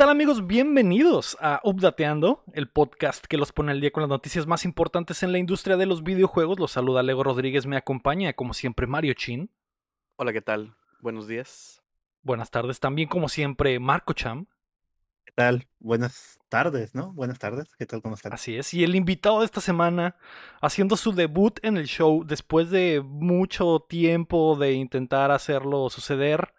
¿Qué 0.00 0.04
tal 0.04 0.12
amigos? 0.12 0.46
Bienvenidos 0.46 1.36
a 1.42 1.60
Updateando, 1.62 2.42
el 2.54 2.70
podcast 2.70 3.26
que 3.26 3.36
los 3.36 3.52
pone 3.52 3.72
al 3.72 3.82
día 3.82 3.90
con 3.90 4.00
las 4.00 4.08
noticias 4.08 4.46
más 4.46 4.64
importantes 4.64 5.22
en 5.22 5.30
la 5.30 5.36
industria 5.36 5.76
de 5.76 5.84
los 5.84 6.02
videojuegos. 6.02 6.58
Los 6.58 6.72
saluda 6.72 7.02
Lego 7.02 7.22
Rodríguez, 7.22 7.66
me 7.66 7.76
acompaña 7.76 8.32
como 8.32 8.54
siempre 8.54 8.86
Mario 8.86 9.12
Chin. 9.12 9.50
Hola, 10.16 10.32
¿qué 10.32 10.40
tal? 10.40 10.74
Buenos 11.00 11.28
días. 11.28 11.82
Buenas 12.22 12.50
tardes 12.50 12.80
también 12.80 13.10
como 13.10 13.28
siempre 13.28 13.78
Marco 13.78 14.14
Cham. 14.14 14.46
¿Qué 15.26 15.34
tal? 15.34 15.68
Buenas 15.78 16.38
tardes, 16.48 16.94
¿no? 16.94 17.12
Buenas 17.12 17.38
tardes, 17.38 17.76
¿qué 17.76 17.84
tal? 17.84 18.00
¿Cómo 18.00 18.14
están? 18.14 18.32
Así 18.32 18.56
es, 18.56 18.72
y 18.72 18.82
el 18.84 18.94
invitado 18.94 19.40
de 19.40 19.44
esta 19.44 19.60
semana 19.60 20.16
haciendo 20.62 20.96
su 20.96 21.12
debut 21.12 21.62
en 21.62 21.76
el 21.76 21.84
show 21.84 22.24
después 22.24 22.70
de 22.70 23.02
mucho 23.04 23.84
tiempo 23.86 24.56
de 24.56 24.72
intentar 24.72 25.30
hacerlo 25.30 25.90
suceder, 25.90 26.54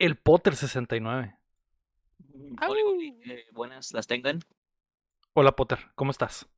el 0.00 0.16
Potter 0.16 0.56
69. 0.56 1.39
Hola, 2.66 2.80
eh, 3.26 3.44
buenas 3.52 3.92
las 3.92 4.06
tengan. 4.06 4.40
Hola 5.32 5.52
Potter, 5.52 5.78
¿cómo 5.94 6.10
estás? 6.10 6.48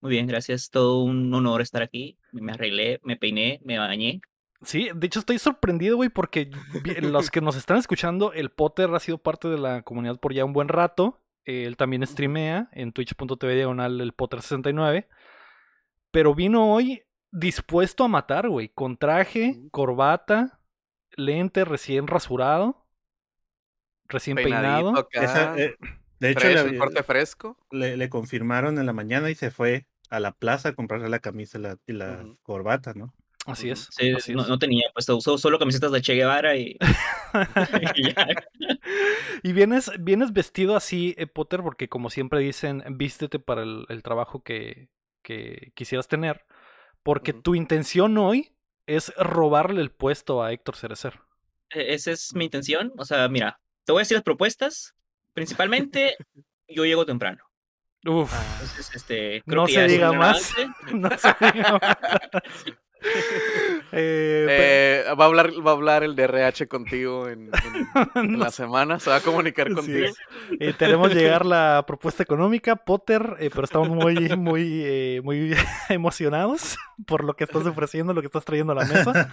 Muy 0.00 0.10
bien, 0.10 0.26
gracias. 0.26 0.70
Todo 0.70 1.02
un 1.02 1.32
honor 1.32 1.60
estar 1.60 1.82
aquí. 1.82 2.18
Me 2.32 2.52
arreglé, 2.52 3.00
me 3.04 3.16
peiné, 3.16 3.60
me 3.64 3.78
bañé. 3.78 4.20
Sí, 4.62 4.90
de 4.94 5.06
hecho 5.06 5.20
estoy 5.20 5.38
sorprendido, 5.38 5.96
güey, 5.96 6.08
porque 6.08 6.50
los 7.00 7.30
que 7.30 7.40
nos 7.40 7.56
están 7.56 7.78
escuchando, 7.78 8.32
el 8.32 8.50
Potter 8.50 8.92
ha 8.94 9.00
sido 9.00 9.18
parte 9.18 9.48
de 9.48 9.58
la 9.58 9.82
comunidad 9.82 10.18
por 10.18 10.32
ya 10.32 10.44
un 10.44 10.52
buen 10.52 10.68
rato. 10.68 11.20
Él 11.44 11.76
también 11.76 12.06
streamea 12.06 12.68
en 12.72 12.92
twitch.tv 12.92 13.54
diagonal 13.54 14.00
el 14.00 14.16
Potter69. 14.16 15.06
Pero 16.10 16.34
vino 16.34 16.72
hoy 16.72 17.02
dispuesto 17.30 18.04
a 18.04 18.08
matar, 18.08 18.48
güey, 18.48 18.68
con 18.68 18.96
traje, 18.96 19.62
corbata, 19.70 20.60
lente 21.16 21.64
recién 21.64 22.06
rasurado 22.06 22.81
recién 24.08 24.36
peinado. 24.36 25.08
Eh, 25.56 25.76
de 26.20 26.30
hecho, 26.30 26.48
le, 26.48 26.78
corte 26.78 27.02
fresco. 27.02 27.58
Le, 27.70 28.08
confirmaron 28.08 28.78
en 28.78 28.86
la 28.86 28.92
mañana 28.92 29.30
y 29.30 29.34
se 29.34 29.50
fue 29.50 29.86
a 30.08 30.20
la 30.20 30.32
plaza 30.32 30.70
a 30.70 30.74
comprarse 30.74 31.08
la 31.08 31.18
camisa 31.18 31.58
y 31.86 31.92
la, 31.92 32.24
corbata, 32.42 32.92
¿no? 32.94 33.12
Así 33.44 33.70
es. 33.70 33.88
Sí, 33.90 34.34
no, 34.34 34.58
tenía 34.58 34.84
puesto, 34.94 35.16
usó 35.16 35.36
solo 35.36 35.58
camisetas 35.58 35.90
de 35.90 36.00
Che 36.00 36.14
Guevara 36.14 36.56
y. 36.56 36.78
y, 39.42 39.52
vienes, 39.52 39.90
vienes 39.98 40.32
vestido 40.32 40.76
así, 40.76 41.16
eh, 41.18 41.26
Potter, 41.26 41.60
porque 41.62 41.88
como 41.88 42.08
siempre 42.08 42.38
dicen, 42.38 42.84
vístete 42.90 43.40
para 43.40 43.62
el, 43.62 44.02
trabajo 44.04 44.44
que, 44.44 44.90
que, 45.22 45.72
quisieras 45.74 46.06
tener. 46.06 46.46
Porque 47.02 47.32
tu 47.32 47.56
intención 47.56 48.16
hoy 48.16 48.52
es 48.86 49.12
robarle 49.16 49.80
el 49.80 49.90
puesto 49.90 50.42
a 50.42 50.52
Héctor 50.52 50.76
Cerecer. 50.76 51.20
E, 51.70 51.94
esa 51.94 52.12
es 52.12 52.34
mi 52.34 52.44
intención. 52.44 52.92
O 52.96 53.04
sea, 53.04 53.28
mira, 53.28 53.60
te 53.84 53.92
voy 53.92 54.00
a 54.00 54.02
decir 54.02 54.16
las 54.16 54.24
propuestas. 54.24 54.94
Principalmente, 55.32 56.16
yo 56.68 56.84
llego 56.84 57.06
temprano. 57.06 57.44
Uf. 58.04 58.32
Entonces, 58.54 58.90
este, 58.94 59.42
no, 59.46 59.66
se 59.66 59.86
diga 59.86 60.12
más. 60.12 60.52
no 60.92 61.10
se 61.18 61.34
diga 61.52 61.78
más. 61.80 61.96
Eh, 63.94 64.46
eh, 64.48 65.14
va, 65.14 65.24
a 65.24 65.26
hablar, 65.26 65.50
va 65.64 65.72
a 65.72 65.74
hablar 65.74 66.02
el 66.02 66.16
DRH 66.16 66.66
contigo 66.66 67.28
en, 67.28 67.50
la 68.38 68.50
semana, 68.50 68.98
se 68.98 69.10
va 69.10 69.16
a 69.16 69.20
comunicar 69.20 69.70
contigo. 69.70 70.06
Eh, 70.58 70.72
tenemos 70.72 71.12
llegar 71.14 71.44
la 71.44 71.84
propuesta 71.86 72.22
económica, 72.22 72.76
Potter, 72.76 73.36
pero 73.38 73.64
estamos 73.64 73.90
muy, 73.90 74.34
muy, 74.34 75.20
muy 75.22 75.54
emocionados 75.90 76.78
por 77.06 77.22
lo 77.22 77.34
que 77.34 77.44
estás 77.44 77.66
ofreciendo, 77.66 78.14
lo 78.14 78.22
que 78.22 78.28
estás 78.28 78.46
trayendo 78.46 78.72
a 78.72 78.76
la 78.76 78.84
mesa. 78.86 79.28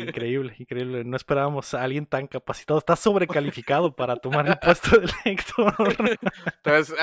increíble, 0.00 0.54
increíble. 0.58 1.04
No 1.04 1.16
esperábamos 1.16 1.72
a 1.72 1.82
alguien 1.82 2.04
tan 2.04 2.26
capacitado. 2.26 2.78
Está 2.78 2.96
sobrecalificado 2.96 3.94
para 3.96 4.16
tomar 4.16 4.46
el 4.46 4.58
puesto 4.58 4.98
de 4.98 5.08
lector. 5.24 5.74
Entonces, 6.62 6.94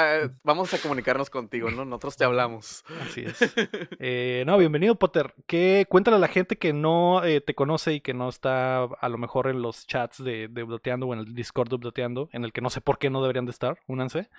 vamos 0.44 0.74
a 0.74 0.78
comunicarnos 0.78 1.30
contigo, 1.32 1.72
¿no? 1.72 1.86
Nosotros 1.86 2.18
te 2.18 2.26
hablamos. 2.26 2.84
Así 3.02 3.22
es. 3.22 4.46
no, 4.46 4.58
bienvenido, 4.58 4.96
Potter. 4.96 5.34
¿Qué, 5.48 5.86
cuéntale 5.90 6.18
a 6.18 6.20
la 6.20 6.28
gente 6.28 6.58
que 6.58 6.74
no 6.74 7.24
eh, 7.24 7.42
te 7.42 7.56
conoce 7.56 7.94
y 7.94 8.02
que 8.02 8.14
no 8.14 8.30
está 8.30 8.84
a 8.84 9.10
lo 9.10 9.18
mejor 9.18 9.48
en 9.48 9.62
los 9.62 9.88
chats 9.88 10.24
de, 10.24 10.48
de 10.48 10.64
Updateando 10.64 11.08
o 11.08 11.14
en 11.14 11.20
el 11.20 11.34
Discord 11.34 11.70
de 11.70 11.76
Updateando, 11.76 12.30
en 12.34 12.44
el 12.44 12.52
que 12.52 12.62
no 12.62 12.70
sé 12.70 12.82
por 12.82 12.98
qué 12.98 13.10
no 13.10 13.22
deberían 13.22 13.46
de 13.46 13.52
estar, 13.52 13.80
únanse. 13.88 14.30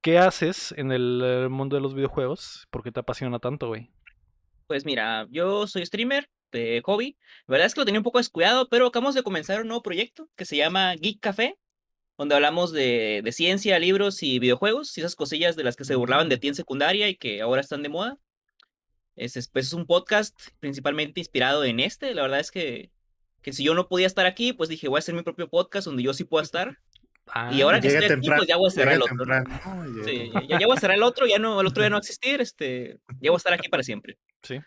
¿Qué 0.00 0.18
haces 0.18 0.72
en 0.76 0.92
el 0.92 1.20
eh, 1.24 1.48
mundo 1.48 1.76
de 1.76 1.82
los 1.82 1.94
videojuegos? 1.94 2.68
¿Por 2.70 2.84
qué 2.84 2.92
te 2.92 3.00
apasiona 3.00 3.40
tanto, 3.40 3.68
güey? 3.68 3.90
Pues 4.66 4.84
mira, 4.84 5.26
yo 5.30 5.66
soy 5.66 5.84
streamer 5.84 6.30
de 6.52 6.80
hobby. 6.84 7.16
La 7.46 7.52
verdad 7.52 7.66
es 7.66 7.74
que 7.74 7.80
lo 7.80 7.84
tenía 7.84 8.00
un 8.00 8.04
poco 8.04 8.18
descuidado, 8.18 8.68
pero 8.68 8.86
acabamos 8.86 9.14
de 9.14 9.22
comenzar 9.22 9.60
un 9.60 9.68
nuevo 9.68 9.82
proyecto 9.82 10.28
que 10.36 10.44
se 10.44 10.56
llama 10.56 10.94
Geek 10.94 11.20
Café, 11.20 11.58
donde 12.16 12.34
hablamos 12.34 12.72
de, 12.72 13.22
de 13.24 13.32
ciencia, 13.32 13.78
libros 13.78 14.22
y 14.22 14.38
videojuegos, 14.38 14.96
y 14.96 15.00
esas 15.00 15.16
cosillas 15.16 15.56
de 15.56 15.64
las 15.64 15.74
que 15.74 15.84
se 15.84 15.96
burlaban 15.96 16.28
de 16.28 16.36
ti 16.36 16.48
en 16.48 16.54
secundaria 16.54 17.08
y 17.08 17.16
que 17.16 17.40
ahora 17.40 17.60
están 17.60 17.82
de 17.82 17.88
moda. 17.88 18.18
Es, 19.18 19.48
pues, 19.48 19.66
es 19.66 19.72
un 19.72 19.86
podcast 19.86 20.38
principalmente 20.60 21.20
inspirado 21.20 21.64
en 21.64 21.80
este. 21.80 22.14
La 22.14 22.22
verdad 22.22 22.40
es 22.40 22.50
que, 22.50 22.90
que 23.42 23.52
si 23.52 23.64
yo 23.64 23.74
no 23.74 23.88
podía 23.88 24.06
estar 24.06 24.26
aquí, 24.26 24.52
pues 24.52 24.68
dije, 24.68 24.88
voy 24.88 24.98
a 24.98 25.00
hacer 25.00 25.14
mi 25.14 25.22
propio 25.22 25.48
podcast 25.48 25.86
donde 25.86 26.02
yo 26.02 26.14
sí 26.14 26.24
pueda 26.24 26.44
estar. 26.44 26.78
y 27.52 27.60
ahora 27.60 27.80
que 27.80 27.88
estoy 27.88 28.06
aquí, 28.06 28.28
pues 28.28 28.48
ya 28.48 28.56
voy 28.56 28.68
a 28.68 28.70
cerrar 28.70 28.94
el 28.94 29.02
otro. 29.02 29.24
Sí, 30.04 30.30
ya, 30.48 30.66
voy 30.66 30.76
a 30.76 30.80
cerrar 30.80 30.96
el 30.96 31.02
otro, 31.02 31.26
ya 31.26 31.38
no, 31.38 31.60
el 31.60 31.66
otro 31.66 31.82
ya 31.82 31.90
no 31.90 31.94
va 31.94 31.98
a 31.98 32.00
existir, 32.00 32.40
este, 32.40 32.98
ya 33.20 33.30
voy 33.30 33.36
a 33.36 33.38
estar 33.38 33.52
aquí 33.52 33.68
para 33.68 33.82
siempre. 33.82 34.18
Sí. 34.42 34.58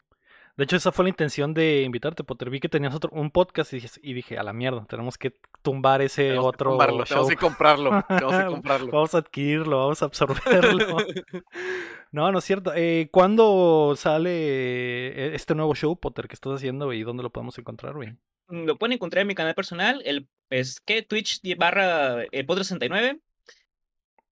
De 0.58 0.66
hecho, 0.66 0.76
esa 0.76 0.92
fue 0.92 1.06
la 1.06 1.10
intención 1.10 1.54
de 1.54 1.84
invitarte, 1.84 2.24
Potter. 2.24 2.50
Vi 2.50 2.60
que 2.60 2.70
tenías 2.70 2.94
otro, 2.94 3.10
un 3.14 3.32
podcast 3.32 3.72
y 3.74 3.78
dije, 3.78 3.90
y 4.02 4.14
dije, 4.14 4.38
a 4.38 4.44
la 4.44 4.54
mierda, 4.54 4.86
tenemos 4.86 5.18
que 5.18 5.34
tumbar 5.62 6.02
ese 6.02 6.38
otro 6.38 6.78
show. 6.78 7.06
Tenemos 7.06 7.30
que 7.30 7.36
comprarlo, 7.38 8.04
tenemos 8.08 8.36
que 8.36 8.46
comprarlo. 8.46 8.92
vamos 8.92 9.16
a 9.16 9.20
adquirirlo, 9.20 9.78
vamos 9.78 10.02
a 10.02 10.06
absorberlo. 10.06 10.98
no, 12.12 12.32
no 12.32 12.40
es 12.40 12.46
cierto. 12.46 12.74
Eh, 12.76 13.10
¿Cuándo 13.12 13.94
sale 13.96 14.32
eh, 14.32 15.36
este 15.36 15.56
nuevo 15.56 15.74
show, 15.74 15.98
Potter, 15.98 16.28
que 16.28 16.36
estás 16.36 16.54
haciendo 16.54 16.92
y 16.94 17.04
dónde 17.04 17.24
lo 17.24 17.32
podemos 17.32 17.58
encontrar, 17.58 17.94
güey? 17.94 18.16
Lo 18.50 18.78
pueden 18.78 18.94
encontrar 18.94 19.22
en 19.22 19.28
mi 19.28 19.36
canal 19.36 19.56
personal, 19.56 20.02
el, 20.06 20.28
es 20.50 20.82
que 20.82 21.02
Twitch 21.02 21.40
barra 21.58 22.24
el 22.32 22.46
Potter 22.46 22.66
69. 22.66 23.22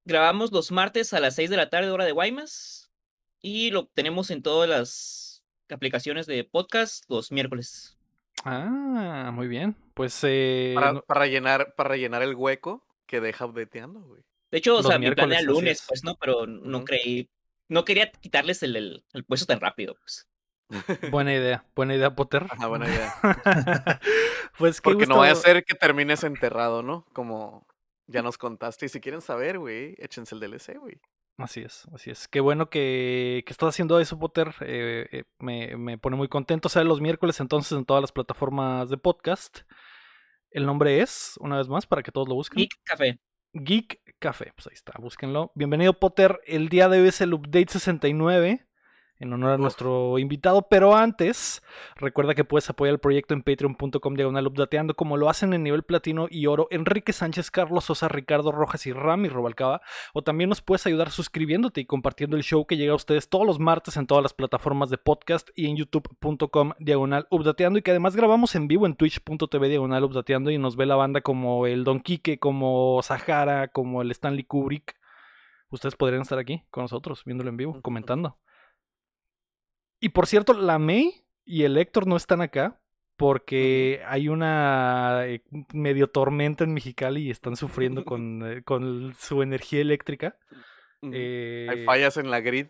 Grabamos 0.03 0.52
los 0.52 0.72
martes 0.72 1.13
a 1.13 1.19
las 1.19 1.35
6 1.35 1.50
de 1.50 1.58
la 1.58 1.69
tarde, 1.69 1.91
hora 1.91 2.06
de 2.06 2.12
Guaymas. 2.12 2.91
Y 3.41 3.72
lo 3.72 3.85
tenemos 3.88 4.31
en 4.31 4.41
todas 4.41 4.68
las 4.68 5.28
aplicaciones 5.75 6.25
de 6.25 6.44
podcast 6.44 7.06
los 7.09 7.31
miércoles. 7.31 7.97
Ah, 8.46 9.31
muy 9.34 9.47
bien. 9.47 9.75
Pues 9.94 10.19
eh, 10.24 10.74
para, 10.75 11.02
para, 11.02 11.22
rellenar, 11.22 11.75
para 11.75 11.90
rellenar 11.90 12.22
el 12.22 12.35
hueco 12.35 12.85
que 13.06 13.19
deja 13.19 13.46
updateando, 13.46 14.02
güey. 14.02 14.24
De 14.52 14.58
hecho, 14.58 14.78
o 14.78 14.84
sea, 14.84 14.97
mi 14.97 15.12
plan 15.12 15.31
era 15.31 15.41
lunes, 15.41 15.84
pues, 15.88 16.03
¿no? 16.03 16.16
Pero 16.16 16.47
no 16.47 16.84
creí, 16.84 17.29
no 17.68 17.85
quería 17.85 18.12
quitarles 18.12 18.63
el, 18.63 19.03
el, 19.13 19.24
puesto 19.25 19.46
tan 19.46 19.59
rápido, 19.59 19.96
pues. 20.00 20.28
Buena 21.12 21.34
idea, 21.34 21.66
buena 21.75 21.96
idea, 21.96 22.13
Potter. 22.13 22.46
Ajá, 22.47 22.68
buena 22.68 22.88
idea. 22.88 23.12
pues 24.58 24.81
Porque 24.81 25.08
no 25.08 25.18
vaya 25.18 25.31
a 25.31 25.35
ser 25.35 25.63
que 25.66 25.74
termines 25.74 26.24
enterrado, 26.24 26.84
¿no? 26.84 27.08
Como 27.12 27.66
ya 28.06 28.22
nos 28.22 28.38
contaste. 28.38 28.85
Y 28.85 28.90
si 28.90 29.00
quieren 29.00 29.22
saber, 29.22 29.58
güey, 29.58 29.96
échense 29.97 30.35
el 30.35 30.41
DLC, 30.41 30.78
güey. 30.78 31.02
Así 31.40 31.62
es, 31.62 31.88
así 31.94 32.12
es. 32.12 32.28
Qué 32.28 32.42
bueno 32.42 32.70
que, 32.70 33.44
que 33.46 33.54
estás 33.54 33.70
haciendo 33.70 34.00
eso, 34.00 34.20
Potter. 34.20 34.54
Eh, 34.60 35.08
eh, 35.12 35.24
me, 35.40 35.78
me, 35.78 35.98
pone 35.98 36.18
muy 36.18 36.28
contento. 36.28 36.68
Sale 36.68 36.88
los 36.88 37.00
miércoles 37.00 37.40
entonces 37.40 37.78
en 37.78 37.86
todas 37.86 38.02
las 38.02 38.12
plataformas 38.12 38.90
de 38.90 38.98
podcast. 38.98 39.59
El 40.52 40.66
nombre 40.66 41.02
es, 41.02 41.36
una 41.40 41.58
vez 41.58 41.70
más, 41.70 41.88
para 41.88 42.03
que 42.03 42.12
todos 42.12 42.28
lo 42.28 42.36
busquen. 42.36 42.59
Geek 42.64 42.74
Café. 42.84 43.20
Geek 43.53 44.02
Café, 44.20 44.52
pues 44.53 44.68
ahí 44.68 44.74
está, 44.74 44.94
búsquenlo. 45.00 45.52
Bienvenido, 45.56 45.94
Potter. 45.94 46.41
El 46.46 46.68
día 46.68 46.90
de 46.90 47.02
hoy 47.02 47.08
es 47.08 47.22
el 47.22 47.34
update 47.34 47.70
69 47.70 48.69
en 49.20 49.34
honor 49.34 49.52
a 49.52 49.58
nuestro 49.58 50.18
invitado. 50.18 50.64
Pero 50.64 50.96
antes, 50.96 51.62
recuerda 51.96 52.36
que 52.36 52.46
puedes 52.46 52.70
apoyar 52.70 52.94
el 52.94 53.00
proyecto 53.00 53.34
en 53.34 53.44
patreon.com 53.44 54.14
diagonal 54.16 54.48
updateando, 54.48 54.96
como 54.96 55.18
lo 55.18 55.30
hacen 55.30 55.54
en 55.54 55.64
nivel 55.64 55.84
platino 55.84 56.28
y 56.30 56.48
oro 56.48 56.68
Enrique 56.72 57.14
Sánchez, 57.14 57.52
Carlos 57.52 57.86
Sosa, 57.86 58.08
Ricardo 58.08 58.52
Rojas 58.52 58.86
y 58.88 58.94
Rami 58.94 59.28
Robalcaba. 59.28 59.82
O 60.14 60.22
también 60.22 60.50
nos 60.50 60.62
puedes 60.62 60.86
ayudar 60.88 61.12
suscribiéndote 61.12 61.82
y 61.82 61.86
compartiendo 61.86 62.38
el 62.38 62.44
show 62.44 62.66
que 62.66 62.78
llega 62.78 62.94
a 62.94 62.96
ustedes 62.96 63.30
todos 63.30 63.46
los 63.46 63.60
martes 63.60 63.98
en 63.98 64.08
todas 64.08 64.24
las 64.24 64.34
plataformas 64.34 64.90
de 64.90 64.98
podcast 64.98 65.50
y 65.56 65.68
en 65.68 65.76
youtube.com 65.76 66.74
diagonal 66.80 67.28
updateando. 67.30 67.80
Y 67.80 67.82
que 67.82 67.92
además 67.92 68.16
grabamos 68.16 68.56
en 68.56 68.68
vivo 68.68 68.86
en 68.86 68.96
twitch.tv 68.96 69.68
diagonal 69.68 70.06
updateando 70.06 70.50
y 70.50 70.58
nos 70.58 70.76
ve 70.76 70.86
la 70.86 70.96
banda 70.96 71.22
como 71.22 71.68
el 71.68 71.84
Don 71.84 72.00
Quique, 72.00 72.40
como 72.40 73.02
Sahara, 73.04 73.68
como 73.68 74.02
el 74.02 74.12
Stanley 74.12 74.46
Kubrick. 74.46 74.96
Ustedes 75.72 75.96
podrían 75.96 76.24
estar 76.24 76.40
aquí 76.40 76.64
con 76.72 76.84
nosotros, 76.84 77.24
viéndolo 77.26 77.50
en 77.50 77.58
vivo, 77.58 77.82
comentando. 77.82 78.38
Y 79.99 80.09
por 80.09 80.28
cierto, 80.28 80.53
la 80.53 80.79
May 80.79 81.23
y 81.46 81.63
el 81.63 81.78
Héctor 81.78 82.07
no 82.07 82.16
están 82.16 82.41
acá 82.41 82.79
porque 83.17 84.01
hay 84.07 84.29
una 84.29 85.25
eh, 85.25 85.43
medio 85.73 86.07
tormenta 86.07 86.63
en 86.63 86.73
Mexicali 86.73 87.23
y 87.23 87.31
están 87.31 87.57
sufriendo 87.57 88.05
con, 88.05 88.41
eh, 88.49 88.63
con 88.63 89.13
su 89.19 89.41
energía 89.41 89.81
eléctrica. 89.81 90.37
Hay 91.01 91.11
eh, 91.13 91.84
fallas 91.85 92.16
en 92.16 92.31
la 92.31 92.40
grid. 92.40 92.67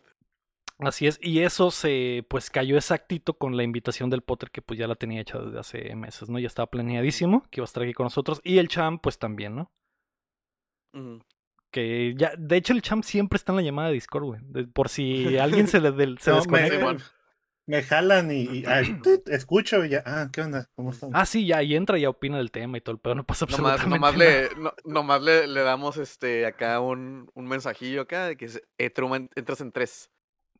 Así 0.79 1.07
es, 1.07 1.19
y 1.21 1.41
eso 1.41 1.71
se 1.71 2.25
pues 2.29 2.49
cayó 2.49 2.77
exactito 2.77 3.33
con 3.33 3.57
la 3.57 3.63
invitación 3.63 4.09
del 4.09 4.21
Potter 4.21 4.49
que 4.49 4.61
pues 4.61 4.79
ya 4.79 4.87
la 4.87 4.95
tenía 4.95 5.19
hecha 5.19 5.37
desde 5.37 5.59
hace 5.59 5.95
meses, 5.95 6.29
¿no? 6.29 6.39
Ya 6.39 6.47
estaba 6.47 6.71
planeadísimo 6.71 7.43
que 7.51 7.59
iba 7.59 7.65
a 7.65 7.65
estar 7.65 7.83
aquí 7.83 7.93
con 7.93 8.05
nosotros 8.05 8.39
y 8.45 8.59
el 8.59 8.69
Cham 8.69 8.97
pues 8.97 9.19
también, 9.19 9.55
¿no? 9.55 9.71
Que 11.69 12.15
ya, 12.17 12.31
de 12.37 12.57
hecho 12.57 12.73
el 12.73 12.81
champ 12.81 13.03
siempre 13.03 13.37
está 13.37 13.51
en 13.51 13.57
la 13.57 13.61
llamada 13.61 13.89
de 13.89 13.93
Discord, 13.95 14.23
güey. 14.23 14.41
Por 14.73 14.89
si 14.89 15.37
alguien 15.37 15.67
se, 15.67 15.79
le, 15.79 15.91
se 16.17 16.31
desconecta 16.31 16.93
me 16.93 16.97
jalan 17.83 18.31
y, 18.31 18.63
escucho 19.27 19.85
y 19.85 19.89
ya, 19.89 20.03
ah, 20.05 20.29
¿qué 20.31 20.41
onda? 20.41 20.69
¿Cómo 20.75 20.91
están? 20.91 21.11
Ah, 21.13 21.25
sí, 21.25 21.45
ya, 21.45 21.61
y 21.63 21.75
entra 21.75 21.97
y 21.97 22.05
opina 22.05 22.37
del 22.37 22.51
tema 22.51 22.77
y 22.77 22.81
todo, 22.81 22.97
pero 22.97 23.15
no 23.15 23.23
pasa 23.23 23.45
absolutamente 23.45 23.87
nomás, 23.87 24.17
nada. 24.17 24.25
Le, 24.25 24.49
nomás 24.85 25.21
le, 25.21 25.47
le, 25.47 25.61
damos 25.61 25.97
este 25.97 26.45
acá 26.45 26.79
un, 26.79 27.29
un 27.33 27.47
mensajillo 27.47 28.01
acá 28.01 28.27
de 28.27 28.37
que 28.37 28.45
eh, 28.77 28.93
entras 29.35 29.61
en 29.61 29.71
tres. 29.71 30.09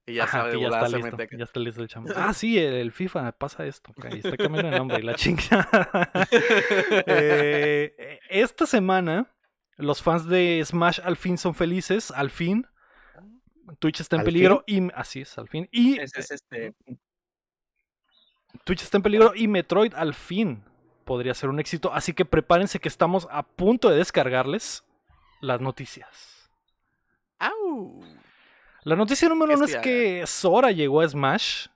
Y 0.06 0.16
ya 0.16 0.28
sabe 0.28 0.54
de 0.54 0.62
ya, 0.62 0.68
está 0.68 0.98
listo, 0.98 1.18
ya 1.38 1.44
está 1.44 1.60
listo 1.60 1.82
el 1.82 1.88
chamo. 1.88 2.08
Ah, 2.16 2.34
sí, 2.34 2.58
el, 2.58 2.92
FIFA 2.92 3.32
pasa 3.34 3.66
esto. 3.66 3.92
Okay, 3.96 4.20
está 4.24 4.38
cambiando 4.38 4.72
de 4.72 4.78
nombre 4.78 5.00
y 5.00 5.04
la 5.04 5.16
chinga. 5.16 5.70
eh, 7.06 8.20
esta 8.30 8.66
semana, 8.66 9.32
los 9.78 10.02
fans 10.02 10.28
de 10.28 10.62
Smash 10.66 11.00
al 11.04 11.16
fin 11.16 11.38
son 11.38 11.54
felices, 11.54 12.12
al 12.12 12.32
fin. 12.32 12.66
Twitch 13.78 14.02
está 14.02 14.16
en 14.16 14.24
peligro 14.24 14.64
y 14.66 14.92
así 14.94 15.22
es, 15.22 15.38
al 15.38 15.48
fin. 15.48 15.68
Y 15.72 16.00
este... 16.00 16.74
Twitch 18.64 18.82
está 18.82 18.98
en 18.98 19.04
peligro 19.04 19.34
y 19.36 19.48
Metroid 19.48 19.94
al 19.94 20.14
fin 20.14 20.64
podría 21.06 21.34
ser 21.34 21.50
un 21.50 21.60
éxito, 21.60 21.92
así 21.94 22.14
que 22.14 22.26
prepárense 22.26 22.80
que 22.80 22.88
estamos 22.88 23.28
a 23.32 23.44
punto 23.44 23.90
de 23.90 23.98
descargarles 23.98 24.84
las 25.42 25.60
noticias. 25.60 26.52
La 28.84 28.96
noticia 28.96 29.28
número 29.28 29.54
uno 29.56 29.66
es 29.66 29.76
que 29.78 30.26
Sora 30.26 30.72
llegó 30.72 31.02
a 31.02 31.08
Smash. 31.08 31.68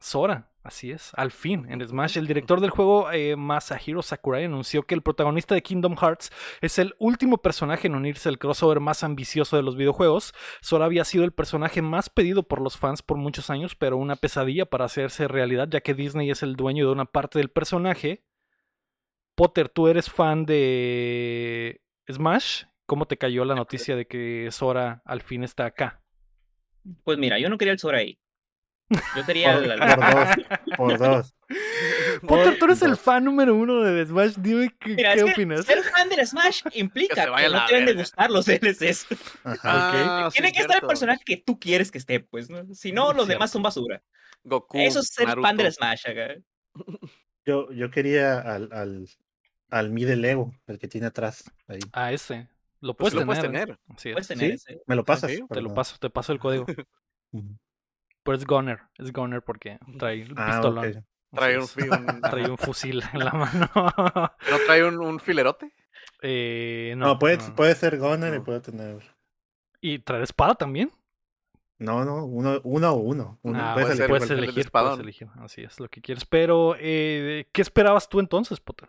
Sora, 0.00 0.48
Así 0.64 0.92
es, 0.92 1.10
al 1.16 1.32
fin, 1.32 1.66
en 1.68 1.84
Smash, 1.86 2.16
el 2.16 2.28
director 2.28 2.60
del 2.60 2.70
juego 2.70 3.10
eh, 3.10 3.34
Masahiro 3.34 4.00
Sakurai 4.00 4.44
anunció 4.44 4.84
que 4.84 4.94
el 4.94 5.02
protagonista 5.02 5.56
de 5.56 5.62
Kingdom 5.62 5.96
Hearts 5.96 6.30
es 6.60 6.78
el 6.78 6.94
último 7.00 7.38
personaje 7.38 7.88
en 7.88 7.96
unirse 7.96 8.28
al 8.28 8.38
crossover 8.38 8.78
más 8.78 9.02
ambicioso 9.02 9.56
de 9.56 9.64
los 9.64 9.74
videojuegos. 9.74 10.34
Sora 10.60 10.84
había 10.84 11.04
sido 11.04 11.24
el 11.24 11.32
personaje 11.32 11.82
más 11.82 12.10
pedido 12.10 12.44
por 12.44 12.60
los 12.60 12.78
fans 12.78 13.02
por 13.02 13.16
muchos 13.16 13.50
años, 13.50 13.74
pero 13.74 13.96
una 13.96 14.14
pesadilla 14.14 14.64
para 14.64 14.84
hacerse 14.84 15.26
realidad, 15.26 15.66
ya 15.68 15.80
que 15.80 15.94
Disney 15.94 16.30
es 16.30 16.44
el 16.44 16.54
dueño 16.54 16.86
de 16.86 16.92
una 16.92 17.06
parte 17.06 17.40
del 17.40 17.50
personaje. 17.50 18.22
Potter, 19.34 19.68
tú 19.68 19.88
eres 19.88 20.10
fan 20.10 20.46
de 20.46 21.82
Smash. 22.08 22.66
¿Cómo 22.86 23.06
te 23.06 23.16
cayó 23.16 23.44
la 23.44 23.56
noticia 23.56 23.96
de 23.96 24.06
que 24.06 24.48
Sora 24.52 25.02
al 25.06 25.22
fin 25.22 25.42
está 25.42 25.64
acá? 25.64 26.04
Pues 27.02 27.18
mira, 27.18 27.40
yo 27.40 27.48
no 27.48 27.58
quería 27.58 27.72
el 27.72 27.80
Sora 27.80 27.98
ahí. 27.98 28.20
Yo 29.16 29.26
quería 29.26 29.54
por, 29.56 29.68
dos. 29.68 30.28
Por 30.76 30.98
dos. 30.98 31.34
Potter, 32.26 32.58
tú 32.58 32.64
eres 32.66 32.82
el 32.82 32.96
fan 32.96 33.24
número 33.24 33.54
uno 33.54 33.82
de 33.82 34.06
Smash. 34.06 34.34
Dime 34.36 34.74
qué, 34.78 34.96
¿qué 34.96 35.22
opinas. 35.22 35.64
Ser 35.64 35.82
fan 35.82 36.08
de 36.08 36.26
Smash 36.26 36.62
implica 36.74 37.24
que, 37.36 37.48
no 37.48 37.66
te 37.66 37.74
deben 37.74 37.86
de 37.86 37.94
gustar 37.94 38.30
los 38.30 38.46
DLCs. 38.46 39.06
Ah, 39.44 40.28
Tiene 40.32 40.52
que 40.52 40.60
estar 40.60 40.82
el 40.82 40.86
personaje 40.86 41.22
que 41.24 41.36
tú 41.36 41.58
quieres 41.58 41.90
que 41.90 41.98
esté, 41.98 42.20
pues. 42.20 42.48
¿no? 42.48 42.74
Si 42.74 42.92
no, 42.92 43.12
los 43.12 43.28
demás 43.28 43.50
son 43.50 43.62
basura. 43.62 44.02
Goku. 44.44 44.78
Eso 44.78 45.00
es 45.00 45.08
ser 45.08 45.28
fan 45.40 45.56
de 45.56 45.70
Smash 45.70 46.08
acá. 46.08 46.34
Yo, 47.44 47.70
yo 47.72 47.90
quería 47.90 48.38
al, 48.40 48.68
al, 48.72 49.08
al 49.70 49.90
Mi 49.90 50.04
de 50.04 50.16
Lego, 50.16 50.54
el 50.66 50.78
que 50.78 50.88
tiene 50.88 51.08
atrás. 51.08 51.50
Ahí. 51.66 51.80
Ah, 51.92 52.12
ese. 52.12 52.48
Lo 52.80 52.96
pues 52.96 53.14
puedes, 53.14 53.40
tener. 53.40 53.78
puedes 53.86 54.26
tener. 54.26 54.58
¿Sí? 54.58 54.76
¿Me 54.86 54.96
lo 54.96 55.04
pasas? 55.04 55.30
Te 55.48 55.60
lo 55.60 55.72
paso, 55.72 55.96
te 56.00 56.10
paso 56.10 56.32
el 56.32 56.40
código. 56.40 56.66
Pero 58.22 58.36
es 58.36 58.46
Gunner, 58.46 58.80
es 58.98 59.12
Gunner 59.12 59.42
porque 59.42 59.78
trae 59.98 60.26
ah, 60.36 60.46
pistolón. 60.46 61.06
Trae 61.34 61.58
un, 61.58 61.66
trae 62.30 62.50
un 62.50 62.58
fusil 62.58 63.02
en 63.12 63.24
la 63.24 63.32
mano. 63.32 63.70
¿No 63.74 64.58
trae 64.66 64.84
un, 64.84 65.18
filerote? 65.18 65.72
Eh, 66.20 66.94
no, 66.96 67.06
no, 67.06 67.18
puede, 67.18 67.38
puede 67.56 67.74
ser 67.74 67.98
Gunner 67.98 68.34
y 68.34 68.40
puede 68.40 68.60
tener. 68.60 69.02
¿Y 69.80 69.98
traer 69.98 70.22
espada 70.22 70.54
también? 70.54 70.92
No, 71.78 72.04
no, 72.04 72.24
uno, 72.26 72.60
uno 72.62 72.92
o 72.92 72.96
uno. 72.96 73.40
Ah, 73.44 73.72
puedes, 73.74 73.90
elegir, 73.90 74.08
puedes, 74.08 74.30
elegir, 74.30 74.70
puedes, 74.70 74.98
elegir, 75.00 75.28
Así 75.40 75.62
es, 75.62 75.80
lo 75.80 75.88
que 75.88 76.00
quieres. 76.00 76.24
Pero, 76.24 76.76
eh, 76.78 77.48
¿qué 77.50 77.60
esperabas 77.60 78.08
tú 78.08 78.20
entonces, 78.20 78.60
Potter? 78.60 78.88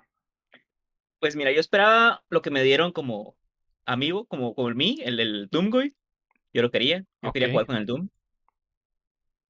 Pues 1.20 1.36
mira, 1.36 1.52
yo 1.52 1.60
esperaba 1.60 2.24
lo 2.30 2.44
que 2.44 2.52
me 2.52 2.62
dieron 2.62 2.92
como 2.92 3.36
amigo, 3.86 4.26
como, 4.26 4.54
como 4.54 4.68
el 4.68 4.76
mí, 4.76 5.00
el 5.04 5.18
del 5.18 5.48
Doomgoy. 5.50 5.96
Yo 6.54 6.62
lo 6.62 6.70
quería. 6.70 7.04
Yo 7.24 7.32
quería 7.32 7.50
jugar 7.50 7.66
con 7.66 7.78
el 7.78 7.88
Doom. 7.88 8.10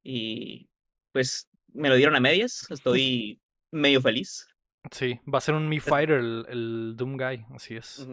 Y 0.03 0.69
pues 1.11 1.49
me 1.73 1.89
lo 1.89 1.95
dieron 1.95 2.15
a 2.15 2.19
medias. 2.19 2.67
Estoy 2.69 3.41
medio 3.71 4.01
feliz. 4.01 4.47
Sí, 4.91 5.19
va 5.33 5.37
a 5.37 5.41
ser 5.41 5.55
un 5.55 5.69
Me 5.69 5.79
Fighter 5.79 6.19
el, 6.19 6.93
Doom 6.97 7.17
Guy, 7.17 7.45
así 7.55 7.75
es. 7.75 8.05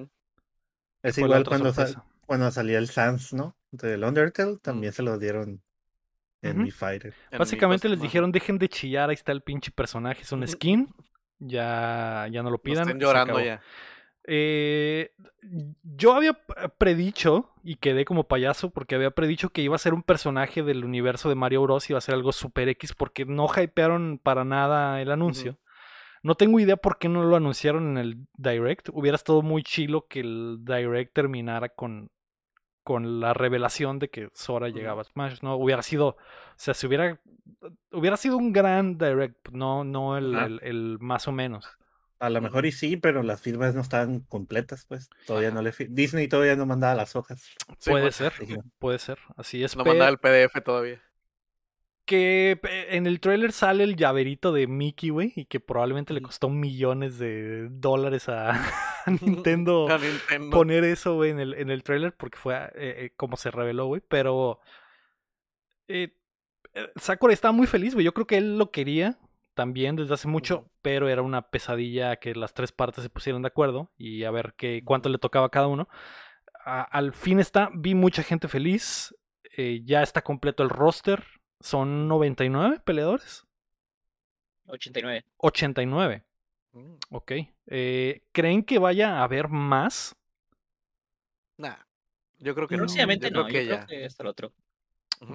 Es 1.02 1.19
igual 1.19 1.44
cuando, 1.44 1.75
cuando 2.26 2.50
salía 2.52 2.78
el 2.78 2.88
Sans, 2.88 3.32
¿no? 3.32 3.56
Del 3.72 4.04
Undertale, 4.04 4.58
también 4.58 4.92
se 4.92 5.02
lo 5.02 5.19
dieron 5.19 5.62
en 6.42 6.62
Me 6.62 6.70
Fighter. 6.70 7.12
Básicamente 7.37 7.88
les 7.88 8.00
dijeron, 8.00 8.31
dejen 8.31 8.58
de 8.58 8.69
chillar, 8.69 9.10
ahí 9.10 9.14
está 9.14 9.32
el 9.32 9.42
pinche 9.42 9.72
personaje, 9.72 10.22
es 10.22 10.31
un 10.31 10.46
skin. 10.46 10.88
Ya, 11.40 12.28
ya 12.31 12.42
no 12.42 12.50
lo 12.50 12.58
pidan. 12.58 12.82
están 12.82 13.00
llorando 13.00 13.40
ya. 13.40 13.60
Eh, 14.32 15.11
yo 15.82 16.15
había 16.15 16.38
predicho, 16.79 17.50
y 17.65 17.77
quedé 17.77 18.05
como 18.05 18.29
payaso, 18.29 18.71
porque 18.71 18.94
había 18.94 19.11
predicho 19.11 19.50
que 19.50 19.61
iba 19.61 19.75
a 19.75 19.81
ser 19.81 19.93
un 19.93 20.05
personaje 20.05 20.62
del 20.62 20.85
universo 20.85 21.29
de 21.29 21.35
Mario 21.35 21.62
Bros. 21.62 21.91
y 21.91 21.93
iba 21.93 21.99
a 21.99 22.03
ser 22.03 22.15
algo 22.15 22.31
super 22.31 22.69
X, 22.69 22.94
porque 22.94 23.25
no 23.25 23.49
hypearon 23.49 24.21
para 24.23 24.44
nada 24.44 25.03
el 25.03 25.11
anuncio. 25.11 25.59
No 26.23 26.37
tengo 26.37 26.61
idea 26.61 26.77
por 26.77 26.99
qué 26.99 27.09
no 27.09 27.25
lo 27.25 27.35
anunciaron 27.35 27.88
en 27.88 27.99
el 27.99 28.27
Direct. 28.37 28.91
Hubiera 28.93 29.17
estado 29.17 29.43
muy 29.43 29.65
chilo 29.65 30.06
que 30.06 30.21
el 30.21 30.59
Direct 30.61 31.12
terminara 31.12 31.69
con, 31.71 32.12
con 32.85 33.19
la 33.19 33.35
revelación 33.35 33.99
de 33.99 34.11
que 34.11 34.29
Sora 34.33 34.69
llegaba 34.69 35.00
a 35.00 35.06
Smash, 35.06 35.43
¿no? 35.43 35.56
Hubiera 35.56 35.83
sido, 35.83 36.09
o 36.09 36.17
sea, 36.55 36.75
si 36.75 36.87
hubiera, 36.87 37.21
hubiera 37.91 38.17
sido 38.17 38.37
un 38.37 38.53
gran 38.53 38.97
Direct, 38.97 39.49
no, 39.49 39.83
no 39.83 40.17
el 40.17 40.99
más 41.00 41.26
o 41.26 41.33
menos. 41.33 41.80
A 42.20 42.28
lo 42.28 42.40
mejor 42.43 42.67
y 42.67 42.72
sí, 42.72 42.99
pero 42.99 43.22
las 43.22 43.40
firmas 43.40 43.75
no 43.75 43.80
están 43.80 44.21
completas, 44.21 44.85
pues. 44.87 45.09
Todavía 45.26 45.50
no 45.50 45.62
le 45.62 45.73
Disney 45.88 46.28
todavía 46.28 46.54
no 46.54 46.66
mandaba 46.66 46.95
las 46.95 47.16
hojas. 47.16 47.42
puede 47.85 48.04
pues, 48.04 48.16
ser, 48.16 48.33
puede 48.78 48.99
ser. 48.99 49.18
Así 49.37 49.64
es. 49.64 49.75
No 49.75 49.85
mandaba 49.85 50.11
el 50.11 50.18
PDF 50.18 50.62
todavía. 50.62 51.02
Que 52.04 52.61
en 52.90 53.06
el 53.06 53.21
trailer 53.21 53.52
sale 53.52 53.85
el 53.85 53.97
llaverito 53.97 54.52
de 54.52 54.66
Mickey, 54.66 55.11
güey, 55.11 55.33
y 55.35 55.47
que 55.47 55.61
probablemente 55.61 56.12
le 56.12 56.21
costó 56.21 56.50
millones 56.50 57.18
de 57.18 57.68
dólares 57.71 58.28
a, 58.28 58.52
Nintendo, 59.23 59.88
poner 60.50 60.85
eso, 60.85 61.14
güey, 61.14 61.30
en 61.30 61.40
el, 61.40 61.54
en 61.54 61.71
el 61.71 61.83
trailer, 61.83 62.14
porque 62.14 62.37
fue 62.37 62.54
eh, 62.54 62.71
eh, 62.75 63.12
como 63.16 63.38
se 63.38 63.50
reveló, 63.50 63.87
güey. 63.87 64.02
Pero 64.06 64.61
eh, 65.88 66.14
eh, 66.75 66.88
Sakura 66.97 67.33
estaba 67.33 67.52
muy 67.52 67.66
feliz, 67.66 67.95
güey. 67.95 68.04
Yo 68.04 68.14
creo 68.14 68.26
que 68.26 68.37
él 68.37 68.59
lo 68.59 68.71
quería 68.71 69.18
también 69.54 69.97
desde 69.97 70.14
hace 70.14 70.28
mucho, 70.28 70.71
pero 70.83 71.09
era 71.09 71.23
una 71.23 71.50
pesadilla 71.50 72.16
que 72.16 72.35
las 72.35 72.54
tres 72.54 72.73
partes 72.73 73.02
se 73.02 73.11
pusieran 73.11 73.42
de 73.42 73.49
acuerdo 73.49 73.90
y 73.99 74.25
a 74.25 74.30
ver 74.30 74.54
qué, 74.57 74.83
cuánto 74.85 75.09
le 75.09 75.19
tocaba 75.19 75.47
a 75.47 75.50
cada 75.50 75.66
uno. 75.66 75.88
al 76.64 77.12
fin 77.12 77.40
está, 77.40 77.71
vi 77.75 77.95
mucha 77.95 78.23
gente 78.23 78.49
feliz, 78.49 79.14
eh, 79.57 79.83
ya 79.85 80.02
está 80.02 80.23
completo 80.23 80.62
el 80.62 80.71
roster, 80.71 81.25
son 81.61 82.09
99 82.09 82.80
peleadores. 82.85 83.47
89. 84.66 85.25
89. 85.38 86.25
Mm. 86.73 86.95
Ok. 87.11 87.33
Eh, 87.66 88.23
¿Creen 88.33 88.62
que 88.62 88.78
vaya 88.78 89.19
a 89.19 89.25
haber 89.25 89.49
más? 89.49 90.16
Nah, 91.57 91.76
yo 92.38 92.54
creo 92.54 92.69
que 92.69 92.76
no. 92.76 92.87
Yo 92.87 93.07
creo 93.28 93.47
que 93.47 93.66
ya. 93.66 93.87
hasta 94.07 94.23
el 94.23 94.28
otro. 94.28 94.52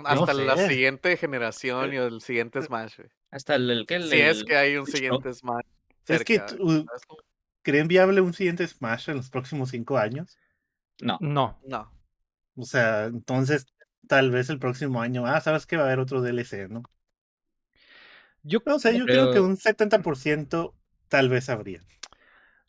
Hasta 0.04 0.34
la 0.34 0.58
siguiente 0.58 1.16
generación 1.18 1.94
y 1.94 1.98
el 1.98 2.22
siguiente 2.22 2.62
Smash. 2.62 3.00
Hasta 3.36 3.56
el, 3.56 3.86
que 3.86 4.02
Si 4.02 4.16
es 4.18 4.46
que 4.46 4.56
hay 4.56 4.78
un 4.78 4.88
siguiente 4.88 5.34
Smash. 5.34 5.66
¿Es 6.08 6.24
que 6.24 6.42
creen 7.64 7.90
viable 7.90 8.22
un 8.22 8.34
siguiente 8.34 8.66
Smash 8.66 9.10
en 9.10 9.18
los 9.18 9.30
próximos 9.30 9.72
cinco 9.72 9.98
años? 9.98 10.38
No. 11.02 11.18
No. 11.20 11.60
No. 11.68 11.92
O 12.56 12.64
sea, 12.64 13.08
entonces 13.08 13.66
tal 14.08 14.32
vez 14.32 14.50
el 14.50 14.58
próximo 14.58 15.02
año, 15.02 15.26
ah, 15.26 15.42
sabes 15.42 15.66
que 15.66 15.76
va 15.76 15.84
a 15.84 15.86
haber 15.88 16.00
otro 16.00 16.22
DLC, 16.22 16.70
¿no? 16.70 16.84
Yo, 18.44 18.60
no 18.66 18.80
sé, 18.80 18.98
yo 18.98 19.06
creo 19.06 19.34
que 19.34 19.42
un 19.42 19.58
70% 19.58 20.74
tal 21.10 21.28
vez 21.28 21.50
habría. 21.50 21.82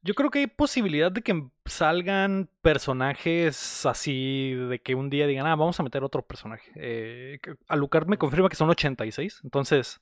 Yo 0.02 0.14
creo 0.14 0.30
que 0.30 0.40
hay 0.40 0.46
posibilidad 0.48 1.12
de 1.12 1.22
que 1.22 1.48
salgan 1.66 2.50
personajes 2.60 3.86
así, 3.86 4.54
de 4.54 4.80
que 4.80 4.96
un 4.96 5.10
día 5.10 5.28
digan, 5.28 5.46
ah, 5.46 5.54
vamos 5.54 5.78
a 5.78 5.84
meter 5.84 6.02
otro 6.02 6.26
personaje. 6.26 6.72
Eh, 6.74 7.38
Alucard 7.68 8.08
me 8.08 8.18
confirma 8.18 8.48
que 8.48 8.56
son 8.56 8.70
86, 8.70 9.42
entonces 9.44 10.00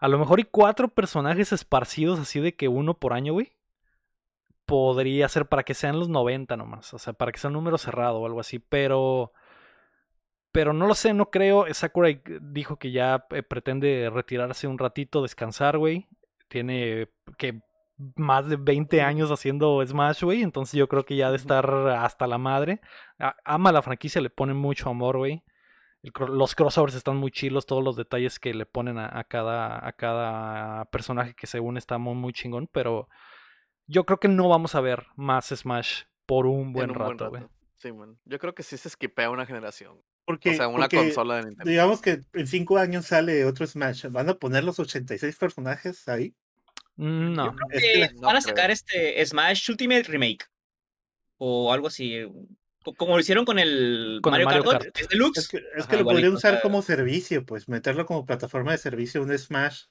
a 0.00 0.08
lo 0.08 0.18
mejor 0.18 0.38
hay 0.38 0.46
cuatro 0.50 0.88
personajes 0.88 1.52
esparcidos 1.52 2.18
así 2.18 2.40
de 2.40 2.56
que 2.56 2.68
uno 2.68 2.94
por 2.94 3.12
año, 3.12 3.34
güey. 3.34 3.52
Podría 4.64 5.28
ser 5.28 5.46
para 5.46 5.62
que 5.62 5.74
sean 5.74 5.98
los 5.98 6.08
90 6.08 6.56
nomás. 6.56 6.94
O 6.94 6.98
sea, 6.98 7.12
para 7.12 7.32
que 7.32 7.38
sea 7.38 7.48
un 7.48 7.54
número 7.54 7.76
cerrado 7.76 8.20
o 8.20 8.26
algo 8.26 8.40
así. 8.40 8.58
Pero. 8.58 9.32
Pero 10.52 10.72
no 10.72 10.86
lo 10.86 10.94
sé, 10.94 11.12
no 11.12 11.30
creo. 11.30 11.66
Sakurai 11.72 12.22
dijo 12.40 12.76
que 12.78 12.92
ya 12.92 13.26
eh, 13.30 13.42
pretende 13.42 14.10
retirarse 14.10 14.66
un 14.66 14.78
ratito, 14.78 15.22
descansar, 15.22 15.76
güey. 15.76 16.08
Tiene 16.48 17.10
que 17.36 17.60
más 18.16 18.48
de 18.48 18.56
20 18.56 19.02
años 19.02 19.30
haciendo 19.30 19.84
Smash, 19.86 20.22
güey. 20.22 20.42
Entonces 20.42 20.78
yo 20.78 20.88
creo 20.88 21.04
que 21.04 21.16
ya 21.16 21.30
de 21.30 21.36
estar 21.36 21.68
hasta 21.88 22.26
la 22.26 22.38
madre. 22.38 22.80
ama 23.44 23.70
la 23.70 23.82
franquicia, 23.82 24.20
le 24.22 24.30
pone 24.30 24.54
mucho 24.54 24.88
amor, 24.88 25.18
güey. 25.18 25.44
Los 26.02 26.54
crossovers 26.54 26.94
están 26.94 27.16
muy 27.16 27.30
chilos, 27.30 27.66
todos 27.66 27.84
los 27.84 27.96
detalles 27.96 28.38
que 28.38 28.54
le 28.54 28.66
ponen 28.66 28.98
a, 28.98 29.24
cada, 29.24 29.86
a 29.86 29.92
cada 29.92 30.84
personaje 30.86 31.34
que 31.34 31.46
según 31.46 31.76
está 31.76 31.98
muy, 31.98 32.32
chingón, 32.32 32.68
pero 32.72 33.08
yo 33.86 34.04
creo 34.04 34.18
que 34.18 34.28
no 34.28 34.48
vamos 34.48 34.74
a 34.74 34.80
ver 34.80 35.06
más 35.16 35.48
Smash 35.48 36.04
por 36.26 36.46
un 36.46 36.72
buen 36.72 36.94
rato, 36.94 37.28
güey. 37.28 37.42
Sí, 37.76 37.90
bueno. 37.90 38.18
Yo 38.24 38.38
creo 38.38 38.54
que 38.54 38.62
sí 38.62 38.76
se 38.76 38.88
esquipea 38.88 39.30
una 39.30 39.46
generación. 39.46 40.02
Porque, 40.26 40.50
o 40.50 40.54
sea, 40.54 40.68
una 40.68 40.88
consola 40.88 41.36
de 41.36 41.44
Nintendo. 41.44 41.70
Digamos 41.70 42.00
que 42.00 42.20
en 42.34 42.46
cinco 42.46 42.76
años 42.76 43.06
sale 43.06 43.44
otro 43.44 43.66
Smash. 43.66 44.06
¿Van 44.10 44.28
a 44.28 44.34
poner 44.34 44.64
los 44.64 44.78
86 44.78 45.36
personajes 45.36 46.06
ahí? 46.08 46.34
Mm, 46.96 47.32
no. 47.32 47.56
van 48.20 48.36
a 48.36 48.40
sacar 48.40 48.70
este 48.70 49.24
Smash 49.24 49.70
Ultimate 49.70 50.04
Remake. 50.04 50.44
O 51.38 51.72
algo 51.72 51.88
así. 51.88 52.22
Como 52.96 53.14
lo 53.14 53.20
hicieron 53.20 53.44
con 53.44 53.58
el 53.58 54.20
Mario, 54.24 54.64
Kart, 54.64 54.86
Es, 54.98 55.48
que, 55.48 55.62
es 55.76 55.86
que 55.86 55.96
lo 55.98 56.04
podría 56.04 56.30
usar 56.30 56.62
como 56.62 56.80
servicio, 56.80 57.44
pues 57.44 57.68
meterlo 57.68 58.06
como 58.06 58.24
plataforma 58.24 58.72
de 58.72 58.78
servicio, 58.78 59.22
un 59.22 59.36
Smash 59.36 59.84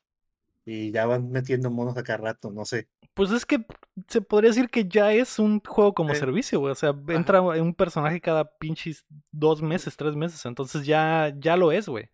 y 0.65 0.91
ya 0.91 1.05
van 1.05 1.31
metiendo 1.31 1.69
monos 1.71 1.97
a 1.97 2.03
cada 2.03 2.17
rato, 2.17 2.51
no 2.51 2.65
sé. 2.65 2.87
Pues 3.13 3.31
es 3.31 3.45
que 3.45 3.65
se 4.07 4.21
podría 4.21 4.49
decir 4.49 4.69
que 4.69 4.87
ya 4.87 5.11
es 5.13 5.39
un 5.39 5.61
juego 5.61 5.93
como 5.93 6.13
servicio, 6.15 6.59
güey. 6.59 6.71
O 6.71 6.75
sea, 6.75 6.93
entra 7.09 7.41
un 7.41 7.73
personaje 7.73 8.21
cada 8.21 8.57
pinches 8.57 9.05
dos 9.31 9.61
meses, 9.61 9.97
tres 9.97 10.15
meses. 10.15 10.45
Entonces 10.45 10.85
ya, 10.85 11.33
ya 11.37 11.57
lo 11.57 11.71
es, 11.71 11.87
güey. 11.87 12.05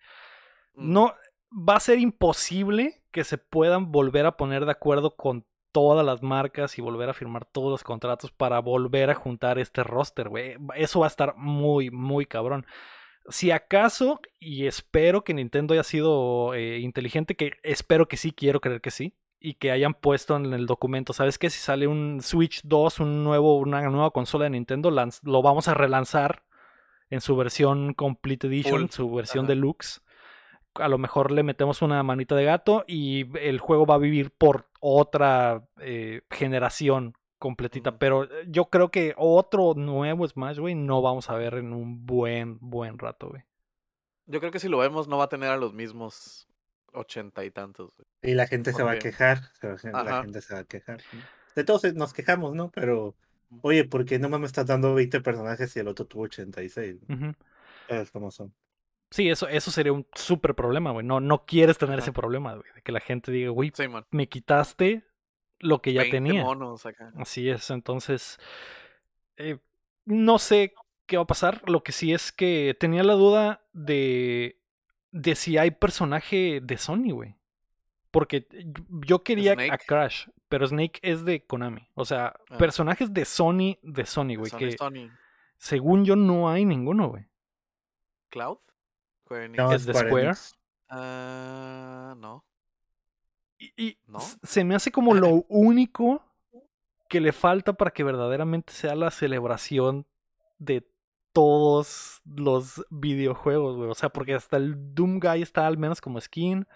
Mm. 0.75 0.93
No, 0.93 1.13
va 1.51 1.75
a 1.75 1.81
ser 1.81 1.99
imposible 1.99 3.03
que 3.11 3.23
se 3.23 3.37
puedan 3.37 3.91
volver 3.91 4.25
a 4.25 4.37
poner 4.37 4.65
de 4.65 4.71
acuerdo 4.71 5.15
con 5.15 5.45
todas 5.75 6.05
las 6.05 6.23
marcas 6.23 6.77
y 6.77 6.81
volver 6.81 7.09
a 7.09 7.13
firmar 7.13 7.43
todos 7.43 7.69
los 7.69 7.83
contratos 7.83 8.31
para 8.31 8.59
volver 8.59 9.09
a 9.09 9.15
juntar 9.15 9.59
este 9.59 9.83
roster, 9.83 10.29
güey. 10.29 10.55
Eso 10.75 11.01
va 11.01 11.07
a 11.07 11.09
estar 11.09 11.35
muy, 11.35 11.91
muy 11.91 12.25
cabrón 12.25 12.65
si 13.29 13.51
acaso, 13.51 14.21
y 14.39 14.67
espero 14.67 15.23
que 15.23 15.33
Nintendo 15.33 15.73
haya 15.73 15.83
sido 15.83 16.53
eh, 16.53 16.79
inteligente, 16.79 17.35
que 17.35 17.53
espero 17.63 18.07
que 18.07 18.17
sí, 18.17 18.31
quiero 18.31 18.61
creer 18.61 18.81
que 18.81 18.91
sí, 18.91 19.15
y 19.39 19.55
que 19.55 19.71
hayan 19.71 19.93
puesto 19.93 20.35
en 20.35 20.53
el 20.53 20.65
documento, 20.65 21.13
¿sabes 21.13 21.37
qué? 21.37 21.49
Si 21.49 21.59
sale 21.59 21.87
un 21.87 22.21
Switch 22.21 22.61
2, 22.63 22.99
un 22.99 23.23
nuevo, 23.23 23.57
una 23.57 23.81
nueva 23.89 24.11
consola 24.11 24.45
de 24.45 24.51
Nintendo, 24.51 24.91
lo 24.91 25.41
vamos 25.41 25.67
a 25.67 25.73
relanzar 25.73 26.43
en 27.09 27.21
su 27.21 27.35
versión 27.35 27.93
Complete 27.93 28.47
Edition, 28.47 28.91
su 28.91 29.11
versión 29.11 29.47
deluxe. 29.47 30.01
A 30.75 30.87
lo 30.87 30.97
mejor 30.97 31.31
le 31.31 31.43
metemos 31.43 31.81
una 31.81 32.01
manita 32.03 32.35
de 32.35 32.45
gato 32.45 32.83
y 32.87 33.37
el 33.39 33.59
juego 33.59 33.85
va 33.85 33.95
a 33.95 33.99
vivir 33.99 34.31
por 34.31 34.67
otra 34.79 35.67
eh, 35.79 36.21
generación 36.29 37.15
completita. 37.39 37.97
Pero 37.97 38.23
eh, 38.23 38.45
yo 38.47 38.65
creo 38.69 38.89
que 38.89 39.13
otro 39.17 39.73
nuevo 39.75 40.27
Smash, 40.27 40.59
güey, 40.59 40.75
no 40.75 41.01
vamos 41.01 41.29
a 41.29 41.35
ver 41.35 41.55
en 41.55 41.73
un 41.73 42.05
buen, 42.05 42.57
buen 42.59 42.97
rato, 42.97 43.29
güey. 43.29 43.43
Yo 44.27 44.39
creo 44.39 44.51
que 44.51 44.59
si 44.59 44.67
lo 44.67 44.79
vemos 44.79 45.07
no 45.07 45.17
va 45.17 45.25
a 45.25 45.29
tener 45.29 45.49
a 45.49 45.57
los 45.57 45.73
mismos 45.73 46.47
ochenta 46.93 47.45
y 47.45 47.51
tantos. 47.51 47.93
Y 48.21 48.33
la 48.33 48.47
gente 48.47 48.73
se 48.73 48.83
va 48.83 48.93
a 48.93 48.99
quejar. 48.99 49.51
La 49.61 50.21
gente 50.23 50.41
se 50.41 50.53
va 50.53 50.61
a 50.61 50.63
quejar. 50.63 51.01
De 51.55 51.63
todos 51.63 51.93
nos 51.93 52.13
quejamos, 52.13 52.55
¿no? 52.55 52.71
Pero, 52.71 53.15
oye, 53.61 53.85
¿por 53.85 54.05
qué 54.05 54.17
no 54.17 54.29
me 54.29 54.45
estás 54.45 54.65
dando 54.65 54.95
20 54.95 55.21
personajes 55.21 55.75
y 55.75 55.79
el 55.79 55.87
otro 55.87 56.05
tuvo 56.05 56.23
86? 56.23 56.97
Es 57.87 58.11
como 58.11 58.31
son. 58.31 58.53
Sí, 59.11 59.29
eso, 59.29 59.47
eso 59.47 59.71
sería 59.71 59.93
un 59.93 60.05
súper 60.13 60.55
problema, 60.55 60.91
güey. 60.91 61.05
No, 61.05 61.19
no 61.19 61.45
quieres 61.45 61.77
tener 61.77 61.99
ese 61.99 62.11
problema, 62.11 62.55
güey. 62.55 62.67
De 62.75 62.81
que 62.81 62.91
la 62.91 62.99
gente 62.99 63.31
diga, 63.31 63.49
güey, 63.49 63.71
me 64.11 64.27
quitaste 64.27 65.03
lo 65.59 65.81
que 65.81 65.93
ya 65.93 66.09
tenía. 66.09 66.45
Así 67.17 67.49
es, 67.49 67.69
entonces 67.69 68.39
eh, 69.37 69.57
no 70.05 70.39
sé 70.39 70.73
qué 71.05 71.17
va 71.17 71.23
a 71.23 71.27
pasar. 71.27 71.61
Lo 71.69 71.83
que 71.83 71.91
sí 71.91 72.13
es 72.13 72.31
que 72.31 72.75
tenía 72.79 73.03
la 73.03 73.13
duda 73.13 73.63
de, 73.73 74.59
de 75.11 75.35
si 75.35 75.57
hay 75.57 75.71
personaje 75.71 76.59
de 76.61 76.77
Sony, 76.77 77.11
güey. 77.11 77.35
Porque 78.11 78.47
yo 79.05 79.23
quería 79.23 79.55
a 79.71 79.77
Crash, 79.77 80.27
pero 80.47 80.65
Snake 80.65 80.99
es 81.01 81.25
de 81.25 81.45
Konami. 81.45 81.89
O 81.95 82.05
sea, 82.05 82.33
ah. 82.49 82.57
personajes 82.57 83.13
de 83.13 83.25
Sony, 83.25 83.77
de 83.81 84.05
Sony, 84.05 84.35
güey. 84.37 84.51
Que 84.51 84.77
según 85.57 86.05
yo 86.05 86.15
no 86.15 86.49
hay 86.49 86.63
ninguno, 86.63 87.09
güey. 87.09 87.25
¿Cloud? 88.29 88.59
¿Es 89.71 89.85
de 89.85 89.93
Square? 89.93 90.33
Ah, 90.89 92.15
no. 92.17 92.43
Y, 93.57 93.97
se 94.43 94.63
me 94.63 94.75
hace 94.75 94.91
como 94.91 95.13
lo 95.13 95.45
único 95.47 96.23
que 97.09 97.21
le 97.21 97.31
falta 97.31 97.73
para 97.73 97.91
que 97.91 98.03
verdaderamente 98.03 98.73
sea 98.73 98.95
la 98.95 99.11
celebración 99.11 100.05
de 100.57 100.85
todos 101.33 102.21
los 102.25 102.85
videojuegos, 102.89 103.77
güey. 103.77 103.89
O 103.89 103.95
sea, 103.95 104.09
porque 104.09 104.35
hasta 104.35 104.57
el 104.57 104.93
Doom 104.93 105.19
Guy 105.19 105.41
está 105.41 105.67
al 105.67 105.77
menos 105.77 106.01
como 106.01 106.19
skin. 106.21 106.67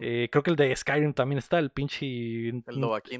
Eh, 0.00 0.28
creo 0.30 0.42
que 0.42 0.50
el 0.50 0.56
de 0.56 0.74
Skyrim 0.76 1.12
también 1.12 1.38
está, 1.38 1.58
el 1.58 1.70
pinche. 1.70 2.06
El 2.48 2.62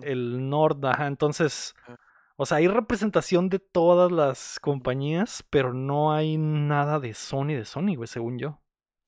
El 0.02 0.48
Nord, 0.48 0.84
ajá. 0.86 1.06
Entonces. 1.06 1.74
Ah. 1.86 1.96
O 2.42 2.46
sea, 2.46 2.56
hay 2.56 2.66
representación 2.66 3.48
de 3.48 3.60
todas 3.60 4.10
las 4.10 4.58
compañías, 4.58 5.44
pero 5.48 5.72
no 5.72 6.12
hay 6.12 6.38
nada 6.38 6.98
de 6.98 7.14
Sony 7.14 7.54
de 7.54 7.64
Sony, 7.64 7.94
güey, 7.94 8.08
según 8.08 8.36
yo. 8.36 8.60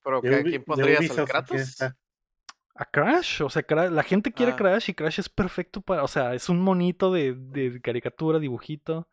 ¿Pero 0.05 0.21
quién 0.21 0.63
pondrías 0.63 1.01
el 1.17 1.25
Kratos? 1.25 1.81
a 2.75 2.85
Crash. 2.85 3.41
O 3.41 3.49
sea, 3.49 3.65
la 3.89 4.03
gente 4.03 4.31
quiere 4.31 4.53
ah. 4.53 4.55
Crash 4.55 4.89
y 4.89 4.93
Crash 4.93 5.19
es 5.19 5.27
perfecto 5.27 5.81
para. 5.81 6.03
O 6.03 6.07
sea, 6.07 6.33
es 6.33 6.47
un 6.47 6.61
monito 6.61 7.11
de, 7.11 7.81
caricatura, 7.83 8.39
dibujito. 8.39 9.09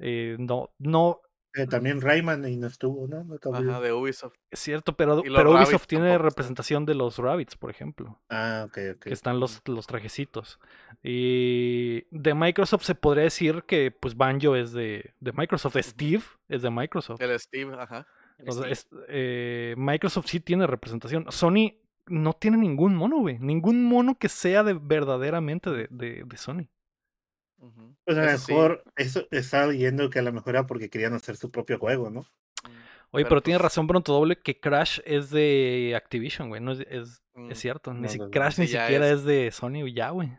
eh, 0.00 0.34
no, 0.40 0.70
no. 0.78 1.20
Eh, 1.54 1.66
también 1.66 2.00
Rayman 2.00 2.46
y 2.46 2.56
no 2.56 2.66
estuvo, 2.66 3.08
¿no? 3.08 3.26
Ajá, 3.52 3.80
de 3.80 3.92
Ubisoft. 3.92 4.34
Es 4.50 4.60
cierto, 4.60 4.96
pero, 4.96 5.22
pero 5.22 5.54
Ubisoft 5.56 5.86
tiene 5.86 6.18
representación 6.18 6.84
de 6.84 6.94
los 6.94 7.18
Rabbits, 7.18 7.56
por 7.56 7.70
ejemplo. 7.70 8.20
Ah, 8.28 8.64
ok, 8.66 8.78
ok. 8.96 9.02
Que 9.04 9.12
están 9.12 9.40
los, 9.40 9.62
los 9.66 9.86
trajecitos. 9.86 10.58
Y 11.02 12.04
de 12.10 12.34
Microsoft 12.34 12.84
se 12.84 12.94
podría 12.94 13.24
decir 13.24 13.64
que 13.66 13.90
pues 13.90 14.16
Banjo 14.16 14.56
es 14.56 14.72
de, 14.72 15.14
de 15.20 15.32
Microsoft. 15.32 15.76
Steve 15.78 16.22
es 16.48 16.62
de 16.62 16.70
Microsoft. 16.70 17.20
El 17.20 17.38
Steve, 17.38 17.74
ajá. 17.78 18.06
eh, 19.08 19.74
Microsoft 19.76 20.26
sí 20.26 20.40
tiene 20.40 20.66
representación. 20.66 21.26
Sony 21.30 21.74
no 22.08 22.32
tiene 22.32 22.56
ningún 22.56 22.94
mono, 22.94 23.18
güey. 23.18 23.38
Ningún 23.38 23.84
mono 23.84 24.18
que 24.18 24.28
sea 24.28 24.62
de 24.62 24.74
verdaderamente 24.74 25.70
de, 25.70 25.88
de, 25.90 26.36
Sony. 26.36 26.68
Pues 28.04 28.16
a 28.16 28.24
lo 28.24 28.32
mejor 28.32 28.84
eso 28.96 29.26
estaba 29.30 29.66
leyendo 29.66 30.10
que 30.10 30.18
a 30.18 30.22
lo 30.22 30.32
mejor 30.32 30.54
era 30.54 30.66
porque 30.66 30.90
querían 30.90 31.14
hacer 31.14 31.36
su 31.36 31.50
propio 31.50 31.78
juego, 31.78 32.10
¿no? 32.10 32.20
Mm, 32.20 32.72
Oye, 33.10 33.24
pero, 33.24 33.42
tiene 33.42 33.58
pues 33.58 33.64
razón 33.64 33.86
Pronto 33.86 34.12
Doble 34.12 34.40
que 34.40 34.60
Crash 34.60 35.00
es 35.04 35.30
de 35.30 35.94
Activision, 35.96 36.48
güey. 36.48 36.60
No 36.60 36.72
es, 36.72 36.80
es, 36.88 37.22
mm, 37.34 37.52
cierto. 37.52 37.92
Ni 37.92 38.08
Crash 38.30 38.58
ni 38.58 38.66
siquiera 38.66 39.08
es... 39.10 39.24
de 39.24 39.50
Sony 39.50 39.92
ya, 39.92 40.10
güey. 40.10 40.36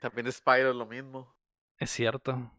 También 0.00 0.30
Spyro 0.30 0.72
lo 0.72 0.86
mismo. 0.86 1.34
Es 1.78 1.90
cierto. 1.90 2.52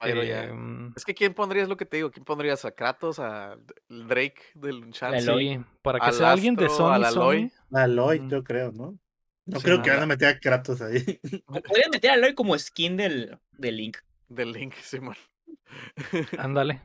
Em, 0.00 0.92
es 0.96 1.04
que 1.04 1.14
¿quién 1.14 1.32
pondrías 1.32 1.68
lo 1.68 1.76
que 1.76 1.86
te 1.86 1.98
digo? 1.98 2.10
¿Quién 2.10 2.24
pondrías 2.24 2.64
a 2.64 2.72
Kratos, 2.72 3.18
a 3.18 3.56
Drake 3.88 4.42
del 4.54 4.82
Uncharted? 4.82 5.20
Sí, 5.20 5.60
para 5.82 6.00
que 6.00 6.12
sea 6.12 6.32
alguien 6.32 6.56
de 6.56 6.68
Sony. 6.68 7.04
A 7.04 7.08
Aloy. 7.08 7.52
A 7.72 7.82
Aloy, 7.82 8.28
yo 8.28 8.42
creo, 8.42 8.72
¿no? 8.72 8.98
No 9.46 9.60
creo 9.60 9.80
que 9.80 9.90
van 9.90 10.02
a 10.02 10.06
meter 10.06 10.28
a 10.28 10.38
Kratos 10.40 10.82
ahí. 10.82 11.20
Podrían 11.46 11.90
meter 11.90 12.10
a 12.10 12.14
Aloy 12.14 12.34
como 12.34 12.58
skin 12.58 12.96
del, 12.96 13.38
del 13.52 13.76
Link. 13.76 13.98
Del 14.28 14.52
Link, 14.52 14.74
Simón. 14.82 15.16
Ándale. 16.38 16.82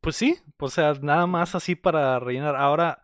Pues 0.00 0.16
sí, 0.16 0.38
o 0.58 0.68
sea, 0.68 0.92
nada 1.00 1.26
más 1.26 1.54
así 1.54 1.74
para 1.74 2.20
rellenar. 2.20 2.54
Ahora, 2.54 3.02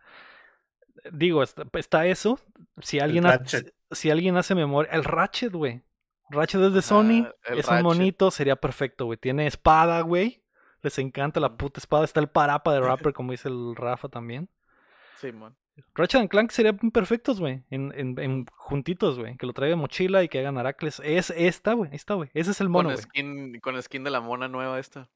digo, 1.11 1.43
está, 1.43 2.05
eso. 2.05 2.39
Si 2.81 2.99
alguien, 2.99 3.25
hace, 3.25 3.73
si 3.91 4.11
alguien 4.11 4.37
hace 4.37 4.55
memoria. 4.55 4.91
El 4.93 5.03
Ratchet, 5.03 5.51
güey. 5.51 5.81
Ratchet 6.29 6.61
es 6.61 6.73
de 6.73 6.81
Sony, 6.81 7.27
es 7.45 7.67
un 7.67 7.81
monito, 7.81 8.31
sería 8.31 8.55
perfecto, 8.55 9.05
güey. 9.05 9.17
Tiene 9.17 9.47
espada, 9.47 10.01
güey. 10.01 10.43
Les 10.81 10.97
encanta 10.99 11.39
la 11.39 11.57
puta 11.57 11.79
espada. 11.79 12.05
Está 12.05 12.19
el 12.19 12.29
parapa 12.29 12.73
de 12.73 12.79
rapper, 12.79 13.13
como 13.13 13.31
dice 13.31 13.49
el 13.49 13.75
Rafa 13.75 14.07
también. 14.07 14.49
Sí, 15.19 15.31
man. 15.31 15.55
Ratchet 15.95 16.21
and 16.21 16.29
Clank 16.29 16.51
serían 16.51 16.77
perfectos, 16.91 17.39
güey. 17.39 17.63
En, 17.69 17.93
en, 17.95 18.45
juntitos, 18.53 19.17
güey. 19.17 19.37
Que 19.37 19.45
lo 19.45 19.53
traiga 19.53 19.75
de 19.75 19.81
mochila 19.81 20.23
y 20.23 20.29
que 20.29 20.39
hagan 20.39 20.57
Aracles. 20.57 21.01
Es 21.03 21.31
esta, 21.31 21.73
güey. 21.73 21.89
Esta, 21.93 22.13
güey. 22.13 22.29
Ese 22.33 22.51
es 22.51 22.61
el 22.61 22.69
mono, 22.69 22.89
con 22.89 22.97
skin, 22.97 23.59
con 23.59 23.81
skin 23.81 24.03
de 24.03 24.11
la 24.11 24.21
mona 24.21 24.47
nueva 24.47 24.79
esta. 24.79 25.09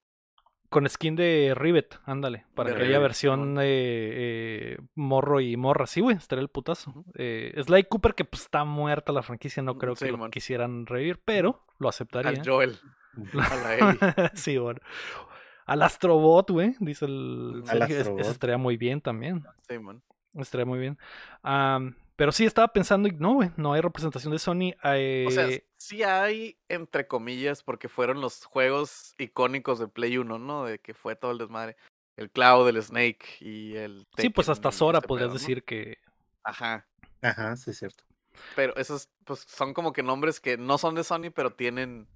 Con 0.70 0.88
skin 0.90 1.16
de 1.16 1.54
Rivet, 1.56 2.00
ándale. 2.06 2.46
Para 2.54 2.76
que 2.76 2.84
haya 2.84 3.00
versión 3.00 3.58
eh, 3.62 4.78
morro 4.96 5.40
y 5.40 5.56
morra. 5.56 5.88
Sí, 5.88 6.02
güey, 6.02 6.18
estaría 6.18 6.42
el 6.42 6.50
putazo. 6.50 7.06
Eh, 7.16 7.54
Sly 7.64 7.86
Cooper, 7.86 8.16
que 8.16 8.26
pues 8.26 8.44
está 8.44 8.66
muerta 8.66 9.14
la 9.14 9.24
franquicia, 9.24 9.64
no 9.64 9.78
creo 9.78 9.96
que 9.96 10.12
lo 10.12 10.30
quisieran 10.30 10.86
revivir, 10.86 11.22
pero 11.24 11.66
lo 11.80 11.88
aceptaría. 11.88 12.32
Al 12.32 12.46
Joel. 12.46 12.78
A 13.34 13.56
la 13.56 14.32
sí, 14.36 14.58
bueno. 14.58 14.82
Al 15.66 15.82
Astrobot, 15.82 16.50
güey, 16.52 16.76
dice 16.80 17.06
el. 17.06 17.62
Sergio, 17.66 18.20
estaría 18.20 18.58
muy 18.58 18.76
bien 18.76 19.00
también. 19.00 19.44
Sí, 19.68 19.80
man. 19.80 20.02
Estaría 20.36 20.66
muy 20.66 20.80
bien. 20.80 20.98
Pero 22.18 22.32
sí 22.32 22.46
estaba 22.46 22.68
pensando 22.70 23.08
y 23.08 23.12
no, 23.12 23.36
güey, 23.36 23.52
no 23.58 23.74
hay 23.74 23.82
representación 23.82 24.34
de 24.34 24.40
Sony. 24.40 24.74
O 24.82 25.32
sea, 25.32 25.48
sí 25.78 26.02
hay, 26.02 26.58
entre 26.68 27.08
comillas, 27.08 27.62
porque 27.62 27.90
fueron 27.90 28.22
los 28.22 28.44
juegos 28.44 29.14
icónicos 29.20 29.78
de 29.78 29.88
Play 29.88 30.18
1, 30.18 30.40
¿no? 30.40 30.66
De 30.66 30.80
que 30.80 30.96
fue 30.96 31.16
todo 31.16 31.32
el 31.32 31.38
desmadre. 31.38 31.78
El 32.16 32.32
Cloud, 32.32 32.68
el 32.68 32.82
Snake 32.82 33.24
y 33.40 33.76
el. 33.76 34.08
sí, 34.18 34.30
pues 34.30 34.50
hasta 34.50 34.72
Sora 34.72 34.98
este 34.98 35.08
podrías 35.08 35.32
decir 35.32 35.64
que. 35.64 36.00
Ajá. 36.44 36.88
Ajá, 37.22 37.56
sí, 37.56 37.70
es 37.70 37.78
cierto. 37.78 38.04
Pero 38.56 38.76
esos, 38.76 39.10
pues 39.24 39.42
son 39.42 39.76
como 39.76 39.94
que 39.94 40.02
nombres 40.02 40.40
que 40.40 40.58
no 40.58 40.80
son 40.80 40.96
de 40.96 41.04
Sony, 41.04 41.30
pero 41.34 41.54
tienen. 41.54 42.08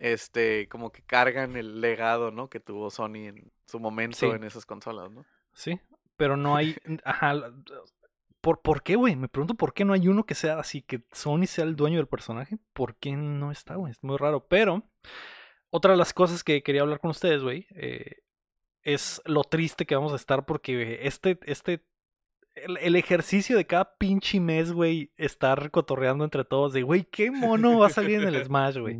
Este, 0.00 0.68
como 0.68 0.90
que 0.90 1.02
cargan 1.02 1.56
el 1.56 1.80
legado, 1.80 2.32
¿no? 2.32 2.50
Que 2.50 2.58
tuvo 2.58 2.90
Sony 2.90 3.28
en 3.28 3.52
su 3.66 3.78
momento 3.78 4.34
en 4.34 4.42
esas 4.42 4.66
consolas, 4.66 5.12
¿no? 5.12 5.24
Sí, 5.52 5.80
pero 6.16 6.36
no 6.36 6.56
hay. 6.56 6.76
Ajá, 7.04 7.52
¿Por, 8.40 8.60
¿Por 8.60 8.82
qué, 8.82 8.96
güey? 8.96 9.16
Me 9.16 9.28
pregunto 9.28 9.54
por 9.54 9.72
qué 9.72 9.84
no 9.84 9.94
hay 9.94 10.06
uno 10.08 10.26
que 10.26 10.34
sea 10.34 10.58
así, 10.58 10.82
que 10.82 11.02
Sony 11.12 11.46
sea 11.46 11.64
el 11.64 11.76
dueño 11.76 11.96
del 11.96 12.08
personaje. 12.08 12.58
¿Por 12.74 12.96
qué 12.96 13.12
no 13.12 13.50
está, 13.50 13.76
güey? 13.76 13.92
Es 13.92 14.02
muy 14.04 14.18
raro. 14.18 14.46
Pero, 14.46 14.82
otra 15.70 15.92
de 15.92 15.96
las 15.96 16.12
cosas 16.12 16.44
que 16.44 16.62
quería 16.62 16.82
hablar 16.82 17.00
con 17.00 17.10
ustedes, 17.10 17.42
güey, 17.42 17.66
eh, 17.74 18.18
es 18.82 19.22
lo 19.24 19.44
triste 19.44 19.86
que 19.86 19.96
vamos 19.96 20.12
a 20.12 20.16
estar 20.16 20.44
porque 20.44 21.00
este, 21.02 21.38
este, 21.46 21.86
el, 22.54 22.96
ejercicio 22.96 23.56
de 23.56 23.66
cada 23.66 23.96
pinche 23.96 24.40
mes, 24.40 24.72
güey, 24.72 25.10
estar 25.16 25.70
cotorreando 25.70 26.24
entre 26.24 26.44
todos 26.44 26.72
de, 26.72 26.82
güey, 26.82 27.04
¿qué 27.04 27.30
mono 27.30 27.78
va 27.78 27.86
a 27.88 27.90
salir 27.90 28.20
en 28.20 28.28
el 28.28 28.44
Smash, 28.44 28.78
güey? 28.78 28.98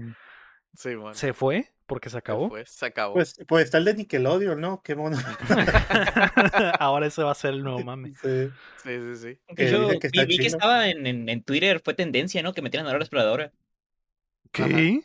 Sí, 0.75 0.95
bueno. 0.95 1.15
¿Se 1.15 1.33
fue? 1.33 1.71
Porque 1.87 2.09
se 2.09 2.17
acabó. 2.17 2.49
Pues, 2.49 2.71
se 2.71 2.87
acabó. 2.87 3.15
Pues, 3.15 3.37
pues 3.47 3.65
está 3.65 3.79
el 3.79 3.85
de 3.85 3.95
Nickelodeon, 3.95 4.61
¿no? 4.61 4.83
Qué 4.83 4.95
mono. 4.95 5.19
Ahora 6.79 7.07
ese 7.07 7.23
va 7.23 7.33
a 7.33 7.35
ser 7.35 7.55
el 7.55 7.63
nuevo 7.63 7.81
mame. 7.81 8.15
Sí, 8.23 8.51
sí, 8.83 9.17
sí. 9.17 9.39
yo 9.57 9.89
vi, 10.27 10.39
que 10.39 10.47
estaba 10.47 10.89
en, 10.89 11.29
en, 11.29 11.43
Twitter, 11.43 11.83
fue 11.85 11.93
tendencia, 11.95 12.43
¿no? 12.43 12.55
Que 12.55 12.63
metieran 12.63 12.87
a 12.89 12.93
la 12.93 12.99
exploradora. 12.99 13.53
¿Qué? 14.51 15.03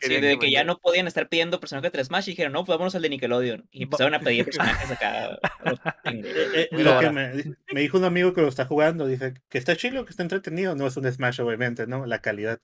Sí, 0.00 0.20
de 0.20 0.38
que 0.38 0.50
ya 0.50 0.64
no 0.64 0.78
podían 0.78 1.06
estar 1.06 1.28
pidiendo 1.28 1.60
personajes 1.60 1.92
de 1.92 2.04
Smash 2.04 2.28
y 2.28 2.32
dijeron, 2.32 2.52
no, 2.52 2.64
pues 2.64 2.74
vámonos 2.74 2.94
al 2.94 3.02
de 3.02 3.08
Nickelodeon. 3.08 3.68
Y 3.70 3.84
empezaron 3.84 4.14
a 4.14 4.20
pedir 4.20 4.44
personajes 4.44 4.90
acá. 4.90 5.38
Eh, 6.04 6.22
eh, 6.54 6.68
lo 6.72 6.98
que 6.98 7.10
me, 7.10 7.32
me, 7.72 7.80
dijo 7.80 7.96
un 7.96 8.04
amigo 8.04 8.34
que 8.34 8.42
lo 8.42 8.48
está 8.48 8.66
jugando, 8.66 9.06
dice 9.06 9.34
que 9.48 9.58
está 9.58 9.76
chido, 9.76 10.04
que 10.04 10.10
está 10.10 10.22
entretenido. 10.22 10.74
No 10.74 10.86
es 10.86 10.96
un 10.96 11.10
Smash, 11.10 11.40
obviamente, 11.40 11.86
¿no? 11.86 12.04
La 12.06 12.20
calidad. 12.20 12.60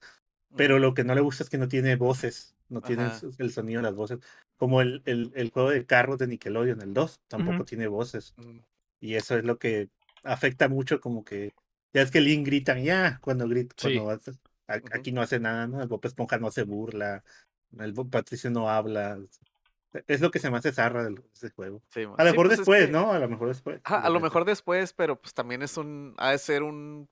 Pero 0.56 0.78
lo 0.78 0.94
que 0.94 1.04
no 1.04 1.14
le 1.14 1.20
gusta 1.20 1.42
es 1.42 1.50
que 1.50 1.58
no 1.58 1.68
tiene 1.68 1.96
voces, 1.96 2.54
no 2.68 2.80
tiene 2.80 3.10
el 3.38 3.52
sonido 3.52 3.80
de 3.80 3.88
las 3.88 3.94
voces. 3.94 4.18
Como 4.56 4.80
el, 4.80 5.02
el, 5.04 5.32
el, 5.34 5.50
juego 5.50 5.70
de 5.70 5.84
carros 5.84 6.18
de 6.18 6.28
Nickelodeon, 6.28 6.80
el 6.80 6.94
2, 6.94 7.20
tampoco 7.28 7.64
tiene 7.64 7.88
voces. 7.88 8.34
Mm. 8.36 8.58
Y 9.00 9.14
eso 9.16 9.36
es 9.36 9.44
lo 9.44 9.58
que 9.58 9.88
afecta 10.22 10.68
mucho, 10.68 11.00
como 11.00 11.24
que. 11.24 11.52
Ya 11.92 12.02
es 12.02 12.10
que 12.10 12.20
Link 12.20 12.46
grita, 12.46 12.78
ya, 12.78 13.18
cuando 13.20 13.48
grita, 13.48 13.74
cuando 13.80 14.18
Aquí 14.66 15.12
no 15.12 15.20
hace 15.20 15.38
nada, 15.38 15.66
¿no? 15.66 15.82
El 15.82 15.88
Bob 15.88 16.04
Esponja 16.04 16.38
no 16.38 16.50
se 16.50 16.62
burla, 16.62 17.22
el 17.78 17.92
Bob 17.92 18.10
Patricio 18.10 18.50
no 18.50 18.70
habla. 18.70 19.18
Es 20.06 20.20
lo 20.20 20.30
que 20.30 20.40
se 20.40 20.50
me 20.50 20.56
hace 20.56 20.72
zarra 20.72 21.04
de 21.04 21.14
ese 21.32 21.50
juego. 21.50 21.82
a 22.16 22.24
lo 22.24 22.30
mejor 22.30 22.46
pues 22.46 22.58
después, 22.58 22.90
¿no? 22.90 23.12
A 23.12 23.18
lo 23.18 23.28
mejor 23.28 23.48
después. 23.48 23.80
a 23.84 24.10
lo 24.10 24.20
mejor 24.20 24.44
después, 24.44 24.92
pero 24.92 25.20
pues 25.20 25.34
también 25.34 25.62
es 25.62 25.76
un. 25.76 26.14
Ha 26.16 26.30
de 26.30 26.38
ser 26.38 26.62
un. 26.62 27.08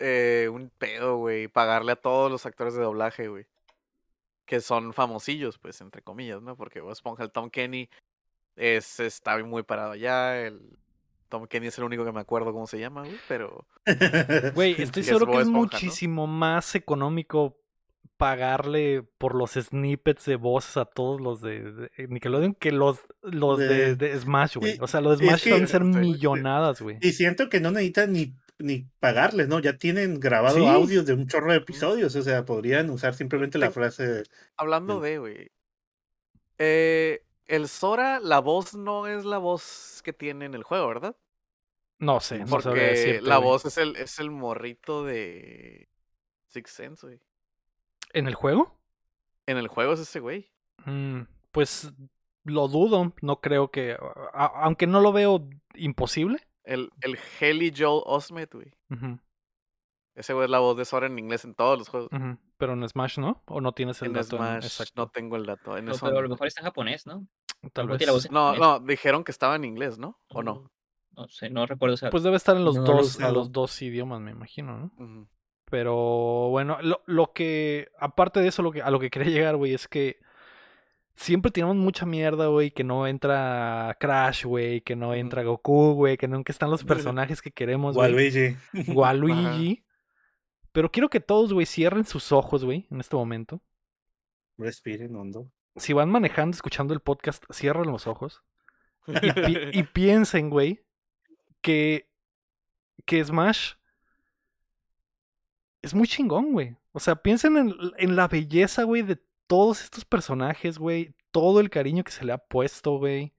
Eh, 0.00 0.48
un 0.50 0.70
pedo, 0.78 1.18
güey. 1.18 1.48
Pagarle 1.48 1.92
a 1.92 1.96
todos 1.96 2.30
los 2.30 2.46
actores 2.46 2.74
de 2.74 2.82
doblaje, 2.82 3.28
güey. 3.28 3.46
Que 4.46 4.60
son 4.60 4.92
famosillos, 4.92 5.58
pues, 5.58 5.80
entre 5.80 6.02
comillas, 6.02 6.42
¿no? 6.42 6.56
Porque 6.56 6.80
Bob 6.80 6.92
Esponja, 6.92 7.22
el 7.22 7.30
Tom 7.30 7.50
Kenny, 7.50 7.88
es, 8.56 8.98
está 8.98 9.38
muy 9.44 9.62
parado 9.62 9.92
allá. 9.92 10.40
El, 10.40 10.78
Tom 11.30 11.46
Kenny 11.46 11.68
es 11.68 11.78
el 11.78 11.84
único 11.84 12.04
que 12.04 12.12
me 12.12 12.20
acuerdo 12.20 12.52
cómo 12.52 12.66
se 12.66 12.78
llama, 12.78 13.02
güey, 13.02 13.16
pero... 13.28 13.66
Güey, 14.54 14.74
estoy 14.82 15.04
seguro 15.04 15.30
que 15.30 15.40
es 15.40 15.48
muchísimo 15.48 16.26
más 16.26 16.74
económico 16.74 17.56
pagarle 18.18 19.02
por 19.16 19.34
los 19.34 19.52
snippets 19.52 20.26
de 20.26 20.36
voces 20.36 20.76
a 20.76 20.84
todos 20.84 21.22
los 21.22 21.40
de, 21.40 21.90
Nickelodeon 21.96 22.54
que 22.54 22.70
los, 22.70 22.98
los 23.22 23.58
de, 23.58 24.18
Smash, 24.20 24.56
güey. 24.56 24.76
O 24.80 24.86
sea, 24.86 25.00
los 25.00 25.18
de 25.18 25.26
Smash 25.26 25.50
van 25.50 25.62
a 25.62 25.66
ser 25.66 25.84
millonadas, 25.84 26.82
güey. 26.82 26.98
Y 27.00 27.12
siento 27.12 27.48
que 27.48 27.60
no 27.60 27.70
necesitan 27.70 28.12
ni, 28.12 28.34
ni 28.60 28.86
pagarles, 29.00 29.48
¿no? 29.48 29.58
Ya 29.58 29.76
tienen 29.76 30.20
grabado 30.20 30.68
audios 30.68 31.06
de 31.06 31.14
un 31.14 31.26
chorro 31.26 31.52
de 31.52 31.58
episodios, 31.58 32.14
o 32.16 32.22
sea, 32.22 32.44
podrían 32.44 32.90
usar 32.90 33.14
simplemente 33.14 33.58
la 33.58 33.70
frase... 33.70 34.24
Hablando 34.56 35.00
de, 35.00 35.18
güey. 35.18 35.50
Eh, 36.58 37.24
el 37.46 37.68
Sora, 37.68 38.20
la 38.20 38.38
voz 38.38 38.74
no 38.74 39.06
es 39.06 39.24
la 39.24 39.38
voz 39.38 40.00
que 40.04 40.12
tiene 40.12 40.44
en 40.44 40.54
el 40.54 40.62
juego, 40.62 40.86
¿verdad? 40.88 41.16
No 41.98 42.20
sé, 42.20 42.38
no 42.38 42.46
Porque 42.46 43.20
la 43.22 43.38
voz 43.38 43.66
es 43.66 43.76
el, 43.76 43.96
es 43.96 44.18
el 44.18 44.30
morrito 44.30 45.04
de 45.04 45.88
Six 46.46 46.70
Sense, 46.70 47.06
güey. 47.06 47.20
¿En 48.12 48.26
el 48.26 48.34
juego? 48.34 48.78
En 49.46 49.58
el 49.58 49.68
juego 49.68 49.92
es 49.92 50.00
ese 50.00 50.20
güey. 50.20 50.50
Mm, 50.86 51.22
pues 51.50 51.92
lo 52.44 52.68
dudo, 52.68 53.12
no 53.20 53.40
creo 53.40 53.70
que. 53.70 53.96
aunque 54.32 54.86
no 54.86 55.00
lo 55.00 55.12
veo 55.12 55.48
imposible. 55.74 56.46
El, 56.70 56.92
el 57.00 57.18
Heli 57.40 57.72
Joel 57.76 58.02
Osmet, 58.06 58.54
güey. 58.54 58.72
Ese 60.14 60.34
güey 60.34 60.44
es 60.44 60.50
la 60.50 60.60
voz 60.60 60.76
de 60.76 60.84
Sora 60.84 61.08
en 61.08 61.18
inglés 61.18 61.44
en 61.44 61.54
todos 61.54 61.76
los 61.76 61.88
juegos. 61.88 62.10
Pero 62.58 62.74
en 62.74 62.88
Smash, 62.88 63.18
¿no? 63.18 63.42
¿O 63.46 63.60
no 63.60 63.72
tienes 63.72 64.00
el 64.02 64.08
en 64.08 64.12
dato? 64.14 64.36
Smash 64.36 64.90
no 64.94 65.08
tengo 65.08 65.34
el 65.34 65.46
dato. 65.46 65.76
En 65.76 65.86
no, 65.86 65.94
pero 66.00 66.18
a 66.18 66.22
lo 66.22 66.28
mejor 66.28 66.46
está 66.46 66.60
en 66.60 66.66
japonés, 66.66 67.08
¿no? 67.08 67.26
Tal 67.72 67.88
vez. 67.88 68.30
No, 68.30 68.54
no, 68.54 68.78
dijeron 68.78 69.24
que 69.24 69.32
estaba 69.32 69.56
en 69.56 69.64
inglés, 69.64 69.98
¿no? 69.98 70.20
¿O 70.28 70.44
no? 70.44 70.70
No 71.16 71.26
sé, 71.26 71.50
no 71.50 71.66
recuerdo. 71.66 71.96
pues 72.08 72.22
debe 72.22 72.36
estar 72.36 72.56
en 72.56 72.64
los, 72.64 72.76
dos, 72.76 73.18
en 73.18 73.34
los 73.34 73.50
dos 73.50 73.82
idiomas, 73.82 74.20
me 74.20 74.30
imagino, 74.30 74.78
¿no? 74.96 75.28
Pero 75.64 76.48
bueno, 76.50 76.78
lo, 76.82 77.02
lo, 77.06 77.32
que, 77.32 77.88
aparte 77.98 78.40
de 78.40 78.48
eso, 78.48 78.62
lo 78.62 78.70
que, 78.70 78.80
a 78.82 78.90
lo 78.90 79.00
que 79.00 79.10
quería 79.10 79.32
llegar, 79.32 79.56
güey, 79.56 79.74
es 79.74 79.88
que 79.88 80.20
siempre 81.20 81.50
tenemos 81.50 81.76
mucha 81.76 82.06
mierda, 82.06 82.46
güey, 82.46 82.70
que 82.70 82.82
no 82.82 83.06
entra 83.06 83.96
Crash, 84.00 84.44
güey, 84.44 84.80
que 84.80 84.96
no 84.96 85.14
entra 85.14 85.42
Goku, 85.42 85.92
güey, 85.92 86.16
que 86.16 86.26
nunca 86.26 86.50
están 86.50 86.70
los 86.70 86.82
personajes 86.82 87.42
que 87.42 87.50
queremos, 87.50 87.94
güey. 87.94 88.10
Waluigi. 88.10 88.56
Waluigi. 88.88 89.84
Pero 90.72 90.90
quiero 90.90 91.10
que 91.10 91.20
todos, 91.20 91.52
güey, 91.52 91.66
cierren 91.66 92.06
sus 92.06 92.32
ojos, 92.32 92.64
güey, 92.64 92.86
en 92.90 93.00
este 93.00 93.16
momento. 93.16 93.60
Respiren 94.56 95.14
hondo. 95.14 95.52
Si 95.76 95.92
van 95.92 96.10
manejando, 96.10 96.54
escuchando 96.54 96.94
el 96.94 97.00
podcast, 97.00 97.44
cierren 97.52 97.90
los 97.90 98.06
ojos. 98.06 98.42
Y, 99.06 99.82
piensen, 99.92 100.48
güey, 100.48 100.84
que, 101.60 102.08
que 103.04 103.22
Smash 103.24 103.74
es 105.82 105.94
muy 105.94 106.08
chingón, 106.08 106.52
güey. 106.52 106.76
O 106.92 107.00
sea, 107.00 107.16
piensen 107.16 107.56
en, 107.56 107.74
en 107.98 108.16
la 108.16 108.26
belleza, 108.26 108.84
güey, 108.84 109.02
de 109.02 109.20
todos 109.50 109.82
estos 109.82 110.04
personajes, 110.04 110.78
güey. 110.78 111.12
Todo 111.32 111.58
el 111.58 111.70
cariño 111.70 112.04
que 112.04 112.12
se 112.12 112.24
le 112.24 112.32
ha 112.32 112.38
puesto, 112.38 112.98
güey 112.98 113.34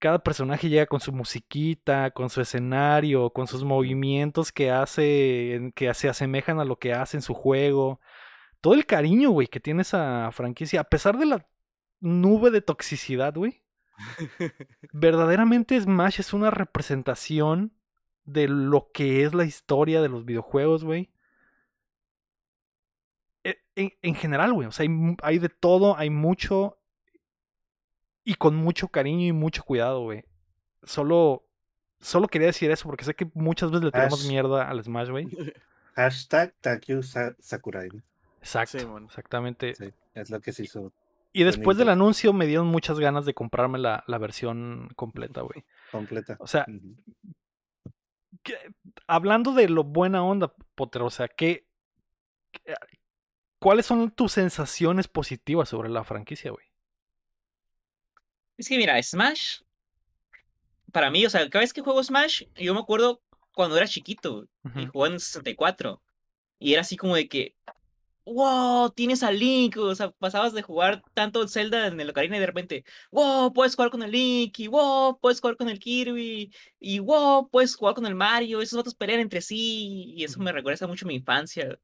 cada 0.00 0.18
personaje 0.18 0.68
llega 0.70 0.86
con 0.86 0.98
su 0.98 1.12
musiquita, 1.12 2.10
con 2.10 2.30
su 2.30 2.40
escenario, 2.40 3.30
con 3.30 3.46
sus 3.46 3.64
movimientos 3.64 4.50
que 4.50 4.70
hace, 4.70 5.72
que 5.76 5.92
se 5.94 6.08
asemejan 6.08 6.58
a 6.58 6.64
lo 6.64 6.78
que 6.78 6.94
hace 6.94 7.18
en 7.18 7.22
su 7.22 7.34
juego. 7.34 8.00
Todo 8.62 8.74
el 8.74 8.86
cariño, 8.86 9.30
güey, 9.30 9.46
que 9.46 9.60
tiene 9.60 9.82
esa 9.82 10.30
franquicia, 10.32 10.80
a 10.80 10.84
pesar 10.84 11.18
de 11.18 11.26
la 11.26 11.46
nube 12.00 12.50
de 12.50 12.62
toxicidad, 12.62 13.34
güey. 13.34 13.62
verdaderamente 14.94 15.78
Smash 15.78 16.20
es 16.20 16.32
una 16.32 16.50
representación 16.50 17.74
de 18.24 18.48
lo 18.48 18.90
que 18.92 19.24
es 19.24 19.34
la 19.34 19.44
historia 19.44 20.00
de 20.00 20.08
los 20.08 20.24
videojuegos, 20.24 20.82
güey. 20.82 21.10
E, 23.44 23.58
en, 24.02 24.14
general, 24.14 24.52
güey, 24.52 24.68
o 24.68 24.72
sea, 24.72 24.84
hay, 24.84 25.16
hay 25.22 25.38
de 25.38 25.48
todo, 25.48 25.96
hay 25.96 26.10
mucho 26.10 26.78
y 28.24 28.34
con 28.34 28.56
mucho 28.56 28.88
cariño 28.88 29.26
y 29.26 29.32
mucho 29.32 29.64
cuidado, 29.64 30.02
güey. 30.02 30.24
Solo, 30.82 31.46
solo 32.00 32.28
quería 32.28 32.48
decir 32.48 32.70
eso 32.70 32.88
porque 32.88 33.04
sé 33.04 33.14
que 33.14 33.30
muchas 33.34 33.70
veces 33.70 33.84
le 33.84 33.92
tiramos 33.92 34.26
mierda 34.26 34.68
al 34.68 34.82
Smash, 34.82 35.08
güey. 35.08 35.26
Hashtag 35.94 36.54
Takyu 36.60 37.02
Sakurai. 37.02 37.90
Exacto, 38.38 38.98
exactamente. 38.98 39.74
Sí, 39.74 39.92
es 40.14 40.30
lo 40.30 40.40
que 40.40 40.52
se 40.52 40.64
hizo. 40.64 40.92
Y 41.32 41.44
después 41.44 41.76
del 41.76 41.88
anuncio 41.88 42.32
me 42.32 42.46
dieron 42.46 42.66
muchas 42.66 42.98
ganas 42.98 43.24
de 43.24 43.34
comprarme 43.34 43.78
la, 43.78 44.02
la 44.06 44.18
versión 44.18 44.88
completa, 44.96 45.42
güey. 45.42 45.64
Completa. 45.92 46.36
O 46.40 46.46
sea, 46.46 46.66
hablando 49.06 49.52
de 49.52 49.68
lo 49.68 49.84
buena 49.84 50.24
onda, 50.24 50.52
Potter, 50.74 51.02
o 51.02 51.10
sea, 51.10 51.28
¿qué, 51.28 51.66
¿cuáles 53.60 53.86
son 53.86 54.10
tus 54.10 54.32
sensaciones 54.32 55.06
positivas 55.06 55.68
sobre 55.68 55.88
la 55.88 56.02
franquicia, 56.02 56.50
güey? 56.50 56.66
Es 58.56 58.68
que 58.68 58.76
mira, 58.76 59.00
Smash, 59.00 59.60
para 60.90 61.10
mí, 61.10 61.24
o 61.24 61.30
sea, 61.30 61.48
cada 61.48 61.62
vez 61.62 61.72
que 61.72 61.80
juego 61.80 62.02
Smash, 62.02 62.42
yo 62.56 62.74
me 62.74 62.80
acuerdo 62.80 63.22
cuando 63.54 63.76
era 63.76 63.86
chiquito 63.86 64.48
y 64.74 64.86
jugaba 64.86 65.14
en 65.14 65.20
64. 65.20 66.02
Y 66.58 66.72
era 66.72 66.82
así 66.82 66.96
como 66.96 67.14
de 67.14 67.28
que, 67.28 67.54
wow, 68.26 68.90
tienes 68.90 69.22
a 69.22 69.30
Link, 69.30 69.76
o 69.76 69.94
sea, 69.94 70.10
pasabas 70.10 70.52
de 70.52 70.62
jugar 70.62 71.02
tanto 71.14 71.46
Zelda 71.48 71.86
en 71.86 72.00
el 72.00 72.10
Ocarina 72.10 72.36
y 72.36 72.40
de 72.40 72.46
repente, 72.46 72.84
wow, 73.10 73.52
puedes 73.52 73.74
jugar 73.74 73.90
con 73.90 74.02
el 74.02 74.10
Link, 74.10 74.58
y 74.58 74.66
wow, 74.68 75.18
puedes 75.18 75.40
jugar 75.40 75.56
con 75.56 75.68
el 75.68 75.78
Kirby, 75.78 76.52
y 76.78 76.98
wow, 76.98 77.48
puedes 77.48 77.74
jugar 77.74 77.94
con 77.94 78.06
el 78.06 78.14
Mario, 78.14 78.60
esos 78.60 78.78
otros 78.78 78.94
pelean 78.94 79.20
entre 79.20 79.40
sí, 79.40 80.12
y 80.16 80.24
eso 80.24 80.38
me 80.40 80.52
recuerda 80.52 80.86
mucho 80.86 81.06
a 81.06 81.08
mi 81.08 81.14
infancia. 81.14 81.78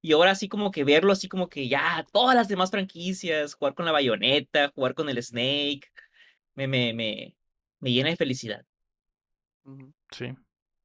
Y 0.00 0.12
ahora 0.12 0.30
así 0.30 0.48
como 0.48 0.70
que 0.70 0.84
verlo 0.84 1.12
así 1.12 1.28
como 1.28 1.48
que 1.48 1.68
ya, 1.68 2.06
todas 2.12 2.36
las 2.36 2.48
demás 2.48 2.70
franquicias, 2.70 3.54
jugar 3.54 3.74
con 3.74 3.84
la 3.84 3.92
bayoneta, 3.92 4.70
jugar 4.74 4.94
con 4.94 5.08
el 5.08 5.22
Snake, 5.22 5.90
me, 6.54 6.68
me, 6.68 6.92
me, 6.94 7.36
me 7.80 7.92
llena 7.92 8.10
de 8.10 8.16
felicidad. 8.16 8.64
Sí. 10.10 10.34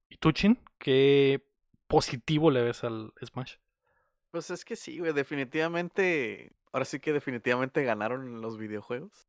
¿Y 0.09 0.17
tú, 0.17 0.31
Chin? 0.31 0.59
¿Qué 0.77 1.43
positivo 1.87 2.51
le 2.51 2.61
ves 2.61 2.83
al 2.83 3.13
Smash? 3.23 3.55
Pues 4.31 4.49
es 4.49 4.65
que 4.65 4.75
sí, 4.75 4.99
güey, 4.99 5.13
definitivamente, 5.13 6.51
ahora 6.71 6.85
sí 6.85 6.99
que 6.99 7.13
definitivamente 7.13 7.83
ganaron 7.83 8.41
los 8.41 8.57
videojuegos. 8.57 9.27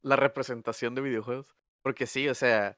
La 0.00 0.16
representación 0.16 0.94
de 0.94 1.02
videojuegos. 1.02 1.54
Porque 1.82 2.06
sí, 2.06 2.28
o 2.28 2.34
sea, 2.34 2.76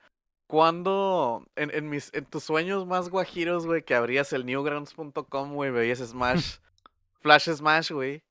cuando 0.50 1.46
en, 1.54 1.70
en, 1.72 1.88
mis, 1.88 2.12
en 2.12 2.24
tus 2.24 2.42
sueños 2.42 2.84
más 2.84 3.08
guajiros, 3.08 3.66
güey, 3.66 3.84
que 3.84 3.94
abrías 3.94 4.32
el 4.32 4.44
newgrounds.com, 4.44 5.54
güey, 5.54 5.70
veías 5.70 6.00
Smash, 6.00 6.56
Flash 7.20 7.48
Smash, 7.50 7.92
güey. 7.92 8.24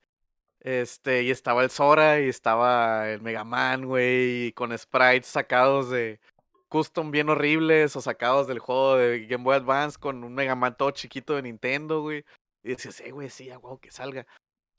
Este, 0.60 1.22
y 1.22 1.30
estaba 1.30 1.64
el 1.64 1.70
Sora 1.70 2.20
y 2.20 2.28
estaba 2.28 3.08
el 3.08 3.22
Mega 3.22 3.42
Man, 3.44 3.86
güey, 3.86 4.52
con 4.52 4.76
sprites 4.76 5.28
sacados 5.28 5.88
de 5.88 6.20
custom 6.68 7.10
bien 7.10 7.30
horribles 7.30 7.96
o 7.96 8.02
sacados 8.02 8.46
del 8.46 8.58
juego 8.58 8.96
de 8.96 9.26
Game 9.26 9.42
Boy 9.42 9.56
Advance 9.56 9.98
con 9.98 10.22
un 10.22 10.34
Mega 10.34 10.54
Man 10.54 10.76
todo 10.76 10.90
chiquito 10.90 11.36
de 11.36 11.42
Nintendo, 11.42 12.02
güey. 12.02 12.26
Y 12.62 12.68
decías, 12.68 13.00
eh, 13.00 13.12
güey, 13.12 13.30
sí, 13.30 13.48
a 13.48 13.58
que 13.80 13.90
salga. 13.90 14.26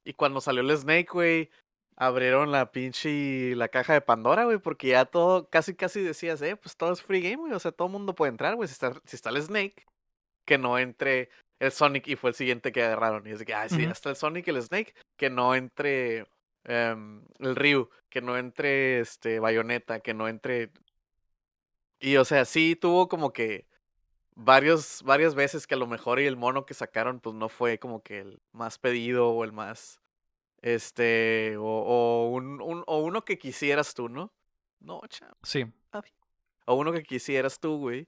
Y 0.03 0.13
cuando 0.13 0.41
salió 0.41 0.61
el 0.61 0.77
Snake, 0.77 1.09
güey, 1.11 1.49
abrieron 2.01 2.51
la 2.51 2.71
pinche 2.71 3.55
la 3.55 3.67
caja 3.67 3.93
de 3.93 4.01
Pandora, 4.01 4.45
güey, 4.45 4.57
porque 4.57 4.87
ya 4.87 5.05
todo, 5.05 5.47
casi 5.49 5.75
casi 5.75 6.01
decías, 6.01 6.41
eh, 6.41 6.55
pues 6.55 6.75
todo 6.75 6.91
es 6.93 7.03
free 7.03 7.21
game, 7.21 7.35
güey, 7.35 7.53
o 7.53 7.59
sea, 7.59 7.71
todo 7.71 7.89
el 7.89 7.91
mundo 7.91 8.15
puede 8.15 8.31
entrar, 8.31 8.55
güey, 8.55 8.67
si 8.67 8.73
está, 8.73 8.99
si 9.05 9.15
está 9.15 9.29
el 9.29 9.39
Snake, 9.39 9.85
que 10.43 10.57
no 10.57 10.79
entre 10.79 11.29
el 11.59 11.71
Sonic 11.71 12.07
y 12.07 12.15
fue 12.15 12.31
el 12.31 12.35
siguiente 12.35 12.71
que 12.71 12.81
agarraron. 12.83 13.27
Y 13.27 13.31
es 13.31 13.37
de 13.37 13.45
que, 13.45 13.53
ah, 13.53 13.69
sí, 13.69 13.85
hasta 13.85 14.09
el 14.09 14.15
Sonic 14.15 14.47
y 14.47 14.49
el 14.49 14.63
Snake, 14.63 14.95
que 15.15 15.29
no 15.29 15.53
entre 15.53 16.25
em, 16.63 17.23
el 17.37 17.55
Ryu, 17.55 17.87
que 18.09 18.21
no 18.21 18.35
entre 18.35 19.01
este 19.01 19.39
Bayonetta, 19.39 19.99
que 19.99 20.15
no 20.15 20.27
entre... 20.27 20.71
Y 21.99 22.17
o 22.17 22.25
sea, 22.25 22.45
sí 22.45 22.75
tuvo 22.75 23.07
como 23.09 23.31
que 23.31 23.67
varios, 24.35 25.03
varias 25.03 25.35
veces 25.35 25.67
que 25.67 25.75
a 25.75 25.77
lo 25.77 25.85
mejor 25.85 26.19
y 26.19 26.25
el 26.25 26.35
mono 26.35 26.65
que 26.65 26.73
sacaron 26.73 27.19
pues 27.19 27.35
no 27.35 27.47
fue 27.47 27.77
como 27.77 28.01
que 28.01 28.19
el 28.21 28.41
más 28.53 28.79
pedido 28.79 29.29
o 29.29 29.43
el 29.43 29.51
más, 29.51 30.01
este, 30.61 31.57
o, 31.57 31.63
o, 31.63 32.29
un, 32.29 32.61
un, 32.61 32.83
o 32.87 32.99
uno 32.99 33.23
que 33.23 33.37
quisieras 33.37 33.93
tú, 33.93 34.09
¿no? 34.09 34.33
No, 34.79 35.01
chaval. 35.07 35.35
Sí. 35.43 35.65
O 36.65 36.75
uno 36.75 36.91
que 36.91 37.03
quisieras 37.03 37.59
tú, 37.59 37.77
güey. 37.77 38.07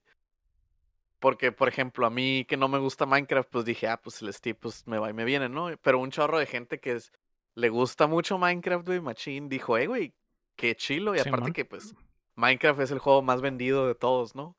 Porque, 1.18 1.52
por 1.52 1.68
ejemplo, 1.68 2.06
a 2.06 2.10
mí 2.10 2.44
que 2.48 2.56
no 2.56 2.68
me 2.68 2.78
gusta 2.78 3.06
Minecraft, 3.06 3.48
pues 3.50 3.64
dije, 3.64 3.88
ah, 3.88 4.00
pues 4.00 4.20
el 4.22 4.32
Steve, 4.32 4.58
pues 4.60 4.86
me 4.86 4.98
va 4.98 5.10
y 5.10 5.12
me 5.12 5.24
viene, 5.24 5.48
¿no? 5.48 5.70
Pero 5.82 5.98
un 5.98 6.10
chorro 6.10 6.38
de 6.38 6.46
gente 6.46 6.80
que 6.80 6.92
es, 6.92 7.12
le 7.54 7.68
gusta 7.68 8.06
mucho 8.06 8.38
Minecraft, 8.38 8.86
güey, 8.86 9.00
Machine, 9.00 9.48
dijo, 9.48 9.76
eh, 9.78 9.86
güey, 9.86 10.14
qué 10.56 10.76
chilo. 10.76 11.16
Y 11.16 11.20
aparte 11.20 11.52
que, 11.52 11.64
pues, 11.64 11.94
Minecraft 12.36 12.80
es 12.80 12.90
el 12.90 12.98
juego 12.98 13.22
más 13.22 13.40
vendido 13.40 13.86
de 13.86 13.94
todos, 13.94 14.34
¿no? 14.34 14.56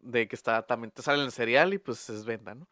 de 0.00 0.28
que 0.28 0.36
está 0.36 0.62
también 0.62 0.90
te 0.90 1.02
sale 1.02 1.18
en 1.20 1.26
el 1.26 1.32
cereal 1.32 1.74
y 1.74 1.78
pues 1.78 2.08
es 2.10 2.24
venta, 2.24 2.54
¿no? 2.54 2.68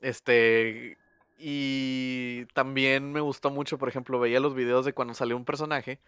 Este 0.00 0.96
y 1.40 2.46
también 2.54 3.12
me 3.12 3.20
gustó 3.20 3.50
mucho, 3.50 3.78
por 3.78 3.88
ejemplo, 3.88 4.20
veía 4.20 4.40
los 4.40 4.54
videos 4.54 4.84
de 4.84 4.92
cuando 4.92 5.14
salió 5.14 5.36
un 5.36 5.44
personaje 5.44 6.00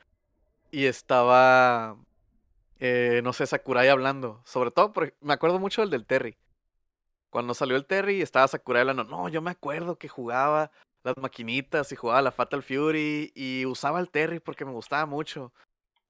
y 0.71 0.87
estaba 0.87 1.97
eh, 2.85 3.21
no 3.23 3.33
sé, 3.33 3.47
Sakurai 3.47 3.89
hablando, 3.89 4.43
sobre 4.45 4.73
todo 4.73 4.93
me 5.21 5.33
acuerdo 5.33 5.61
mucho 5.61 5.83
del 5.83 5.91
del 5.91 6.05
Terry. 6.05 6.37
Cuando 7.31 7.55
salió 7.55 7.77
el 7.77 7.87
Terry 7.87 8.21
estaba 8.21 8.49
Sakurai 8.49 8.81
hablando, 8.81 9.05
no, 9.05 9.29
yo 9.29 9.41
me 9.41 9.53
acuerdo 9.53 9.99
que 9.99 10.09
jugaba 10.09 10.73
las 11.05 11.17
maquinitas 11.17 11.93
y 11.93 11.97
jugaba 11.97 12.23
la 12.23 12.33
Fatal 12.33 12.61
Fury 12.61 13.31
y 13.37 13.67
usaba 13.67 14.01
el 14.01 14.11
Terry 14.11 14.41
porque 14.41 14.65
me 14.65 14.73
gustaba 14.73 15.07
mucho. 15.07 15.53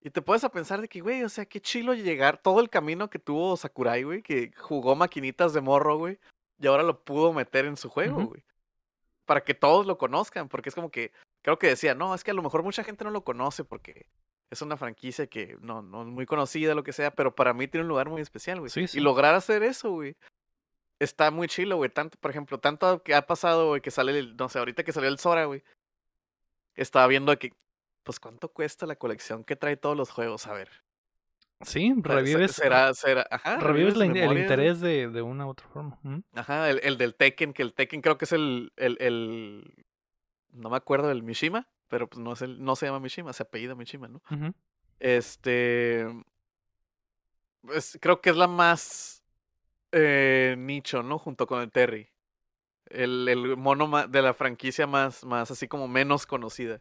Y 0.00 0.08
te 0.08 0.22
puedes 0.22 0.44
a 0.44 0.48
pensar 0.50 0.80
de 0.80 0.88
que, 0.88 1.02
güey, 1.02 1.22
o 1.24 1.28
sea, 1.28 1.44
qué 1.44 1.60
chilo 1.60 1.92
llegar 1.92 2.38
todo 2.38 2.60
el 2.60 2.70
camino 2.70 3.10
que 3.10 3.18
tuvo 3.18 3.54
Sakurai, 3.58 4.04
güey, 4.04 4.22
que 4.22 4.52
jugó 4.56 4.96
maquinitas 4.96 5.52
de 5.52 5.60
morro, 5.60 5.98
güey, 5.98 6.18
y 6.58 6.68
ahora 6.68 6.84
lo 6.84 7.04
pudo 7.04 7.34
meter 7.34 7.66
en 7.66 7.76
su 7.76 7.90
juego, 7.90 8.28
güey. 8.28 8.42
Para 9.24 9.44
que 9.44 9.54
todos 9.54 9.86
lo 9.86 9.98
conozcan, 9.98 10.48
porque 10.48 10.68
es 10.68 10.74
como 10.74 10.90
que, 10.90 11.12
creo 11.42 11.58
que 11.58 11.68
decía, 11.68 11.94
no, 11.94 12.14
es 12.14 12.24
que 12.24 12.32
a 12.32 12.34
lo 12.34 12.42
mejor 12.42 12.62
mucha 12.62 12.84
gente 12.84 13.04
no 13.04 13.10
lo 13.10 13.24
conoce 13.24 13.64
porque 13.64 14.06
es 14.50 14.62
una 14.62 14.76
franquicia 14.76 15.26
que 15.26 15.56
no, 15.60 15.80
no 15.80 16.02
es 16.02 16.08
muy 16.08 16.26
conocida, 16.26 16.74
lo 16.74 16.82
que 16.82 16.92
sea, 16.92 17.10
pero 17.12 17.34
para 17.34 17.54
mí 17.54 17.68
tiene 17.68 17.82
un 17.82 17.88
lugar 17.88 18.08
muy 18.08 18.20
especial, 18.20 18.60
güey. 18.60 18.70
Y 18.92 19.00
lograr 19.00 19.34
hacer 19.34 19.62
eso, 19.62 19.90
güey, 19.90 20.16
está 20.98 21.30
muy 21.30 21.48
chilo, 21.48 21.76
güey. 21.76 21.90
Tanto, 21.90 22.18
por 22.18 22.30
ejemplo, 22.30 22.58
tanto 22.58 23.02
que 23.02 23.14
ha 23.14 23.26
pasado, 23.26 23.68
güey, 23.68 23.80
que 23.80 23.90
sale, 23.90 24.18
el, 24.18 24.36
no 24.36 24.48
sé, 24.48 24.58
ahorita 24.58 24.84
que 24.84 24.92
salió 24.92 25.08
el 25.08 25.18
Sora, 25.18 25.44
güey. 25.46 25.62
Estaba 26.74 27.06
viendo 27.06 27.38
que 27.38 27.52
pues 28.02 28.18
¿cuánto 28.18 28.52
cuesta 28.52 28.86
la 28.86 28.96
colección 28.96 29.44
que 29.44 29.56
trae 29.56 29.76
todos 29.76 29.96
los 29.96 30.10
juegos? 30.10 30.46
A 30.46 30.52
ver. 30.52 30.81
Sí, 31.62 31.94
revives. 31.96 32.52
Será, 32.52 32.92
será, 32.94 33.26
ajá, 33.30 33.58
revives, 33.58 33.94
el 33.94 34.38
interés 34.38 34.80
de, 34.80 35.08
de, 35.08 35.22
una 35.22 35.46
u 35.46 35.50
otra 35.50 35.68
forma. 35.68 35.98
Ajá, 36.34 36.70
el, 36.70 36.80
el, 36.82 36.98
del 36.98 37.14
Tekken, 37.14 37.52
que 37.52 37.62
el 37.62 37.72
Tekken 37.74 38.00
creo 38.00 38.18
que 38.18 38.24
es 38.24 38.32
el, 38.32 38.72
el, 38.76 38.96
el, 39.00 39.86
no 40.50 40.70
me 40.70 40.76
acuerdo 40.76 41.08
del 41.08 41.22
Mishima, 41.22 41.68
pero 41.88 42.08
pues 42.08 42.20
no 42.20 42.32
es 42.32 42.42
el, 42.42 42.62
no 42.62 42.76
se 42.76 42.86
llama 42.86 43.00
Mishima, 43.00 43.32
se 43.32 43.42
apellida 43.42 43.74
Mishima, 43.74 44.08
¿no? 44.08 44.22
Este, 44.98 46.06
pues 47.62 47.98
creo 48.00 48.20
que 48.20 48.30
es 48.30 48.36
la 48.36 48.48
más 48.48 49.22
eh, 49.92 50.54
nicho, 50.58 51.02
¿no? 51.02 51.18
Junto 51.18 51.46
con 51.46 51.60
el 51.60 51.70
Terry. 51.70 52.08
El, 52.86 53.28
el 53.28 53.56
mono 53.56 54.06
de 54.06 54.22
la 54.22 54.34
franquicia 54.34 54.86
más, 54.86 55.24
más 55.24 55.50
así 55.50 55.68
como 55.68 55.88
menos 55.88 56.26
conocida. 56.26 56.80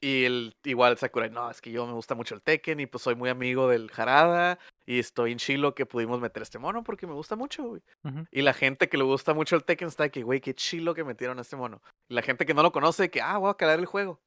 Y 0.00 0.24
el, 0.24 0.54
igual 0.64 0.98
Sakurai, 0.98 1.30
no, 1.30 1.50
es 1.50 1.60
que 1.60 1.70
yo 1.70 1.86
me 1.86 1.92
gusta 1.92 2.14
mucho 2.14 2.34
el 2.34 2.42
Tekken 2.42 2.80
y 2.80 2.86
pues 2.86 3.02
soy 3.02 3.14
muy 3.14 3.30
amigo 3.30 3.68
del 3.68 3.90
Harada 3.96 4.58
y 4.84 4.98
estoy 4.98 5.32
en 5.32 5.38
chilo 5.38 5.74
que 5.74 5.86
pudimos 5.86 6.20
meter 6.20 6.42
este 6.42 6.58
mono 6.58 6.84
porque 6.84 7.06
me 7.06 7.14
gusta 7.14 7.34
mucho, 7.34 7.64
güey. 7.64 7.82
Y 8.30 8.42
la 8.42 8.52
gente 8.52 8.88
que 8.88 8.98
le 8.98 9.04
gusta 9.04 9.32
mucho 9.32 9.56
el 9.56 9.64
Tekken 9.64 9.88
está 9.88 10.04
de 10.04 10.10
que, 10.10 10.22
güey, 10.22 10.40
qué 10.40 10.54
chilo 10.54 10.94
que 10.94 11.02
metieron 11.02 11.38
a 11.38 11.42
este 11.42 11.56
mono. 11.56 11.80
Y 12.08 12.14
la 12.14 12.22
gente 12.22 12.44
que 12.44 12.54
no 12.54 12.62
lo 12.62 12.72
conoce, 12.72 13.10
que, 13.10 13.22
ah, 13.22 13.38
voy 13.38 13.50
a 13.50 13.54
calar 13.54 13.78
el 13.78 13.86
juego. 13.86 14.20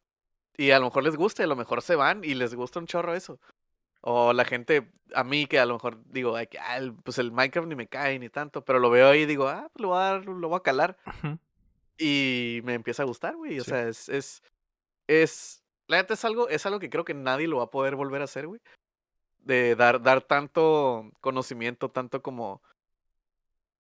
Y 0.58 0.72
a 0.72 0.80
lo 0.80 0.86
mejor 0.86 1.04
les 1.04 1.16
gusta 1.16 1.44
y 1.44 1.46
a 1.46 1.48
lo 1.48 1.56
mejor 1.56 1.82
se 1.82 1.96
van 1.96 2.24
y 2.24 2.34
les 2.34 2.56
gusta 2.56 2.80
un 2.80 2.88
chorro 2.88 3.14
eso. 3.14 3.40
O 4.02 4.34
la 4.34 4.46
gente, 4.46 4.92
a 5.14 5.24
mí 5.24 5.46
que 5.46 5.60
a 5.60 5.66
lo 5.66 5.76
mejor 5.76 6.02
digo, 6.06 6.36
que, 6.50 6.58
ah, 6.58 6.80
pues 7.04 7.18
el 7.20 7.32
Minecraft 7.32 7.68
ni 7.68 7.76
me 7.76 7.88
cae 7.88 8.18
ni 8.18 8.30
tanto, 8.30 8.64
pero 8.66 8.80
lo 8.80 8.90
veo 8.90 9.10
ahí 9.10 9.22
y 9.22 9.26
digo, 9.26 9.48
ah, 9.48 9.70
pues 9.72 9.82
lo 9.82 9.90
voy 9.90 9.98
a, 9.98 10.02
dar, 10.02 10.26
lo 10.26 10.50
voy 10.50 10.58
a 10.58 10.64
calar. 10.64 10.98
Y 11.98 12.62
me 12.64 12.76
empieza 12.76 13.04
a 13.04 13.06
gustar, 13.06 13.36
güey. 13.36 13.60
O 13.60 13.64
sea, 13.64 13.88
es, 13.88 14.08
es, 14.08 14.42
es 15.10 15.64
la 15.88 15.98
neta 15.98 16.14
es 16.14 16.24
algo, 16.24 16.48
es 16.50 16.66
algo 16.68 16.80
que 16.80 16.90
creo 16.90 17.04
que 17.04 17.16
nadie 17.16 17.48
lo 17.48 17.58
va 17.58 17.64
a 17.64 17.72
poder 17.72 17.96
volver 17.96 18.22
a 18.22 18.26
hacer, 18.26 18.46
güey. 18.46 18.62
De 19.40 19.76
dar, 19.76 20.02
dar 20.04 20.22
tanto 20.22 21.12
conocimiento, 21.20 21.90
tanto 21.90 22.22
como 22.22 22.62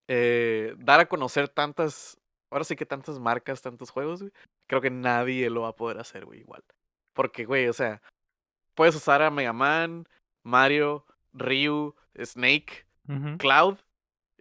eh, 0.07 0.73
dar 0.79 1.01
a 1.01 1.05
conocer 1.07 1.47
tantas, 1.47 2.19
ahora 2.49 2.63
sí 2.63 2.75
que 2.75 2.87
tantas 2.87 3.19
marcas, 3.19 3.61
tantos 3.61 3.91
juegos, 3.91 4.21
güey. 4.21 4.33
Creo 4.65 4.81
que 4.81 4.89
nadie 4.89 5.51
lo 5.51 5.61
va 5.61 5.69
a 5.69 5.75
poder 5.75 5.99
hacer, 5.99 6.25
güey, 6.25 6.39
igual. 6.39 6.63
Porque, 7.13 7.45
güey, 7.45 7.67
o 7.67 7.73
sea, 7.73 8.01
puedes 8.73 8.95
usar 8.95 9.21
a 9.21 9.29
Mega 9.29 9.53
Man, 9.53 10.07
Mario, 10.41 11.05
Ryu, 11.33 11.95
Snake, 12.17 12.87
Cloud 13.37 13.77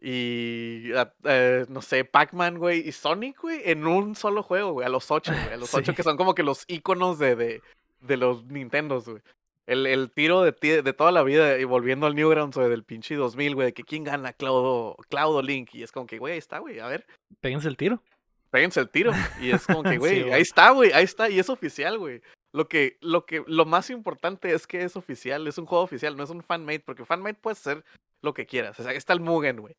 y, 0.01 0.93
ah, 0.95 1.13
eh, 1.25 1.67
no 1.69 1.83
sé, 1.83 2.05
Pac-Man, 2.05 2.59
güey, 2.59 2.89
y 2.89 2.93
Sonic, 2.93 3.41
güey, 3.41 3.63
en 3.65 3.87
un 3.87 4.15
solo 4.15 4.43
juego, 4.43 4.73
güey, 4.73 4.87
a 4.87 4.91
los 4.91 5.11
ocho, 5.11 5.33
güey, 5.33 5.55
a 5.55 5.57
los 5.57 5.75
ocho 5.75 5.95
que 5.95 6.03
son 6.03 6.17
como 6.17 6.35
que 6.35 6.43
los 6.43 6.65
iconos 6.69 7.19
de, 7.19 7.35
de, 7.35 7.63
de 8.01 8.17
los 8.17 8.45
Nintendos, 8.45 9.09
güey. 9.09 9.23
El, 9.67 9.87
el 9.87 10.11
tiro 10.11 10.43
de, 10.43 10.83
de 10.83 10.93
toda 10.95 11.13
la 11.13 11.23
vida 11.23 11.59
y 11.59 11.65
volviendo 11.65 12.07
al 12.07 12.15
Newgrounds, 12.15 12.57
güey, 12.57 12.71
del 12.71 12.85
pinche 12.85 13.17
2000, 13.17 13.55
güey, 13.55 13.67
de 13.67 13.73
que 13.75 13.83
quién 13.83 14.05
gana, 14.05 14.33
Cloud 14.33 14.97
o, 15.11 15.43
Link, 15.43 15.75
y 15.75 15.83
es 15.83 15.93
como 15.93 16.07
que, 16.07 16.19
güey, 16.19 16.35
ahí 16.35 16.39
está, 16.39 16.59
güey, 16.59 16.79
a 16.79 16.87
ver. 16.87 17.05
Péguense 17.41 17.69
el 17.69 17.77
tiro. 17.77 18.03
Péguense 18.51 18.81
el 18.81 18.89
tiro, 18.89 19.13
y 19.43 19.51
es 19.51 19.67
como 19.67 19.83
que, 19.83 19.99
güey, 19.99 20.33
ahí 20.33 20.41
está, 20.41 20.71
güey, 20.71 20.93
ahí 20.93 21.05
está, 21.05 21.29
y 21.29 21.39
es 21.39 21.51
oficial, 21.51 21.99
güey. 21.99 22.23
Lo 22.53 22.67
que, 22.67 22.97
lo 23.03 23.27
que, 23.27 23.45
lo 23.47 23.67
más 23.67 23.91
importante 23.91 24.55
es 24.55 24.67
que 24.67 24.83
es 24.83 24.97
oficial, 24.97 25.47
es 25.47 25.59
un 25.59 25.67
juego 25.67 25.85
oficial, 25.85 26.17
no 26.17 26.25
es 26.25 26.31
un 26.31 26.43
fanmade, 26.43 26.81
porque 26.81 27.05
fanmade 27.05 27.35
puede 27.35 27.57
ser 27.57 27.85
lo 28.23 28.35
que 28.35 28.47
quieras. 28.47 28.79
O 28.79 28.83
sea, 28.83 28.93
está 28.93 29.13
el 29.13 29.21
Mugen, 29.21 29.61
güey. 29.61 29.77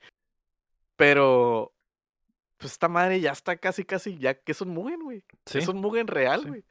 Pero, 0.96 1.74
pues 2.58 2.74
esta 2.74 2.88
madre 2.88 3.20
ya 3.20 3.32
está 3.32 3.58
casi, 3.58 3.86
casi, 3.86 4.18
ya 4.18 4.34
que 4.34 4.52
es 4.52 4.62
un 4.62 4.70
Mugen, 4.70 5.02
güey. 5.02 5.24
Es 5.54 5.68
un 5.68 5.80
Mugen 5.80 6.08
real, 6.08 6.46
güey. 6.46 6.64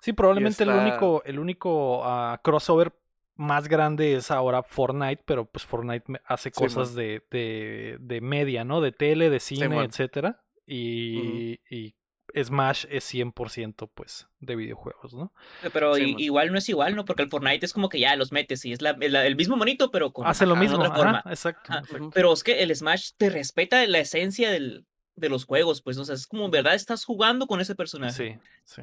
Sí. 0.00 0.12
probablemente 0.12 0.62
el 0.62 0.70
único, 0.70 1.22
el 1.24 1.38
único 1.38 2.02
ah, 2.04 2.40
crossover 2.42 2.92
más 3.34 3.68
grande 3.68 4.14
es 4.14 4.30
ahora 4.30 4.62
Fortnite, 4.62 5.22
pero 5.24 5.44
pues 5.46 5.64
Fortnite 5.64 6.20
hace 6.24 6.50
cosas 6.50 6.94
de, 6.94 7.22
de, 7.30 7.96
de, 8.00 8.20
media, 8.20 8.64
¿no? 8.64 8.80
De 8.80 8.92
tele, 8.92 9.30
de 9.30 9.40
cine, 9.40 9.84
etcétera. 9.84 10.42
Y, 10.66 11.60
y 11.70 11.94
Smash 12.34 12.86
es 12.90 13.04
100% 13.12 13.88
pues 13.94 14.28
de 14.40 14.56
videojuegos, 14.56 15.14
¿no? 15.14 15.32
Pero 15.72 15.94
Sí, 15.96 16.02
i- 16.02 16.12
man. 16.12 16.20
igual 16.20 16.52
no 16.52 16.58
es 16.58 16.68
igual, 16.68 16.94
¿no? 16.96 17.04
Porque 17.04 17.22
el 17.22 17.28
Fortnite 17.30 17.64
es 17.64 17.72
como 17.72 17.88
que 17.88 18.00
ya 18.00 18.14
los 18.16 18.32
metes 18.32 18.64
y 18.64 18.72
es 18.72 18.82
la- 18.82 18.96
el, 19.00 19.14
el 19.16 19.36
mismo 19.36 19.56
monito, 19.56 19.90
pero 19.90 20.12
con 20.12 20.26
Hace 20.26 20.44
lo 20.46 20.52
ajá, 20.54 20.60
mismo, 20.62 20.76
otra 20.78 20.88
ajá, 20.88 20.96
forma. 20.96 21.22
exacto. 21.26 21.70
Ajá, 21.70 21.78
exacto. 21.80 22.04
Ujú. 22.04 22.10
Pero 22.14 22.32
es 22.32 22.42
que 22.44 22.62
el 22.62 22.74
Smash 22.74 23.10
te 23.16 23.30
respeta 23.30 23.86
la 23.86 23.98
esencia 23.98 24.50
del, 24.50 24.86
de 25.14 25.28
los 25.28 25.44
juegos, 25.46 25.82
pues, 25.82 25.96
o 25.98 26.04
sea, 26.04 26.14
es 26.14 26.26
como, 26.26 26.44
en 26.46 26.50
¿verdad? 26.50 26.74
Estás 26.74 27.04
jugando 27.04 27.46
con 27.46 27.60
ese 27.60 27.74
personaje. 27.74 28.38
Sí, 28.64 28.82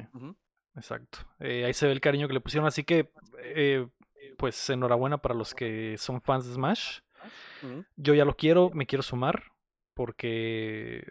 exacto. 0.76 1.18
Eh, 1.40 1.64
ahí 1.64 1.74
se 1.74 1.86
ve 1.86 1.92
el 1.92 2.00
cariño 2.00 2.26
que 2.28 2.34
le 2.34 2.40
pusieron, 2.40 2.66
así 2.66 2.82
que 2.84 3.10
eh, 3.40 3.86
pues 4.36 4.68
enhorabuena 4.70 5.18
para 5.18 5.34
los 5.34 5.54
que 5.54 5.96
son 5.98 6.20
fans 6.20 6.46
de 6.46 6.54
Smash. 6.54 6.98
Yo 7.96 8.14
ya 8.14 8.24
lo 8.24 8.36
quiero, 8.36 8.70
me 8.74 8.84
quiero 8.86 9.02
sumar, 9.02 9.52
porque 9.94 11.06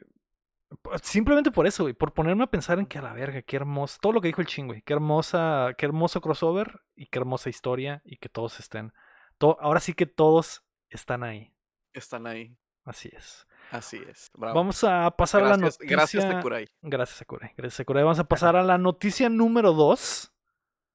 simplemente 1.01 1.51
por 1.51 1.67
eso, 1.67 1.83
güey, 1.83 1.93
por 1.93 2.13
ponerme 2.13 2.43
a 2.43 2.47
pensar 2.47 2.79
en 2.79 2.85
que 2.85 2.97
a 2.97 3.01
la 3.01 3.13
verga, 3.13 3.41
qué 3.41 3.55
hermoso, 3.55 3.97
todo 4.01 4.13
lo 4.13 4.21
que 4.21 4.27
dijo 4.27 4.41
el 4.41 4.47
ching, 4.47 4.67
güey, 4.67 4.81
qué 4.81 4.93
hermosa, 4.93 5.73
qué 5.77 5.85
hermoso 5.85 6.21
crossover 6.21 6.81
y 6.95 7.07
qué 7.07 7.19
hermosa 7.19 7.49
historia 7.49 8.01
y 8.05 8.17
que 8.17 8.29
todos 8.29 8.59
estén, 8.59 8.93
to- 9.37 9.57
ahora 9.61 9.79
sí 9.79 9.93
que 9.93 10.05
todos 10.05 10.63
están 10.89 11.23
ahí, 11.23 11.53
Están 11.93 12.27
ahí. 12.27 12.55
así 12.85 13.09
es. 13.13 13.45
Así 13.71 13.97
es. 14.07 14.29
Bravo. 14.35 14.55
Vamos 14.55 14.83
a 14.83 15.09
pasar 15.11 15.41
a 15.43 15.49
la 15.49 15.57
noticia. 15.57 15.85
gracias 15.89 16.29
Tekurai. 16.29 16.67
Gracias, 16.81 17.17
Sakurai. 17.19 17.51
Gracias. 17.57 17.87
Vamos 17.87 18.19
a 18.19 18.23
pasar 18.27 18.55
a 18.55 18.61
la 18.63 18.77
noticia 18.77 19.29
número 19.29 19.73
2. 19.73 20.31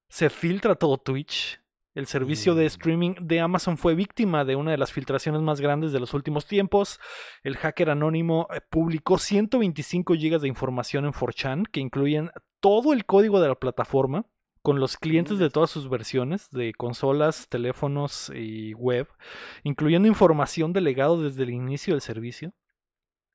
Se 0.08 0.30
filtra 0.30 0.74
todo 0.76 0.96
Twitch. 0.98 1.60
El 1.94 2.06
servicio 2.06 2.54
de 2.54 2.64
Mm. 2.64 2.66
streaming 2.66 3.14
de 3.20 3.40
Amazon 3.40 3.76
fue 3.76 3.94
víctima 3.94 4.44
de 4.44 4.56
una 4.56 4.70
de 4.70 4.78
las 4.78 4.92
filtraciones 4.92 5.42
más 5.42 5.60
grandes 5.60 5.90
de 5.92 6.00
los 6.00 6.14
últimos 6.14 6.46
tiempos. 6.46 7.00
El 7.42 7.56
hacker 7.56 7.90
anónimo 7.90 8.46
eh, 8.54 8.60
publicó 8.68 9.18
125 9.18 10.14
GB 10.14 10.38
de 10.40 10.48
información 10.48 11.06
en 11.06 11.12
4chan 11.12 11.64
que 11.70 11.80
incluyen 11.80 12.30
todo 12.60 12.92
el 12.92 13.04
código 13.04 13.40
de 13.40 13.48
la 13.48 13.54
plataforma 13.54 14.26
con 14.62 14.80
los 14.80 14.96
clientes 14.96 15.38
de 15.38 15.50
todas 15.50 15.70
sus 15.70 15.88
versiones 15.88 16.50
de 16.50 16.74
consolas, 16.74 17.48
teléfonos 17.48 18.30
y 18.34 18.74
web, 18.74 19.08
incluyendo 19.62 20.08
información 20.08 20.72
del 20.72 20.84
legado 20.84 21.22
desde 21.22 21.44
el 21.44 21.50
inicio 21.50 21.94
del 21.94 22.00
servicio. 22.02 22.52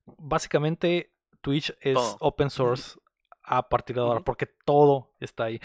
Básicamente, 0.06 1.12
Twitch 1.42 1.74
es 1.82 1.98
open 2.20 2.50
source 2.50 3.00
a 3.42 3.68
partir 3.68 3.96
de 3.96 4.02
ahora, 4.04 4.20
porque 4.22 4.46
todo 4.46 5.14
está 5.20 5.46
ahí. 5.46 5.60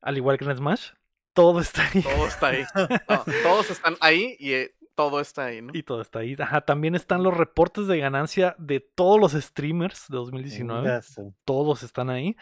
Al 0.00 0.16
igual 0.16 0.38
que 0.38 0.44
en 0.44 0.54
Smash, 0.56 0.90
todo 1.36 1.60
está 1.60 1.82
ahí. 1.86 2.02
Todo 2.02 2.26
está 2.26 2.46
ahí. 2.48 2.64
No, 3.08 3.24
todos 3.42 3.70
están 3.70 3.96
ahí 4.00 4.36
y 4.40 4.52
eh, 4.54 4.74
todo 4.96 5.20
está 5.20 5.44
ahí, 5.44 5.62
¿no? 5.62 5.72
Y 5.74 5.82
todo 5.82 6.00
está 6.00 6.20
ahí. 6.20 6.34
Ajá, 6.38 6.62
también 6.62 6.94
están 6.94 7.22
los 7.22 7.36
reportes 7.36 7.86
de 7.86 7.98
ganancia 7.98 8.56
de 8.58 8.80
todos 8.80 9.20
los 9.20 9.32
streamers 9.32 10.06
de 10.08 10.16
2019. 10.16 10.80
Vengazo. 10.80 11.34
Todos 11.44 11.82
están 11.82 12.10
ahí. 12.10 12.36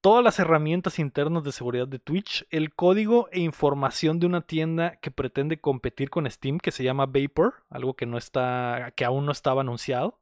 Todas 0.00 0.24
las 0.24 0.38
herramientas 0.38 0.98
internas 0.98 1.44
de 1.44 1.52
seguridad 1.52 1.86
de 1.86 1.98
Twitch, 1.98 2.46
el 2.50 2.74
código 2.74 3.28
e 3.32 3.40
información 3.40 4.18
de 4.18 4.26
una 4.26 4.40
tienda 4.40 4.96
que 4.96 5.10
pretende 5.10 5.60
competir 5.60 6.08
con 6.08 6.28
Steam, 6.30 6.58
que 6.58 6.70
se 6.72 6.82
llama 6.82 7.06
Vapor, 7.06 7.54
algo 7.68 7.94
que 7.94 8.06
no 8.06 8.16
está, 8.16 8.92
que 8.96 9.04
aún 9.04 9.26
no 9.26 9.32
estaba 9.32 9.60
anunciado. 9.60 10.18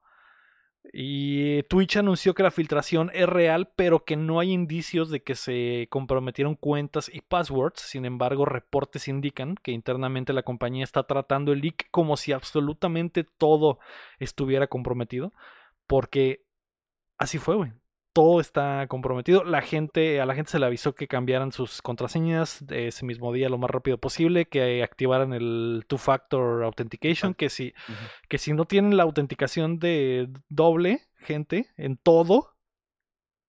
Y 0.93 1.63
Twitch 1.65 1.97
anunció 1.97 2.35
que 2.35 2.43
la 2.43 2.51
filtración 2.51 3.11
es 3.13 3.29
real, 3.29 3.71
pero 3.77 4.05
que 4.05 4.17
no 4.17 4.41
hay 4.41 4.53
indicios 4.53 5.11
de 5.11 5.23
que 5.23 5.35
se 5.35 5.87
comprometieron 5.91 6.55
cuentas 6.55 7.11
y 7.13 7.21
passwords. 7.21 7.81
Sin 7.81 8.05
embargo, 8.05 8.45
reportes 8.45 9.09
indican 9.09 9.57
que 9.63 9.73
internamente 9.73 10.33
la 10.33 10.43
compañía 10.43 10.85
está 10.85 11.03
tratando 11.03 11.53
el 11.53 11.61
leak 11.61 11.89
como 11.91 12.17
si 12.17 12.33
absolutamente 12.33 13.25
todo 13.25 13.79
estuviera 14.19 14.67
comprometido. 14.67 15.33
Porque 15.87 16.45
así 17.19 17.39
fue, 17.39 17.57
güey. 17.57 17.73
Todo 18.13 18.41
está 18.41 18.87
comprometido. 18.89 19.45
La 19.45 19.63
gente, 19.63 20.21
a 20.21 20.27
la 20.27 20.35
gente 20.35 20.51
se 20.51 20.59
le 20.59 20.67
avisó 20.67 20.95
que 20.95 21.07
cambiaran 21.07 21.53
sus 21.53 21.83
contraseñas 21.83 22.67
de 22.67 22.89
ese 22.89 23.05
mismo 23.05 23.33
día 23.33 23.49
lo 23.49 23.59
más 23.59 23.71
rápido 23.71 23.99
posible, 23.99 24.47
que 24.47 24.83
activaran 24.83 25.33
el 25.33 25.85
two-factor 25.87 26.65
authentication, 26.65 27.35
que 27.35 27.49
si 27.49 27.75
que 28.29 28.39
si 28.39 28.53
no 28.53 28.65
tienen 28.65 28.97
la 28.97 29.05
autenticación 29.05 29.79
de 29.79 30.29
doble, 30.49 31.09
gente, 31.19 31.69
en 31.77 31.97
todo, 31.97 32.57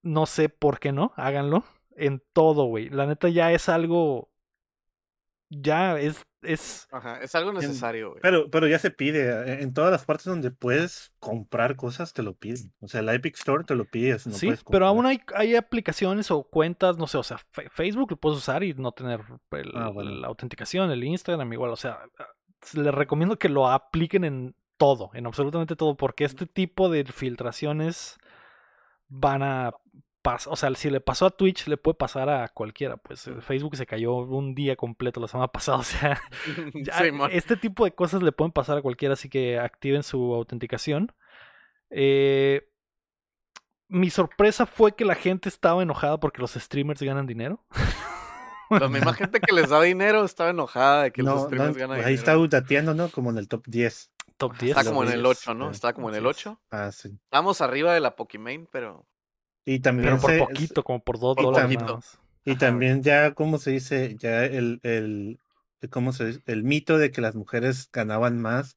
no 0.02 0.26
sé 0.26 0.48
por 0.48 0.78
qué 0.78 0.92
no, 0.92 1.12
háganlo. 1.16 1.64
En 1.96 2.22
todo, 2.32 2.64
güey. 2.64 2.88
La 2.88 3.06
neta 3.06 3.28
ya 3.28 3.52
es 3.52 3.68
algo. 3.68 4.30
Ya 5.52 5.98
es. 5.98 6.24
es 6.42 6.86
Ajá, 6.92 7.18
es 7.20 7.34
algo 7.34 7.52
necesario, 7.52 8.10
güey. 8.10 8.20
Pero, 8.22 8.48
pero 8.50 8.68
ya 8.68 8.78
se 8.78 8.90
pide. 8.92 9.28
eh, 9.28 9.62
En 9.62 9.74
todas 9.74 9.90
las 9.90 10.04
partes 10.04 10.26
donde 10.26 10.52
puedes 10.52 11.12
comprar 11.18 11.74
cosas, 11.74 12.12
te 12.14 12.22
lo 12.22 12.34
piden. 12.34 12.72
O 12.80 12.86
sea, 12.86 13.02
la 13.02 13.14
Epic 13.14 13.36
Store 13.36 13.64
te 13.64 13.74
lo 13.74 13.84
pides. 13.84 14.26
No 14.28 14.32
sí, 14.34 14.52
pero 14.70 14.86
aún 14.86 15.06
hay, 15.06 15.20
hay 15.34 15.56
aplicaciones 15.56 16.30
o 16.30 16.44
cuentas, 16.44 16.98
no 16.98 17.08
sé, 17.08 17.18
o 17.18 17.24
sea, 17.24 17.38
Facebook 17.70 18.12
lo 18.12 18.16
puedes 18.16 18.38
usar 18.38 18.62
y 18.62 18.74
no 18.74 18.92
tener 18.92 19.20
el- 19.50 19.72
Ah, 19.74 19.88
bueno. 19.90 20.12
la 20.12 20.28
autenticación, 20.28 20.90
el 20.92 21.02
Instagram 21.02 21.52
igual, 21.52 21.70
o 21.72 21.76
sea, 21.76 21.98
les 22.74 22.94
recomiendo 22.94 23.36
que 23.38 23.48
lo 23.48 23.68
apliquen 23.68 24.22
en 24.24 24.54
todo, 24.76 25.10
en 25.14 25.26
absolutamente 25.26 25.74
todo, 25.76 25.96
porque 25.96 26.24
este 26.24 26.46
tipo 26.46 26.88
de 26.88 27.04
filtraciones 27.04 28.18
van 29.08 29.42
a 29.42 29.72
o 30.22 30.56
sea, 30.56 30.74
si 30.74 30.90
le 30.90 31.00
pasó 31.00 31.26
a 31.26 31.30
Twitch, 31.30 31.66
le 31.66 31.76
puede 31.76 31.94
pasar 31.94 32.28
a 32.28 32.48
cualquiera, 32.48 32.96
pues 32.96 33.26
eh, 33.26 33.40
Facebook 33.40 33.76
se 33.76 33.86
cayó 33.86 34.14
un 34.16 34.54
día 34.54 34.76
completo 34.76 35.20
la 35.20 35.28
semana 35.28 35.48
pasada, 35.52 35.78
o 35.78 35.82
sea, 35.82 36.20
ya, 36.74 36.98
este 37.30 37.56
tipo 37.56 37.84
de 37.84 37.92
cosas 37.92 38.22
le 38.22 38.32
pueden 38.32 38.52
pasar 38.52 38.78
a 38.78 38.82
cualquiera, 38.82 39.14
así 39.14 39.28
que 39.28 39.58
activen 39.58 40.02
su 40.02 40.34
autenticación. 40.34 41.12
Eh, 41.90 42.68
mi 43.88 44.10
sorpresa 44.10 44.66
fue 44.66 44.92
que 44.92 45.04
la 45.04 45.16
gente 45.16 45.48
estaba 45.48 45.82
enojada 45.82 46.20
porque 46.20 46.40
los 46.40 46.52
streamers 46.52 47.02
ganan 47.02 47.26
dinero. 47.26 47.64
La 48.70 48.88
misma 48.88 49.14
gente 49.14 49.40
que 49.40 49.52
les 49.52 49.68
da 49.70 49.82
dinero 49.82 50.24
estaba 50.24 50.50
enojada 50.50 51.02
de 51.04 51.10
que 51.10 51.24
No, 51.24 51.32
los 51.32 51.40
no, 51.42 51.46
streamers 51.48 51.76
ganan 51.76 51.96
ahí 51.98 52.14
dinero. 52.14 52.44
está 52.44 52.56
dateando, 52.58 52.94
¿no? 52.94 53.08
Como 53.10 53.30
en 53.30 53.38
el 53.38 53.48
top 53.48 53.66
10. 53.66 54.12
Top 54.36 54.52
Ajá, 54.52 54.60
10. 54.60 54.76
Está 54.76 54.88
como 54.88 55.02
en 55.02 55.10
el 55.10 55.22
Los 55.22 55.38
8, 55.40 55.54
¿no? 55.54 55.70
Está 55.70 55.92
como 55.92 56.08
en 56.08 56.14
el 56.14 56.26
así 56.26 56.30
es. 56.30 56.46
8. 56.46 56.60
Ah, 56.70 56.92
sí. 56.92 57.08
Estamos 57.24 57.60
arriba 57.60 57.92
de 57.92 58.00
la 58.00 58.14
Pokimane, 58.14 58.68
pero 58.70 59.08
Y 59.74 59.80
también, 59.80 60.06
Pero 60.06 60.20
por 60.20 60.30
se- 60.32 60.38
poquito, 60.38 60.82
como 60.84 61.00
por 61.00 61.18
2 61.18 61.36
por 61.36 61.46
dólares 61.46 61.70
y 62.44 62.54
Ajá, 62.54 62.58
también 62.58 63.02
ya, 63.02 63.34
¿cómo 63.34 63.58
se 63.58 63.70
dice? 63.72 64.16
Ya 64.18 64.44
el, 64.44 64.80
el, 64.82 65.38
¿cómo 65.90 66.12
se 66.12 66.26
dice? 66.26 66.42
El 66.46 66.64
mito 66.64 66.98
de 66.98 67.10
que 67.10 67.20
las 67.20 67.34
mujeres 67.34 67.88
ganaban 67.92 68.40
más 68.40 68.76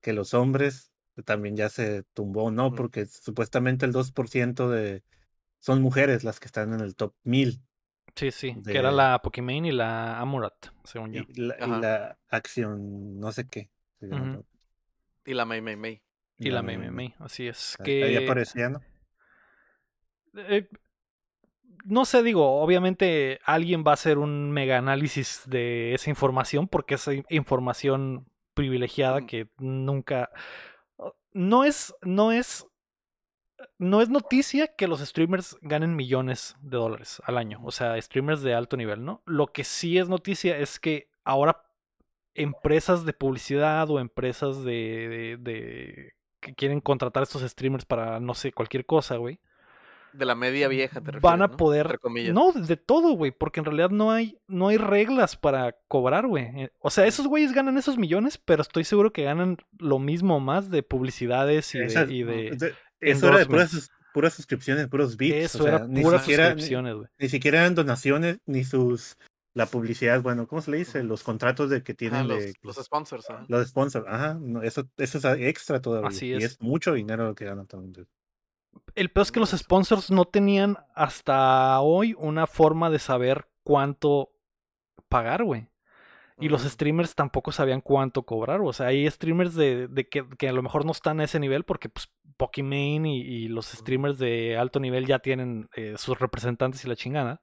que 0.00 0.12
los 0.12 0.34
hombres 0.34 0.90
también 1.24 1.56
ya 1.56 1.68
se 1.68 2.04
tumbó, 2.14 2.50
¿no? 2.50 2.74
Porque 2.74 3.06
supuestamente 3.06 3.86
el 3.86 3.92
2% 3.92 4.70
de 4.70 5.02
son 5.60 5.82
mujeres 5.82 6.24
las 6.24 6.40
que 6.40 6.46
están 6.46 6.72
en 6.72 6.80
el 6.80 6.96
top 6.96 7.14
1000 7.24 7.60
Sí, 8.14 8.30
sí, 8.30 8.56
que 8.66 8.78
era 8.78 8.90
la 8.90 9.20
Pokimane 9.22 9.68
y 9.68 9.72
la 9.72 10.18
Amurat, 10.20 10.54
según 10.84 11.12
yo. 11.12 11.22
y 11.22 11.40
la, 11.40 11.56
y 11.66 11.80
la 11.80 12.18
acción, 12.28 13.18
no 13.18 13.32
sé 13.32 13.46
qué. 13.46 13.70
se 14.00 14.06
llama, 14.08 14.32
Ujú. 14.32 14.44
Y 15.24 15.34
la 15.34 15.44
Mei 15.44 15.60
Mei 15.60 15.76
Mei. 15.76 16.02
Y 16.38 16.50
la 16.50 16.62
me- 16.62 16.74
MMA, 16.74 17.24
así 17.24 17.46
es. 17.46 17.76
Ahí 17.78 17.96
ahí 18.00 18.16
Que 18.16 18.16
aparecía, 18.16 18.68
¿no? 18.68 18.82
Eh, 20.36 20.68
no 21.84 22.04
sé, 22.04 22.22
digo, 22.22 22.60
obviamente 22.62 23.40
alguien 23.44 23.82
va 23.86 23.90
a 23.92 23.94
hacer 23.94 24.18
un 24.18 24.50
mega 24.52 24.78
análisis 24.78 25.42
de 25.46 25.94
esa 25.94 26.10
información 26.10 26.68
porque 26.68 26.94
es 26.94 27.08
información 27.28 28.26
privilegiada 28.54 29.26
que 29.26 29.48
nunca 29.58 30.30
no 31.32 31.64
es 31.64 31.94
no 32.02 32.32
es 32.32 32.66
no 33.78 34.00
es 34.00 34.08
noticia 34.08 34.68
que 34.76 34.88
los 34.88 35.00
streamers 35.00 35.56
ganen 35.62 35.94
millones 35.94 36.56
de 36.62 36.76
dólares 36.76 37.22
al 37.24 37.38
año, 37.38 37.60
o 37.64 37.70
sea, 37.70 38.00
streamers 38.00 38.42
de 38.42 38.54
alto 38.54 38.76
nivel, 38.76 39.04
¿no? 39.04 39.22
Lo 39.24 39.46
que 39.48 39.64
sí 39.64 39.98
es 39.98 40.08
noticia 40.08 40.56
es 40.58 40.78
que 40.80 41.08
ahora 41.24 41.62
empresas 42.34 43.04
de 43.04 43.12
publicidad 43.12 43.90
o 43.90 44.00
empresas 44.00 44.64
de, 44.64 45.08
de- 45.08 45.36
de- 45.38 46.12
que 46.40 46.54
quieren 46.54 46.80
contratar 46.80 47.22
a 47.22 47.24
estos 47.24 47.42
streamers 47.42 47.84
para 47.84 48.20
no 48.20 48.34
sé, 48.34 48.52
cualquier 48.52 48.86
cosa, 48.86 49.16
güey. 49.16 49.40
De 50.12 50.24
la 50.26 50.34
media 50.34 50.68
vieja, 50.68 51.00
te 51.00 51.06
refieres, 51.12 51.22
van 51.22 51.42
a 51.42 51.46
¿no? 51.48 51.56
poder 51.56 51.86
Entre 51.86 51.98
comillas. 51.98 52.34
no 52.34 52.52
de 52.52 52.76
todo 52.76 53.12
güey 53.14 53.30
porque 53.32 53.60
en 53.60 53.66
realidad 53.66 53.90
no 53.90 54.10
hay 54.12 54.38
no 54.46 54.68
hay 54.68 54.76
reglas 54.76 55.36
para 55.36 55.74
cobrar 55.88 56.26
güey 56.26 56.44
Eh, 56.54 56.70
o 56.80 56.90
sea 56.90 57.06
esos 57.06 57.26
güeyes 57.26 57.52
ganan 57.52 57.78
esos 57.78 57.96
millones 57.98 58.38
pero 58.38 58.62
estoy 58.62 58.84
seguro 58.84 59.12
que 59.12 59.24
ganan 59.24 59.56
lo 59.78 59.98
mismo 59.98 60.36
o 60.36 60.40
más 60.40 60.70
de 60.70 60.82
publicidades 60.82 61.74
y 61.74 61.78
de, 61.78 61.84
Esas- 61.86 62.10
y 62.10 62.22
de- 62.22 62.50
de- 62.50 62.74
eso 63.00 63.28
era 63.28 63.38
de 63.38 63.46
puras, 63.46 63.90
puras 64.12 64.34
suscripciones, 64.34 64.86
puros 64.88 65.16
bits. 65.16 65.34
eso 65.36 65.58
o 65.60 65.62
sea, 65.66 65.76
era 65.76 65.86
ni 65.88 66.02
puras 66.02 66.20
siquiera, 66.22 66.44
ni, 66.44 66.50
suscripciones 66.60 66.94
güey 66.94 67.08
ni 67.18 67.28
siquiera 67.28 67.60
eran 67.60 67.74
donaciones, 67.74 68.38
ni 68.46 68.64
sus 68.64 69.16
la 69.54 69.66
publicidad, 69.66 70.22
bueno, 70.22 70.46
¿cómo 70.46 70.62
se 70.62 70.70
le 70.70 70.78
dice? 70.78 71.02
Los 71.02 71.22
contratos 71.22 71.68
de 71.68 71.82
que 71.82 71.92
tienen 71.92 72.26
los, 72.26 72.38
de 72.38 72.54
los 72.62 72.76
sponsors. 72.76 73.28
ajá. 73.28 73.44
los 73.48 73.68
sponsors, 73.68 74.06
ajá, 74.08 74.38
no, 74.40 74.62
eso, 74.62 74.88
eso 74.96 75.18
es 75.18 75.24
extra 75.40 75.80
todavía. 75.82 76.08
Así 76.08 76.28
Y 76.28 76.32
es. 76.34 76.44
es 76.44 76.60
mucho 76.62 76.94
dinero 76.94 77.26
lo 77.26 77.34
que 77.34 77.44
ganan 77.44 77.66
también. 77.66 78.06
El 78.94 79.10
peor 79.10 79.22
es 79.22 79.32
que 79.32 79.40
los 79.40 79.50
sponsors 79.50 80.10
no 80.10 80.24
tenían 80.24 80.78
hasta 80.94 81.80
hoy 81.80 82.14
una 82.18 82.46
forma 82.46 82.90
de 82.90 82.98
saber 82.98 83.48
cuánto 83.62 84.32
pagar 85.08 85.44
güey. 85.44 85.68
Y 86.38 86.48
los 86.48 86.62
streamers 86.62 87.14
tampoco 87.14 87.52
sabían 87.52 87.80
cuánto 87.80 88.24
cobrar. 88.24 88.60
O 88.62 88.72
sea, 88.72 88.86
hay 88.88 89.08
streamers 89.08 89.54
de, 89.54 89.88
que, 90.10 90.48
a 90.48 90.52
lo 90.52 90.62
mejor 90.62 90.84
no 90.84 90.92
están 90.92 91.20
a 91.20 91.24
ese 91.24 91.38
nivel 91.38 91.64
porque 91.64 91.88
pues 91.88 92.10
Pokimane 92.36 93.16
y, 93.16 93.48
los 93.48 93.66
streamers 93.66 94.18
de 94.18 94.56
alto 94.56 94.80
nivel 94.80 95.06
ya 95.06 95.20
tienen 95.20 95.68
eh, 95.76 95.94
sus 95.98 96.18
representantes 96.18 96.84
y 96.84 96.88
la 96.88 96.96
chingada. 96.96 97.42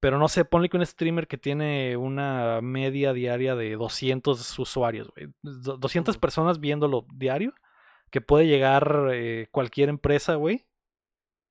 Pero 0.00 0.18
no 0.18 0.28
sé, 0.28 0.44
ponle 0.44 0.68
que 0.68 0.76
un 0.76 0.86
streamer 0.86 1.26
que 1.26 1.38
tiene 1.38 1.96
una 1.96 2.60
media 2.62 3.12
diaria 3.12 3.56
de 3.56 3.74
200 3.74 4.58
usuarios, 4.58 5.12
200 5.42 6.16
personas 6.18 6.60
viéndolo 6.60 7.04
diario, 7.12 7.52
que 8.10 8.20
puede 8.20 8.46
llegar 8.46 9.08
eh, 9.12 9.48
cualquier 9.50 9.88
empresa, 9.88 10.34
güey, 10.34 10.66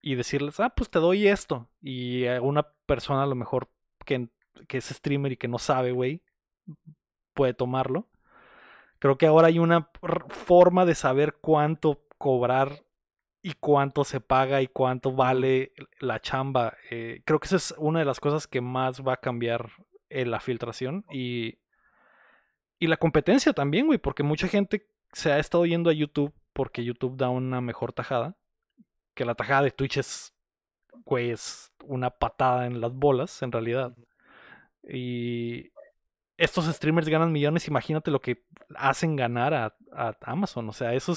y 0.02 0.16
decirles, 0.16 0.60
ah, 0.60 0.70
pues 0.70 0.90
te 0.90 1.00
doy 1.00 1.28
esto. 1.28 1.70
Y 1.82 2.26
a 2.26 2.42
una 2.42 2.64
persona 2.86 3.24
a 3.24 3.28
lo 3.28 3.36
mejor 3.36 3.70
que, 4.06 4.30
es 4.70 4.86
streamer 4.86 5.34
y 5.34 5.38
que 5.38 5.48
no 5.48 5.60
sabe, 5.60 5.92
güey, 5.92 6.22
puede 7.34 7.54
tomarlo. 7.54 8.08
Creo 9.00 9.18
que 9.18 9.28
ahora 9.28 9.48
hay 9.48 9.60
una 9.60 9.90
forma 10.30 10.86
de 10.86 10.96
saber 10.96 11.38
cuánto 11.40 12.04
cobrar 12.18 12.84
y 13.44 13.54
cuánto 13.54 14.04
se 14.04 14.20
paga 14.20 14.62
y 14.62 14.68
cuánto 14.68 15.12
vale 15.12 15.74
la 16.00 16.20
chamba. 16.20 16.76
Eh, 16.90 17.22
creo 17.26 17.40
que 17.40 17.46
esa 17.46 17.58
es 17.58 17.76
una 17.78 18.00
de 18.00 18.06
las 18.06 18.20
cosas 18.20 18.48
que 18.48 18.62
más 18.62 19.02
va 19.02 19.14
a 19.14 19.22
cambiar 19.22 19.72
en 20.10 20.32
la 20.32 20.40
filtración 20.40 21.06
y, 21.12 21.60
y 22.80 22.88
la 22.88 22.98
competencia 22.98 23.54
también, 23.54 23.86
güey, 23.86 24.00
porque 24.00 24.24
mucha 24.24 24.48
gente 24.48 24.88
se 25.12 25.32
ha 25.32 25.40
estado 25.40 25.66
yendo 25.66 25.90
a 25.90 25.94
YouTube 25.94 26.34
porque 26.58 26.84
YouTube 26.84 27.18
da 27.18 27.30
una 27.30 27.62
mejor 27.62 27.94
tajada. 27.94 28.36
Que 29.14 29.26
la 29.26 29.36
tajada 29.36 29.62
de 29.62 29.70
Twitch 29.70 29.98
es, 29.98 30.34
güey, 31.06 31.30
es 31.30 31.72
una 31.84 32.10
patada 32.10 32.66
en 32.66 32.82
las 32.82 32.92
bolas, 32.92 33.44
en 33.44 33.52
realidad. 33.52 33.96
Y, 34.82 35.72
estos 36.36 36.66
streamers 36.66 37.10
ganan 37.10 37.32
millones, 37.32 37.68
imagínate 37.68 38.10
lo 38.10 38.22
que 38.22 38.44
hacen 38.76 39.16
ganar 39.16 39.54
a, 39.54 39.76
Amazon. 40.22 40.68
O 40.68 40.74
sea, 40.74 40.96
eso, 40.96 41.14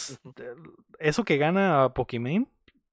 eso 0.99 1.25
que 1.25 1.39
gana 1.39 1.91
Pokimane, 1.95 2.47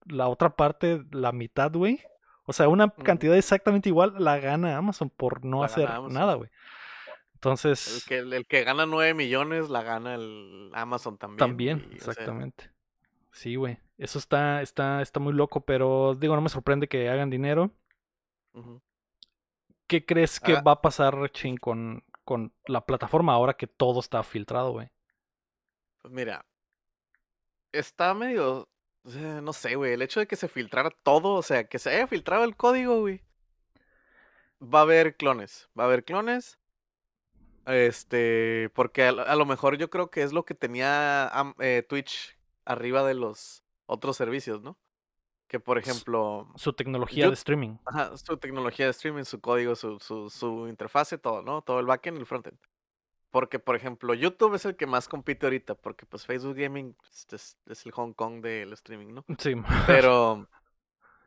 la 0.05 0.29
otra 0.29 0.55
parte, 0.55 1.03
la 1.11 1.33
mitad, 1.33 1.73
güey. 1.73 1.99
O 2.45 2.53
sea, 2.53 2.69
una 2.69 2.89
cantidad 2.89 3.35
exactamente 3.35 3.89
igual 3.89 4.13
la 4.19 4.39
gana 4.39 4.77
Amazon 4.77 5.09
por 5.09 5.43
no 5.43 5.63
hacer 5.63 5.89
nada, 6.09 6.35
güey. 6.35 6.49
Entonces. 7.37 7.97
El 7.97 8.03
que, 8.03 8.35
el 8.35 8.47
que 8.47 8.63
gana 8.63 8.87
9 8.87 9.13
millones 9.13 9.69
la 9.69 9.83
gana 9.83 10.15
el 10.15 10.71
Amazon 10.73 11.19
también. 11.19 11.37
También, 11.37 11.89
exactamente. 11.93 12.71
Sí, 13.31 13.55
güey. 13.55 13.77
Eso 13.99 14.17
está, 14.17 14.63
está, 14.63 15.03
está 15.03 15.19
muy 15.19 15.33
loco, 15.33 15.61
pero 15.61 16.15
digo, 16.15 16.35
no 16.35 16.41
me 16.41 16.49
sorprende 16.49 16.87
que 16.87 17.09
hagan 17.09 17.29
dinero. 17.29 17.71
¿Qué 19.85 20.03
crees 20.03 20.39
que 20.39 20.53
ah. 20.53 20.61
va 20.61 20.71
a 20.73 20.81
pasar, 20.81 21.31
Chin, 21.31 21.57
con, 21.57 22.03
con 22.25 22.51
la 22.65 22.83
plataforma 22.87 23.33
ahora 23.33 23.53
que 23.53 23.67
todo 23.67 23.99
está 23.99 24.23
filtrado, 24.23 24.71
güey? 24.71 24.89
Pues 26.01 26.11
mira, 26.11 26.43
está 27.71 28.15
medio, 28.15 28.67
no 29.03 29.53
sé, 29.53 29.75
güey, 29.75 29.93
el 29.93 30.01
hecho 30.01 30.19
de 30.19 30.27
que 30.27 30.35
se 30.35 30.47
filtrara 30.47 30.89
todo, 30.89 31.35
o 31.35 31.43
sea, 31.43 31.65
que 31.65 31.77
se 31.77 31.91
haya 31.91 32.07
filtrado 32.07 32.43
el 32.45 32.55
código, 32.55 33.01
güey. 33.01 33.21
Va 34.59 34.79
a 34.79 34.83
haber 34.83 35.15
clones, 35.15 35.69
va 35.77 35.83
a 35.83 35.85
haber 35.85 36.03
clones. 36.03 36.57
Este, 37.67 38.71
porque 38.73 39.03
a, 39.03 39.35
lo 39.35 39.45
mejor 39.45 39.77
yo 39.77 39.89
creo 39.89 40.09
que 40.09 40.23
es 40.23 40.31
lo 40.31 40.45
que 40.45 40.55
tenía 40.55 41.29
eh, 41.59 41.85
Twitch 41.87 42.37
arriba 42.63 43.05
de 43.05 43.13
los 43.13 43.63
otros 43.85 44.15
servicios, 44.15 44.61
¿no? 44.61 44.77
Que 45.47 45.59
por 45.59 45.77
ejemplo. 45.77 46.47
Su 46.55 46.71
tecnología 46.71 47.27
de 47.27 47.33
streaming. 47.33 47.77
Ajá, 47.85 48.15
su 48.15 48.37
tecnología 48.37 48.85
de 48.85 48.91
streaming, 48.91 49.23
su 49.23 49.41
código, 49.41 49.75
su, 49.75 49.99
su, 49.99 50.29
su 50.29 50.67
interfase, 50.69 51.17
todo, 51.17 51.41
¿no? 51.41 51.61
Todo 51.61 51.81
el 51.81 51.85
backend 51.85 52.17
y 52.17 52.21
el 52.21 52.25
frontend. 52.25 52.57
Porque, 53.31 53.59
por 53.59 53.75
ejemplo, 53.75 54.13
YouTube 54.13 54.55
es 54.55 54.63
el 54.63 54.77
que 54.77 54.87
más 54.87 55.09
compite 55.09 55.45
ahorita, 55.45 55.75
porque 55.75 56.05
pues 56.05 56.25
Facebook 56.25 56.55
Gaming 56.55 56.93
pues, 56.93 57.57
es, 57.67 57.85
el 57.85 57.91
Hong 57.91 58.13
Kong 58.13 58.41
del 58.41 58.71
streaming, 58.73 59.13
¿no? 59.13 59.25
Sí. 59.37 59.53
Pero 59.87 60.47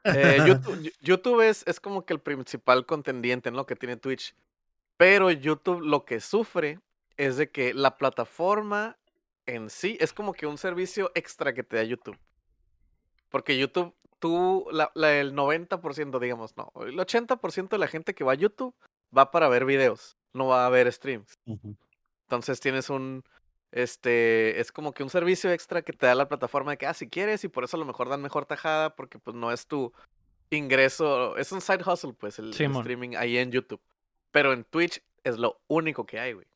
eh, 0.04 0.38
YouTube, 0.46 0.92
YouTube 1.00 1.40
es, 1.42 1.66
es, 1.66 1.78
como 1.80 2.06
que 2.06 2.14
el 2.14 2.20
principal 2.20 2.86
contendiente, 2.86 3.50
¿no? 3.50 3.66
Que 3.66 3.76
tiene 3.76 3.98
Twitch. 3.98 4.34
Pero 5.00 5.30
YouTube 5.30 5.80
lo 5.80 6.04
que 6.04 6.20
sufre 6.20 6.78
es 7.16 7.38
de 7.38 7.50
que 7.50 7.72
la 7.72 7.96
plataforma 7.96 8.98
en 9.46 9.70
sí 9.70 9.96
es 9.98 10.12
como 10.12 10.34
que 10.34 10.46
un 10.46 10.58
servicio 10.58 11.10
extra 11.14 11.54
que 11.54 11.62
te 11.62 11.76
da 11.76 11.84
YouTube. 11.84 12.18
Porque 13.30 13.56
YouTube 13.56 13.94
tú, 14.18 14.66
la, 14.70 14.92
el 15.18 15.32
90%, 15.32 16.18
digamos, 16.18 16.54
no, 16.58 16.70
el 16.84 16.98
80% 16.98 17.70
de 17.70 17.78
la 17.78 17.86
gente 17.86 18.14
que 18.14 18.24
va 18.24 18.32
a 18.32 18.34
YouTube 18.34 18.74
va 19.16 19.30
para 19.30 19.48
ver 19.48 19.64
videos, 19.64 20.18
no 20.34 20.48
va 20.48 20.66
a 20.66 20.68
ver 20.68 20.92
streams. 20.92 21.38
Entonces 22.24 22.60
tienes 22.60 22.90
un, 22.90 23.24
este, 23.72 24.60
es 24.60 24.70
como 24.70 24.92
que 24.92 25.02
un 25.02 25.08
servicio 25.08 25.50
extra 25.50 25.80
que 25.80 25.94
te 25.94 26.04
da 26.04 26.14
la 26.14 26.28
plataforma 26.28 26.72
de 26.72 26.76
que, 26.76 26.86
ah, 26.86 26.92
si 26.92 27.08
quieres, 27.08 27.42
y 27.42 27.48
por 27.48 27.64
eso 27.64 27.78
a 27.78 27.80
lo 27.80 27.86
mejor 27.86 28.10
dan 28.10 28.20
mejor 28.20 28.44
tajada, 28.44 28.94
porque 28.94 29.18
pues 29.18 29.34
no 29.34 29.50
es 29.50 29.66
tu 29.66 29.94
ingreso, 30.50 31.38
es 31.38 31.52
un 31.52 31.62
side 31.62 31.90
hustle, 31.90 32.12
pues, 32.12 32.38
el, 32.38 32.50
streaming 32.50 33.16
ahí 33.16 33.38
en 33.38 33.50
YouTube. 33.50 33.80
Pero 34.30 34.52
en 34.52 34.64
Twitch 34.64 35.02
es 35.24 35.38
lo 35.38 35.60
único 35.68 36.06
que 36.06 36.20
hay, 36.20 36.32
güey. 36.32 36.46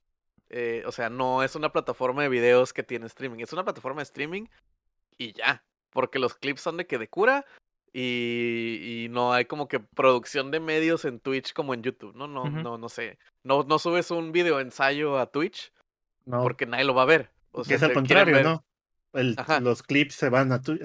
Eh, 0.50 0.84
o 0.86 0.92
sea, 0.92 1.10
no 1.10 1.42
es 1.42 1.56
una 1.56 1.72
plataforma 1.72 2.22
de 2.22 2.28
videos 2.28 2.72
que 2.72 2.82
tiene 2.82 3.06
streaming, 3.06 3.40
es 3.40 3.52
una 3.52 3.64
plataforma 3.64 4.00
de 4.00 4.04
streaming 4.04 4.46
y 5.18 5.32
ya. 5.32 5.64
Porque 5.90 6.18
los 6.18 6.34
clips 6.34 6.60
son 6.60 6.76
de 6.76 6.86
que 6.86 6.98
de 6.98 7.08
cura 7.08 7.44
y, 7.92 9.04
y, 9.04 9.08
no 9.08 9.32
hay 9.32 9.44
como 9.44 9.68
que 9.68 9.78
producción 9.78 10.50
de 10.50 10.58
medios 10.58 11.04
en 11.04 11.20
Twitch 11.20 11.52
como 11.52 11.74
en 11.74 11.82
YouTube, 11.82 12.16
¿no? 12.16 12.26
No, 12.26 12.48
no, 12.48 12.76
no 12.76 12.88
sé. 12.88 13.18
No, 13.44 13.62
no 13.62 13.78
subes 13.78 14.10
un 14.10 14.32
video 14.32 14.58
ensayo 14.58 15.18
a 15.18 15.30
Twitch 15.30 15.72
no. 16.24 16.42
porque 16.42 16.66
nadie 16.66 16.84
lo 16.84 16.94
va 16.94 17.02
a 17.02 17.06
ver. 17.06 17.30
O 17.52 17.62
sea, 17.62 17.68
que 17.70 17.74
es 17.76 17.82
al 17.82 17.92
contrario, 17.92 18.42
¿no? 18.42 18.64
los 19.60 19.82
clips 19.84 20.16
se 20.16 20.28
van 20.28 20.50
a, 20.50 20.56
YouTube. 20.56 20.80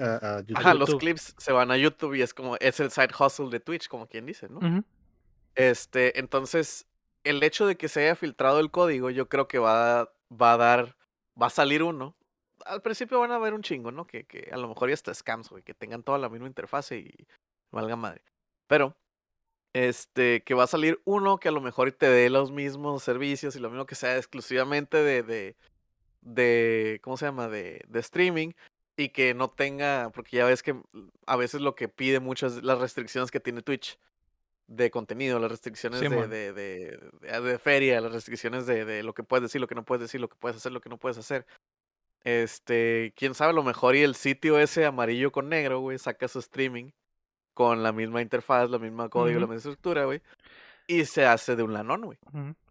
Ajá, 0.54 0.74
los 0.74 0.94
clips 0.94 1.34
se 1.36 1.52
van 1.52 1.72
a 1.72 1.76
YouTube 1.76 2.14
y 2.14 2.22
es 2.22 2.32
como, 2.32 2.56
es 2.56 2.78
el 2.78 2.92
side 2.92 3.10
hustle 3.18 3.50
de 3.50 3.58
Twitch, 3.58 3.88
como 3.88 4.06
quien 4.06 4.24
dice, 4.24 4.48
¿no? 4.48 4.84
Este, 5.54 6.18
entonces, 6.18 6.86
el 7.24 7.42
hecho 7.42 7.66
de 7.66 7.76
que 7.76 7.88
se 7.88 8.02
haya 8.02 8.16
filtrado 8.16 8.60
el 8.60 8.70
código, 8.70 9.10
yo 9.10 9.28
creo 9.28 9.48
que 9.48 9.58
va, 9.58 10.00
a 10.00 10.56
dar, 10.56 10.96
va 11.40 11.46
a 11.46 11.50
salir 11.50 11.82
uno 11.82 12.16
al 12.66 12.82
principio 12.82 13.20
van 13.20 13.32
a 13.32 13.38
ver 13.38 13.54
un 13.54 13.62
chingo, 13.62 13.92
¿no? 13.92 14.06
Que, 14.06 14.48
a 14.52 14.56
lo 14.56 14.68
mejor 14.68 14.88
ya 14.88 14.94
está 14.94 15.14
scams, 15.14 15.50
güey, 15.50 15.62
que 15.62 15.74
tengan 15.74 16.02
toda 16.02 16.18
la 16.18 16.28
misma 16.28 16.46
interfase 16.46 16.98
y 16.98 17.26
valga 17.70 17.96
madre. 17.96 18.22
Pero, 18.66 18.96
este, 19.72 20.42
que 20.44 20.54
va 20.54 20.64
a 20.64 20.68
salir 20.68 21.00
uno 21.04 21.38
que 21.38 21.48
a 21.48 21.52
lo 21.52 21.60
mejor 21.60 21.92
te 21.92 22.08
dé 22.08 22.30
los 22.30 22.50
mismos 22.52 23.02
servicios 23.02 23.56
y 23.56 23.60
lo 23.60 23.70
mismo 23.70 23.86
que 23.86 23.94
sea 23.94 24.16
exclusivamente 24.16 24.98
de, 24.98 25.22
de, 25.22 25.56
de 26.22 27.00
¿cómo 27.02 27.16
se 27.16 27.26
llama? 27.26 27.48
De, 27.48 27.84
de 27.88 28.00
streaming 28.00 28.52
y 28.96 29.10
que 29.10 29.34
no 29.34 29.50
tenga, 29.50 30.10
porque 30.14 30.38
ya 30.38 30.44
ves 30.44 30.62
que 30.62 30.80
a 31.26 31.36
veces 31.36 31.60
lo 31.60 31.74
que 31.74 31.88
pide 31.88 32.20
muchas 32.20 32.62
las 32.62 32.78
restricciones 32.78 33.30
que 33.30 33.40
tiene 33.40 33.62
Twitch 33.62 33.98
de 34.70 34.90
contenido, 34.90 35.40
las 35.40 35.50
restricciones 35.50 36.00
de, 36.00 36.08
de, 36.28 36.52
de, 36.52 37.40
de, 37.40 37.58
feria, 37.58 38.00
las 38.00 38.12
restricciones 38.12 38.66
de, 38.66 39.02
lo 39.02 39.14
que 39.14 39.24
puedes 39.24 39.42
decir, 39.42 39.60
lo 39.60 39.66
que 39.66 39.74
no 39.74 39.84
puedes 39.84 40.02
decir, 40.02 40.20
lo 40.20 40.28
que 40.28 40.36
puedes 40.38 40.56
hacer, 40.56 40.70
lo 40.70 40.80
que 40.80 40.88
no 40.88 40.96
puedes 40.96 41.18
hacer. 41.18 41.44
Este, 42.22 43.12
quién 43.16 43.34
sabe, 43.34 43.50
a 43.50 43.54
lo 43.54 43.64
mejor 43.64 43.96
y 43.96 44.02
el 44.02 44.14
sitio 44.14 44.60
ese 44.60 44.86
amarillo 44.86 45.32
con 45.32 45.48
negro, 45.48 45.80
güey, 45.80 45.98
saca 45.98 46.28
su 46.28 46.38
streaming 46.38 46.90
con 47.52 47.82
la 47.82 47.90
misma 47.90 48.22
interfaz, 48.22 48.70
la 48.70 48.78
misma 48.78 49.08
código, 49.08 49.40
la 49.40 49.46
misma 49.46 49.56
estructura, 49.56 50.04
güey. 50.04 50.22
Y 50.86 51.04
se 51.04 51.26
hace 51.26 51.56
de 51.56 51.64
un 51.64 51.72
lanón, 51.72 52.02
güey. 52.02 52.18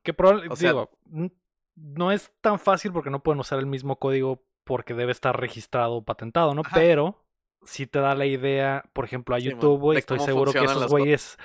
Que 0.01 0.13
probablemente, 0.13 0.65
digo, 0.65 0.89
no 1.75 2.13
es 2.13 2.31
tan 2.39 2.59
fácil 2.59 2.93
porque 2.93 3.09
no 3.09 3.21
pueden 3.21 3.41
usar 3.41 3.59
el 3.59 3.65
mismo 3.65 3.97
código 3.97 4.41
porque 4.63 4.93
debe 4.93 5.11
estar 5.11 5.37
registrado 5.37 5.95
o 5.95 6.05
patentado, 6.05 6.55
¿no? 6.55 6.61
Pero 6.73 7.21
si 7.63 7.87
te 7.87 7.99
da 7.99 8.15
la 8.15 8.25
idea, 8.25 8.83
por 8.93 9.05
ejemplo, 9.05 9.35
a 9.35 9.39
YouTube, 9.39 9.79
güey, 9.79 9.97
estoy 9.97 10.19
seguro 10.19 10.51
que 10.51 10.63
esos 10.63 10.87
güeyes 10.87 11.37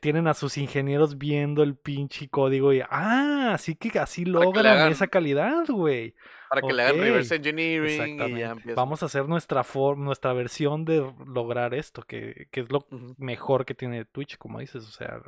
tienen 0.00 0.26
a 0.26 0.34
sus 0.34 0.58
ingenieros 0.58 1.18
viendo 1.18 1.62
el 1.62 1.76
pinche 1.76 2.28
código 2.28 2.72
y, 2.72 2.80
ah, 2.80 3.52
así 3.54 3.74
que 3.76 3.98
así 3.98 4.24
logran 4.24 4.90
esa 4.90 5.06
calidad, 5.06 5.64
güey. 5.68 6.14
Para 6.48 6.62
que 6.62 6.72
le 6.72 6.82
hagan 6.82 7.00
reverse 7.00 7.36
engineering 7.36 8.20
y 8.20 8.38
ya 8.38 8.56
Vamos 8.74 9.02
a 9.02 9.06
hacer 9.06 9.26
nuestra 9.26 9.64
nuestra 9.96 10.32
versión 10.32 10.84
de 10.84 11.10
lograr 11.26 11.72
esto, 11.72 12.02
que, 12.02 12.48
que 12.50 12.60
es 12.60 12.70
lo 12.70 12.86
mejor 13.16 13.64
que 13.64 13.74
tiene 13.74 14.04
Twitch, 14.04 14.36
como 14.36 14.60
dices, 14.60 14.84
o 14.86 14.90
sea, 14.90 15.20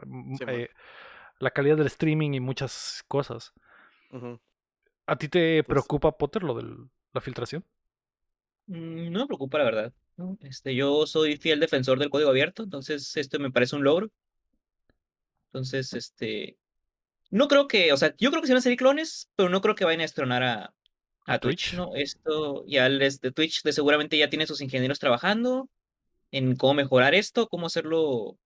eh, 0.48 0.68
la 1.38 1.50
calidad 1.50 1.76
del 1.76 1.86
streaming 1.86 2.34
y 2.34 2.40
muchas 2.40 3.04
cosas. 3.08 3.54
¿A 5.06 5.16
ti 5.16 5.28
te 5.28 5.62
pues 5.62 5.74
preocupa, 5.74 6.12
Potter, 6.12 6.42
lo 6.42 6.54
de 6.54 6.64
la 7.12 7.20
filtración? 7.20 7.64
Mm, 8.66 9.10
no 9.10 9.20
me 9.20 9.26
preocupa, 9.26 9.58
la 9.58 9.64
verdad. 9.64 9.92
Este, 10.40 10.74
yo 10.74 11.06
soy 11.06 11.36
fiel 11.36 11.60
defensor 11.60 11.98
del 11.98 12.10
código 12.10 12.30
abierto, 12.30 12.62
entonces 12.62 13.16
esto 13.16 13.38
me 13.38 13.50
parece 13.50 13.76
un 13.76 13.84
logro. 13.84 14.10
Entonces, 15.46 15.92
este, 15.92 16.56
no 17.30 17.48
creo 17.48 17.66
que, 17.66 17.92
o 17.92 17.96
sea, 17.96 18.14
yo 18.16 18.30
creo 18.30 18.40
que 18.40 18.46
se 18.46 18.52
van 18.52 18.58
a 18.58 18.62
salir 18.62 18.78
clones, 18.78 19.28
pero 19.36 19.48
no 19.48 19.60
creo 19.60 19.74
que 19.74 19.84
vayan 19.84 20.00
a 20.00 20.04
estronar 20.04 20.42
a, 20.42 20.74
a 21.26 21.38
Twitch, 21.38 21.74
¿no? 21.74 21.94
Esto 21.94 22.64
ya 22.66 22.88
les 22.88 23.20
de 23.20 23.32
Twitch 23.32 23.62
de 23.62 23.72
seguramente 23.72 24.18
ya 24.18 24.28
tiene 24.28 24.46
sus 24.46 24.60
ingenieros 24.60 24.98
trabajando 24.98 25.68
en 26.30 26.56
cómo 26.56 26.74
mejorar 26.74 27.14
esto, 27.14 27.48
cómo 27.48 27.66
hacerlo. 27.66 28.38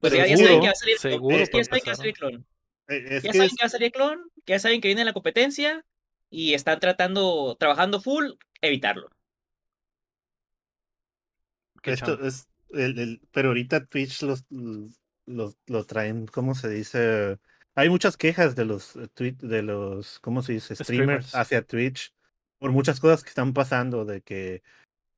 Pues 0.00 0.12
ya, 0.12 0.26
ya 0.26 0.36
saben 0.36 0.60
que 0.60 0.66
va 0.66 0.72
a 0.72 0.74
salir, 0.74 0.98
seguro 0.98 1.36
ya 1.38 1.46
saben 1.46 1.82
que 1.82 1.90
va 1.90 1.92
a 1.92 1.96
salir 1.96 2.14
clon. 2.14 2.46
Eh, 2.88 3.20
ya 3.22 3.32
saben 3.32 3.48
que 3.48 3.62
va 3.62 3.66
a 3.66 3.70
salir 3.70 3.92
clon, 3.92 4.30
ya 4.46 4.58
saben 4.58 4.80
que 4.80 4.88
viene 4.88 5.04
la 5.04 5.12
competencia 5.12 5.84
y 6.30 6.54
están 6.54 6.80
tratando, 6.80 7.56
trabajando 7.58 8.00
full, 8.00 8.32
evitarlo. 8.66 9.10
Esto 11.82 12.24
es 12.24 12.48
el, 12.70 13.20
pero 13.30 13.48
ahorita 13.48 13.84
Twitch 13.86 14.22
los, 14.22 14.44
los, 15.26 15.56
lo 15.66 15.84
traen, 15.84 16.26
¿cómo 16.26 16.54
se 16.54 16.68
dice? 16.68 17.38
Hay 17.74 17.88
muchas 17.88 18.16
quejas 18.16 18.56
de 18.56 18.64
los 18.64 18.96
eh, 18.96 19.34
de 19.38 19.62
los, 19.62 20.18
¿cómo 20.20 20.42
se 20.42 20.54
dice? 20.54 20.74
Streamers, 20.76 21.34
hacia 21.34 21.62
Twitch 21.62 22.12
por 22.58 22.72
muchas 22.72 23.00
cosas 23.00 23.22
que 23.22 23.28
están 23.28 23.52
pasando, 23.52 24.04
de 24.04 24.22
que 24.22 24.62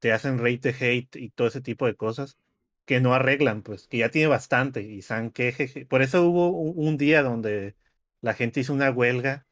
te 0.00 0.12
hacen 0.12 0.38
rate 0.38 0.74
hate 0.78 1.16
y 1.16 1.30
todo 1.30 1.48
ese 1.48 1.60
tipo 1.60 1.86
de 1.86 1.94
cosas 1.94 2.38
que 2.84 3.00
no 3.00 3.14
arreglan, 3.14 3.62
pues, 3.62 3.88
que 3.88 3.98
ya 3.98 4.10
tiene 4.10 4.28
bastante 4.28 4.82
y 4.82 5.00
están 5.00 5.30
queje. 5.30 5.86
Por 5.86 6.02
eso 6.02 6.24
hubo 6.24 6.50
un, 6.50 6.96
día 6.96 7.22
donde 7.22 7.76
la 8.20 8.34
gente 8.34 8.60
hizo 8.60 8.72
una 8.72 8.90
huelga 8.90 9.46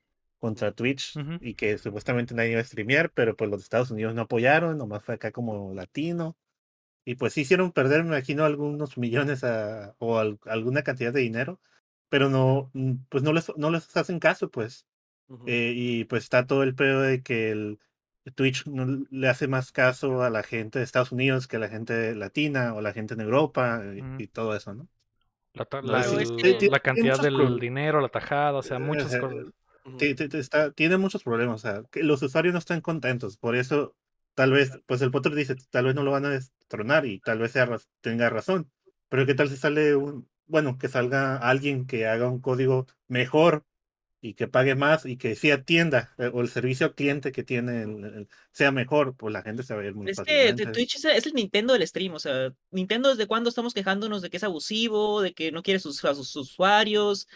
contra 0.44 0.72
Twitch 0.72 1.14
y 1.40 1.54
que 1.54 1.78
supuestamente 1.78 2.34
nadie 2.34 2.50
iba 2.50 2.60
a 2.60 2.64
streamear, 2.64 3.10
pero 3.10 3.34
pues 3.34 3.48
los 3.50 3.62
Estados 3.62 3.90
Unidos 3.90 4.14
no 4.14 4.20
apoyaron, 4.22 4.76
nomás 4.76 5.02
fue 5.02 5.14
acá 5.14 5.32
como 5.32 5.72
latino. 5.72 6.36
Y 7.06 7.14
pues 7.14 7.38
hicieron 7.38 7.72
perder, 7.72 8.02
me 8.02 8.10
imagino, 8.10 8.44
algunos 8.44 8.98
millones 8.98 9.42
o 9.98 10.18
alguna 10.44 10.82
cantidad 10.82 11.14
de 11.14 11.20
dinero, 11.22 11.60
pero 12.10 12.28
no, 12.28 12.70
mm, 12.74 12.92
pues 13.08 13.22
no 13.22 13.32
les, 13.32 13.56
no 13.56 13.70
les 13.70 13.96
hacen 13.96 14.18
caso, 14.18 14.50
pues. 14.50 14.86
Eh, 15.46 15.72
y 15.74 16.04
pues 16.04 16.24
está 16.24 16.46
todo 16.46 16.62
el 16.62 16.74
pedo 16.74 17.00
de 17.00 17.22
que 17.22 17.50
el 17.50 17.78
Twitch 18.34 18.66
no 18.66 19.06
le 19.10 19.28
hace 19.28 19.48
más 19.48 19.72
caso 19.72 20.22
a 20.22 20.28
la 20.28 20.42
gente 20.42 20.78
de 20.78 20.84
Estados 20.84 21.12
Unidos 21.12 21.48
que 21.48 21.56
a 21.56 21.60
la 21.60 21.70
gente 21.70 22.14
latina 22.14 22.74
o 22.74 22.82
la 22.82 22.92
gente 22.92 23.14
en 23.14 23.22
Europa 23.22 23.80
eh, 23.82 24.02
y, 24.18 24.26
todo 24.26 24.54
eso, 24.54 24.74
¿no? 24.74 24.88
La, 25.54 25.66
la, 25.82 26.80
cantidad 26.80 27.18
del 27.18 27.58
dinero, 27.58 28.02
la 28.02 28.10
tajada, 28.10 28.58
o 28.58 28.62
sea, 28.62 28.78
muchas 28.78 29.16
cosas. 29.16 29.46
Está, 29.98 30.70
tiene 30.72 30.96
muchos 30.96 31.22
problemas, 31.22 31.56
o 31.56 31.66
sea, 31.66 31.82
que 31.90 32.02
los 32.02 32.22
usuarios 32.22 32.52
no 32.52 32.58
están 32.58 32.80
contentos, 32.80 33.36
por 33.36 33.54
eso 33.54 33.94
tal 34.34 34.52
vez, 34.52 34.72
pues 34.86 35.02
el 35.02 35.10
Potter 35.10 35.34
dice, 35.34 35.56
tal 35.70 35.86
vez 35.86 35.94
no 35.94 36.02
lo 36.02 36.10
van 36.10 36.24
a 36.24 36.30
destronar 36.30 37.06
y 37.06 37.20
tal 37.20 37.38
vez 37.38 37.54
tenga 38.00 38.30
razón, 38.30 38.70
pero 39.08 39.26
¿qué 39.26 39.34
tal 39.34 39.48
si 39.48 39.56
sale 39.56 39.94
un, 39.94 40.28
bueno, 40.46 40.78
que 40.78 40.88
salga 40.88 41.36
alguien 41.36 41.86
que 41.86 42.06
haga 42.06 42.28
un 42.28 42.40
código 42.40 42.86
mejor 43.08 43.64
y 44.24 44.32
que 44.32 44.48
pague 44.48 44.74
más 44.74 45.04
y 45.04 45.18
que 45.18 45.36
sí 45.36 45.50
atienda 45.50 46.14
eh, 46.16 46.30
o 46.32 46.40
el 46.40 46.48
servicio 46.48 46.86
al 46.86 46.94
cliente 46.94 47.30
que 47.30 47.44
tiene 47.44 48.26
sea 48.52 48.72
mejor, 48.72 49.14
pues 49.16 49.32
la 49.34 49.42
gente 49.42 49.62
se 49.62 49.74
va 49.74 49.82
a 49.82 49.84
ir 49.84 49.94
muy 49.94 50.10
Es 50.10 50.20
que 50.20 50.54
Twitch 50.72 50.96
es, 50.96 51.26
el 51.26 51.34
Nintendo 51.34 51.74
del 51.74 51.86
stream, 51.86 52.14
o 52.14 52.18
sea, 52.18 52.54
Nintendo 52.70 53.10
desde 53.10 53.26
cuándo 53.26 53.50
estamos 53.50 53.74
quejándonos 53.74 54.22
de 54.22 54.30
que 54.30 54.38
es 54.38 54.44
abusivo, 54.44 55.20
de 55.20 55.34
que 55.34 55.52
no 55.52 55.62
quiere 55.62 55.78
sus, 55.78 56.02
a 56.06 56.14
sus 56.14 56.34
usuarios, 56.36 57.28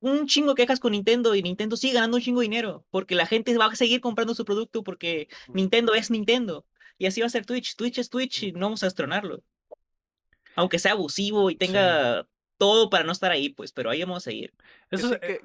un 0.00 0.26
chingo 0.26 0.54
quejas 0.54 0.80
con 0.80 0.92
Nintendo 0.92 1.34
y 1.34 1.42
Nintendo 1.42 1.76
sigue 1.76 1.94
ganando 1.94 2.16
un 2.16 2.22
chingo 2.22 2.40
de 2.40 2.44
dinero 2.44 2.84
porque 2.90 3.14
la 3.14 3.26
gente 3.26 3.56
va 3.56 3.66
a 3.66 3.76
seguir 3.76 4.00
comprando 4.00 4.34
su 4.34 4.44
producto 4.44 4.82
porque 4.82 5.28
Nintendo 5.48 5.94
es 5.94 6.10
Nintendo. 6.10 6.66
Y 6.98 7.06
así 7.06 7.20
va 7.20 7.26
a 7.26 7.30
ser 7.30 7.46
Twitch. 7.46 7.76
Twitch 7.76 7.98
es 7.98 8.10
Twitch 8.10 8.42
y 8.42 8.52
no 8.52 8.66
vamos 8.66 8.82
a 8.82 8.86
destronarlo. 8.86 9.42
Aunque 10.54 10.78
sea 10.78 10.92
abusivo 10.92 11.50
y 11.50 11.56
tenga 11.56 12.26
todo 12.58 12.90
para 12.90 13.04
no 13.04 13.12
estar 13.12 13.30
ahí, 13.30 13.50
pues, 13.50 13.72
pero 13.72 13.88
ahí 13.88 14.02
vamos 14.02 14.18
a 14.18 14.30
seguir. 14.30 14.52
Eso, 14.90 15.14
eh 15.22 15.40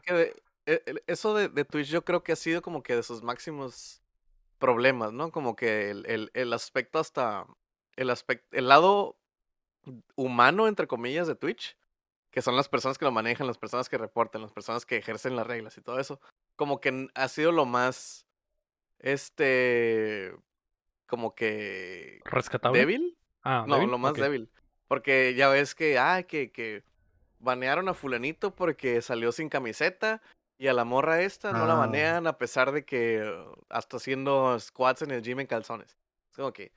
eso 1.08 1.36
de, 1.36 1.66
Twitch 1.66 1.88
yo 1.88 2.04
creo 2.04 2.24
que 2.24 2.32
ha 2.32 2.36
sido 2.36 2.62
como 2.62 2.82
que 2.82 2.96
de 2.96 3.04
sus 3.04 3.22
máximos 3.22 4.02
problemas, 4.58 5.14
¿no? 5.14 5.32
Como 5.32 5.56
que 5.56 5.92
el, 5.92 6.32
el 6.34 6.54
aspecto 6.54 7.00
hasta. 7.00 7.46
El 7.96 8.10
aspecto. 8.10 8.48
El 8.52 8.68
lado 8.68 9.18
humano, 10.16 10.68
entre 10.68 10.88
comillas, 10.88 11.28
de 11.28 11.36
Twitch 11.36 11.78
que 12.36 12.42
son 12.42 12.58
las 12.58 12.68
personas 12.68 12.98
que 12.98 13.06
lo 13.06 13.14
manejan, 13.14 13.48
las 13.48 13.58
personas 13.58 13.88
que 13.88 13.98
reportan, 13.98 14.42
las 14.42 14.52
personas 14.52 14.86
que 14.86 14.98
ejercen 14.98 15.38
las 15.38 15.48
reglas 15.48 15.78
y 15.78 15.82
todo 15.82 16.02
eso, 16.02 16.20
como 16.58 16.82
que 16.82 17.08
ha 17.16 17.30
sido 17.30 17.54
lo 17.54 17.66
más, 17.66 18.28
este, 19.00 20.36
como 21.06 21.34
que... 21.34 22.20
¿Rescatable? 22.26 22.78
¿Débil? 22.78 23.18
Ah, 23.42 23.64
no, 23.66 23.88
lo 23.88 23.98
más 23.98 24.16
débil. 24.16 24.52
Porque 24.90 25.34
ya 25.34 25.48
ves 25.48 25.76
que, 25.76 25.98
ah, 25.98 26.24
que, 26.24 26.52
que 26.52 26.84
banearon 27.40 27.88
a 27.88 27.94
fulanito 27.94 28.54
porque 28.54 29.02
salió 29.02 29.32
sin 29.32 29.48
camiseta 29.48 30.22
y 30.58 30.68
a 30.68 30.74
la 30.74 30.84
morra 30.84 31.22
esta 31.22 31.54
no 31.54 31.66
la 31.66 31.76
ah. 31.76 31.78
banean 31.78 32.28
a 32.28 32.38
pesar 32.38 32.74
de 32.74 32.84
que 32.84 33.24
hasta 33.70 33.96
haciendo 33.96 34.60
squats 34.60 35.04
en 35.04 35.12
el 35.12 35.22
gym 35.22 35.40
en 35.40 35.48
calzones. 35.48 35.98
Es 36.32 36.36
como 36.36 36.52
que 36.52 36.74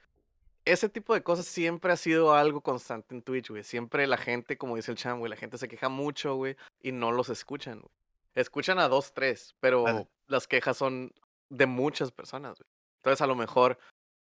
ese 0.73 0.89
tipo 0.89 1.15
de 1.15 1.23
cosas 1.23 1.47
siempre 1.47 1.93
ha 1.93 1.97
sido 1.97 2.35
algo 2.35 2.61
constante 2.61 3.15
en 3.15 3.23
Twitch, 3.23 3.51
güey. 3.51 3.65
Siempre 3.65 4.07
la 4.07 4.19
gente, 4.19 4.59
como 4.59 4.77
dice 4.77 4.91
el 4.91 4.97
Cham, 4.97 5.19
güey, 5.19 5.31
la 5.31 5.37
gente 5.37 5.59
se 5.59 5.69
queja 5.69 5.89
mucho, 5.89 6.37
güey, 6.37 6.57
y 6.83 6.93
no 6.93 7.13
los 7.13 7.31
escuchan, 7.31 7.81
güey. 7.81 7.93
Escuchan 8.35 8.79
a 8.79 8.89
dos, 8.89 9.13
tres, 9.13 9.55
pero 9.61 10.07
las 10.27 10.47
quejas 10.47 10.77
son 10.77 11.13
de 11.49 11.67
muchas 11.67 12.13
personas, 12.13 12.59
güey. 12.59 12.69
Entonces, 12.99 13.23
a 13.23 13.27
lo 13.27 13.35
mejor, 13.35 13.79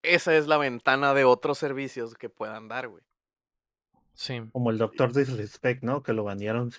esa 0.03 0.35
es 0.35 0.47
la 0.47 0.59
ventana 0.59 1.15
de 1.15 1.25
otros 1.25 1.59
servicios 1.59 2.15
que 2.15 2.29
puedan 2.29 2.69
dar, 2.69 2.89
güey. 2.89 3.03
Sí. 4.13 4.43
Como 4.53 4.71
el 4.71 4.79
Doctor 4.79 5.13
Disrespect, 5.13 5.83
¿no? 5.83 6.03
Que 6.03 6.13
lo 6.13 6.23
banearon. 6.23 6.71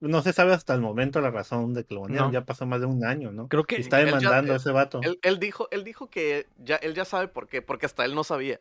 No 0.00 0.22
se 0.22 0.32
sabe 0.32 0.52
hasta 0.52 0.74
el 0.74 0.80
momento 0.80 1.20
la 1.20 1.30
razón 1.30 1.72
de 1.72 1.84
que 1.84 1.94
lo 1.94 2.02
banearon. 2.02 2.32
Ya 2.32 2.44
pasó 2.44 2.66
más 2.66 2.80
de 2.80 2.86
un 2.86 3.04
año, 3.04 3.32
¿no? 3.32 3.48
Creo 3.48 3.64
que. 3.64 3.76
está 3.76 3.98
demandando 3.98 4.52
a 4.52 4.56
ese 4.56 4.70
vato. 4.70 5.00
Él, 5.02 5.18
él, 5.22 5.38
dijo, 5.38 5.68
él 5.70 5.82
dijo 5.82 6.10
que 6.10 6.46
ya, 6.58 6.76
él 6.76 6.94
ya 6.94 7.06
sabe 7.06 7.28
por 7.28 7.48
qué, 7.48 7.62
porque 7.62 7.86
hasta 7.86 8.04
él 8.04 8.14
no 8.14 8.22
sabía 8.22 8.60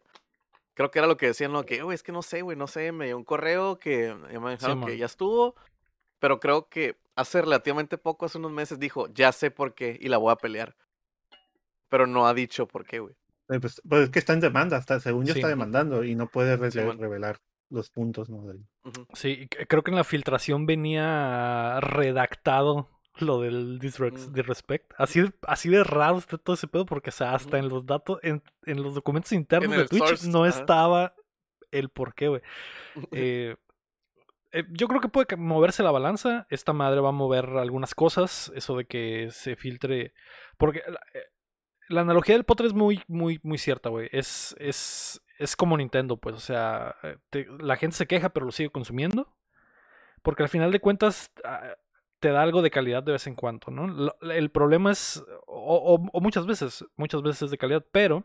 creo 0.74 0.92
que 0.92 1.00
era 1.00 1.08
lo 1.08 1.18
que 1.18 1.28
decían, 1.28 1.52
¿no? 1.52 1.66
Que, 1.66 1.84
es 1.92 2.04
que 2.04 2.12
no 2.12 2.22
sé, 2.22 2.42
güey, 2.42 2.58
no 2.58 2.68
sé, 2.68 2.92
me 2.92 3.08
dio 3.08 3.18
un 3.18 3.24
correo 3.24 3.80
que 3.80 4.14
me 4.14 4.52
dijeron 4.52 4.86
que 4.86 4.98
ya 4.98 5.06
estuvo, 5.06 5.56
pero 6.20 6.40
creo 6.40 6.70
que 6.70 6.98
hace 7.16 7.42
relativamente 7.42 7.98
poco, 7.98 8.26
hace 8.26 8.38
unos 8.38 8.52
meses, 8.52 8.80
dijo, 8.80 9.08
ya 9.14 9.32
sé 9.32 9.52
por 9.52 9.74
qué 9.74 9.98
y 10.00 10.08
la 10.10 10.18
voy 10.18 10.32
a 10.32 10.38
pelear. 10.38 10.76
Pero 11.90 12.08
no 12.08 12.28
ha 12.28 12.34
dicho 12.34 12.68
por 12.68 12.86
qué, 12.86 13.00
güey. 13.00 13.16
Pues, 13.46 13.82
pues, 13.88 14.04
es 14.04 14.10
que 14.10 14.20
está 14.20 14.34
en 14.34 14.40
demanda, 14.40 14.78
hasta 14.78 15.00
según 15.00 15.26
yo 15.26 15.34
está 15.34 15.48
demandando 15.48 16.04
y 16.04 16.16
no 16.16 16.28
puede 16.28 16.56
revelar 16.58 17.40
los 17.70 17.90
puntos, 17.90 18.30
¿no? 18.30 18.44
Sí, 19.14 19.48
creo 19.68 19.84
que 19.84 19.92
en 19.92 19.98
la 19.98 20.04
filtración 20.04 20.66
venía 20.66 21.80
redactado 21.82 22.90
lo 23.18 23.41
del 23.41 23.80
disrespect. 23.80 24.93
Así, 24.97 25.24
así 25.47 25.70
de 25.70 25.84
raro 25.84 26.18
está 26.18 26.38
todo 26.38 26.55
ese 26.55 26.68
pedo, 26.68 26.86
porque 26.86 27.09
hasta 27.09 27.57
en 27.57 27.70
los 27.70 27.86
datos, 27.86 28.20
en, 28.24 28.41
los 28.66 28.95
documentos 28.95 29.32
internos 29.32 29.78
de 29.78 29.88
Twitch 29.88 30.24
no 30.24 30.45
estaba 30.45 31.14
el 31.72 31.89
por 31.89 32.14
qué, 32.14 32.28
güey. 32.28 32.41
Eh, 33.11 33.55
eh, 34.51 34.66
yo 34.70 34.88
creo 34.88 35.01
que 35.01 35.09
puede 35.09 35.36
moverse 35.36 35.82
la 35.82 35.89
balanza. 35.89 36.45
Esta 36.51 36.74
madre 36.74 37.01
va 37.01 37.09
a 37.09 37.14
mover 37.14 37.45
algunas 37.57 37.95
cosas. 37.95 38.51
Eso 38.55 38.78
de 38.78 38.86
que 38.86 39.30
se 39.32 39.55
filtre. 39.55 40.14
Porque 40.57 40.80
eh, 40.80 41.24
la, 41.89 42.01
analogía 42.01 42.36
del 42.36 42.43
potre 42.43 42.68
es 42.68 42.74
muy, 42.74 43.01
muy, 43.07 43.39
muy 43.41 43.57
cierta, 43.57 43.89
güey. 43.89 44.09
Es, 44.11 44.55
es, 44.59 45.24
es 45.39 45.55
como 45.55 45.76
Nintendo, 45.76 46.18
pues. 46.18 46.36
O 46.36 46.39
sea, 46.39 46.95
la 47.59 47.78
gente 47.78 47.97
se 47.97 48.05
queja, 48.05 48.30
pero 48.30 48.45
lo 48.45 48.51
sigue 48.51 48.70
consumiendo. 48.70 49.36
Porque 50.22 50.43
al 50.43 50.49
final 50.49 50.72
de 50.72 50.80
cuentas, 50.80 51.32
ah, 51.43 51.76
te 52.24 52.32
da 52.32 52.42
algo 52.42 52.62
de 52.62 52.72
calidad 52.72 53.04
de 53.04 53.12
vez 53.12 53.28
en 53.28 53.36
cuando, 53.36 53.70
¿no? 53.70 54.14
El 54.32 54.50
problema 54.50 54.94
es, 54.94 55.22
o, 55.46 56.00
muchas 56.22 56.46
veces, 56.46 56.86
muchas 56.96 57.22
veces 57.22 57.52
de 57.52 57.58
calidad, 57.58 57.86
pero 57.92 58.24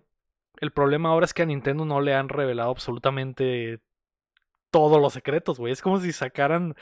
el 0.61 0.71
problema 0.71 1.09
ahora 1.09 1.25
es 1.25 1.35
que 1.35 1.43
a 1.43 1.47
Nintendo 1.47 1.85
no 1.85 2.01
le 2.01 2.15
han 2.15 2.29
revelado 2.29 2.71
absolutamente 2.71 3.81
todos 4.71 5.03
los 5.03 5.15
secretos, 5.15 5.59
güey. 5.59 5.73
Es 5.73 5.83
como 5.83 5.99
si 5.99 6.13
sacaran, 6.13 6.77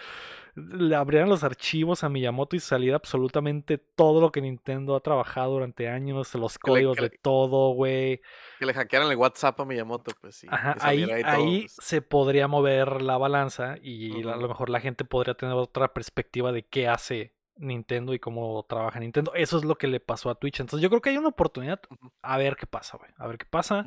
le 0.57 0.97
abrieran 0.97 1.29
los 1.29 1.45
archivos 1.45 2.03
a 2.03 2.09
Miyamoto 2.09 2.57
y 2.57 2.61
saliera 2.61 2.97
absolutamente 2.97 3.77
todo 3.77 4.23
lo 4.23 4.33
que 4.33 4.41
Nintendo 4.41 4.97
ha 4.97 5.01
trabajado 5.01 5.53
durante 5.53 5.89
años, 5.89 6.35
los 6.35 6.59
códigos 6.59 6.97
de 6.97 7.11
todo, 7.11 7.75
güey. 7.75 8.23
Que 8.59 8.65
le 8.65 8.73
hackearan 8.73 9.11
el 9.11 9.19
WhatsApp 9.19 9.61
a 9.61 9.65
Miyamoto, 9.67 10.13
pues 10.19 10.37
sí. 10.37 10.47
Ajá, 10.51 10.75
ahí, 10.81 11.05
ahí, 11.05 11.61
pues. 11.61 11.77
se 11.79 12.01
podría 12.01 12.49
mover 12.49 13.03
la 13.03 13.19
balanza 13.19 13.77
y 13.83 14.27
a 14.27 14.37
lo 14.37 14.49
mejor 14.49 14.71
la 14.71 14.81
gente 14.81 15.05
podría 15.05 15.35
tener 15.35 15.55
otra 15.55 15.93
perspectiva 15.93 16.53
de 16.53 16.65
qué 16.65 16.89
hace 16.89 17.35
Nintendo 17.57 18.15
y 18.15 18.19
cómo 18.19 18.65
trabaja 18.67 18.99
Nintendo. 18.99 19.35
Eso 19.35 19.59
es 19.59 19.65
lo 19.65 19.77
que 19.77 19.89
le 19.89 20.01
pasó 20.01 20.31
a 20.31 20.37
Twitch. 20.37 20.61
Entonces 20.61 20.83
yo 20.83 20.89
creo 20.89 21.03
que 21.03 21.11
hay 21.11 21.19
una 21.19 21.29
oportunidad. 21.29 21.81
A 22.23 22.39
ver 22.39 22.57
qué 22.57 22.67
pasa, 22.67 22.97
güey. 22.97 23.11
A 23.19 23.27
ver 23.27 23.37
qué 23.37 23.47
pasa. 23.47 23.85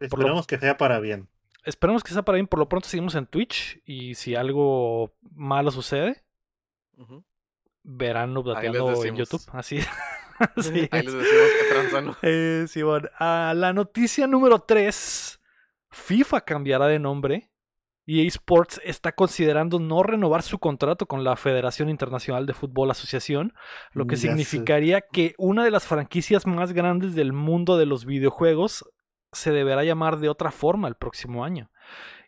Esperemos 0.00 0.48
que 0.48 0.58
sea 0.58 0.76
para 0.76 0.98
bien 0.98 1.28
esperemos 1.64 2.02
que 2.02 2.12
sea 2.12 2.22
para 2.22 2.36
bien. 2.36 2.46
Por 2.46 2.58
lo 2.58 2.68
pronto 2.68 2.88
seguimos 2.88 3.14
en 3.14 3.26
Twitch. 3.26 3.80
Y 3.84 4.14
si 4.14 4.34
algo 4.34 5.14
malo 5.34 5.70
sucede, 5.70 6.24
verán 7.82 8.36
updateando 8.36 9.04
en 9.04 9.16
YouTube. 9.16 9.42
Así. 9.52 10.88
Ahí 10.90 11.02
les 11.02 11.12
decimos 11.12 11.50
que 11.60 11.74
transan. 11.74 12.16
Eh, 12.22 12.64
sí, 12.68 12.82
bueno. 12.82 13.08
A 13.18 13.54
la 13.54 13.72
noticia 13.72 14.26
número 14.26 14.60
3. 14.60 15.40
FIFA 15.90 16.40
cambiará 16.40 16.88
de 16.88 16.98
nombre. 16.98 17.50
y 18.04 18.26
Sports 18.26 18.80
está 18.84 19.12
considerando 19.12 19.78
no 19.78 20.02
renovar 20.02 20.42
su 20.42 20.58
contrato 20.58 21.06
con 21.06 21.22
la 21.22 21.36
Federación 21.36 21.88
Internacional 21.88 22.46
de 22.46 22.52
Fútbol 22.52 22.90
Asociación, 22.90 23.54
lo 23.92 24.06
que 24.06 24.16
significaría 24.16 25.02
que 25.02 25.34
una 25.38 25.64
de 25.64 25.70
las 25.70 25.86
franquicias 25.86 26.46
más 26.46 26.72
grandes 26.72 27.14
del 27.14 27.32
mundo 27.32 27.78
de 27.78 27.86
los 27.86 28.04
videojuegos 28.04 28.84
se 29.34 29.52
deberá 29.52 29.84
llamar 29.84 30.18
de 30.18 30.28
otra 30.28 30.50
forma 30.50 30.88
el 30.88 30.94
próximo 30.94 31.44
año. 31.44 31.70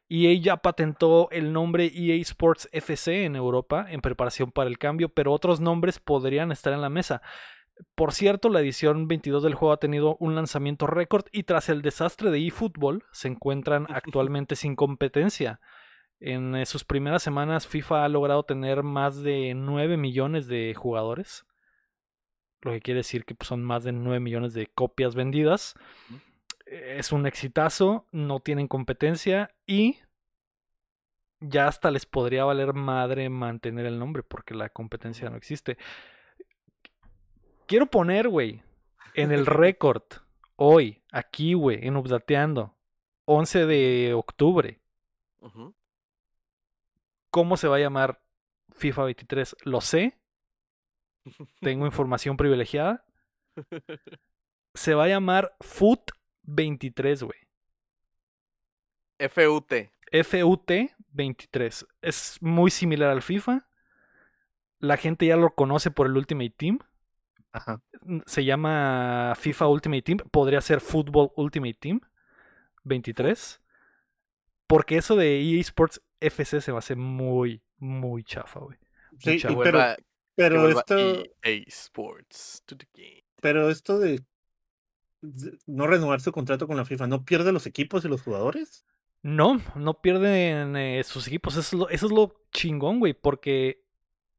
EA 0.09 0.39
ya 0.41 0.57
patentó 0.59 1.29
el 1.31 1.53
nombre 1.53 1.91
EA 1.93 2.15
Sports 2.23 2.69
FC 2.73 3.25
en 3.25 3.35
Europa 3.35 3.87
en 3.89 4.01
preparación 4.01 4.53
para 4.53 4.69
el 4.69 4.79
cambio, 4.79 5.09
pero 5.09 5.33
otros 5.33 5.61
nombres 5.61 5.99
podrían 5.99 6.53
estar 6.53 6.73
en 6.73 6.81
la 6.81 6.91
mesa. 6.91 7.23
Por 7.95 8.13
cierto, 8.13 8.49
la 8.49 8.61
edición 8.61 9.09
22 9.09 9.43
del 9.43 9.55
juego 9.55 9.73
ha 9.73 9.79
tenido 9.79 10.17
un 10.19 10.35
lanzamiento 10.35 10.87
récord 10.87 11.27
y 11.33 11.43
tras 11.43 11.69
el 11.69 11.83
desastre 11.83 12.31
de 12.31 12.47
eFootball 12.47 13.05
se 13.11 13.29
encuentran 13.29 13.87
actualmente 13.91 14.57
sin 14.57 14.77
competencia. 14.77 15.61
En 16.19 16.55
eh, 16.55 16.65
sus 16.65 16.85
primeras 16.85 17.23
semanas 17.23 17.67
FIFA 17.67 18.05
ha 18.05 18.09
logrado 18.09 18.45
tener 18.45 18.83
más 18.83 19.23
de 19.23 19.53
9 19.55 19.99
millones 19.99 20.47
de 20.47 20.73
jugadores, 20.75 21.45
lo 22.63 22.73
que 22.73 22.81
quiere 22.81 22.99
decir 22.99 23.25
que 23.25 23.35
pues, 23.35 23.49
son 23.49 23.63
más 23.63 23.85
de 23.85 23.93
9 23.93 24.21
millones 24.21 24.55
de 24.55 24.67
copias 24.67 25.15
vendidas. 25.15 25.75
Es 26.67 27.13
un 27.13 27.27
exitazo, 27.27 28.07
no 28.11 28.41
tienen 28.41 28.67
competencia 28.67 29.55
y 29.67 29.99
ya 31.41 31.69
hasta 31.69 31.91
les 31.91 32.07
podría 32.07 32.45
valer 32.45 32.73
madre 32.73 33.29
mantener 33.29 33.87
el 33.87 33.99
nombre 33.99 34.23
porque 34.23 34.55
la 34.55 34.69
competencia 34.69 35.31
no 35.31 35.37
existe. 35.37 35.79
Quiero 37.67 37.87
poner, 37.87 38.29
güey, 38.29 38.63
en 39.15 39.33
el 39.33 39.47
récord, 39.47 40.03
hoy, 40.57 41.03
aquí, 41.13 41.55
güey, 41.55 41.87
en 41.87 41.97
Updateando, 41.97 42.75
11 43.27 43.67
de 43.67 44.15
octubre. 44.15 44.81
¿Cómo 47.31 47.57
se 47.57 47.69
va 47.69 47.77
a 47.77 47.81
llamar 47.81 48.21
FIFA 48.73 49.05
23? 49.05 49.57
Lo 49.63 49.81
sé. 49.81 50.19
Tengo 51.61 51.87
información 51.87 52.37
privilegiada. 52.37 53.05
Se 54.75 54.95
va 54.95 55.05
a 55.05 55.09
llamar 55.09 55.55
FUT 55.61 56.11
23, 56.47 57.23
güey. 57.23 57.39
FUT. 59.29 59.73
FUT 60.25 60.71
23. 61.13 61.87
Es 62.03 62.39
muy 62.41 62.71
similar 62.71 63.11
al 63.11 63.23
FIFA. 63.23 63.67
La 64.79 64.97
gente 64.97 65.27
ya 65.27 65.37
lo 65.37 65.55
conoce 65.55 65.91
por 65.91 66.07
el 66.07 66.17
Ultimate 66.17 66.55
Team. 66.57 66.79
Ajá. 67.53 67.83
Se 68.27 68.45
llama 68.45 69.35
FIFA 69.39 69.69
Ultimate 69.69 70.03
Team. 70.03 70.19
Podría 70.31 70.61
ser 70.61 70.81
Football 70.81 71.31
Ultimate 71.37 71.79
Team 71.81 72.01
23. 72.85 73.61
Porque 74.67 74.99
eso 74.99 75.17
de 75.17 75.41
EA 75.41 75.61
Sports 75.61 76.03
FC 76.21 76.61
se 76.61 76.73
va 76.73 76.79
a 76.79 76.81
hacer 76.81 76.97
muy, 76.97 77.63
muy 77.79 78.25
chafa, 78.25 78.61
güey. 78.61 78.79
Sí, 79.19 79.41
pero, 79.63 79.81
pero 80.35 80.69
esto. 80.69 80.99
EA 81.43 81.63
Sports 81.67 82.63
to 82.67 82.77
the 82.77 82.87
game. 82.95 83.25
Pero 83.41 83.71
esto 83.71 83.99
de 83.99 84.23
no 85.67 85.87
renovar 85.87 86.21
su 86.21 86.33
contrato 86.33 86.67
con 86.67 86.77
la 86.77 86.85
FIFA, 86.85 87.07
¿no 87.07 87.25
pierde 87.25 87.53
los 87.53 87.67
equipos 87.67 88.05
y 88.05 88.09
los 88.09 88.23
jugadores? 88.23 88.85
No, 89.23 89.61
no 89.75 90.01
pierden 90.01 90.77
eh, 90.77 91.03
sus 91.05 91.27
equipos. 91.27 91.55
Eso 91.57 91.61
es, 91.61 91.73
lo, 91.73 91.89
eso 91.89 92.07
es 92.07 92.13
lo 92.13 92.37
chingón, 92.53 93.01
güey. 93.01 93.13
Porque 93.13 93.83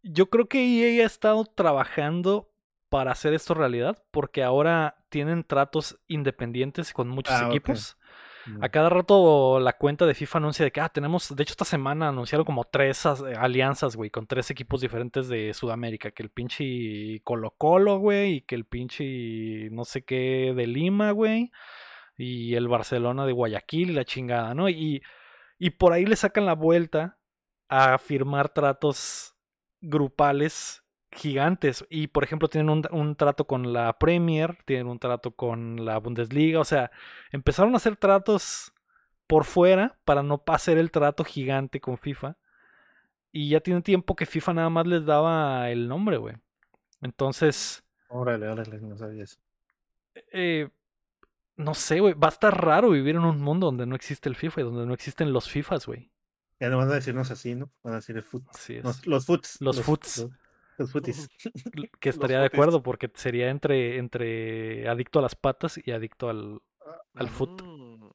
yo 0.01 0.29
creo 0.29 0.47
que 0.47 0.63
EA 0.63 1.03
ha 1.03 1.05
estado 1.07 1.43
trabajando 1.43 2.49
para 2.89 3.11
hacer 3.11 3.33
esto 3.33 3.53
realidad. 3.53 4.01
Porque 4.11 4.43
ahora 4.43 5.03
tienen 5.09 5.43
tratos 5.43 5.99
independientes 6.07 6.93
con 6.93 7.09
muchos 7.09 7.33
Ah, 7.35 7.47
equipos. 7.49 7.97
A 8.61 8.69
cada 8.69 8.89
rato 8.89 9.59
la 9.59 9.73
cuenta 9.73 10.05
de 10.05 10.13
FIFA 10.13 10.37
anuncia 10.39 10.65
de 10.65 10.71
que, 10.71 10.81
ah, 10.81 10.89
tenemos, 10.89 11.35
de 11.35 11.43
hecho 11.43 11.53
esta 11.53 11.65
semana 11.65 12.09
anunciaron 12.09 12.45
como 12.45 12.63
tres 12.63 13.05
eh, 13.05 13.33
alianzas, 13.37 13.95
güey, 13.95 14.09
con 14.09 14.27
tres 14.27 14.49
equipos 14.51 14.81
diferentes 14.81 15.27
de 15.27 15.53
Sudamérica, 15.53 16.11
que 16.11 16.23
el 16.23 16.29
pinche 16.29 17.21
Colo 17.23 17.51
Colo, 17.57 17.99
güey, 17.99 18.35
y 18.35 18.41
que 18.41 18.55
el 18.55 18.65
pinche 18.65 19.69
no 19.71 19.85
sé 19.85 20.03
qué 20.03 20.53
de 20.55 20.67
Lima, 20.67 21.11
güey, 21.11 21.51
y 22.17 22.55
el 22.55 22.67
Barcelona 22.67 23.25
de 23.25 23.33
Guayaquil 23.33 23.91
y 23.91 23.93
la 23.93 24.05
chingada, 24.05 24.53
¿no? 24.53 24.69
Y, 24.69 25.01
y 25.59 25.71
por 25.71 25.93
ahí 25.93 26.05
le 26.05 26.15
sacan 26.15 26.45
la 26.45 26.55
vuelta 26.55 27.17
a 27.69 27.97
firmar 27.97 28.49
tratos 28.49 29.35
grupales 29.81 30.83
gigantes. 31.11 31.85
Y 31.89 32.07
por 32.07 32.23
ejemplo, 32.23 32.47
tienen 32.49 32.69
un, 32.69 32.83
un 32.91 33.15
trato 33.15 33.45
con 33.47 33.73
la 33.73 33.97
Premier, 33.99 34.57
tienen 34.65 34.87
un 34.87 34.99
trato 34.99 35.31
con 35.35 35.85
la 35.85 35.97
Bundesliga. 35.99 36.59
O 36.59 36.65
sea, 36.65 36.91
empezaron 37.31 37.73
a 37.73 37.77
hacer 37.77 37.95
tratos 37.97 38.73
por 39.27 39.45
fuera 39.45 39.97
para 40.05 40.23
no 40.23 40.43
hacer 40.47 40.77
el 40.77 40.91
trato 40.91 41.23
gigante 41.23 41.81
con 41.81 41.97
FIFA. 41.97 42.37
Y 43.31 43.49
ya 43.49 43.59
tiene 43.59 43.81
tiempo 43.81 44.15
que 44.15 44.25
FIFA 44.25 44.53
nada 44.53 44.69
más 44.69 44.87
les 44.87 45.05
daba 45.05 45.69
el 45.69 45.87
nombre, 45.87 46.17
güey. 46.17 46.35
Entonces, 47.01 47.83
Órale, 48.09 48.47
órale, 48.47 48.79
no 48.81 48.97
sabía 48.97 49.23
eso. 49.23 49.37
eh, 50.31 50.69
no 51.57 51.73
sé, 51.73 51.99
güey. 51.99 52.13
Va 52.13 52.27
a 52.27 52.31
estar 52.31 52.63
raro 52.63 52.91
vivir 52.91 53.15
en 53.15 53.23
un 53.25 53.41
mundo 53.41 53.67
donde 53.67 53.85
no 53.85 53.95
existe 53.95 54.29
el 54.29 54.35
FIFA 54.35 54.61
y 54.61 54.63
donde 54.63 54.85
no 54.85 54.93
existen 54.93 55.33
los 55.33 55.49
FIFAs, 55.49 55.85
güey. 55.87 56.11
Ya 56.59 56.69
no 56.69 56.77
van 56.77 56.89
a 56.89 56.95
decirnos 56.95 57.29
así, 57.31 57.55
¿no? 57.55 57.71
Van 57.83 57.93
a 57.93 57.97
decir 57.97 58.15
el 58.17 58.23
foot. 58.23 58.43
Los, 58.83 59.05
los 59.05 59.25
foots. 59.25 59.61
Los 59.61 59.81
foots. 59.81 60.17
Los, 60.19 60.31
los 60.79 60.91
footies. 60.91 61.29
que 61.99 62.09
estaría 62.09 62.39
de 62.39 62.45
acuerdo 62.47 62.81
porque 62.83 63.11
sería 63.15 63.49
entre, 63.49 63.97
entre 63.97 64.87
adicto 64.87 65.19
a 65.19 65.21
las 65.23 65.35
patas 65.35 65.79
y 65.83 65.91
adicto 65.91 66.29
al, 66.29 66.59
al 67.15 67.29
foot. 67.29 67.61
Mm. 67.63 68.07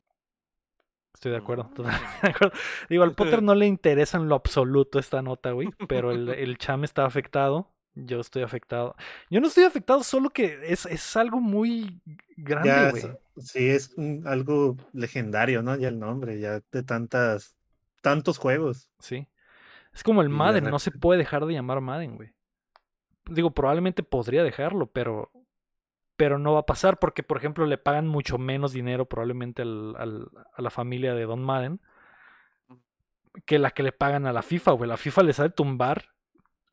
Estoy 1.14 1.32
de 1.32 1.38
acuerdo. 1.38 1.70
Mm. 1.78 1.82
de 2.22 2.28
acuerdo. 2.30 2.56
Digo, 2.88 3.02
al 3.04 3.14
Potter 3.14 3.42
no 3.42 3.54
le 3.54 3.66
interesa 3.66 4.18
en 4.18 4.28
lo 4.28 4.34
absoluto 4.34 4.98
esta 4.98 5.22
nota, 5.22 5.52
güey. 5.52 5.68
Pero 5.88 6.10
el, 6.12 6.28
el 6.30 6.58
cham 6.58 6.84
está 6.84 7.04
afectado. 7.04 7.68
Yo 7.94 8.20
estoy 8.20 8.42
afectado. 8.42 8.96
Yo 9.28 9.40
no 9.40 9.48
estoy 9.48 9.64
afectado, 9.64 10.02
solo 10.02 10.30
que 10.30 10.60
es, 10.64 10.86
es 10.86 11.14
algo 11.14 11.40
muy 11.40 12.00
grande, 12.38 12.90
güey. 12.90 13.02
sí, 13.36 13.68
es 13.68 13.92
un- 13.98 14.26
algo 14.26 14.78
legendario, 14.94 15.62
¿no? 15.62 15.76
Ya 15.76 15.88
el 15.88 15.98
nombre, 15.98 16.40
ya 16.40 16.60
de 16.72 16.82
tantas, 16.84 17.54
tantos 18.00 18.38
juegos. 18.38 18.88
Sí. 18.98 19.28
Es 19.92 20.02
como 20.02 20.22
el 20.22 20.30
Madden, 20.30 20.64
no 20.70 20.78
se 20.78 20.90
puede 20.90 21.18
dejar 21.18 21.44
de 21.44 21.52
llamar 21.52 21.82
Madden, 21.82 22.16
güey. 22.16 22.32
Digo, 23.26 23.50
probablemente 23.52 24.02
podría 24.02 24.42
dejarlo, 24.44 24.86
pero 24.86 25.30
pero 26.16 26.38
no 26.38 26.52
va 26.52 26.60
a 26.60 26.66
pasar 26.66 26.98
porque, 26.98 27.22
por 27.22 27.36
ejemplo, 27.38 27.66
le 27.66 27.78
pagan 27.78 28.06
mucho 28.06 28.38
menos 28.38 28.72
dinero 28.72 29.06
probablemente 29.06 29.62
al- 29.62 29.96
al- 29.98 30.28
a 30.54 30.62
la 30.62 30.70
familia 30.70 31.14
de 31.14 31.24
Don 31.24 31.42
Madden 31.42 31.80
que 33.46 33.58
la 33.58 33.70
que 33.70 33.82
le 33.82 33.92
pagan 33.92 34.26
a 34.26 34.32
la 34.32 34.42
FIFA, 34.42 34.72
güey. 34.72 34.88
La 34.88 34.96
FIFA 34.98 35.22
le 35.22 35.32
sabe 35.32 35.50
tumbar 35.50 36.10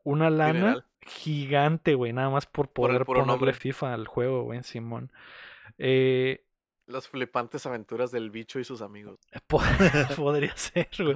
una 0.03 0.29
lana 0.29 0.85
gigante, 1.01 1.95
güey, 1.95 2.13
nada 2.13 2.29
más 2.29 2.45
por 2.45 2.67
Por 2.67 2.89
poder 2.89 3.05
puro 3.05 3.21
ponerle 3.21 3.31
nombre. 3.31 3.53
FIFA 3.53 3.93
al 3.93 4.07
juego, 4.07 4.43
güey, 4.43 4.61
Simón. 4.63 5.11
Eh, 5.77 6.43
Las 6.89 7.07
flipantes 7.07 7.65
aventuras 7.67 8.11
del 8.11 8.31
bicho 8.31 8.59
y 8.59 8.63
sus 8.63 8.81
amigos. 8.81 9.19
po- 9.47 9.61
podría 10.17 10.55
ser, 10.57 10.89
güey. 10.97 11.15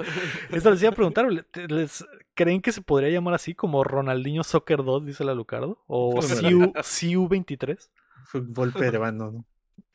Esto 0.51 0.69
les 0.71 0.81
iba 0.81 0.91
a 0.91 0.95
preguntar, 0.95 1.25
güey, 1.25 1.41
¿te- 1.51 1.67
¿les 1.67 2.05
creen 2.35 2.61
que 2.61 2.71
se 2.71 2.81
podría 2.81 3.09
llamar 3.09 3.33
así 3.33 3.55
como 3.55 3.83
Ronaldinho 3.83 4.43
Soccer 4.43 4.83
2, 4.83 5.05
dice 5.05 5.23
la 5.23 5.33
Lucardo? 5.33 5.83
¿O. 5.87 6.19
CU, 6.21 7.27
23 7.27 7.91
Fútbol 8.25 8.71
peruano, 8.71 9.31
¿no? 9.31 9.45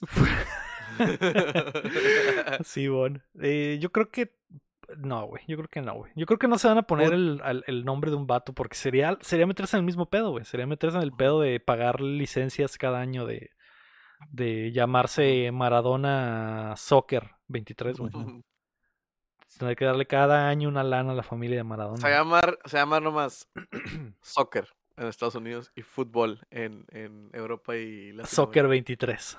Sí, 2.64 2.88
bueno. 2.88 3.20
Eh, 3.40 3.78
yo 3.80 3.90
creo 3.92 4.10
que. 4.10 4.32
No, 4.96 5.26
güey. 5.26 5.42
Yo 5.46 5.56
creo 5.56 5.68
que 5.68 5.82
no, 5.82 5.94
güey. 5.94 6.12
Yo 6.16 6.26
creo 6.26 6.38
que 6.38 6.48
no 6.48 6.58
se 6.58 6.66
van 6.66 6.78
a 6.78 6.82
poner 6.82 7.12
el, 7.12 7.40
al- 7.44 7.64
el 7.66 7.84
nombre 7.84 8.10
de 8.10 8.16
un 8.16 8.26
vato 8.26 8.54
porque 8.54 8.74
sería, 8.76 9.18
sería 9.20 9.46
meterse 9.46 9.76
en 9.76 9.80
el 9.80 9.86
mismo 9.86 10.08
pedo, 10.08 10.30
güey. 10.30 10.44
Sería 10.44 10.66
meterse 10.66 10.96
en 10.96 11.02
el 11.02 11.12
pedo 11.12 11.40
de 11.40 11.60
pagar 11.60 12.00
licencias 12.00 12.78
cada 12.78 13.00
año 13.00 13.26
de, 13.26 13.50
de 14.30 14.72
llamarse 14.72 15.50
Maradona 15.52 16.74
Soccer 16.76 17.30
23, 17.48 17.98
güey. 17.98 18.12
Tener 19.58 19.76
que 19.76 19.86
darle 19.86 20.06
cada 20.06 20.48
año 20.48 20.68
una 20.68 20.84
lana 20.84 21.12
a 21.12 21.14
la 21.14 21.22
familia 21.22 21.56
de 21.56 21.64
Maradona. 21.64 21.96
Se 21.96 22.08
va 22.08 22.14
a 22.14 22.18
llamar, 22.18 22.58
se 22.64 22.76
llama 22.76 23.00
nomás 23.00 23.48
soccer 24.22 24.68
en 24.96 25.06
Estados 25.06 25.34
Unidos 25.34 25.72
y 25.74 25.82
fútbol 25.82 26.40
en, 26.50 26.84
en 26.90 27.30
Europa 27.32 27.74
y 27.74 28.12
Latinoamérica. 28.12 28.26
Soccer 28.26 28.68
23. 28.68 29.38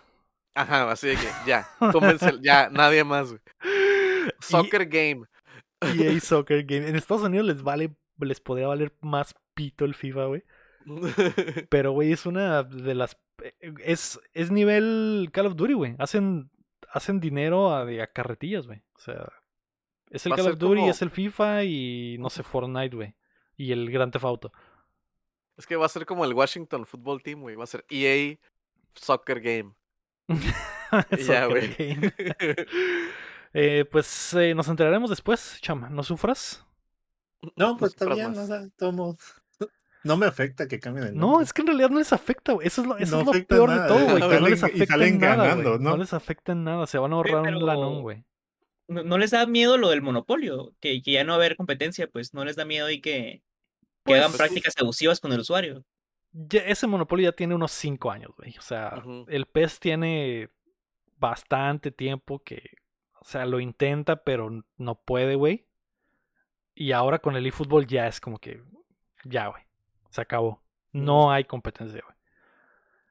Ajá, 0.56 0.92
así 0.92 1.08
de 1.08 1.16
que 1.16 1.28
ya, 1.46 1.68
tómense, 1.92 2.34
ya, 2.42 2.70
nadie 2.70 3.04
más, 3.04 3.30
güey. 3.30 3.42
Soccer 4.40 4.88
game. 4.88 5.26
EA 5.82 6.20
Soccer 6.20 6.64
Game. 6.64 6.88
En 6.88 6.96
Estados 6.96 7.24
Unidos 7.24 7.48
les 7.48 7.62
vale, 7.62 7.96
les 8.20 8.40
podría 8.40 8.68
valer 8.68 8.94
más 9.02 9.36
pito 9.54 9.86
el 9.86 9.96
FIFA, 9.96 10.26
güey. 10.26 10.44
Pero, 11.70 11.92
güey, 11.92 12.12
es 12.12 12.26
una 12.26 12.64
de 12.64 12.96
las. 12.96 13.18
eh, 13.44 13.54
Es, 13.84 14.20
es 14.34 14.52
nivel 14.52 15.30
Call 15.32 15.48
of 15.48 15.56
Duty, 15.56 15.74
güey. 15.74 15.96
Hacen, 16.00 16.50
hacen 16.92 17.20
dinero 17.20 17.74
a, 17.74 17.86
de- 17.86 18.02
a 18.02 18.08
carretillas, 18.08 18.68
güey. 18.68 18.82
O 18.96 19.00
sea, 19.00 19.32
es 20.10 20.26
el 20.26 20.34
Call 20.36 20.48
of 20.54 20.58
Duty, 20.58 20.80
como- 20.82 20.92
es 20.92 21.02
el 21.02 21.12
FIFA 21.12 21.64
y 21.66 22.18
no 22.20 22.30
sé, 22.30 22.44
Fortnite, 22.44 22.96
güey. 22.96 23.16
Y 23.58 23.72
el 23.72 23.92
Grand 23.92 24.12
Theft 24.12 24.26
Auto. 24.26 24.52
Es 25.58 25.68
que 25.68 25.76
va 25.76 25.86
a 25.86 25.90
ser 25.90 26.06
como 26.06 26.24
el 26.24 26.34
Washington 26.34 26.86
Football 26.86 27.22
Team, 27.22 27.42
güey. 27.42 27.56
Va 27.56 27.66
a 27.66 27.68
ser 27.68 27.86
EA 27.90 28.38
Soccer 28.96 29.42
Game. 29.42 29.74
Ya, 31.28 31.46
güey. 31.46 31.76
Eh, 33.54 33.86
pues 33.92 34.34
eh, 34.36 34.54
nos 34.54 34.68
enteraremos 34.68 35.10
después, 35.10 35.58
chama. 35.62 35.90
No 35.90 36.04
sufras. 36.04 36.64
No, 37.56 37.78
pues 37.78 37.94
está 37.94 38.14
bien, 38.14 38.38
o 38.38 38.46
sea, 38.46 38.68
tomo- 38.78 39.18
No 40.04 40.16
me 40.18 40.26
afecta 40.26 40.68
que 40.68 40.80
cambien 40.80 41.08
el 41.08 41.16
No, 41.16 41.28
nombre. 41.28 41.44
es 41.46 41.54
que 41.54 41.62
en 41.62 41.68
realidad 41.68 41.90
no 41.90 42.00
les 42.00 42.14
afecta, 42.14 42.54
güey. 42.54 42.68
Eso 42.68 42.82
es 42.82 42.88
lo, 42.88 42.98
eso 42.98 43.16
No 43.16 43.20
es 43.22 43.26
lo 43.26 43.32
afecta 43.32 43.56
peor 43.56 43.70
de 43.72 43.88
todo, 43.88 44.04
güey. 44.06 44.14
Que 44.16 44.20
no 44.20 44.30
salen- 44.30 44.50
les 44.50 44.64
afecta 44.64 44.84
en 44.84 44.88
salen 44.88 45.20
nada, 45.20 45.36
ganando. 45.36 45.72
No 45.80 45.90
¿no? 45.92 45.98
les 45.98 46.14
afecta 46.14 46.52
en 46.54 46.64
nada. 46.64 46.88
Se 46.88 46.98
van 46.98 47.12
a 47.12 47.16
ahorrar 47.16 47.42
un 47.54 47.66
lanón, 47.66 48.02
güey. 48.02 48.24
no, 48.88 49.18
les 49.18 49.32
da 49.32 49.46
miedo 49.46 49.78
lo 49.78 49.90
del 49.90 50.02
monopolio, 50.02 50.74
que, 50.80 51.02
que, 51.02 51.12
ya 51.12 51.24
no 51.24 51.34
va 51.34 51.36
a 51.36 51.40
haber 51.46 51.56
competencia, 51.58 52.08
pues 52.08 52.34
no 52.34 52.44
les 52.46 52.56
da 52.56 52.66
miedo 52.66 52.90
y 52.90 53.02
que, 53.02 53.44
que 54.06 54.14
hagan 54.16 54.32
pues 54.32 54.38
prácticas 54.38 54.74
abusivas 54.80 55.20
con 55.20 55.32
el 55.34 55.42
usuario. 55.42 55.84
ese 56.52 56.88
monopolio 56.88 57.30
ya 57.30 57.36
tiene 57.36 57.54
unos 57.56 57.72
5 57.74 58.10
años, 58.10 58.32
güey. 58.38 58.56
O 58.58 58.62
sea, 58.62 59.04
el 59.28 59.46
PES 59.46 59.80
tiene 59.80 60.50
bastante 61.18 61.92
tiempo 61.92 62.40
que, 62.42 62.62
o 63.20 63.26
sea, 63.26 63.46
lo 63.46 63.60
intenta, 63.60 64.24
pero 64.24 64.50
no 64.78 64.96
puede, 65.02 65.36
güey. 65.36 65.68
Y 66.74 66.94
ahora 66.94 67.20
con 67.20 67.36
el 67.36 67.46
eFootball 67.46 67.86
ya 67.86 68.08
es 68.08 68.22
como 68.22 68.40
que, 68.40 68.64
ya, 69.26 69.48
güey, 69.48 69.62
se 70.10 70.22
acabó. 70.22 70.62
No 70.92 71.32
hay 71.32 71.44
competencia, 71.46 72.02
güey. 72.04 72.16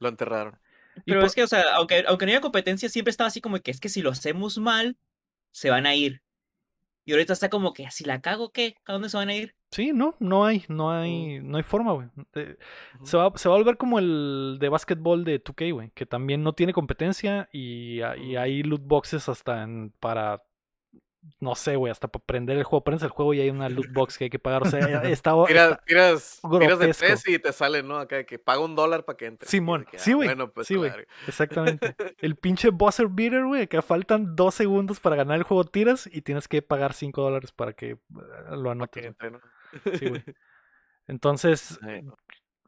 Lo 0.00 0.08
enterraron. 0.08 0.58
Pero 1.04 1.24
es 1.24 1.34
que, 1.34 1.44
o 1.44 1.46
sea, 1.46 1.62
aunque, 1.74 2.04
aunque 2.06 2.26
no 2.26 2.32
haya 2.32 2.40
competencia, 2.40 2.88
siempre 2.88 3.10
estaba 3.10 3.28
así 3.28 3.40
como 3.40 3.58
que 3.60 3.70
es 3.70 3.80
que 3.80 3.88
si 3.88 4.02
lo 4.02 4.10
hacemos 4.10 4.58
mal, 4.58 4.96
se 5.50 5.70
van 5.70 5.86
a 5.86 5.94
ir. 5.94 6.22
Y 7.04 7.12
ahorita 7.12 7.32
está 7.32 7.48
como 7.48 7.72
que, 7.72 7.90
si 7.90 8.04
la 8.04 8.20
cago, 8.20 8.52
¿qué? 8.52 8.76
¿A 8.84 8.92
dónde 8.92 9.08
se 9.08 9.16
van 9.16 9.30
a 9.30 9.34
ir? 9.34 9.54
Sí, 9.70 9.92
no, 9.94 10.14
no 10.18 10.44
hay, 10.44 10.64
no 10.68 10.90
hay, 10.90 11.40
no 11.40 11.56
hay 11.56 11.62
forma, 11.62 11.92
güey. 11.92 12.08
se, 13.02 13.16
va, 13.16 13.32
se 13.34 13.48
va 13.48 13.54
a 13.54 13.58
volver 13.58 13.76
como 13.78 13.98
el 13.98 14.58
de 14.60 14.68
básquetbol 14.68 15.24
de 15.24 15.42
2K, 15.42 15.72
güey, 15.72 15.90
que 15.94 16.04
también 16.04 16.42
no 16.42 16.52
tiene 16.52 16.74
competencia 16.74 17.48
y, 17.52 18.00
y 18.00 18.36
hay 18.36 18.62
loot 18.62 18.82
boxes 18.82 19.28
hasta 19.28 19.62
en, 19.62 19.90
para 20.00 20.42
no 21.40 21.54
sé, 21.54 21.76
güey, 21.76 21.90
hasta 21.90 22.08
para 22.08 22.24
prender 22.24 22.58
el 22.58 22.64
juego, 22.64 22.84
prendes 22.84 23.02
el 23.02 23.10
juego 23.10 23.34
y 23.34 23.40
hay 23.40 23.50
una 23.50 23.68
loot 23.68 23.92
box 23.92 24.18
que 24.18 24.24
hay 24.24 24.30
que 24.30 24.38
pagar. 24.38 24.62
O 24.62 24.70
sea, 24.70 24.78
está. 25.04 25.32
tiras, 25.46 25.78
tiras, 25.84 26.40
tiras, 26.58 26.78
de 26.78 26.92
tres 26.92 27.28
y 27.28 27.38
te 27.38 27.52
sale, 27.52 27.82
¿no? 27.82 27.98
Acá 27.98 28.24
que 28.24 28.38
paga 28.38 28.60
un 28.60 28.74
dólar 28.74 29.04
para 29.04 29.16
que 29.16 29.26
entre. 29.26 29.48
Simón, 29.48 29.86
sí, 29.96 30.12
ah, 30.12 30.14
güey. 30.14 30.28
bueno, 30.28 30.50
pues 30.50 30.66
sí, 30.66 30.74
güey. 30.74 30.92
Exactamente. 31.26 31.94
El 32.18 32.36
pinche 32.36 32.70
buzzer 32.70 33.08
beater, 33.08 33.44
güey, 33.44 33.66
que 33.66 33.82
faltan 33.82 34.36
dos 34.36 34.54
segundos 34.54 35.00
para 35.00 35.16
ganar 35.16 35.36
el 35.36 35.42
juego, 35.42 35.64
tiras 35.64 36.08
y 36.10 36.22
tienes 36.22 36.48
que 36.48 36.62
pagar 36.62 36.92
cinco 36.92 37.22
dólares 37.22 37.52
para 37.52 37.72
que 37.72 37.90
eh, 37.90 37.98
lo 38.50 38.70
anotes. 38.70 39.14
Sí, 39.98 40.08
güey. 40.08 40.22
Entonces, 41.06 41.78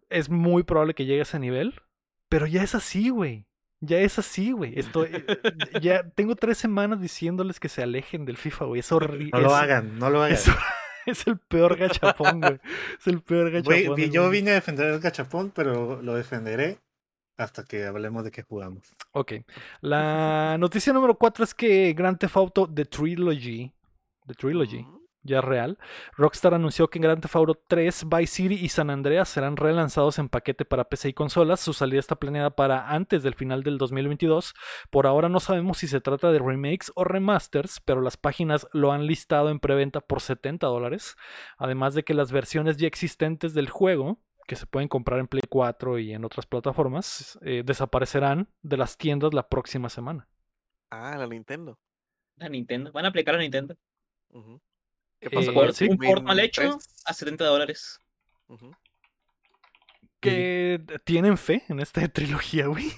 es 0.08 0.30
muy 0.30 0.62
probable 0.62 0.94
que 0.94 1.04
llegue 1.04 1.20
a 1.20 1.22
ese 1.24 1.38
nivel, 1.38 1.82
pero 2.28 2.46
ya 2.46 2.62
es 2.62 2.74
así, 2.74 3.10
güey. 3.10 3.46
Ya 3.80 3.98
es 4.00 4.18
así, 4.18 4.52
güey. 4.52 4.78
Estoy, 4.78 5.08
eh, 5.12 5.24
ya 5.80 6.08
tengo 6.10 6.36
tres 6.36 6.58
semanas 6.58 7.00
diciéndoles 7.00 7.58
que 7.58 7.68
se 7.68 7.82
alejen 7.82 8.26
del 8.26 8.36
FIFA, 8.36 8.66
güey. 8.66 8.80
Es 8.80 8.92
horrible. 8.92 9.30
No 9.32 9.40
lo 9.40 9.54
hagan, 9.54 9.98
no 9.98 10.10
lo 10.10 10.22
hagan. 10.22 10.38
Es, 11.06 11.26
el 11.26 11.38
peor 11.38 11.76
gachapón, 11.76 12.42
güey. 12.42 12.60
Es 12.98 13.06
el 13.06 13.22
peor 13.22 13.50
gachapón. 13.50 13.94
Güey, 13.94 14.10
yo 14.10 14.28
vine 14.28 14.50
a 14.50 14.54
defender 14.54 14.86
el 14.88 15.00
gachapón, 15.00 15.50
pero 15.50 16.00
lo 16.02 16.14
defenderé 16.14 16.78
hasta 17.38 17.64
que 17.64 17.86
hablemos 17.86 18.22
de 18.22 18.30
qué 18.30 18.42
jugamos. 18.42 18.94
Ok. 19.12 19.32
La 19.80 20.58
noticia 20.58 20.92
número 20.92 21.14
cuatro 21.14 21.42
es 21.42 21.54
que 21.54 21.94
Grand 21.94 22.18
Theft 22.18 22.36
Auto 22.36 22.70
The 22.72 22.84
Trilogy, 22.84 23.72
The 24.26 24.34
Trilogy, 24.34 24.86
ya 25.22 25.40
real. 25.40 25.78
Rockstar 26.16 26.54
anunció 26.54 26.88
que 26.88 26.98
Grand 26.98 27.20
Theft 27.20 27.36
Auto 27.36 27.62
3, 27.66 28.06
Vice 28.08 28.34
City 28.34 28.54
y 28.54 28.68
San 28.68 28.90
Andreas 28.90 29.28
serán 29.28 29.56
relanzados 29.56 30.18
en 30.18 30.28
paquete 30.28 30.64
para 30.64 30.88
PC 30.88 31.10
y 31.10 31.12
consolas. 31.12 31.60
Su 31.60 31.72
salida 31.72 32.00
está 32.00 32.16
planeada 32.16 32.50
para 32.50 32.90
antes 32.90 33.22
del 33.22 33.34
final 33.34 33.62
del 33.62 33.78
2022. 33.78 34.54
Por 34.90 35.06
ahora 35.06 35.28
no 35.28 35.40
sabemos 35.40 35.78
si 35.78 35.88
se 35.88 36.00
trata 36.00 36.32
de 36.32 36.38
remakes 36.38 36.92
o 36.94 37.04
remasters, 37.04 37.80
pero 37.80 38.00
las 38.00 38.16
páginas 38.16 38.66
lo 38.72 38.92
han 38.92 39.06
listado 39.06 39.50
en 39.50 39.60
preventa 39.60 40.00
por 40.00 40.20
70 40.20 40.66
dólares. 40.66 41.16
Además 41.58 41.94
de 41.94 42.04
que 42.04 42.14
las 42.14 42.32
versiones 42.32 42.76
ya 42.76 42.86
existentes 42.86 43.54
del 43.54 43.68
juego, 43.68 44.18
que 44.46 44.56
se 44.56 44.66
pueden 44.66 44.88
comprar 44.88 45.20
en 45.20 45.28
Play 45.28 45.42
4 45.48 45.98
y 45.98 46.12
en 46.12 46.24
otras 46.24 46.46
plataformas, 46.46 47.38
eh, 47.42 47.62
desaparecerán 47.64 48.48
de 48.62 48.76
las 48.76 48.96
tiendas 48.96 49.32
la 49.34 49.48
próxima 49.48 49.88
semana. 49.88 50.28
Ah, 50.90 51.16
la 51.16 51.26
Nintendo. 51.26 51.78
La 52.36 52.48
Nintendo. 52.48 52.90
Van 52.90 53.04
a 53.04 53.08
aplicar 53.08 53.34
a 53.34 53.38
Nintendo. 53.38 53.76
¿Qué 55.20 55.30
pasa 55.30 55.50
eh, 55.50 55.88
un 55.90 55.98
port 55.98 56.22
mal 56.22 56.40
hecho 56.40 56.78
a 57.04 57.12
70 57.12 57.44
dólares. 57.44 58.00
Que 60.18 60.82
tienen 61.04 61.36
fe 61.36 61.62
en 61.68 61.80
esta 61.80 62.06
trilogía, 62.08 62.66
güey. 62.66 62.90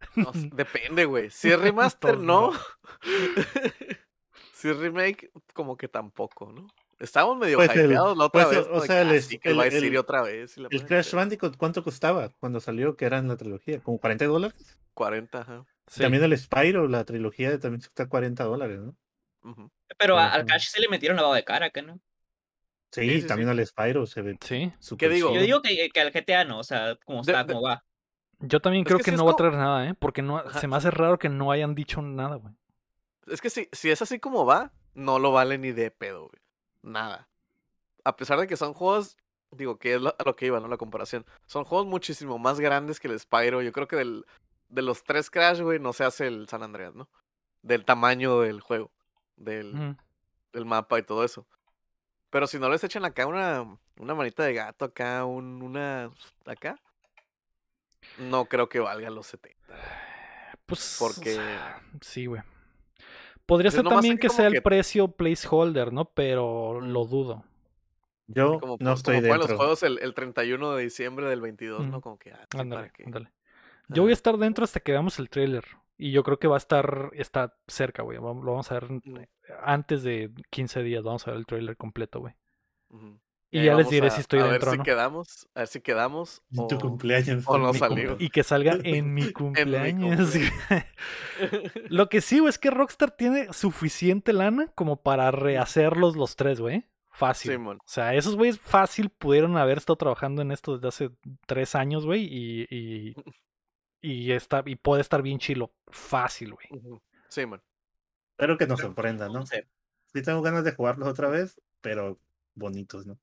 depende, 0.52 1.04
güey. 1.04 1.30
Si 1.30 1.50
es 1.50 1.60
remaster, 1.60 2.18
no. 2.18 2.52
si 4.52 4.68
es 4.68 4.76
remake, 4.76 5.30
como 5.52 5.76
que 5.76 5.88
tampoco, 5.88 6.52
¿no? 6.52 6.68
Estábamos 7.00 7.38
medio 7.38 7.58
pues 7.58 7.70
hypeados 7.70 8.16
la 8.16 8.24
otra 8.24 8.44
pues, 8.44 8.56
vez. 8.56 8.66
O 8.72 8.80
sea, 8.80 9.02
el, 9.02 9.40
que 9.40 9.52
va 9.52 9.62
a 9.62 9.66
decir 9.66 9.96
otra 9.98 10.22
vez. 10.22 10.56
el 10.56 10.84
Crash 10.84 11.14
Bandicoot, 11.14 11.56
¿cuánto 11.56 11.84
costaba 11.84 12.30
cuando 12.40 12.58
salió 12.58 12.96
que 12.96 13.04
era 13.04 13.18
en 13.18 13.28
la 13.28 13.36
trilogía? 13.36 13.80
¿Como 13.80 13.98
40 13.98 14.26
dólares? 14.26 14.78
40, 14.94 15.40
ajá. 15.40 15.66
También 15.96 16.24
el 16.24 16.36
Spyro, 16.36 16.88
la 16.88 17.04
trilogía, 17.04 17.56
también 17.60 17.82
está 17.82 18.08
40 18.08 18.42
dólares, 18.44 18.80
¿no? 18.80 18.96
Pero 19.98 20.18
al 20.18 20.44
Crash 20.44 20.68
se 20.68 20.80
le 20.80 20.88
metieron 20.88 21.16
lavado 21.16 21.34
de 21.34 21.44
cara, 21.44 21.70
¿qué 21.70 21.82
no? 21.82 22.00
Sí, 22.90 23.22
también 23.26 23.48
al 23.48 23.64
Spyro 23.66 24.06
se 24.06 24.22
ve. 24.22 24.38
Sí. 24.40 24.72
¿Qué 24.96 25.08
digo? 25.08 25.34
Yo 25.34 25.40
digo 25.40 25.62
que, 25.62 25.90
que, 25.90 26.00
al 26.00 26.10
GTA 26.10 26.44
no, 26.44 26.58
o 26.58 26.64
sea, 26.64 26.96
como 27.04 27.20
está, 27.20 27.46
como 27.46 27.62
va. 27.62 27.84
Yo 28.40 28.60
también 28.60 28.84
creo 28.84 28.98
que, 28.98 29.12
no 29.12 29.24
va 29.24 29.32
a 29.32 29.36
traer 29.36 29.54
nada, 29.54 29.88
¿eh? 29.88 29.94
Porque 29.98 30.22
no, 30.22 30.48
se 30.52 30.68
me 30.68 30.76
hace 30.76 30.90
raro 30.90 31.18
que 31.18 31.28
no 31.28 31.50
hayan 31.50 31.74
dicho 31.74 32.00
nada, 32.00 32.36
güey. 32.36 32.54
Es 33.26 33.40
que 33.40 33.50
si, 33.50 33.68
si 33.72 33.90
es 33.90 34.00
así 34.00 34.20
como 34.20 34.46
va, 34.46 34.72
no 34.94 35.18
lo 35.18 35.32
vale 35.32 35.58
ni 35.58 35.72
de 35.72 35.90
pedo, 35.90 36.28
güey. 36.28 36.40
Nada. 36.82 37.28
A 38.04 38.16
pesar 38.16 38.38
de 38.38 38.46
que 38.46 38.56
son 38.56 38.72
juegos, 38.72 39.16
digo, 39.50 39.78
que 39.78 39.96
es 39.96 40.00
a 40.00 40.24
lo 40.24 40.36
que 40.36 40.46
iba, 40.46 40.60
¿no? 40.60 40.68
La 40.68 40.76
comparación. 40.76 41.26
Son 41.46 41.64
juegos 41.64 41.86
muchísimo 41.86 42.38
más 42.38 42.60
grandes 42.60 43.00
que 43.00 43.08
el 43.08 43.18
Spyro. 43.18 43.60
Yo 43.60 43.72
creo 43.72 43.88
que 43.88 43.96
del, 43.96 44.24
de 44.68 44.82
los 44.82 45.02
tres 45.02 45.30
Crash, 45.30 45.60
güey, 45.60 45.78
no 45.78 45.92
se 45.92 46.04
hace 46.04 46.28
el 46.28 46.48
San 46.48 46.62
Andreas, 46.62 46.94
¿no? 46.94 47.10
Del 47.62 47.84
tamaño 47.84 48.40
del 48.40 48.60
juego 48.60 48.92
del, 49.38 49.96
del 50.52 50.64
mapa 50.64 50.98
y 50.98 51.02
todo 51.02 51.24
eso. 51.24 51.46
Pero 52.30 52.46
si 52.46 52.58
no 52.58 52.68
les 52.68 52.84
echan 52.84 53.04
acá 53.04 53.26
una, 53.26 53.78
una 53.98 54.14
manita 54.14 54.44
de 54.44 54.54
gato, 54.54 54.84
acá, 54.84 55.24
un, 55.24 55.62
una. 55.62 56.10
acá, 56.44 56.78
no 58.18 58.46
creo 58.46 58.68
que 58.68 58.80
valga 58.80 59.10
los 59.10 59.26
70. 59.28 59.56
Pues. 60.66 60.96
Porque. 60.98 61.38
Sí, 62.00 62.26
güey. 62.26 62.42
Podría 63.46 63.70
ser 63.70 63.84
también 63.84 64.18
que 64.18 64.28
sea 64.28 64.48
el 64.48 64.62
precio 64.62 65.08
placeholder, 65.08 65.90
¿no? 65.92 66.04
Pero 66.04 66.82
lo 66.82 67.06
dudo. 67.06 67.44
Yo 68.26 68.60
no 68.78 68.92
estoy 68.92 69.16
como 69.16 69.26
dentro. 69.26 69.48
los 69.48 69.56
juegos 69.56 69.82
el, 69.82 69.98
el, 70.00 70.12
31 70.12 70.74
de 70.74 70.82
diciembre 70.82 71.30
del 71.30 71.40
22, 71.40 71.86
¿no? 71.86 72.02
Como 72.02 72.18
que. 72.18 72.32
Ah, 72.32 72.46
ándale, 72.58 72.92
ándale. 73.06 73.32
Yo 73.88 74.02
voy 74.02 74.10
a 74.10 74.14
estar 74.14 74.36
dentro 74.36 74.64
hasta 74.64 74.80
que 74.80 74.92
veamos 74.92 75.18
el 75.18 75.30
trailer. 75.30 75.64
Y 76.00 76.12
yo 76.12 76.22
creo 76.22 76.38
que 76.38 76.46
va 76.46 76.54
a 76.54 76.58
estar, 76.58 77.10
está 77.14 77.56
cerca, 77.66 78.02
güey. 78.02 78.18
Lo 78.18 78.22
vamos 78.22 78.70
a 78.70 78.74
ver 78.74 79.02
antes 79.64 80.04
de 80.04 80.30
15 80.50 80.84
días. 80.84 81.02
Vamos 81.02 81.26
a 81.26 81.32
ver 81.32 81.40
el 81.40 81.46
trailer 81.46 81.76
completo, 81.76 82.20
güey. 82.20 82.34
Y, 83.50 83.64
ya 83.64 83.74
les 83.74 83.90
diré 83.90 84.08
si 84.10 84.20
estoy 84.20 84.38
dentro. 84.40 84.70
A 84.70 84.74
ver 84.74 84.78
si 84.78 84.84
quedamos, 84.84 85.48
a 85.54 85.58
ver 85.60 85.68
si 85.68 85.80
quedamos. 85.80 86.42
En 86.52 86.68
tu 86.68 86.78
cumpleaños. 86.78 87.44
O 87.48 87.58
no 87.58 87.74
salió. 87.74 88.16
Y 88.20 88.30
que 88.30 88.44
salga 88.44 88.78
en 88.84 89.12
mi 89.12 89.32
cumpleaños. 89.32 90.34
Lo 91.88 92.08
que 92.08 92.20
sí, 92.20 92.38
güey, 92.38 92.50
es 92.50 92.58
que 92.58 92.70
Rockstar 92.70 93.10
tiene 93.10 93.52
suficiente 93.52 94.32
lana 94.32 94.70
como 94.76 95.02
para 95.02 95.32
rehacerlos 95.32 96.14
los 96.14 96.36
tres, 96.36 96.60
güey. 96.60 96.86
Fácil. 97.10 97.56
o 97.56 97.78
sea, 97.84 98.14
esos 98.14 98.36
güeyes 98.36 98.60
fácil 98.60 99.10
pudieron 99.10 99.56
haber 99.56 99.78
estado 99.78 99.96
trabajando 99.96 100.42
en 100.42 100.52
esto 100.52 100.78
desde 100.78 100.86
hace 100.86 101.10
tres 101.46 101.74
años, 101.74 102.06
güey. 102.06 102.22
y, 102.22 102.68
y, 102.70 103.16
está, 104.02 104.62
y 104.64 104.76
puede 104.76 105.02
estar 105.02 105.22
bien 105.22 105.38
chilo. 105.38 105.72
Fácil, 105.88 106.54
güey. 106.54 107.00
Sí, 107.28 107.46
man. 107.46 107.62
Espero 108.32 108.56
que 108.56 108.66
nos 108.66 108.80
sorprenda, 108.80 109.28
¿no? 109.28 109.44
Sí. 109.46 109.60
tengo 110.22 110.42
ganas 110.42 110.64
de 110.64 110.72
jugarlos 110.72 111.08
otra 111.08 111.28
vez, 111.28 111.60
pero 111.80 112.18
bonitos, 112.54 113.06
¿no? 113.06 113.18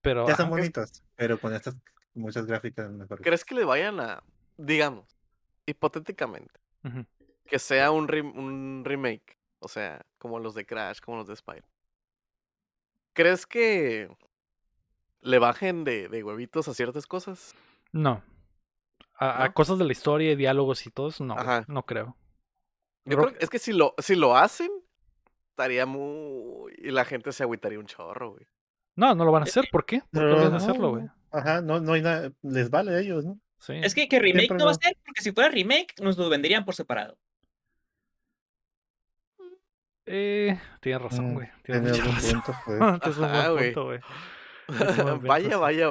Pero, 0.00 0.26
ya 0.26 0.36
son 0.36 0.50
bonitos, 0.50 1.02
pero 1.16 1.38
con 1.38 1.52
estas 1.54 1.76
muchas 2.14 2.46
gráficas 2.46 2.90
mejor. 2.90 3.20
¿Crees 3.20 3.44
que 3.44 3.54
le 3.54 3.64
vayan 3.64 4.00
a, 4.00 4.22
digamos, 4.56 5.16
hipotéticamente, 5.66 6.60
que 7.46 7.58
sea 7.58 7.90
un, 7.90 8.12
un 8.36 8.82
remake? 8.84 9.38
O 9.58 9.68
sea, 9.68 10.04
como 10.18 10.38
los 10.38 10.54
de 10.54 10.66
Crash, 10.66 11.00
como 11.00 11.18
los 11.18 11.26
de 11.26 11.36
Spyro. 11.36 11.66
¿Crees 13.14 13.46
que 13.46 14.08
le 15.22 15.38
bajen 15.38 15.84
de, 15.84 16.08
de 16.08 16.22
huevitos 16.22 16.68
a 16.68 16.74
ciertas 16.74 17.06
cosas? 17.06 17.54
No. 17.92 18.22
A, 19.18 19.52
cosas 19.52 19.78
de 19.78 19.84
la 19.84 19.92
historia 19.92 20.32
y 20.32 20.36
diálogos 20.36 20.86
y 20.86 20.90
todo 20.90 21.08
eso, 21.08 21.24
no, 21.24 21.36
no 21.68 21.86
creo. 21.86 22.16
Yo 23.06 23.16
creo 23.16 23.32
que 23.32 23.44
es 23.44 23.48
que 23.48 23.58
si 23.58 23.72
lo, 23.72 23.94
si 23.98 24.14
lo 24.14 24.36
hacen, 24.36 24.70
estaría 25.50 25.86
muy. 25.86 26.74
Y 26.78 26.90
la 26.90 27.04
gente 27.04 27.32
se 27.32 27.42
agüitaría 27.44 27.78
un 27.78 27.86
chorro, 27.86 28.32
güey. 28.32 28.46
No, 28.96 29.14
no 29.14 29.24
lo 29.24 29.32
van 29.32 29.42
a 29.42 29.44
hacer. 29.44 29.68
¿Por 29.70 29.86
qué? 29.86 30.02
¿Por 30.10 30.22
qué 30.22 30.34
van 30.34 30.52
a 30.52 30.56
hacerlo, 30.56 30.90
güey? 30.90 31.04
Ajá, 31.30 31.60
no, 31.60 31.80
no 31.80 31.92
hay 31.92 32.02
nada. 32.02 32.32
Les 32.42 32.70
vale 32.70 32.92
a 32.92 33.00
ellos, 33.00 33.24
¿no? 33.24 33.38
Sí. 33.58 33.74
Es 33.82 33.94
que, 33.94 34.08
que 34.08 34.18
remake 34.18 34.52
no 34.54 34.66
va 34.66 34.72
a 34.72 34.74
ser, 34.74 34.96
porque 35.04 35.22
si 35.22 35.32
fuera 35.32 35.48
remake, 35.48 35.94
nos 36.00 36.18
lo 36.18 36.28
venderían 36.28 36.64
por 36.64 36.74
separado. 36.74 37.16
Eh, 40.04 40.58
tienes 40.80 41.02
razón, 41.02 41.30
mm, 41.30 41.34
güey. 41.34 41.48
tienes 41.64 42.04
razón. 42.04 42.42
Punto, 42.42 42.60
un 43.82 43.84
güey. 43.84 44.00
vaya, 45.20 45.56
vaya, 45.56 45.90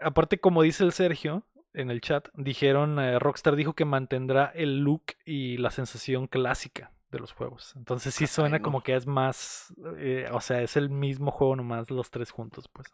Aparte, 0.00 0.38
como 0.38 0.62
dice 0.62 0.84
el 0.84 0.92
Sergio, 0.92 1.44
en 1.76 1.90
el 1.90 2.00
chat, 2.00 2.28
dijeron, 2.34 2.98
eh, 2.98 3.18
Rockstar 3.18 3.54
dijo 3.54 3.74
que 3.74 3.84
mantendrá 3.84 4.46
el 4.54 4.78
look 4.78 5.04
y 5.24 5.58
la 5.58 5.70
sensación 5.70 6.26
clásica 6.26 6.92
de 7.10 7.20
los 7.20 7.32
juegos. 7.32 7.74
Entonces 7.76 8.14
sí 8.14 8.26
suena 8.26 8.60
como 8.60 8.82
que 8.82 8.96
es 8.96 9.06
más, 9.06 9.72
eh, 9.98 10.28
o 10.32 10.40
sea, 10.40 10.62
es 10.62 10.76
el 10.76 10.90
mismo 10.90 11.30
juego 11.30 11.54
nomás 11.54 11.90
los 11.90 12.10
tres 12.10 12.30
juntos, 12.30 12.68
pues. 12.72 12.88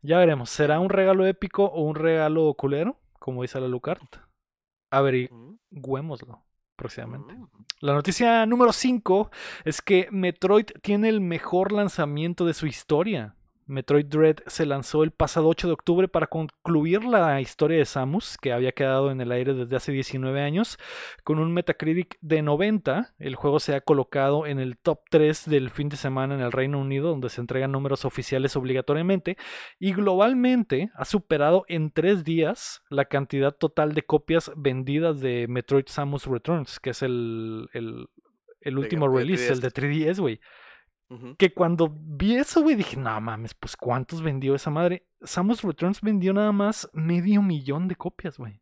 Ya 0.00 0.18
veremos, 0.18 0.48
¿será 0.48 0.78
un 0.78 0.90
regalo 0.90 1.26
épico 1.26 1.64
o 1.64 1.82
un 1.82 1.96
regalo 1.96 2.54
culero? 2.54 2.98
Como 3.18 3.42
dice 3.42 3.60
la 3.60 3.68
Lucart. 3.68 4.16
Averigüémoslo 4.90 6.44
próximamente. 6.76 7.34
Mm. 7.34 7.48
La 7.80 7.92
noticia 7.92 8.46
número 8.46 8.72
5 8.72 9.30
es 9.64 9.82
que 9.82 10.08
Metroid 10.10 10.66
tiene 10.80 11.08
el 11.08 11.20
mejor 11.20 11.72
lanzamiento 11.72 12.46
de 12.46 12.54
su 12.54 12.66
historia. 12.66 13.34
Metroid 13.68 14.06
Dread 14.06 14.36
se 14.46 14.66
lanzó 14.66 15.04
el 15.04 15.10
pasado 15.10 15.48
8 15.48 15.66
de 15.66 15.72
octubre 15.74 16.08
para 16.08 16.26
concluir 16.26 17.04
la 17.04 17.40
historia 17.40 17.78
de 17.78 17.84
Samus, 17.84 18.38
que 18.38 18.52
había 18.52 18.72
quedado 18.72 19.10
en 19.10 19.20
el 19.20 19.30
aire 19.30 19.52
desde 19.52 19.76
hace 19.76 19.92
19 19.92 20.40
años. 20.40 20.78
Con 21.22 21.38
un 21.38 21.52
Metacritic 21.52 22.16
de 22.20 22.42
90, 22.42 23.14
el 23.18 23.34
juego 23.34 23.60
se 23.60 23.74
ha 23.74 23.82
colocado 23.82 24.46
en 24.46 24.58
el 24.58 24.78
top 24.78 25.00
3 25.10 25.48
del 25.50 25.70
fin 25.70 25.90
de 25.90 25.96
semana 25.96 26.34
en 26.34 26.40
el 26.40 26.50
Reino 26.50 26.78
Unido, 26.78 27.10
donde 27.10 27.28
se 27.28 27.40
entregan 27.40 27.70
números 27.70 28.04
oficiales 28.04 28.56
obligatoriamente, 28.56 29.36
y 29.78 29.92
globalmente 29.92 30.90
ha 30.94 31.04
superado 31.04 31.64
en 31.68 31.90
3 31.90 32.24
días 32.24 32.82
la 32.88 33.04
cantidad 33.04 33.54
total 33.54 33.94
de 33.94 34.02
copias 34.02 34.50
vendidas 34.56 35.20
de 35.20 35.46
Metroid 35.48 35.86
Samus 35.86 36.26
Returns, 36.26 36.80
que 36.80 36.90
es 36.90 37.02
el, 37.02 37.68
el, 37.72 38.78
último 38.78 39.08
release, 39.08 39.52
el 39.52 39.60
de 39.60 39.68
3DS, 39.70 40.20
güey. 40.20 40.40
Que 41.38 41.54
cuando 41.54 41.90
vi 41.90 42.36
eso, 42.36 42.60
güey, 42.60 42.76
dije, 42.76 42.96
no 42.96 43.18
mames, 43.20 43.54
pues 43.54 43.76
¿cuántos 43.76 44.20
vendió 44.20 44.54
esa 44.54 44.68
madre? 44.68 45.06
Samus 45.22 45.62
Returns 45.62 46.02
vendió 46.02 46.34
nada 46.34 46.52
más 46.52 46.88
medio 46.92 47.40
millón 47.40 47.88
de 47.88 47.96
copias, 47.96 48.36
güey. 48.36 48.60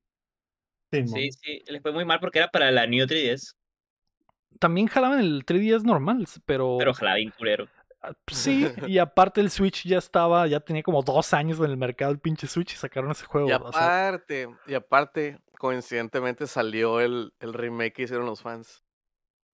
Sí, 0.93 1.33
sí, 1.33 1.63
le 1.67 1.81
fue 1.81 1.93
muy 1.93 2.05
mal 2.05 2.21
porque 2.21 2.39
era 2.39 2.49
para 2.49 2.71
la 2.71 2.87
New 2.87 3.05
3DS. 3.05 3.57
También 4.61 4.87
jalaban 4.87 5.19
el 5.19 5.45
3DS 5.45 5.83
normal, 5.83 6.27
pero. 6.45 6.77
Pero 6.79 6.95
jalaba 6.95 7.17
bien 7.17 7.33
culero. 7.37 7.69
Ah, 8.01 8.13
pues 8.25 8.39
sí, 8.39 8.69
y 8.87 8.99
aparte 8.99 9.41
el 9.41 9.51
Switch 9.51 9.85
ya 9.85 9.99
estaba, 9.99 10.47
ya 10.47 10.61
tenía 10.61 10.83
como 10.83 11.03
dos 11.03 11.35
años 11.35 11.59
en 11.59 11.65
el 11.65 11.77
mercado 11.77 12.13
el 12.13 12.21
pinche 12.21 12.47
Switch 12.47 12.75
y 12.75 12.77
sacaron 12.77 13.11
ese 13.11 13.25
juego. 13.25 13.49
Y 13.49 13.53
aparte, 13.53 14.49
y 14.67 14.75
aparte, 14.75 15.41
coincidentemente 15.59 16.47
salió 16.47 17.01
el, 17.01 17.33
el 17.41 17.53
remake 17.53 17.95
que 17.95 18.03
hicieron 18.03 18.27
los 18.27 18.43
fans. 18.43 18.85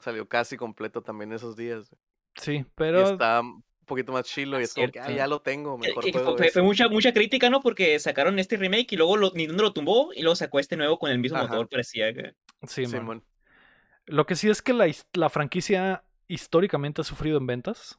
Salió 0.01 0.29
casi 0.29 0.57
completo 0.57 1.01
también 1.01 1.33
esos 1.33 1.57
días. 1.57 1.97
Sí, 2.37 2.65
pero. 2.75 3.13
está 3.13 3.41
un 3.41 3.65
poquito 3.85 4.13
más 4.13 4.25
chilo 4.25 4.59
y 4.61 4.65
es 4.65 4.75
como 4.75 4.91
que 4.91 5.01
ah, 5.01 5.11
ya 5.11 5.27
lo 5.27 5.41
tengo. 5.41 5.77
Mejor 5.79 6.05
fue, 6.53 6.63
mucha, 6.63 6.89
mucha 6.89 7.13
crítica, 7.13 7.51
¿no? 7.51 7.61
Porque 7.61 7.99
sacaron 7.99 8.39
este 8.39 8.57
remake 8.57 8.93
y 8.93 8.97
luego 8.97 9.17
lo, 9.17 9.33
Nintendo 9.35 9.65
lo 9.65 9.73
tumbó 9.73 10.13
y 10.15 10.23
luego 10.23 10.37
sacó 10.37 10.59
este 10.59 10.77
nuevo 10.77 10.99
con 10.99 11.11
el 11.11 11.19
mismo 11.19 11.39
motor, 11.39 11.69
parecía 11.69 12.13
que. 12.13 12.35
Sí, 12.67 12.85
Lo 14.07 14.27
que 14.27 14.37
sí 14.37 14.49
es 14.49 14.63
que 14.63 14.73
la, 14.73 14.87
la 15.15 15.31
franquicia 15.31 16.05
históricamente 16.29 17.01
ha 17.01 17.05
sufrido 17.05 17.39
en 17.39 17.47
ventas. 17.47 17.99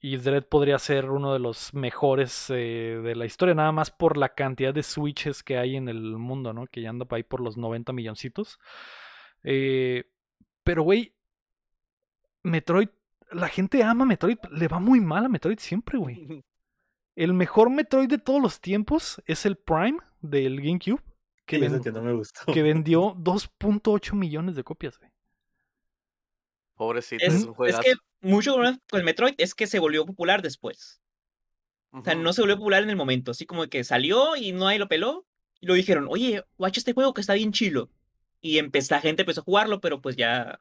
Y 0.00 0.18
Dread 0.18 0.44
podría 0.44 0.78
ser 0.78 1.08
uno 1.08 1.32
de 1.32 1.38
los 1.38 1.72
mejores 1.72 2.50
eh, 2.50 3.00
de 3.02 3.14
la 3.14 3.24
historia, 3.24 3.54
nada 3.54 3.72
más 3.72 3.90
por 3.90 4.18
la 4.18 4.34
cantidad 4.34 4.74
de 4.74 4.82
switches 4.82 5.42
que 5.42 5.56
hay 5.56 5.76
en 5.76 5.88
el 5.88 6.02
mundo, 6.18 6.52
¿no? 6.52 6.66
Que 6.66 6.82
ya 6.82 6.90
anda 6.90 7.06
ahí 7.10 7.22
por 7.22 7.40
los 7.40 7.56
90 7.56 7.92
milloncitos. 7.94 8.58
Eh, 9.42 10.04
pero, 10.62 10.82
güey, 10.82 11.14
Metroid 12.42 12.90
la 13.32 13.48
gente 13.48 13.82
ama 13.82 14.04
Metroid, 14.04 14.38
le 14.50 14.68
va 14.68 14.78
muy 14.78 15.00
mal 15.00 15.24
a 15.24 15.28
Metroid 15.28 15.58
siempre, 15.58 15.98
güey. 15.98 16.44
El 17.14 17.34
mejor 17.34 17.70
Metroid 17.70 18.08
de 18.08 18.18
todos 18.18 18.40
los 18.40 18.60
tiempos 18.60 19.20
es 19.26 19.44
el 19.44 19.56
Prime 19.56 19.98
del 20.20 20.60
GameCube. 20.60 21.02
Que, 21.44 21.58
que 22.52 22.62
vendió 22.62 23.14
2.8 23.16 24.14
millones 24.14 24.54
de 24.54 24.64
copias, 24.64 24.98
güey. 24.98 25.10
Pobrecito, 26.74 27.24
es, 27.24 27.46
es, 27.66 27.78
que 27.80 27.94
mucho 28.20 28.54
con 28.54 28.78
el 28.92 29.04
Metroid 29.04 29.34
es 29.38 29.54
que 29.54 29.66
se 29.66 29.78
volvió 29.78 30.06
popular 30.06 30.40
después. 30.40 31.02
O 31.90 32.02
sea, 32.02 32.14
no 32.14 32.32
se 32.32 32.40
volvió 32.40 32.56
popular 32.56 32.82
en 32.82 32.90
el 32.90 32.96
momento. 32.96 33.32
Así 33.32 33.44
como 33.44 33.66
que 33.66 33.84
salió 33.84 34.36
y 34.36 34.52
no 34.52 34.66
hay 34.66 34.78
lo 34.78 34.88
peló. 34.88 35.26
Y 35.60 35.66
lo 35.66 35.74
dijeron, 35.74 36.06
oye, 36.08 36.44
guacha 36.56 36.80
este 36.80 36.94
juego 36.94 37.12
que 37.12 37.20
está 37.20 37.34
bien 37.34 37.52
chilo. 37.52 37.90
Y 38.40 38.58
empezó, 38.58 38.94
la 38.94 39.00
gente 39.00 39.22
empezó 39.22 39.42
a 39.42 39.44
jugarlo, 39.44 39.80
pero 39.80 40.00
pues 40.00 40.16
ya, 40.16 40.60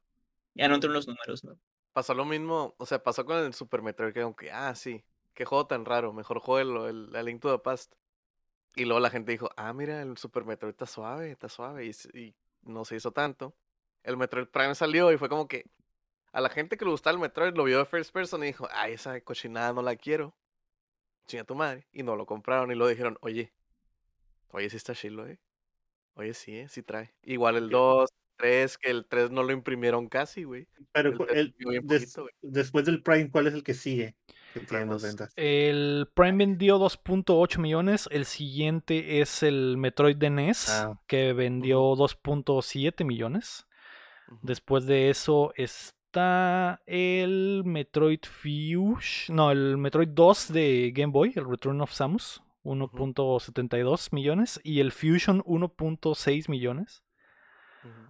ya 0.56 0.68
no 0.68 0.76
entró 0.76 0.90
en 0.90 0.96
los 0.96 1.08
números, 1.08 1.44
¿no? 1.44 1.58
Pasó 1.94 2.14
lo 2.14 2.26
mismo, 2.26 2.76
o 2.78 2.86
sea, 2.86 3.04
pasó 3.04 3.26
con 3.26 3.38
el 3.38 3.54
Super 3.54 3.82
Metroid, 3.82 4.14
que 4.14 4.22
aunque, 4.22 4.52
ah, 4.52 4.76
sí, 4.76 5.04
qué 5.34 5.46
juego 5.46 5.68
tan 5.68 5.86
raro, 5.86 6.14
mejor 6.14 6.40
juego 6.40 6.88
el, 6.88 7.16
el, 7.16 7.26
Link 7.26 7.42
to 7.42 7.52
the 7.52 7.60
Past. 7.62 7.94
Y 8.76 8.86
luego 8.86 9.00
la 9.02 9.10
gente 9.10 9.32
dijo, 9.34 9.50
ah, 9.58 9.74
mira, 9.74 10.02
el 10.02 10.18
Super 10.18 10.46
Metroid 10.46 10.72
está 10.72 10.86
suave, 10.86 11.32
está 11.32 11.50
suave, 11.50 11.92
y, 12.14 12.36
no 12.64 12.86
se 12.86 12.96
hizo 12.96 13.12
tanto. 13.12 13.56
El 14.04 14.18
Metroid 14.18 14.48
Prime 14.48 14.76
salió 14.76 15.12
y 15.12 15.18
fue 15.18 15.30
como 15.30 15.48
que 15.48 15.66
a 16.32 16.42
la 16.42 16.50
gente 16.50 16.78
que 16.78 16.86
le 16.86 16.92
gustaba 16.92 17.14
el 17.16 17.20
Metroid 17.20 17.56
lo 17.56 17.64
vio 17.64 17.80
de 17.80 17.86
first 17.86 18.14
person 18.14 18.44
y 18.44 18.48
dijo, 18.48 18.68
ay, 18.72 18.94
esa 18.94 19.20
cochinada 19.22 19.74
no 19.74 19.82
la 19.82 19.96
quiero. 19.96 20.36
Chinga 21.28 21.44
tu 21.44 21.56
madre. 21.56 21.88
Y 21.92 22.04
no 22.04 22.16
lo 22.16 22.26
compraron 22.26 22.72
y 22.72 22.76
lo 22.76 22.88
dijeron, 22.88 23.18
oye, 23.22 23.52
oye, 24.52 24.70
sí 24.70 24.78
está 24.78 24.94
chilo, 24.96 25.28
eh. 25.28 25.40
Oye, 26.16 26.34
sí, 26.34 26.56
eh, 26.58 26.70
sí 26.70 26.84
trae. 26.84 27.14
Igual 27.24 27.58
el 27.58 27.70
2, 27.70 28.10
que 28.42 28.90
el 28.90 29.06
3 29.06 29.32
no 29.32 29.44
lo 29.44 29.52
imprimieron 29.54 30.08
casi, 30.10 30.44
güey. 30.44 30.68
Pero 30.92 31.28
el, 31.30 31.56
después 32.42 32.86
del 32.86 33.04
Prime, 33.04 33.30
¿cuál 33.32 33.48
es 33.48 33.54
el 33.54 33.64
que 33.64 33.74
sigue? 33.74 34.16
El 35.36 36.08
Prime 36.14 36.38
vendió 36.38 36.78
2.8 36.78 37.60
millones. 37.60 38.10
El 38.12 38.26
siguiente 38.26 39.22
es 39.22 39.44
el 39.44 39.78
Metroid 39.78 40.18
de 40.18 40.30
NES, 40.30 40.70
ah, 40.70 41.00
que 41.08 41.34
vendió 41.34 41.80
2.7 41.96 43.06
millones. 43.06 43.68
Después 44.42 44.86
de 44.86 45.10
eso 45.10 45.54
está 45.56 46.82
el 46.86 47.64
Metroid 47.66 48.22
Fusion. 48.24 49.36
No, 49.36 49.52
el 49.52 49.78
Metroid 49.78 50.10
2 50.10 50.54
de 50.54 50.92
Game 50.94 51.12
Boy, 51.12 51.34
el 51.36 51.50
Return 51.50 51.82
of 51.82 51.92
Samus. 51.92 52.42
1.72 52.64 54.10
millones. 54.12 54.60
Y 54.64 54.80
el 54.82 54.92
Fusion 54.92 55.42
1.6 55.44 56.50
millones. 56.50 57.04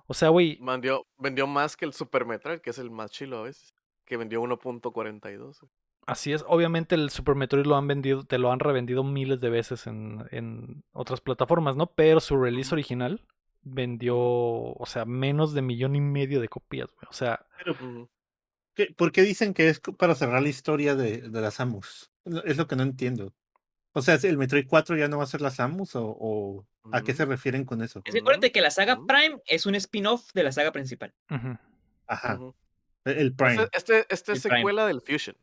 O 0.08 0.14
sea, 0.14 0.30
güey. 0.30 0.58
Vendió, 0.62 1.08
vendió 1.18 1.48
más 1.48 1.78
que 1.78 1.86
el 1.86 1.94
Super 1.94 2.26
Metroid, 2.26 2.60
que 2.60 2.72
es 2.72 2.78
el 2.78 2.92
más 2.92 3.12
chilo 3.12 3.40
a 3.40 3.44
veces. 3.44 3.74
Que 4.06 4.18
vendió 4.18 4.42
1.42. 4.42 5.68
Así 6.08 6.34
es, 6.34 6.44
obviamente 6.48 6.96
el 6.96 7.10
Super 7.12 7.36
Metroid 7.36 7.66
lo 7.66 7.76
han 7.76 7.88
vendido, 7.88 8.24
te 8.26 8.40
lo 8.40 8.52
han 8.52 8.60
revendido 8.60 9.04
miles 9.04 9.40
de 9.40 9.50
veces 9.50 9.86
en, 9.86 10.26
en 10.32 10.84
otras 10.94 11.22
plataformas, 11.22 11.76
¿no? 11.76 11.88
Pero 11.94 12.20
su 12.20 12.38
release 12.38 12.74
original 12.74 13.24
vendió, 13.62 14.18
o 14.18 14.86
sea, 14.88 15.06
menos 15.06 15.54
de 15.54 15.62
millón 15.62 15.96
y 15.96 16.02
medio 16.02 16.42
de 16.42 16.50
copias, 16.50 16.90
güey. 16.94 17.08
O 17.10 17.14
sea. 17.14 17.46
¿Por 18.98 19.12
qué 19.12 19.22
dicen 19.22 19.54
que 19.54 19.70
es 19.70 19.80
para 19.80 20.16
cerrar 20.16 20.42
la 20.42 20.50
historia 20.50 20.96
de, 20.96 21.30
de 21.30 21.42
las 21.42 21.56
Samus? 21.56 22.12
Es 22.46 22.58
lo 22.58 22.68
que 22.68 22.76
no 22.76 22.84
entiendo. 22.84 23.34
O 23.94 24.02
sea, 24.02 24.18
¿el 24.24 24.38
Metroid 24.38 24.66
4 24.68 24.98
ya 24.98 25.08
no 25.08 25.18
va 25.18 25.24
a 25.24 25.28
ser 25.28 25.42
la 25.42 25.52
Samus 25.52 25.92
o, 25.96 26.66
a 26.92 27.02
qué 27.02 27.14
se 27.14 27.26
refieren 27.26 27.66
con 27.66 27.82
eso? 27.82 28.02
Es 28.06 28.16
acuérdate 28.16 28.52
que 28.52 28.62
la 28.62 28.72
saga 28.72 29.00
Prime 29.06 29.42
es 29.46 29.66
un 29.66 29.76
spin-off 29.76 30.32
de 30.34 30.44
la 30.44 30.52
saga 30.52 30.72
principal. 30.72 31.14
Ajá. 32.08 32.40
E, 33.06 33.12
el 33.12 33.34
Prime. 33.36 33.68
Este, 33.74 34.06
este, 34.10 34.34
es 34.34 34.42
secuela 34.42 34.86
del 34.86 35.02
Fusion. 35.02 35.36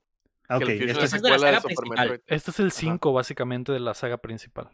Ah, 0.49 0.57
ok, 0.57 0.69
este 0.69 1.05
es, 1.05 1.11
secuela 1.11 1.51
de, 1.51 1.61
Super 1.61 1.89
Metroid. 1.89 2.21
Este 2.27 2.51
es 2.51 2.61
el 2.61 2.73
5 2.73 3.13
básicamente 3.13 3.73
de 3.73 3.81
la 3.81 3.93
saga 3.93 4.17
principal. 4.19 4.71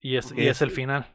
Y 0.00 0.16
es, 0.16 0.32
y 0.34 0.46
es 0.46 0.62
el 0.62 0.70
final. 0.70 1.12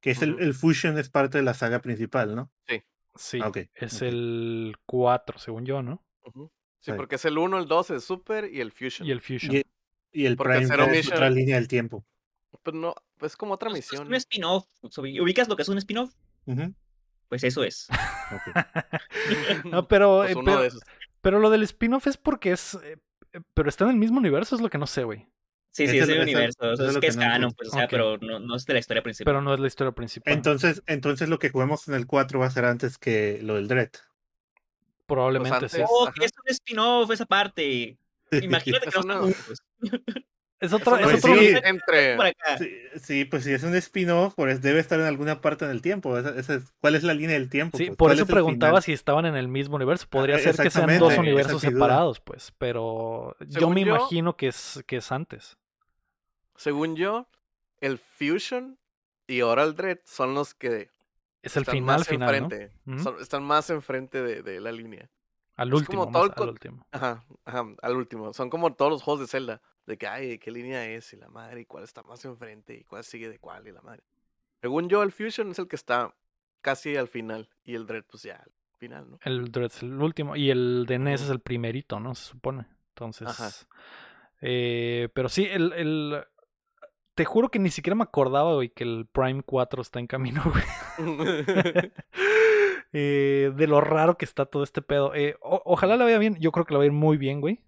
Que 0.00 0.10
es 0.10 0.22
el, 0.22 0.38
el, 0.40 0.54
Fusion 0.54 0.98
es 0.98 1.10
parte 1.10 1.38
de 1.38 1.44
la 1.44 1.52
saga 1.52 1.80
principal, 1.80 2.34
¿no? 2.34 2.50
Sí. 2.66 2.82
Sí, 3.14 3.40
ah, 3.42 3.52
es 3.74 4.00
el 4.00 4.74
4, 4.86 5.38
según 5.38 5.66
yo, 5.66 5.82
¿no? 5.82 6.02
Sí, 6.80 6.92
porque 6.96 7.16
es 7.16 7.24
el 7.26 7.36
1, 7.36 7.58
el 7.58 7.66
2, 7.66 7.90
el 7.90 8.00
Super 8.00 8.50
y 8.50 8.60
el 8.60 8.72
Fusion. 8.72 9.06
Y 9.06 9.10
el 9.10 9.20
Fusion. 9.20 9.54
Y 9.54 9.62
el 10.12 10.36
Prime 10.36 10.62
es 10.98 11.08
otra 11.08 11.30
línea 11.30 11.56
del 11.56 11.68
tiempo. 11.68 12.04
Pues 12.62 12.76
no, 12.76 12.94
es 13.20 13.36
como 13.36 13.54
otra 13.54 13.70
misión. 13.70 14.02
Es 14.02 14.08
un 14.08 14.14
spin-off. 14.14 14.66
¿Ubicas 14.82 15.48
lo 15.48 15.56
que 15.56 15.62
es 15.62 15.68
un 15.68 15.78
spin-off? 15.78 16.12
Pues 17.28 17.44
eso 17.44 17.64
es. 17.64 17.88
no, 19.64 19.88
pero, 19.88 20.24
pues 20.44 20.74
eh, 20.74 20.78
pero, 21.22 21.38
lo 21.40 21.50
del 21.50 21.62
spin-off 21.62 22.06
es 22.06 22.16
porque 22.16 22.52
es. 22.52 22.74
Eh, 22.74 22.98
eh, 23.32 23.40
pero 23.54 23.68
está 23.68 23.84
en 23.84 23.90
el 23.90 23.96
mismo 23.96 24.18
universo, 24.18 24.54
es 24.54 24.60
lo 24.60 24.68
que 24.68 24.78
no 24.78 24.86
sé, 24.86 25.04
güey. 25.04 25.26
Sí, 25.70 25.88
sí, 25.88 25.98
es, 25.98 26.08
el 26.10 26.20
universo. 26.20 26.72
es, 26.72 26.98
que 26.98 27.06
es 27.06 27.16
canon, 27.16 27.52
pues, 27.52 27.70
o 27.70 27.72
sea, 27.72 27.88
pero 27.88 28.18
no, 28.18 28.38
no, 28.38 28.56
es 28.56 28.66
de 28.66 28.74
la 28.74 28.78
historia 28.78 29.02
principal. 29.02 29.32
Pero 29.32 29.40
no 29.40 29.54
es 29.54 29.60
la 29.60 29.66
historia 29.66 29.92
principal. 29.92 30.34
Entonces, 30.34 30.82
entonces 30.86 31.30
lo 31.30 31.38
que 31.38 31.48
juguemos 31.48 31.88
en 31.88 31.94
el 31.94 32.06
4 32.06 32.38
va 32.38 32.46
a 32.46 32.50
ser 32.50 32.66
antes 32.66 32.98
que 32.98 33.40
lo 33.42 33.54
del 33.54 33.68
Dread. 33.68 33.88
Probablemente 35.06 35.60
pues 35.60 35.72
sí. 35.72 35.80
Oh, 35.88 36.10
que 36.14 36.26
es 36.26 36.32
un 36.32 36.50
spin-off 36.50 37.10
esa 37.10 37.24
parte. 37.24 37.96
Imagínate 38.30 38.90
que 38.90 39.00
no 39.06 39.30
Es 40.60 40.72
otro, 40.72 40.96
es 40.96 41.06
otro 41.06 41.34
sí, 41.34 41.54
entre... 41.64 42.16
Sí, 43.02 43.24
pues 43.24 43.42
si 43.42 43.52
es 43.52 43.64
un 43.64 43.74
spin-off, 43.74 44.34
pues 44.36 44.62
debe 44.62 44.78
estar 44.78 45.00
en 45.00 45.06
alguna 45.06 45.40
parte 45.40 45.66
del 45.66 45.82
tiempo. 45.82 46.14
¿Cuál 46.80 46.94
es 46.94 47.02
la 47.02 47.14
línea 47.14 47.34
del 47.36 47.50
tiempo? 47.50 47.78
Sí, 47.78 47.86
pues? 47.86 47.96
por 47.96 48.12
eso 48.12 48.26
preguntaba 48.26 48.80
si 48.80 48.92
estaban 48.92 49.26
en 49.26 49.34
el 49.34 49.48
mismo 49.48 49.74
universo. 49.74 50.06
Podría 50.08 50.38
ser 50.38 50.56
que 50.56 50.70
sean 50.70 50.98
dos 51.00 51.18
universos 51.18 51.62
separados, 51.62 52.20
pues, 52.20 52.52
pero 52.58 53.36
yo 53.40 53.70
me 53.70 53.80
imagino 53.80 54.36
que 54.36 54.48
es, 54.48 54.84
que 54.86 54.98
es 54.98 55.10
antes. 55.10 55.56
Según 56.54 56.94
yo, 56.94 57.26
el 57.80 57.98
Fusion 57.98 58.78
y 59.26 59.40
ahora 59.40 59.64
el 59.64 59.74
Dread 59.74 59.98
son 60.04 60.34
los 60.34 60.54
que 60.54 60.90
Es 61.42 61.56
el 61.56 61.62
están 61.62 61.72
final, 61.74 61.98
más 61.98 62.08
final, 62.08 62.34
enfrente. 62.36 62.72
Son- 63.02 63.20
están 63.20 63.42
más 63.42 63.68
enfrente 63.70 64.22
de, 64.22 64.42
de 64.42 64.60
la 64.60 64.70
línea. 64.70 65.10
Al 65.56 65.68
es 65.68 65.74
último, 65.74 66.04
como 66.04 66.12
todo 66.12 66.22
más 66.22 66.30
el 66.30 66.34
co- 66.36 66.42
al 66.44 66.48
último. 66.50 66.86
Ajá, 66.92 67.24
ajá, 67.44 67.64
al 67.82 67.96
último. 67.96 68.32
Son 68.32 68.48
como 68.48 68.74
todos 68.74 68.92
los 68.92 69.02
juegos 69.02 69.22
de 69.22 69.26
Zelda. 69.26 69.60
De 69.86 69.96
que, 69.98 70.06
ay, 70.06 70.38
¿qué 70.38 70.50
línea 70.50 70.86
es? 70.88 71.12
Y 71.12 71.16
la 71.16 71.28
madre, 71.28 71.62
y 71.62 71.64
cuál 71.66 71.84
está 71.84 72.02
más 72.02 72.24
enfrente, 72.24 72.74
y 72.74 72.84
cuál 72.84 73.02
sigue 73.04 73.28
de 73.28 73.38
cuál, 73.38 73.66
y 73.66 73.72
la 73.72 73.82
madre. 73.82 74.02
Según 74.60 74.88
yo, 74.88 75.02
el 75.02 75.10
Fusion 75.12 75.50
es 75.50 75.58
el 75.58 75.66
que 75.68 75.76
está 75.76 76.14
casi 76.60 76.96
al 76.96 77.08
final. 77.08 77.48
Y 77.64 77.74
el 77.74 77.86
Dread, 77.86 78.04
pues 78.08 78.22
ya, 78.22 78.36
al 78.36 78.52
final, 78.78 79.10
¿no? 79.10 79.18
El 79.24 79.50
Dread 79.50 79.66
es 79.72 79.82
el 79.82 80.00
último. 80.00 80.36
Y 80.36 80.50
el 80.50 80.84
de 80.86 80.98
NES 81.00 81.22
es 81.22 81.30
el 81.30 81.40
primerito, 81.40 81.98
¿no? 81.98 82.14
Se 82.14 82.24
supone. 82.30 82.66
Entonces. 82.90 83.26
Ajá. 83.28 83.50
eh, 84.40 85.08
pero 85.14 85.28
sí, 85.28 85.46
el, 85.50 85.72
el- 85.72 86.24
Te 87.16 87.24
juro 87.24 87.48
que 87.50 87.58
ni 87.58 87.70
siquiera 87.70 87.96
me 87.96 88.04
acordaba, 88.04 88.54
güey, 88.54 88.68
que 88.70 88.84
el 88.84 89.06
Prime 89.10 89.42
4 89.42 89.82
está 89.82 89.98
en 89.98 90.06
camino, 90.06 90.42
güey. 90.52 90.64
Eh, 92.94 93.52
de 93.56 93.66
lo 93.66 93.80
raro 93.80 94.18
que 94.18 94.26
está 94.26 94.44
todo 94.44 94.62
este 94.64 94.82
pedo. 94.82 95.14
Eh, 95.14 95.36
o- 95.40 95.62
ojalá 95.64 95.96
la 95.96 96.04
vaya 96.04 96.18
bien. 96.18 96.36
Yo 96.40 96.52
creo 96.52 96.66
que 96.66 96.74
la 96.74 96.78
va 96.78 96.84
a 96.84 96.86
ir 96.86 96.92
muy 96.92 97.16
bien, 97.16 97.40
güey. 97.40 97.58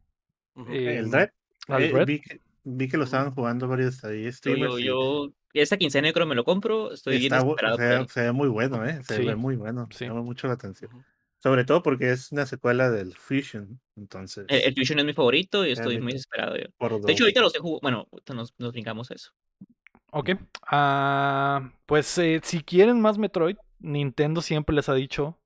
Eh, 0.69 0.97
El 0.99 1.11
Dread. 1.11 1.31
Al 1.69 1.83
eh, 1.83 2.05
vi, 2.05 2.21
que, 2.21 2.41
vi 2.65 2.89
que 2.89 2.97
lo 2.97 3.05
estaban 3.05 3.35
jugando 3.35 3.69
varios 3.69 4.05
ahí 4.05 4.29
Yo, 4.45 4.79
yo, 4.79 5.33
esta 5.53 5.77
quincena 5.77 6.09
yo 6.09 6.15
creo 6.15 6.27
me 6.27 6.35
lo 6.35 6.45
compro. 6.45 6.93
Estoy 6.93 7.19
bien 7.19 7.33
está 7.33 7.45
por 7.45 7.79
ve, 7.79 7.95
él. 7.97 8.09
se 8.09 8.23
ve 8.23 8.33
muy 8.33 8.49
bueno, 8.49 8.85
¿eh? 8.85 9.01
Se 9.05 9.17
Sí, 9.17 9.25
ve 9.25 9.37
muy 9.37 9.57
bueno. 9.57 9.89
sí. 9.91 10.07
Llama 10.07 10.23
mucho 10.23 10.47
la 10.47 10.55
atención. 10.55 10.91
Sobre 11.39 11.65
todo 11.65 11.83
porque 11.83 12.11
es 12.11 12.33
una 12.33 12.47
secuela 12.47 12.91
del 12.91 13.15
Fusion. 13.15 13.79
Entonces, 13.97 14.47
El, 14.49 14.63
el 14.63 14.75
Fusion 14.75 14.99
es 14.99 15.05
mi 15.05 15.13
favorito 15.13 15.67
y 15.67 15.73
estoy 15.73 16.01
muy 16.01 16.13
desesperado. 16.13 16.57
yo. 16.57 16.65
por 16.79 17.01
De 17.01 17.13
hecho, 17.13 17.25
ahorita 17.25 17.43
los 17.43 17.55
he 17.55 17.59
jugado. 17.59 17.81
Bueno, 17.83 18.09
nos, 18.35 18.55
nos 18.59 18.73
brincamos 18.73 19.11
a 19.11 19.15
eso. 19.15 19.33
Ok. 20.11 20.31
Ah, 20.67 21.71
pues 21.87 22.17
eh, 22.19 22.41
si 22.43 22.63
quieren 22.63 23.01
más 23.01 23.19
Metroid, 23.19 23.57
Nintendo 23.79 24.41
siempre 24.41 24.75
les 24.75 24.89
ha 24.89 24.95
dicho. 24.95 25.39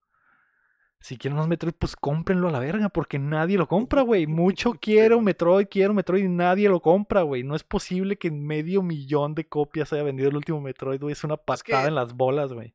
Si 1.00 1.16
quieren 1.16 1.36
más 1.38 1.46
Metroid, 1.46 1.74
pues 1.78 1.94
cómprenlo 1.94 2.48
a 2.48 2.50
la 2.50 2.58
verga, 2.58 2.88
porque 2.88 3.18
nadie 3.18 3.56
lo 3.56 3.68
compra, 3.68 4.02
güey. 4.02 4.26
Mucho 4.66 4.72
quiero. 4.80 5.20
Metroid, 5.20 5.68
quiero 5.70 5.94
Metroid 5.94 6.24
y 6.24 6.28
nadie 6.28 6.68
lo 6.68 6.80
compra, 6.80 7.22
güey. 7.22 7.44
No 7.44 7.54
es 7.54 7.62
posible 7.62 8.16
que 8.18 8.30
medio 8.30 8.82
millón 8.82 9.34
de 9.34 9.46
copias 9.46 9.92
haya 9.92 10.02
vendido 10.02 10.28
el 10.28 10.36
último 10.36 10.60
Metroid, 10.60 11.00
güey. 11.00 11.12
Es 11.12 11.22
una 11.24 11.34
Es 11.34 11.62
que- 11.62 11.72
patada 11.72 11.88
en 11.88 11.94
las 11.94 12.14
bolas, 12.14 12.52
güey. 12.52 12.74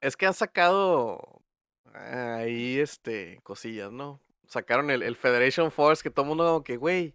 Es 0.00 0.16
que 0.16 0.26
han 0.26 0.34
sacado 0.34 1.40
ahí, 1.94 2.78
este, 2.80 3.38
cosillas, 3.44 3.92
¿no? 3.92 4.20
Sacaron 4.46 4.90
el, 4.90 5.02
el 5.02 5.14
Federation 5.16 5.70
Force 5.70 6.02
que 6.02 6.10
todo 6.10 6.24
el 6.24 6.28
mundo 6.30 6.44
como 6.44 6.64
que, 6.64 6.76
güey, 6.76 7.14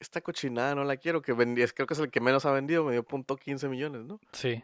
esta 0.00 0.20
cochinada 0.20 0.74
no 0.74 0.84
la 0.84 0.96
quiero, 0.96 1.22
que 1.22 1.32
vendí, 1.32 1.62
es- 1.62 1.72
creo 1.72 1.86
que 1.86 1.94
es 1.94 2.00
el 2.00 2.10
que 2.10 2.20
menos 2.20 2.44
ha 2.44 2.50
vendido, 2.52 2.84
me 2.84 2.92
dio 2.92 3.02
punto 3.04 3.36
15 3.36 3.68
millones, 3.68 4.04
¿no? 4.04 4.20
Sí. 4.32 4.62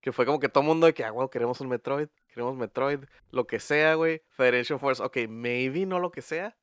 Que 0.00 0.12
fue 0.12 0.24
como 0.26 0.38
que 0.38 0.48
todo 0.48 0.62
el 0.62 0.68
mundo 0.68 0.86
de 0.86 0.94
que, 0.94 1.04
ah, 1.04 1.10
güey, 1.10 1.28
queremos 1.28 1.60
un 1.60 1.68
Metroid, 1.68 2.08
queremos 2.28 2.56
Metroid, 2.56 3.00
lo 3.30 3.46
que 3.46 3.58
sea, 3.60 3.94
güey. 3.94 4.22
Federation 4.30 4.78
Force, 4.78 5.02
ok, 5.02 5.16
maybe 5.28 5.86
no 5.86 5.98
lo 5.98 6.10
que 6.12 6.22
sea, 6.22 6.56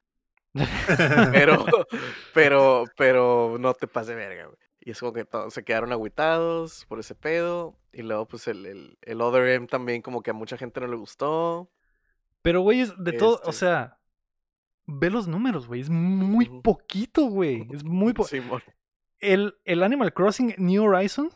pero, 1.34 1.66
pero, 2.34 2.86
pero 2.98 3.58
no 3.60 3.74
te 3.74 3.88
pases 3.88 4.10
de 4.10 4.16
verga, 4.16 4.46
güey. 4.46 4.58
Y 4.80 4.92
es 4.92 5.00
como 5.00 5.14
que 5.14 5.26
todos 5.26 5.54
se 5.54 5.64
quedaron 5.64 5.92
agüitados 5.92 6.86
por 6.86 7.00
ese 7.00 7.16
pedo. 7.16 7.76
Y 7.92 8.04
luego, 8.04 8.28
pues, 8.28 8.48
el, 8.48 8.66
el, 8.68 8.98
el 9.02 9.20
Other 9.22 9.48
M 9.50 9.66
también 9.68 10.02
como 10.04 10.22
que 10.22 10.30
a 10.30 10.34
mucha 10.34 10.58
gente 10.58 10.80
no 10.80 10.88
le 10.88 10.96
gustó. 10.96 11.72
Pero, 12.44 12.62
güey, 12.62 12.82
es 12.82 12.94
de 13.04 13.14
todo, 13.14 13.38
o 13.44 13.50
Este. 13.50 13.54
sea, 13.54 14.00
ve 14.86 15.10
los 15.10 15.28
números, 15.28 15.68
güey. 15.68 15.82
Es 15.82 15.90
muy 15.90 16.62
poquito, 16.62 17.26
güey. 17.26 17.68
Es 17.74 17.84
muy 17.84 18.14
poquito. 18.14 18.30
Simón. 18.44 18.64
el, 19.20 19.58
el 19.66 19.82
Animal 19.82 20.14
Crossing 20.14 20.54
New 20.60 20.84
Horizons 20.84 21.36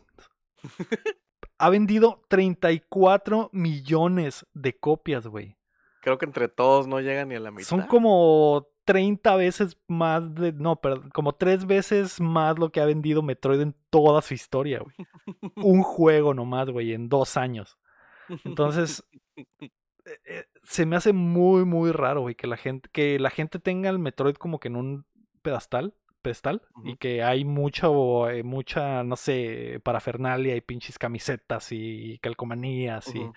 ha 1.59 1.69
vendido 1.69 2.23
34 2.29 3.49
millones 3.51 4.47
de 4.53 4.77
copias, 4.77 5.27
güey. 5.27 5.57
Creo 6.01 6.17
que 6.17 6.25
entre 6.25 6.47
todos 6.47 6.87
no 6.87 7.01
llegan 7.01 7.29
ni 7.29 7.35
a 7.35 7.39
la 7.39 7.51
mitad. 7.51 7.67
Son 7.67 7.81
como 7.83 8.67
30 8.85 9.35
veces 9.35 9.77
más 9.87 10.33
de. 10.33 10.53
No, 10.53 10.77
perdón, 10.77 11.09
como 11.13 11.33
tres 11.33 11.65
veces 11.65 12.21
más 12.21 12.57
lo 12.57 12.71
que 12.71 12.79
ha 12.79 12.85
vendido 12.85 13.21
Metroid 13.21 13.59
en 13.59 13.75
toda 13.89 14.21
su 14.21 14.33
historia, 14.33 14.79
güey. 14.79 14.95
Un 15.57 15.83
juego 15.83 16.33
nomás, 16.33 16.69
güey, 16.69 16.93
en 16.93 17.09
dos 17.09 17.35
años. 17.35 17.77
Entonces, 18.45 19.03
eh, 19.35 19.69
eh, 20.25 20.45
se 20.63 20.85
me 20.85 20.95
hace 20.95 21.11
muy, 21.11 21.65
muy 21.65 21.91
raro, 21.91 22.21
güey, 22.21 22.35
que 22.35 22.47
la 22.47 22.57
gente, 22.57 22.89
que 22.91 23.19
la 23.19 23.29
gente 23.29 23.59
tenga 23.59 23.89
el 23.89 23.99
Metroid 23.99 24.35
como 24.35 24.59
que 24.59 24.69
en 24.69 24.77
un 24.77 25.05
pedestal, 25.41 25.93
pedestal, 26.21 26.61
y 26.83 26.97
que 26.97 27.23
hay 27.23 27.45
mucho, 27.45 28.29
eh, 28.29 28.43
mucha, 28.43 29.03
no 29.03 29.15
sé, 29.15 29.79
parafernalia 29.83 30.55
y 30.55 30.61
pinches 30.61 30.97
camisetas 30.97 31.71
y 31.71 32.19
calcomanías 32.19 33.13
y, 33.15 33.29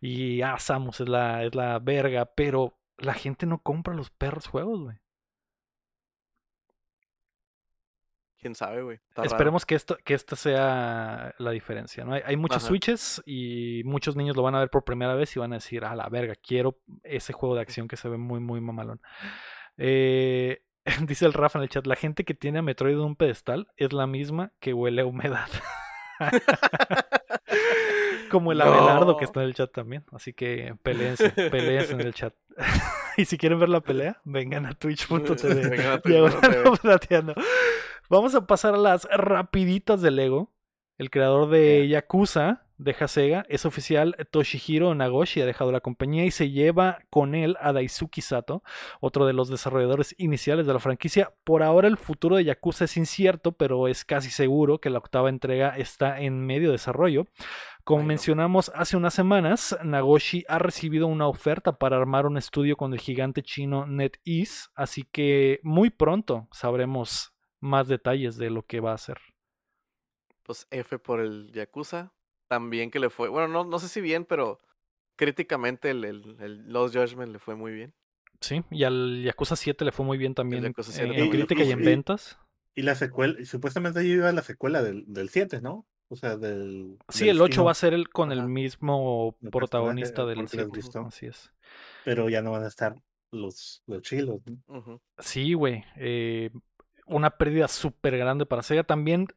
y 0.00 0.42
ah, 0.42 0.58
Samus 0.58 1.00
es 1.00 1.08
la, 1.08 1.44
es 1.44 1.54
la 1.54 1.78
verga, 1.78 2.26
pero 2.34 2.78
la 2.98 3.14
gente 3.14 3.46
no 3.46 3.62
compra 3.62 3.94
los 3.94 4.10
perros 4.10 4.46
juegos, 4.46 4.82
güey. 4.82 4.96
¿Quién 8.38 8.54
sabe, 8.54 8.82
güey? 8.82 9.00
Raro. 9.14 9.26
Esperemos 9.26 9.64
que 9.66 9.74
esto, 9.74 9.96
que 10.04 10.14
esta 10.14 10.36
sea 10.36 11.34
la 11.38 11.50
diferencia, 11.50 12.04
¿no? 12.04 12.12
Hay, 12.12 12.22
hay 12.24 12.36
muchos 12.36 12.58
Ajá. 12.58 12.68
switches 12.68 13.22
y 13.26 13.82
muchos 13.84 14.14
niños 14.14 14.36
lo 14.36 14.42
van 14.42 14.54
a 14.54 14.60
ver 14.60 14.70
por 14.70 14.84
primera 14.84 15.14
vez 15.14 15.34
y 15.34 15.40
van 15.40 15.52
a 15.52 15.56
decir, 15.56 15.84
a 15.84 15.96
la 15.96 16.08
verga, 16.08 16.34
quiero 16.36 16.78
ese 17.02 17.32
juego 17.32 17.54
de 17.54 17.62
acción 17.62 17.88
que 17.88 17.96
se 17.96 18.08
ve 18.08 18.18
muy, 18.18 18.40
muy 18.40 18.60
mamalón. 18.60 19.00
Eh, 19.78 20.62
dice 21.06 21.26
el 21.26 21.32
Rafa 21.32 21.58
en 21.58 21.64
el 21.64 21.68
chat, 21.68 21.86
la 21.86 21.96
gente 21.96 22.24
que 22.24 22.34
tiene 22.34 22.60
a 22.60 22.62
Metroid 22.62 22.94
en 22.94 23.00
un 23.00 23.16
pedestal 23.16 23.68
es 23.76 23.92
la 23.92 24.06
misma 24.06 24.52
que 24.60 24.72
huele 24.72 25.02
a 25.02 25.06
humedad. 25.06 25.48
Como 28.30 28.52
el 28.52 28.60
Abelardo 28.60 29.16
que 29.16 29.24
está 29.24 29.42
en 29.42 29.48
el 29.48 29.54
chat 29.54 29.72
también. 29.72 30.04
Así 30.12 30.32
que 30.32 30.74
peleense, 30.82 31.30
peleense 31.30 31.92
en 31.92 32.00
el 32.00 32.14
chat. 32.14 32.34
y 33.16 33.24
si 33.24 33.38
quieren 33.38 33.60
ver 33.60 33.68
la 33.68 33.80
pelea, 33.80 34.20
vengan 34.24 34.66
a 34.66 34.74
twitch.tv. 34.74 36.00
Plateando. 36.82 37.34
Vamos 38.08 38.34
a 38.34 38.46
pasar 38.46 38.74
a 38.74 38.78
las 38.78 39.04
rapiditas 39.04 40.02
de 40.02 40.10
Lego. 40.10 40.52
El 40.98 41.10
creador 41.10 41.50
de 41.50 41.86
Yakuza, 41.88 42.65
de 42.78 42.94
Sega, 43.08 43.44
es 43.48 43.64
oficial. 43.64 44.16
Toshihiro 44.30 44.94
Nagoshi 44.94 45.40
ha 45.40 45.46
dejado 45.46 45.72
la 45.72 45.80
compañía 45.80 46.24
y 46.24 46.30
se 46.30 46.50
lleva 46.50 46.98
con 47.10 47.34
él 47.34 47.56
a 47.60 47.72
Daisuke 47.72 48.20
Sato, 48.20 48.62
otro 49.00 49.26
de 49.26 49.32
los 49.32 49.48
desarrolladores 49.48 50.14
iniciales 50.18 50.66
de 50.66 50.72
la 50.72 50.78
franquicia. 50.78 51.32
Por 51.44 51.62
ahora 51.62 51.88
el 51.88 51.96
futuro 51.96 52.36
de 52.36 52.44
Yakuza 52.44 52.84
es 52.84 52.96
incierto, 52.96 53.52
pero 53.52 53.88
es 53.88 54.04
casi 54.04 54.30
seguro 54.30 54.78
que 54.78 54.90
la 54.90 54.98
octava 54.98 55.28
entrega 55.28 55.76
está 55.76 56.20
en 56.20 56.44
medio 56.44 56.72
desarrollo. 56.72 57.26
Como 57.84 58.02
mencionamos 58.02 58.72
hace 58.74 58.96
unas 58.96 59.14
semanas, 59.14 59.78
Nagoshi 59.84 60.44
ha 60.48 60.58
recibido 60.58 61.06
una 61.06 61.28
oferta 61.28 61.78
para 61.78 61.96
armar 61.96 62.26
un 62.26 62.36
estudio 62.36 62.76
con 62.76 62.92
el 62.92 62.98
gigante 62.98 63.42
chino 63.42 63.86
NetEase, 63.86 64.70
así 64.74 65.04
que 65.04 65.60
muy 65.62 65.90
pronto 65.90 66.48
sabremos 66.50 67.32
más 67.60 67.86
detalles 67.86 68.36
de 68.38 68.50
lo 68.50 68.64
que 68.64 68.80
va 68.80 68.90
a 68.90 68.96
hacer. 68.96 69.18
Pues 70.42 70.66
F 70.70 70.98
por 70.98 71.20
el 71.20 71.52
Yakuza. 71.52 72.12
También 72.48 72.90
que 72.90 72.98
le 73.00 73.10
fue. 73.10 73.28
Bueno, 73.28 73.48
no, 73.48 73.64
no 73.64 73.78
sé 73.78 73.88
si 73.88 74.00
bien, 74.00 74.24
pero 74.24 74.60
críticamente 75.16 75.90
el, 75.90 76.04
el, 76.04 76.36
el 76.40 76.72
Lost 76.72 76.94
Judgment 76.94 77.32
le 77.32 77.38
fue 77.38 77.54
muy 77.56 77.72
bien. 77.72 77.94
Sí, 78.40 78.62
y 78.70 78.84
al 78.84 79.22
Yakuza 79.22 79.56
7 79.56 79.84
le 79.84 79.92
fue 79.92 80.04
muy 80.04 80.18
bien 80.18 80.34
también 80.34 80.62
Yakuza 80.62 80.92
7 80.92 81.08
en 81.08 81.24
le 81.24 81.30
crítica 81.30 81.62
y 81.64 81.72
en 81.72 81.78
bien. 81.78 81.90
ventas. 81.90 82.38
Y 82.74 82.82
la 82.82 82.94
secuela, 82.94 83.40
y 83.40 83.46
supuestamente 83.46 84.00
ahí 84.00 84.10
iba 84.12 84.30
la 84.32 84.42
secuela 84.42 84.82
del, 84.82 85.04
del 85.06 85.30
7, 85.30 85.62
¿no? 85.62 85.86
O 86.08 86.16
sea, 86.16 86.36
del. 86.36 86.98
Sí, 87.08 87.26
del 87.26 87.36
el 87.36 87.42
8 87.42 87.64
va 87.64 87.70
a 87.70 87.74
ser 87.74 87.94
el 87.94 88.10
con 88.10 88.30
el 88.30 88.46
mismo 88.46 89.36
El 89.42 89.50
protagonista 89.50 90.26
del 90.26 90.36
porque 90.44 90.56
lo 90.58 90.62
has 90.64 90.68
7. 90.68 90.76
visto. 90.76 91.00
Así 91.00 91.26
es. 91.26 91.52
Pero 92.04 92.28
ya 92.28 92.42
no 92.42 92.52
van 92.52 92.64
a 92.64 92.68
estar 92.68 92.94
los, 93.32 93.82
los 93.86 94.02
chilos. 94.02 94.40
Sí, 95.18 95.54
güey. 95.54 95.84
eh, 95.96 96.50
una 97.06 97.30
pérdida 97.38 97.68
súper 97.68 98.18
grande 98.18 98.46
para 98.46 98.62
Sega. 98.62 98.84
También 98.84 99.28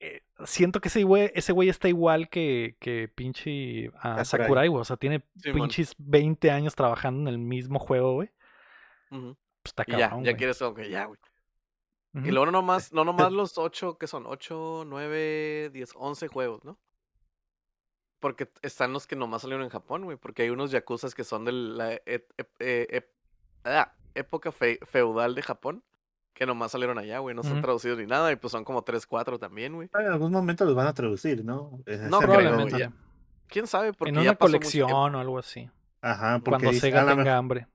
eh, 0.00 0.22
siento 0.44 0.80
que 0.80 0.88
ese 0.88 1.02
güey, 1.04 1.30
ese 1.34 1.52
güey 1.52 1.68
está 1.68 1.88
igual 1.88 2.28
que, 2.28 2.76
que 2.80 3.08
pinche 3.08 3.90
ah, 4.00 4.24
Sakurai. 4.24 4.68
Güey. 4.68 4.80
O 4.80 4.84
sea, 4.84 4.96
tiene 4.96 5.24
Simón. 5.36 5.62
pinches 5.62 5.94
20 5.98 6.50
años 6.50 6.74
trabajando 6.74 7.28
en 7.28 7.34
el 7.34 7.38
mismo 7.38 7.78
juego, 7.78 8.14
güey. 8.14 8.30
Ujú. 9.10 9.36
Pues 9.62 9.70
está 9.72 9.84
Y 9.86 9.92
ya, 9.92 9.98
cabrón, 10.08 10.24
ya 10.24 10.30
güey. 10.32 10.36
quieres 10.38 10.58
como 10.58 10.74
que 10.74 10.88
ya, 10.90 11.06
güey. 11.06 11.18
Ujú. 12.14 12.26
Y 12.26 12.30
luego 12.30 12.46
no 12.46 12.52
nomás, 12.52 12.92
no 12.92 13.04
nomás 13.04 13.32
los 13.32 13.58
8, 13.58 13.98
que 13.98 14.06
son 14.06 14.26
8, 14.26 14.84
9, 14.86 15.70
10, 15.72 15.90
11 15.96 16.28
juegos, 16.28 16.64
¿no? 16.64 16.78
Porque 18.20 18.48
están 18.62 18.92
los 18.92 19.06
que 19.06 19.14
nomás 19.16 19.42
salieron 19.42 19.64
en 19.64 19.70
Japón, 19.70 20.04
güey. 20.04 20.16
Porque 20.16 20.42
hay 20.42 20.50
unos 20.50 20.70
yakuzas 20.70 21.14
que 21.14 21.22
son 21.24 21.44
de 21.44 21.52
la 21.52 21.94
e- 21.94 22.02
eh, 22.06 22.86
ep- 22.90 23.10
ah, 23.64 23.92
época 24.14 24.50
fe- 24.50 24.80
feudal 24.86 25.34
de 25.36 25.42
Japón. 25.42 25.84
Que 26.38 26.46
nomás 26.46 26.70
salieron 26.70 26.96
allá, 26.98 27.18
güey. 27.18 27.34
No 27.34 27.42
son 27.42 27.54
Ujú. 27.54 27.62
traducidos 27.62 27.98
ni 27.98 28.06
nada. 28.06 28.30
Y 28.30 28.36
pues 28.36 28.52
son 28.52 28.62
como 28.64 28.82
3, 28.82 29.04
4 29.06 29.38
también, 29.40 29.74
güey. 29.74 29.88
En 29.98 30.06
algún 30.06 30.30
momento 30.30 30.64
los 30.64 30.76
van 30.76 30.86
a 30.86 30.94
traducir, 30.94 31.44
¿no? 31.44 31.80
Es 31.84 32.00
No 32.02 32.18
creo, 32.20 32.30
Probablemente. 32.34 32.78
ya. 32.78 32.92
¿Quién 33.48 33.66
sabe? 33.66 33.92
Porque 33.92 34.10
en 34.10 34.14
ya 34.16 34.20
una 34.22 34.34
pasó 34.34 34.52
mucho 34.52 34.58
colección 34.60 35.14
o 35.16 35.18
algo 35.20 35.38
así. 35.38 35.68
Ajá, 36.00 36.38
porque 36.44 36.62
Cuando 36.64 36.80
Sega 36.80 37.00
tenga 37.00 37.16
mejor- 37.16 37.32
hambre. 37.32 37.66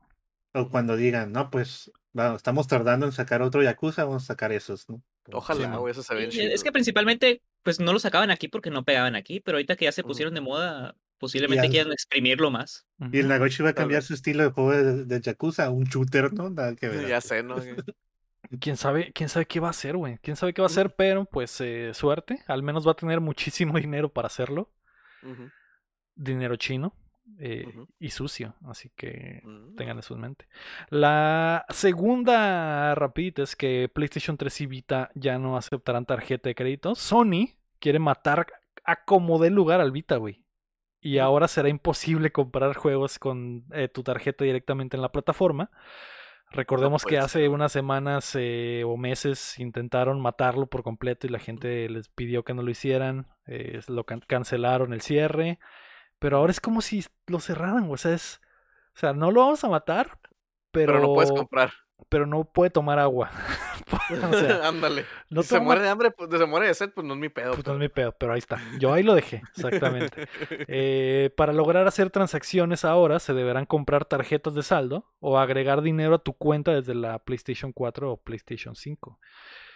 o 0.53 0.69
cuando 0.69 0.95
digan, 0.95 1.33
no, 1.33 1.49
pues 1.51 1.91
estamos 2.35 2.67
tardando 2.67 3.05
en 3.05 3.11
sacar 3.11 3.41
otro 3.41 3.61
Yakuza, 3.63 4.05
vamos 4.05 4.23
a 4.23 4.27
sacar 4.27 4.53
esos, 4.53 4.87
¿no? 4.87 5.01
Ojalá, 5.33 5.75
güey. 5.77 5.91
Eso 5.91 6.03
se 6.03 6.15
ve 6.15 6.29
es 6.31 6.63
que 6.63 6.71
principalmente, 6.71 7.41
pues 7.63 7.79
no 7.81 7.91
lo 7.91 7.99
sacaban 7.99 8.31
aquí 8.31 8.47
porque 8.47 8.69
no 8.69 8.83
pegaban 8.85 9.15
aquí, 9.15 9.39
pero 9.41 9.57
ahorita 9.57 9.75
que 9.75 9.85
ya 9.85 9.91
se 9.91 10.03
pusieron 10.03 10.33
de 10.33 10.41
moda, 10.41 10.95
Posiblemente 11.19 11.69
quieran 11.69 11.93
exprimirlo 11.93 12.51
más. 12.51 12.85
Y 13.11 13.19
el 13.19 13.29
Nagoshi 13.29 13.63
va 13.63 13.69
a 13.69 13.73
cambiar 13.73 14.03
su 14.03 14.13
estilo 14.13 14.43
de 14.43 14.49
juego 14.49 14.71
de, 14.71 15.05
de 15.05 15.21
Yakuza 15.21 15.65
a 15.65 15.69
un 15.69 15.85
shooter, 15.85 16.33
¿no? 16.33 16.49
Nada 16.49 16.75
que 16.75 16.89
ver. 16.89 17.07
Ya 17.09 17.21
sé, 17.21 17.43
¿no? 17.43 17.55
quién 18.59 18.77
sabe, 18.77 19.11
quién 19.13 19.29
sabe 19.29 19.45
qué 19.45 19.59
va 19.59 19.67
a 19.67 19.71
hacer, 19.71 19.97
güey. 19.97 20.17
Quién 20.19 20.35
sabe 20.35 20.53
qué 20.53 20.61
va 20.61 20.67
a 20.67 20.71
hacer, 20.71 20.95
pero 20.95 21.25
pues 21.25 21.59
eh, 21.61 21.93
suerte. 21.93 22.43
Al 22.47 22.63
menos 22.63 22.87
va 22.87 22.91
a 22.91 22.95
tener 22.95 23.21
muchísimo 23.21 23.73
dinero 23.79 24.09
para 24.09 24.27
hacerlo. 24.27 24.69
Dinero 26.15 26.55
chino. 26.57 26.93
Eh, 27.39 27.65
y 27.99 28.09
sucio, 28.09 28.53
así 28.67 28.91
que 28.95 29.41
tengan 29.77 29.95
mm. 29.95 29.99
eso 29.99 30.13
en 30.13 30.21
mente. 30.21 30.47
La 30.89 31.65
segunda 31.69 32.93
rapidita 32.95 33.43
es 33.43 33.55
que 33.55 33.89
PlayStation 33.91 34.37
3 34.37 34.61
y 34.61 34.65
Vita 34.67 35.09
ya 35.15 35.39
no 35.39 35.57
aceptarán 35.57 36.05
tarjeta 36.05 36.49
de 36.49 36.55
crédito. 36.55 36.95
Sony 36.95 37.55
quiere 37.79 37.99
matar 37.99 38.47
a 38.83 39.05
como 39.05 39.39
dé 39.39 39.49
lugar 39.49 39.79
al 39.79 39.91
Vita, 39.91 40.17
güey. 40.17 40.43
Y 40.99 41.17
ahora 41.17 41.47
será 41.47 41.69
imposible 41.69 42.31
comprar 42.31 42.75
juegos 42.75 43.19
con 43.19 43.65
eh, 43.71 43.87
tu 43.87 44.03
tarjeta 44.03 44.45
directamente 44.45 44.95
en 44.95 45.01
la 45.01 45.11
plataforma. 45.11 45.71
Recordemos 46.53 47.03
que 47.03 47.17
hace 47.17 47.49
unas 47.49 47.71
semanas 47.71 48.31
eh, 48.35 48.83
o 48.85 48.95
meses 48.95 49.59
intentaron 49.59 50.21
matarlo 50.21 50.67
por 50.67 50.83
completo 50.83 51.27
y 51.27 51.31
la 51.31 51.39
gente 51.39 51.89
les 51.89 52.09
pidió 52.09 52.43
que 52.43 52.53
no 52.53 52.61
lo 52.61 52.69
hicieran. 52.71 53.27
lo 53.87 54.05
cancelaron 54.05 54.93
el 54.93 55.01
cierre. 55.01 55.59
Pero 56.19 56.37
ahora 56.37 56.51
es 56.51 56.61
como 56.61 56.79
si 56.79 57.03
lo 57.27 57.41
cerraran, 57.41 57.91
o 57.91 57.97
sea, 57.97 58.13
es. 58.13 58.39
O 58.95 58.99
sea, 58.99 59.11
no 59.11 59.29
lo 59.29 59.41
vamos 59.41 59.63
a 59.65 59.69
matar, 59.69 60.19
pero. 60.71 60.93
Pero 60.93 60.99
lo 60.99 61.13
puedes 61.15 61.33
comprar. 61.33 61.73
Pero 62.09 62.25
no 62.25 62.43
puede 62.43 62.69
tomar 62.69 62.99
agua. 62.99 63.31
o 64.31 64.33
sea, 64.33 64.67
Ándale. 64.67 65.05
si 65.29 65.43
se 65.43 65.59
muere 65.59 65.81
de 65.81 65.89
hambre, 65.89 66.11
pues 66.11 66.29
se 66.29 66.45
muere 66.45 66.67
de 66.67 66.73
sed, 66.73 66.91
pues 66.93 67.05
no 67.05 67.13
es 67.13 67.19
mi 67.19 67.29
pedo. 67.29 67.53
Pues 67.53 67.65
no 67.65 67.73
es 67.73 67.79
mi 67.79 67.89
pedo, 67.89 68.11
pero 68.17 68.33
ahí 68.33 68.39
está. 68.39 68.59
Yo 68.79 68.93
ahí 68.93 69.03
lo 69.03 69.15
dejé, 69.15 69.41
exactamente. 69.55 70.27
Eh, 70.67 71.31
para 71.35 71.53
lograr 71.53 71.87
hacer 71.87 72.09
transacciones 72.09 72.85
ahora, 72.85 73.19
se 73.19 73.33
deberán 73.33 73.65
comprar 73.65 74.05
tarjetas 74.05 74.53
de 74.53 74.63
saldo 74.63 75.05
o 75.19 75.37
agregar 75.37 75.81
dinero 75.81 76.15
a 76.15 76.19
tu 76.19 76.33
cuenta 76.33 76.71
desde 76.71 76.95
la 76.95 77.19
PlayStation 77.19 77.71
4 77.73 78.11
o 78.11 78.17
PlayStation 78.17 78.75
5. 78.75 79.19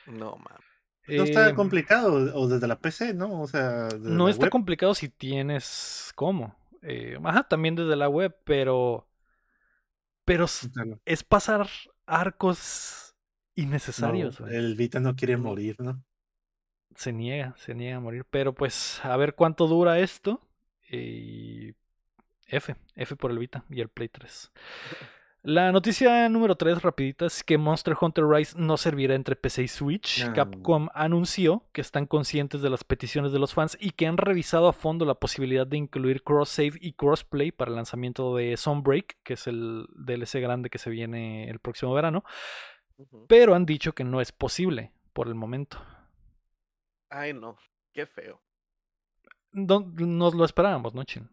No, 0.08 0.38
mames. 0.38 0.68
No 1.08 1.24
está 1.24 1.50
em, 1.50 1.56
complicado, 1.56 2.14
o 2.14 2.48
desde 2.48 2.68
la 2.68 2.80
PC, 2.80 3.14
¿no? 3.14 3.42
O 3.42 3.48
sea. 3.48 3.88
No 4.00 4.28
está 4.28 4.50
complicado 4.50 4.94
si 4.94 5.10
tienes 5.10 6.12
cómo. 6.16 6.56
Eh, 6.82 7.18
ajá, 7.24 7.48
también 7.48 7.76
desde 7.76 7.96
la 7.96 8.10
web, 8.10 8.36
pero. 8.44 9.08
Pero 10.26 10.46
es 11.06 11.24
pasar 11.24 11.68
arcos 12.08 13.16
innecesarios. 13.56 14.40
el 14.40 14.76
Vita 14.76 15.00
no 15.00 15.16
quiere 15.16 15.38
morir, 15.38 15.76
¿no? 15.80 16.04
Se 16.96 17.14
niega, 17.14 17.56
se 17.58 17.76
niega 17.76 17.98
a 17.98 18.00
morir. 18.00 18.26
Pero 18.30 18.54
pues, 18.54 19.00
a 19.04 19.16
ver 19.18 19.36
cuánto 19.36 19.68
dura 19.68 20.00
esto. 20.00 20.42
Y. 20.90 21.76
F, 22.48 22.76
F 22.96 23.16
por 23.18 23.32
el 23.32 23.40
Vita 23.40 23.66
y 23.70 23.82
el 23.82 23.90
Play 23.90 24.08
3. 24.08 24.52
La 25.50 25.72
noticia 25.72 26.28
número 26.28 26.58
3 26.58 26.82
rapidita 26.82 27.26
es 27.26 27.42
que 27.42 27.58
Monster 27.58 27.96
Hunter 28.02 28.26
Rise 28.26 28.60
no 28.60 28.76
servirá 28.76 29.16
entre 29.16 29.38
PC 29.38 29.64
y 29.64 29.68
Switch. 29.70 30.30
Capcom 30.34 30.90
anunció 30.94 31.64
que 31.72 31.80
están 31.80 32.06
conscientes 32.06 32.62
de 32.62 32.70
las 32.70 32.84
peticiones 32.84 33.32
de 33.32 33.40
los 33.40 33.54
fans 33.54 33.78
y 33.80 33.92
que 33.92 34.08
han 34.08 34.18
revisado 34.18 34.68
a 34.68 34.74
fondo 34.74 35.06
la 35.06 35.14
posibilidad 35.14 35.66
de 35.66 35.78
incluir 35.78 36.22
cross-save 36.24 36.74
y 36.82 36.92
crossplay 36.92 37.54
para 37.54 37.70
el 37.70 37.78
lanzamiento 37.78 38.36
de 38.36 38.58
Sunbreak, 38.58 39.20
que 39.24 39.36
es 39.36 39.48
el 39.48 39.88
DLC 39.96 40.42
grande 40.42 40.70
que 40.70 40.80
se 40.80 40.90
viene 40.90 41.50
el 41.50 41.60
próximo 41.60 41.94
verano. 41.94 42.26
Pero 43.30 43.56
han 43.56 43.66
dicho 43.66 43.94
que 43.94 44.04
no 44.04 44.20
es 44.20 44.34
posible 44.34 44.92
por 45.14 45.30
el 45.30 45.36
momento. 45.36 45.82
Ay, 47.10 47.32
no, 47.32 47.58
qué 47.94 48.06
feo. 48.06 48.42
nos 49.54 50.36
lo 50.36 50.44
esperábamos, 50.44 50.94
¿no, 50.94 51.06
Chin? 51.06 51.30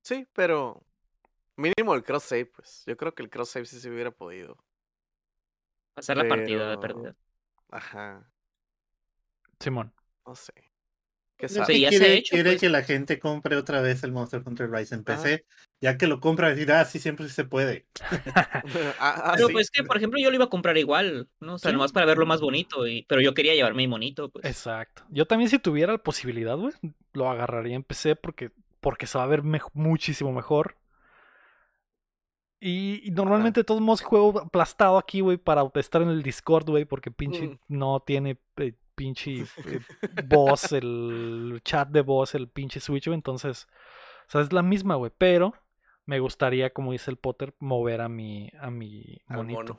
Sí, 0.00 0.26
pero 0.32 0.82
Mínimo 1.56 1.94
el 1.94 2.02
cross 2.02 2.24
save, 2.24 2.46
pues. 2.46 2.82
Yo 2.86 2.96
creo 2.96 3.14
que 3.14 3.22
el 3.22 3.30
cross 3.30 3.50
save 3.50 3.66
sí 3.66 3.78
se 3.78 3.90
hubiera 3.90 4.10
podido. 4.10 4.56
Pasar 5.94 6.16
la 6.16 6.28
partida 6.28 6.70
de 6.70 6.78
pérdida. 6.78 7.16
Ajá. 7.70 8.28
Simón. 9.60 9.92
No 10.26 10.34
sé. 10.34 10.52
¿Qué 11.36 11.48
sabe? 11.48 11.80
ya 11.80 11.88
quiere, 11.88 12.14
hecho, 12.14 12.34
quiere 12.34 12.50
pues. 12.50 12.60
que 12.60 12.68
la 12.68 12.82
gente 12.82 13.18
compre 13.18 13.56
otra 13.56 13.80
vez 13.80 14.04
el 14.04 14.12
Monster 14.12 14.42
Hunter 14.44 14.70
Rise 14.70 14.94
en 14.94 15.04
PC. 15.04 15.44
Ya 15.80 15.98
que 15.98 16.06
lo 16.06 16.20
compra, 16.20 16.48
decir, 16.48 16.70
ah, 16.72 16.84
sí, 16.84 16.98
siempre 16.98 17.28
se 17.28 17.44
puede. 17.44 17.86
Ah, 18.98 19.32
ah, 19.32 19.32
pero 19.36 19.48
pues 19.48 19.70
que, 19.70 19.82
por 19.82 19.96
ejemplo, 19.96 20.18
yo 20.20 20.30
lo 20.30 20.36
iba 20.36 20.44
a 20.46 20.50
comprar 20.50 20.78
igual, 20.78 21.28
¿no? 21.40 21.54
O 21.54 21.58
sea, 21.58 21.72
nomás 21.72 21.92
para 21.92 22.06
verlo 22.06 22.26
más 22.26 22.40
bonito. 22.40 22.86
Y... 22.86 23.02
Pero 23.02 23.20
yo 23.20 23.34
quería 23.34 23.54
llevarme 23.54 23.82
mi 23.82 23.88
monito, 23.88 24.30
pues. 24.30 24.44
Exacto. 24.44 25.02
Yo 25.10 25.26
también, 25.26 25.50
si 25.50 25.58
tuviera 25.58 25.92
la 25.92 25.98
posibilidad, 25.98 26.56
güey, 26.56 26.72
lo 27.12 27.28
agarraría 27.28 27.74
en 27.74 27.82
PC 27.82 28.16
porque, 28.16 28.50
porque 28.80 29.06
se 29.06 29.18
va 29.18 29.24
a 29.24 29.28
ver 29.28 29.42
muchísimo 29.72 30.32
mejor. 30.32 30.76
Y, 32.66 33.10
normalmente 33.10 33.62
todos 33.62 33.82
modos 33.82 34.00
juego 34.00 34.40
aplastado 34.40 34.96
aquí, 34.96 35.20
güey, 35.20 35.36
para 35.36 35.70
estar 35.74 36.00
en 36.00 36.08
el 36.08 36.22
Discord, 36.22 36.66
güey, 36.70 36.86
porque 36.86 37.10
pinche 37.10 37.46
mm. 37.46 37.58
no 37.68 38.00
tiene 38.00 38.38
eh, 38.56 38.72
pinche 38.94 39.42
eh, 39.42 39.80
voz, 40.26 40.72
el 40.72 41.60
chat 41.62 41.90
de 41.90 42.00
voz, 42.00 42.34
el 42.34 42.48
pinche 42.48 42.80
Switch, 42.80 43.04
güey. 43.04 43.16
Entonces, 43.16 43.68
o 44.28 44.30
sea, 44.30 44.40
es 44.40 44.50
la 44.54 44.62
misma, 44.62 44.94
güey, 44.94 45.12
pero 45.18 45.52
me 46.06 46.20
gustaría, 46.20 46.70
como 46.70 46.92
dice 46.92 47.10
el 47.10 47.18
Potter, 47.18 47.54
mover 47.58 48.00
a 48.00 48.08
mi, 48.08 48.50
a 48.58 48.70
mi 48.70 49.20
monito. 49.28 49.78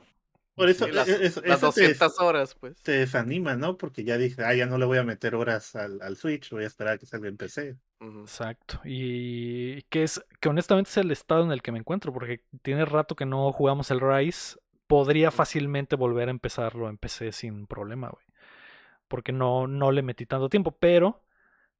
Por 0.54 0.68
eso, 0.68 0.86
las, 0.86 1.08
e, 1.08 1.42
las 1.44 1.60
200 1.60 2.20
horas, 2.20 2.54
pues. 2.54 2.80
Te 2.82 2.92
desanima, 2.92 3.56
¿no? 3.56 3.76
Porque 3.76 4.04
ya 4.04 4.16
dije, 4.16 4.44
ah, 4.44 4.54
ya 4.54 4.66
no 4.66 4.78
le 4.78 4.86
voy 4.86 4.98
a 4.98 5.02
meter 5.02 5.34
horas 5.34 5.74
al, 5.74 6.00
al 6.02 6.16
Switch, 6.16 6.50
voy 6.50 6.62
a 6.62 6.68
esperar 6.68 6.94
a 6.94 6.98
que 6.98 7.06
salga 7.06 7.26
en 7.26 7.36
PC. 7.36 7.76
Exacto. 8.00 8.80
Y 8.84 9.82
que 9.82 10.02
es 10.02 10.24
que 10.40 10.48
honestamente 10.48 10.90
es 10.90 10.96
el 10.98 11.10
estado 11.10 11.44
en 11.44 11.52
el 11.52 11.62
que 11.62 11.72
me 11.72 11.78
encuentro, 11.78 12.12
porque 12.12 12.42
tiene 12.62 12.84
rato 12.84 13.16
que 13.16 13.26
no 13.26 13.52
jugamos 13.52 13.90
el 13.90 14.00
Rise. 14.00 14.58
Podría 14.86 15.30
fácilmente 15.30 15.96
volver 15.96 16.28
a 16.28 16.30
empezarlo 16.30 16.88
en 16.88 16.98
PC 16.98 17.32
sin 17.32 17.66
problema, 17.66 18.08
güey. 18.08 18.24
Porque 19.08 19.32
no, 19.32 19.66
no 19.66 19.92
le 19.92 20.02
metí 20.02 20.26
tanto 20.26 20.48
tiempo, 20.48 20.72
pero 20.72 21.22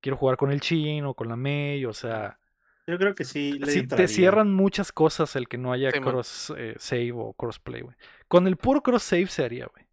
quiero 0.01 0.17
jugar 0.17 0.37
con 0.37 0.51
el 0.51 0.61
Chin 0.61 1.05
o 1.05 1.15
con 1.15 1.29
la 1.29 1.37
Mei, 1.37 1.85
o 1.85 1.93
sea, 1.93 2.39
yo 2.87 2.99
creo 2.99 3.15
que 3.15 3.25
sí. 3.25 3.59
Le 3.59 3.83
te 3.83 4.07
cierran 4.07 4.55
muchas 4.55 4.93
cosas 4.93 5.35
el 5.35 5.49
que 5.49 5.59
no 5.59 5.73
haya 5.73 5.91
cross 5.91 6.53
eh, 6.57 6.77
save 6.79 7.13
o 7.13 7.33
crossplay, 7.33 7.83
güey. 7.83 7.97
Con 8.29 8.47
el 8.47 8.57
puro 8.57 8.83
cross 8.83 9.03
save 9.03 9.27
se 9.27 9.45
haría, 9.45 9.67
güey. 9.67 9.85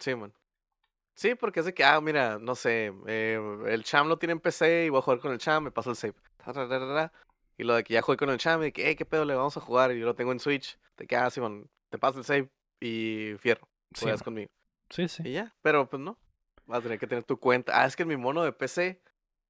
Sí, 0.00 0.14
man. 0.14 0.32
Sí, 1.14 1.34
porque 1.34 1.60
es 1.60 1.66
de 1.66 1.74
que, 1.74 1.84
ah, 1.84 2.00
mira, 2.00 2.38
no 2.38 2.54
sé, 2.54 2.92
eh, 3.06 3.38
el 3.66 3.84
Cham 3.84 4.08
lo 4.08 4.18
tiene 4.18 4.32
en 4.32 4.40
PC 4.40 4.86
y 4.86 4.88
voy 4.88 4.98
a 4.98 5.02
jugar 5.02 5.20
con 5.20 5.32
el 5.32 5.38
Cham, 5.38 5.64
me 5.64 5.70
paso 5.70 5.90
el 5.90 5.96
save. 5.96 6.14
Y 7.58 7.64
lo 7.64 7.74
de 7.74 7.84
que 7.84 7.94
ya 7.94 8.02
jugué 8.02 8.16
con 8.16 8.30
el 8.30 8.38
Cham 8.38 8.64
y 8.64 8.72
que, 8.72 8.86
hey, 8.86 8.96
qué 8.96 9.04
pedo, 9.04 9.24
le 9.24 9.34
vamos 9.34 9.56
a 9.56 9.60
jugar 9.60 9.92
y 9.92 10.00
yo 10.00 10.06
lo 10.06 10.14
tengo 10.14 10.32
en 10.32 10.40
Switch. 10.40 10.78
Te 10.96 11.06
queda, 11.06 11.26
ah, 11.26 11.40
man, 11.40 11.68
te 11.90 11.98
paso 11.98 12.18
el 12.18 12.24
save 12.24 12.50
y 12.80 13.34
fierro. 13.38 13.68
Juegas 13.98 14.22
conmigo. 14.22 14.50
Sí, 14.90 15.06
sí. 15.08 15.22
Y 15.26 15.32
ya, 15.32 15.54
pero 15.62 15.88
pues 15.88 16.00
no. 16.02 16.18
Vas 16.66 16.80
a 16.80 16.82
tener 16.82 16.98
que 16.98 17.06
tener 17.06 17.24
tu 17.24 17.38
cuenta. 17.38 17.80
Ah, 17.80 17.86
es 17.86 17.94
que 17.94 18.02
en 18.02 18.08
mi 18.08 18.16
mono 18.16 18.42
de 18.42 18.52
PC 18.52 19.02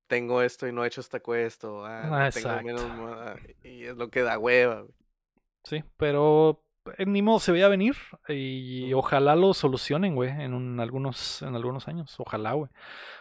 tengo 0.08 0.42
esto 0.42 0.66
y 0.66 0.72
no 0.72 0.84
he 0.84 0.88
hecho 0.88 1.00
esta 1.00 1.20
cuesta. 1.20 1.68
Ah, 1.84 2.30
tengo 2.32 2.62
menos, 2.62 3.38
y 3.62 3.84
es 3.84 3.96
lo 3.96 4.10
que 4.10 4.22
da 4.22 4.38
hueva. 4.38 4.84
Sí, 5.64 5.84
pero 5.96 6.64
ni 7.06 7.22
modo 7.22 7.38
se 7.38 7.52
veía 7.52 7.68
venir 7.68 7.96
y 8.28 8.92
ojalá 8.92 9.36
lo 9.36 9.54
solucionen, 9.54 10.14
güey, 10.14 10.30
en 10.30 10.80
algunos, 10.80 11.42
en 11.42 11.54
algunos 11.54 11.88
años. 11.88 12.14
Ojalá, 12.18 12.52
güey. 12.52 12.70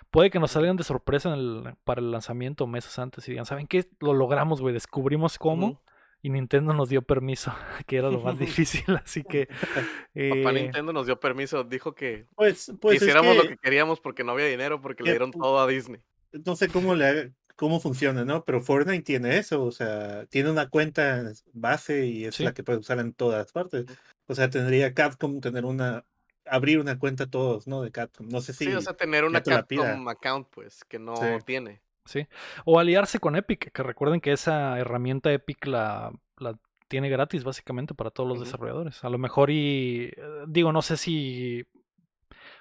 Puede 0.09 0.29
que 0.29 0.39
nos 0.39 0.51
salgan 0.51 0.77
de 0.77 0.83
sorpresa 0.83 1.35
para 1.83 2.01
el 2.01 2.11
lanzamiento 2.11 2.67
meses 2.67 2.97
antes 2.99 3.27
y 3.27 3.31
digan, 3.31 3.45
¿saben 3.45 3.67
qué? 3.67 3.87
Lo 3.99 4.13
logramos, 4.13 4.61
güey, 4.61 4.73
descubrimos 4.73 5.37
cómo. 5.37 5.81
Y 6.23 6.29
Nintendo 6.29 6.73
nos 6.73 6.89
dio 6.89 7.01
permiso, 7.01 7.51
que 7.87 7.97
era 7.97 8.11
lo 8.11 8.19
más 8.19 8.37
difícil, 8.39 8.83
así 8.95 9.23
que... 9.23 9.47
Papá 10.13 10.51
eh 10.51 10.53
Nintendo 10.53 10.93
nos 10.93 11.07
dio 11.07 11.19
permiso, 11.19 11.63
dijo 11.63 11.95
que 11.95 12.27
pues, 12.35 12.71
pues 12.79 13.01
hiciéramos 13.01 13.35
lo 13.35 13.43
que 13.47 13.57
queríamos 13.57 13.99
porque 13.99 14.23
no 14.23 14.33
había 14.33 14.45
dinero, 14.45 14.81
porque 14.81 15.03
le 15.03 15.11
dieron 15.11 15.31
todo 15.31 15.59
a 15.59 15.65
Disney 15.65 16.01
no 16.45 16.55
sé 16.55 16.69
cómo 16.69 16.95
le 16.95 17.33
cómo 17.61 17.79
funciona, 17.79 18.25
¿no? 18.25 18.43
Pero 18.43 18.59
Fortnite 18.59 19.03
tiene 19.03 19.37
eso, 19.37 19.63
o 19.63 19.71
sea, 19.71 20.25
tiene 20.31 20.49
una 20.49 20.67
cuenta 20.67 21.31
base 21.53 22.07
y 22.07 22.25
es 22.25 22.39
la 22.39 22.55
que 22.55 22.63
puede 22.63 22.79
usar 22.79 22.97
en 22.97 23.13
todas 23.13 23.51
partes. 23.51 23.85
O 24.25 24.33
sea, 24.33 24.49
tendría 24.49 24.95
Capcom 24.95 25.39
tener 25.41 25.65
una 25.65 26.03
abrir 26.47 26.79
una 26.79 26.97
cuenta 26.97 27.29
todos, 27.29 27.67
¿no? 27.67 27.83
De 27.83 27.91
Capcom. 27.91 28.27
No 28.29 28.41
sé 28.41 28.53
si 28.53 28.65
Sí, 28.65 28.73
o 28.73 28.81
sea, 28.81 28.95
tener 28.95 29.25
una 29.25 29.43
Capcom 29.43 30.07
account 30.07 30.47
pues 30.49 30.83
que 30.85 30.97
no 30.97 31.13
tiene. 31.45 31.83
Sí. 32.05 32.25
O 32.65 32.79
aliarse 32.79 33.19
con 33.19 33.35
Epic, 33.35 33.71
que 33.71 33.83
recuerden 33.83 34.21
que 34.21 34.31
esa 34.31 34.79
herramienta 34.79 35.31
Epic 35.31 35.67
la, 35.67 36.11
la 36.37 36.57
tiene 36.87 37.09
gratis 37.09 37.43
básicamente 37.43 37.93
para 37.93 38.09
todos 38.09 38.27
los 38.27 38.39
desarrolladores. 38.39 39.03
A 39.03 39.09
lo 39.09 39.19
mejor 39.19 39.51
y 39.51 40.11
eh, 40.17 40.21
digo, 40.47 40.71
no 40.71 40.81
sé 40.81 40.97
si 40.97 41.63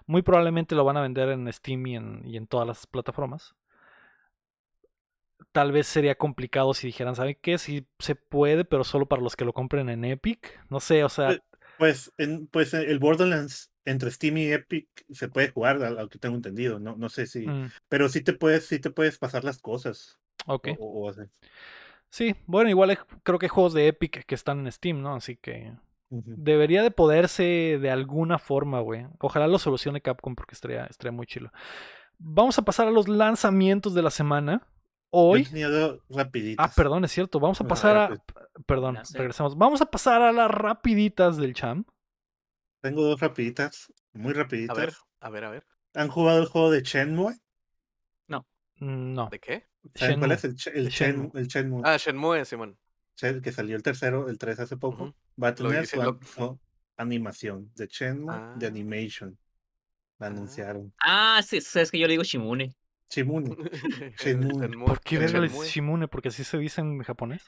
muy 0.04 0.20
probablemente 0.20 0.74
lo 0.74 0.84
van 0.84 0.98
a 0.98 1.02
vender 1.02 1.30
en 1.30 1.50
Steam 1.50 1.86
y 1.86 1.96
en, 1.96 2.20
y 2.26 2.36
en 2.36 2.46
todas 2.46 2.66
las 2.66 2.86
plataformas 2.86 3.54
tal 5.52 5.72
vez 5.72 5.86
sería 5.86 6.14
complicado 6.14 6.74
si 6.74 6.86
dijeran, 6.86 7.16
¿saben 7.16 7.38
qué? 7.40 7.58
Si 7.58 7.86
se 7.98 8.14
puede, 8.14 8.64
pero 8.64 8.84
solo 8.84 9.06
para 9.06 9.22
los 9.22 9.36
que 9.36 9.44
lo 9.44 9.52
compren 9.52 9.88
en 9.88 10.04
Epic. 10.04 10.60
No 10.68 10.80
sé, 10.80 11.04
o 11.04 11.08
sea. 11.08 11.42
Pues, 11.78 12.12
en, 12.18 12.46
pues 12.46 12.74
el 12.74 12.98
Borderlands 12.98 13.72
entre 13.84 14.10
Steam 14.10 14.36
y 14.36 14.52
Epic 14.52 14.88
se 15.10 15.28
puede 15.28 15.50
jugar, 15.50 15.82
a 15.82 15.90
lo 15.90 16.08
que 16.08 16.18
tengo 16.18 16.36
entendido. 16.36 16.78
No, 16.78 16.96
no 16.96 17.08
sé 17.08 17.26
si. 17.26 17.46
Mm. 17.46 17.70
Pero 17.88 18.08
sí 18.08 18.20
te 18.22 18.32
puedes, 18.32 18.66
sí 18.66 18.78
te 18.78 18.90
puedes 18.90 19.18
pasar 19.18 19.44
las 19.44 19.58
cosas. 19.58 20.18
Ok. 20.46 20.68
Sí, 22.08 22.34
bueno, 22.46 22.70
igual 22.70 22.98
creo 23.22 23.38
que 23.38 23.46
hay 23.46 23.50
juegos 23.50 23.72
de 23.72 23.88
Epic 23.88 24.24
que 24.24 24.34
están 24.34 24.60
en 24.60 24.72
Steam, 24.72 25.00
¿no? 25.00 25.14
Así 25.14 25.36
que 25.36 25.72
debería 26.10 26.82
de 26.82 26.90
poderse 26.90 27.78
de 27.80 27.90
alguna 27.90 28.38
forma, 28.38 28.80
güey. 28.80 29.06
Ojalá 29.20 29.46
lo 29.46 29.58
solucione 29.58 30.00
Capcom 30.00 30.34
porque 30.34 30.54
estaría, 30.54 30.86
estaría 30.86 31.12
muy 31.12 31.26
chilo. 31.26 31.52
Vamos 32.18 32.58
a 32.58 32.62
pasar 32.62 32.88
a 32.88 32.90
los 32.90 33.08
lanzamientos 33.08 33.94
de 33.94 34.02
la 34.02 34.10
semana. 34.10 34.66
Yo 35.12 35.18
Hoy. 35.18 35.44
tenía 35.44 35.68
dos 35.68 36.00
rapiditas. 36.08 36.70
Ah, 36.70 36.72
perdón, 36.74 37.04
es 37.04 37.10
cierto. 37.12 37.40
Vamos 37.40 37.60
a 37.60 37.64
pasar 37.66 37.96
a. 37.96 38.24
Perdón, 38.66 38.98
sé. 39.04 39.18
regresamos. 39.18 39.56
Vamos 39.58 39.80
a 39.80 39.86
pasar 39.86 40.22
a 40.22 40.30
las 40.32 40.50
rapiditas 40.50 41.36
del 41.36 41.54
cham. 41.54 41.84
Tengo 42.80 43.02
dos 43.02 43.20
rapiditas, 43.20 43.92
muy 44.12 44.30
A 44.32 44.36
rapiditas. 44.36 44.76
ver, 44.76 44.94
a 45.20 45.30
ver, 45.30 45.44
a 45.44 45.50
ver. 45.50 45.66
¿Han 45.94 46.08
jugado 46.08 46.38
el 46.40 46.46
juego 46.46 46.70
de 46.70 46.82
Shenmue? 46.82 47.34
Mm, 48.82 49.12
No. 49.12 49.28
¿De 49.30 49.38
qué? 49.38 49.66
¿Saben 49.94 50.18
cuál 50.20 50.32
es 50.32 50.44
el, 50.44 50.56
el, 50.74 50.88
Shenmue. 50.88 51.30
el 51.34 51.46
Shenmue? 51.48 51.82
Ah, 51.84 51.96
Shenmue, 51.98 52.44
Simón. 52.46 52.78
Que 53.16 53.52
salió 53.52 53.76
el 53.76 53.82
tercero, 53.82 54.30
el 54.30 54.38
3 54.38 54.58
hace 54.60 54.78
poco. 54.78 55.04
Ujú. 55.04 55.14
Va 55.42 55.48
a 55.48 55.50
Lo 55.50 55.68
tener 55.68 55.86
su, 55.86 56.00
lo- 56.00 56.58
animación 56.96 57.70
de 57.74 57.86
Shenmue 57.88 58.34
de 58.56 58.66
Ah. 58.66 58.68
Animation. 58.70 59.36
La 60.18 60.28
Ah. 60.28 60.30
anunciaron. 60.30 60.94
Ah, 61.04 61.40
sí, 61.46 61.60
sabes 61.60 61.90
que 61.90 61.98
yo 61.98 62.06
le 62.06 62.12
digo 62.12 62.22
Shimune. 62.22 62.74
Shimune. 63.14 63.56
Shenmue, 64.18 64.86
¿Por 64.86 65.00
qué 65.00 65.16
el 65.16 65.22
verga 65.22 65.40
Shenmue. 65.46 65.66
Shimune? 65.66 66.08
Porque 66.08 66.28
así 66.28 66.44
se 66.44 66.58
dice 66.58 66.80
en 66.80 67.02
japonés. 67.02 67.42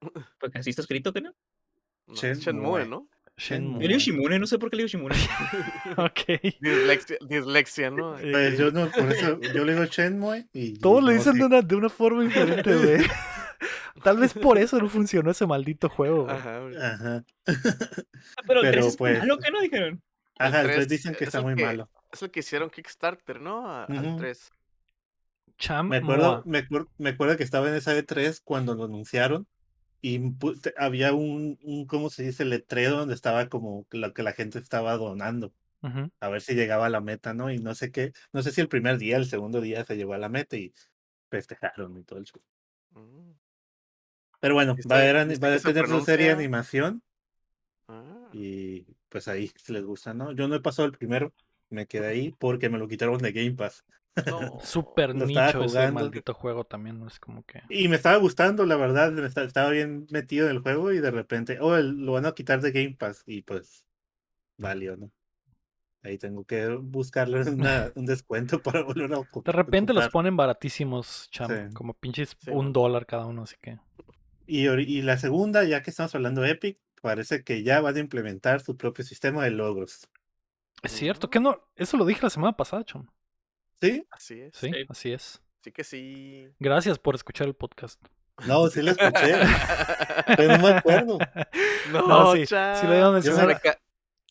Porque 0.40 0.58
así 0.58 0.70
está 0.70 0.82
escrito, 0.82 1.12
¿que 1.12 1.20
no? 1.22 1.32
No, 2.06 2.14
es 2.14 2.20
Shenmue. 2.20 2.80
Shenmue, 2.80 2.86
¿no? 2.86 3.08
Shenmue. 3.36 3.74
Yo 3.80 3.80
le 3.80 3.88
digo 3.88 3.98
Shimune, 4.00 4.38
no 4.38 4.46
sé 4.46 4.58
por 4.58 4.70
qué 4.70 4.76
le 4.76 4.84
digo 4.84 4.88
Shimune. 4.88 5.14
Ok. 5.96 6.42
Dislexia, 6.60 7.16
dislexia 7.26 7.90
¿no? 7.90 8.18
Eh, 8.18 8.30
Pues 8.30 8.58
yo 8.58 8.70
no, 8.70 8.90
por 8.90 9.10
eso 9.12 9.40
yo 9.40 9.64
le 9.64 9.72
digo 9.72 9.84
Shenmue 9.86 10.48
y. 10.52 10.78
Todos 10.78 11.02
le 11.02 11.14
dicen 11.14 11.34
de 11.38 11.44
una, 11.46 11.62
de 11.62 11.74
una 11.76 11.88
forma 11.88 12.22
diferente, 12.24 12.74
güey. 12.76 12.98
Tal 14.02 14.18
vez 14.18 14.34
por 14.34 14.58
eso 14.58 14.78
no 14.78 14.88
funcionó 14.88 15.30
ese 15.30 15.46
maldito 15.46 15.88
juego, 15.88 16.24
güey. 16.24 16.36
Ajá. 16.36 16.60
Ajá. 16.66 17.24
Ah, 17.46 18.42
Pero 18.46 18.60
Pero, 18.60 18.72
3 18.72 18.86
es 18.86 18.96
pues, 18.96 19.18
malo, 19.20 19.38
¿qué 19.38 19.50
no 19.50 19.60
dijeron? 19.60 20.02
Ajá, 20.38 20.60
entonces 20.62 20.88
dicen 20.88 21.12
que 21.14 21.24
es 21.24 21.28
está 21.28 21.40
muy 21.40 21.54
que- 21.54 21.64
malo. 21.64 21.88
Es 22.10 22.22
el 22.22 22.30
que 22.30 22.40
hicieron 22.40 22.68
Kickstarter, 22.68 23.40
¿no? 23.40 23.66
A- 23.70 23.84
Al 23.84 24.06
Ujú. 24.06 24.16
3. 24.18 24.50
Cham 25.62 25.88
Me 25.88 25.98
acuerdo, 25.98 26.42
me, 26.44 26.66
me 26.98 27.10
acuerdo 27.10 27.36
que 27.36 27.44
estaba 27.44 27.68
en 27.68 27.76
esa 27.76 27.96
E3 27.96 28.40
cuando 28.42 28.74
lo 28.74 28.84
anunciaron 28.84 29.46
y 30.00 30.20
había 30.76 31.12
un, 31.12 31.56
un, 31.62 31.86
¿cómo 31.86 32.10
se 32.10 32.24
dice? 32.24 32.44
Letrero 32.44 32.96
donde 32.96 33.14
estaba 33.14 33.48
como 33.48 33.86
lo 33.92 34.12
que 34.12 34.24
la 34.24 34.32
gente 34.32 34.58
estaba 34.58 34.96
donando. 34.96 35.54
Ujú. 35.82 36.10
A 36.18 36.28
ver 36.28 36.42
si 36.42 36.54
llegaba 36.54 36.86
a 36.86 36.90
la 36.90 37.00
meta, 37.00 37.32
¿no? 37.32 37.48
Y 37.52 37.58
no 37.58 37.76
sé 37.76 37.92
qué, 37.92 38.12
no 38.32 38.42
sé 38.42 38.50
si 38.50 38.60
el 38.60 38.68
primer 38.68 38.98
día, 38.98 39.16
el 39.16 39.26
segundo 39.26 39.60
día 39.60 39.84
se 39.84 39.96
llegó 39.96 40.14
a 40.14 40.18
la 40.18 40.28
meta 40.28 40.56
y 40.56 40.72
festejaron 41.30 41.96
y 41.96 42.02
todo 42.02 42.18
el 42.18 42.24
show. 42.24 42.42
Mm. 42.90 43.30
Pero 44.40 44.54
bueno, 44.54 44.74
¿Viste- 44.74 44.92
va 44.92 44.96
a, 44.96 45.02
haber- 45.02 45.16
va 45.44 45.54
a 45.54 45.58
tener 45.60 45.86
su 45.86 46.00
serie 46.04 46.26
de 46.26 46.32
animación 46.32 47.02
Ah. 47.86 48.28
y 48.32 48.84
pues 49.08 49.28
ahí, 49.28 49.52
si 49.62 49.72
les 49.72 49.84
gusta, 49.84 50.12
¿no? 50.12 50.32
Yo 50.32 50.48
no 50.48 50.56
he 50.56 50.60
pasado 50.60 50.86
el 50.86 50.92
primero, 50.98 51.32
me 51.70 51.86
quedé 51.86 52.08
ahí 52.08 52.34
porque 52.40 52.68
me 52.68 52.78
lo 52.78 52.88
quitaron 52.88 53.18
de 53.18 53.30
Game 53.32 53.52
Pass. 53.52 53.84
No. 54.26 54.58
Estaba 54.60 55.12
nicho 55.14 55.64
ese 55.64 55.90
maldito 55.90 56.34
juego 56.34 56.64
también, 56.64 56.98
¿no? 57.00 57.06
Es 57.06 57.18
como 57.18 57.44
que. 57.44 57.62
Y 57.70 57.88
me 57.88 57.96
estaba 57.96 58.16
gustando, 58.18 58.66
la 58.66 58.76
verdad, 58.76 59.10
me 59.12 59.26
esta- 59.26 59.42
estaba 59.44 59.70
bien 59.70 60.06
metido 60.10 60.48
en 60.50 60.56
el 60.56 60.62
juego 60.62 60.92
y 60.92 61.00
de 61.00 61.10
repente, 61.10 61.58
oh, 61.60 61.76
el- 61.76 62.04
lo 62.04 62.12
van 62.12 62.26
a 62.26 62.32
quitar 62.32 62.60
de 62.60 62.72
Game 62.72 62.94
Pass 62.98 63.22
y 63.26 63.42
pues 63.42 63.86
valió, 64.58 64.96
¿no? 64.96 65.10
Ahí 66.02 66.18
tengo 66.18 66.44
que 66.44 66.66
buscarle 66.68 67.40
una- 67.50 67.90
un 67.94 68.04
descuento 68.06 68.60
para 68.62 68.82
volver 68.82 69.12
a 69.14 69.18
ocu- 69.18 69.42
De 69.44 69.52
repente 69.52 69.92
los 69.94 70.04
ocupar. 70.04 70.12
ponen 70.12 70.36
baratísimos, 70.36 71.28
cham. 71.30 71.48
Sí. 71.68 71.74
Como 71.74 71.94
pinches 71.94 72.36
Sí, 72.38 72.50
un 72.50 72.72
dólar 72.72 73.06
cada 73.06 73.24
uno, 73.26 73.44
así 73.44 73.56
que. 73.60 73.78
Y, 74.46 75.00
la 75.02 75.16
segunda, 75.16 75.64
ya 75.64 75.82
que 75.82 75.90
estamos 75.90 76.14
hablando 76.14 76.42
de 76.42 76.50
Epic, 76.50 76.78
parece 77.00 77.44
que 77.44 77.62
ya 77.62 77.80
van 77.80 77.96
a 77.96 78.00
implementar 78.00 78.60
su 78.60 78.76
propio 78.76 79.04
sistema 79.04 79.42
de 79.44 79.52
logros. 79.52 80.10
Es 80.82 80.92
cierto, 80.92 81.30
que 81.30 81.40
no. 81.40 81.60
Eso 81.76 81.96
lo 81.96 82.04
dije 82.04 82.20
la 82.22 82.30
semana 82.30 82.54
pasada, 82.56 82.84
cham. 82.84 83.06
¿Sí? 83.82 84.06
Así 84.10 84.40
es. 84.40 84.54
Sí, 84.56 84.70
Sí. 84.72 84.86
así 84.88 85.12
es. 85.12 85.42
Sí 85.62 85.72
que 85.72 85.84
sí. 85.84 86.48
Gracias 86.60 86.98
por 86.98 87.14
escuchar 87.14 87.46
el 87.48 87.54
podcast. 87.54 88.00
No, 88.46 88.68
sí 88.68 88.80
lo 88.82 88.92
escuché, 88.92 89.34
pero 90.36 90.56
no 90.56 90.62
me 90.62 90.70
acuerdo. 90.74 91.18
No, 91.92 92.06
No, 92.08 92.32
sí, 92.34 92.46
cha. 92.46 92.76
sí 92.76 92.86
lo 92.86 92.96
iba 92.96 93.08
a 93.08 93.12
mencionar. 93.12 93.60
ca- 93.60 93.78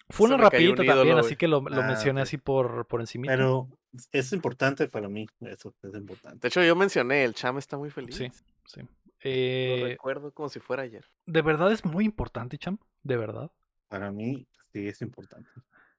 Fue 0.10 0.26
una 0.28 0.36
un 0.36 0.42
rapidita 0.42 0.84
ídolo, 0.84 0.96
también, 0.96 1.18
así 1.20 1.36
que 1.36 1.48
lo, 1.48 1.62
lo 1.62 1.82
Ah, 1.82 1.88
mencioné 1.88 2.22
así 2.22 2.38
por, 2.38 2.86
por 2.88 3.00
encima. 3.02 3.28
Pero 3.28 3.70
es 4.12 4.34
importante 4.34 4.88
para 4.88 5.08
mí, 5.08 5.28
eso 5.42 5.74
es 5.84 5.94
importante. 5.94 6.40
De 6.40 6.48
hecho, 6.48 6.64
yo 6.64 6.76
mencioné, 6.76 7.24
el 7.24 7.34
Cham 7.34 7.58
está 7.58 7.78
muy 7.78 7.90
feliz. 7.92 8.16
Sí, 8.16 8.30
sí. 8.66 8.82
Lo 8.82 8.88
Eh, 9.24 9.82
recuerdo 9.90 10.32
como 10.34 10.50
si 10.50 10.60
fuera 10.60 10.84
ayer. 10.84 11.06
de 11.28 11.42
verdad 11.42 11.72
es 11.72 11.86
muy 11.86 12.04
importante, 12.06 12.58
cham. 12.58 12.80
De 13.04 13.18
verdad. 13.18 13.52
Para 13.88 14.12
mí, 14.12 14.48
sí 14.74 14.88
es 14.88 15.02
importante. 15.02 15.50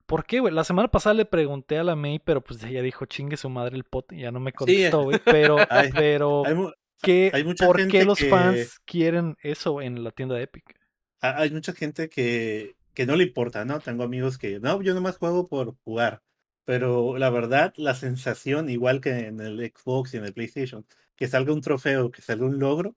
¿Por 0.05 0.25
qué, 0.25 0.39
güey? 0.39 0.53
La 0.53 0.63
semana 0.63 0.89
pasada 0.89 1.13
le 1.15 1.25
pregunté 1.25 1.77
a 1.77 1.83
la 1.83 1.95
May, 1.95 2.19
pero 2.19 2.41
pues 2.43 2.61
ella 2.63 2.81
dijo 2.81 3.05
chingue 3.05 3.37
su 3.37 3.49
madre 3.49 3.75
el 3.75 3.83
pot 3.83 4.11
y 4.11 4.21
ya 4.21 4.31
no 4.31 4.39
me 4.39 4.51
contestó, 4.53 5.03
güey. 5.03 5.19
Pero, 5.23 5.57
hay- 5.69 5.91
pero, 5.91 6.45
Hay, 6.45 6.55
¿qué, 7.01 7.31
hay 7.33 7.43
mucha 7.43 7.65
¿por 7.65 7.87
qué 7.87 8.05
los 8.05 8.17
que- 8.19 8.29
fans 8.29 8.79
quieren 8.85 9.37
eso 9.41 9.81
en 9.81 10.03
la 10.03 10.11
tienda 10.11 10.35
de 10.35 10.43
Epic? 10.43 10.77
ha- 11.21 11.39
hay 11.41 11.51
mucha 11.51 11.73
gente 11.73 12.09
que, 12.09 12.75
que 12.93 13.05
no 13.05 13.15
le 13.15 13.23
importa, 13.23 13.63
¿no? 13.65 13.79
Tengo 13.79 14.03
amigos 14.03 14.37
que, 14.37 14.59
no, 14.59 14.81
yo 14.81 14.93
nomás 14.93 15.17
juego 15.17 15.47
por 15.47 15.75
jugar. 15.83 16.21
Pero 16.65 17.17
la 17.17 17.29
verdad, 17.29 17.73
la 17.77 17.93
sensación, 17.95 18.69
igual 18.69 19.01
que 19.01 19.09
en 19.27 19.39
el 19.41 19.59
Xbox 19.73 20.13
y 20.13 20.17
en 20.17 20.25
el 20.25 20.33
PlayStation, 20.33 20.85
que 21.15 21.27
salga 21.27 21.51
un 21.53 21.61
trofeo, 21.61 22.11
que 22.11 22.21
salga 22.21 22.45
un 22.45 22.59
logro, 22.59 22.95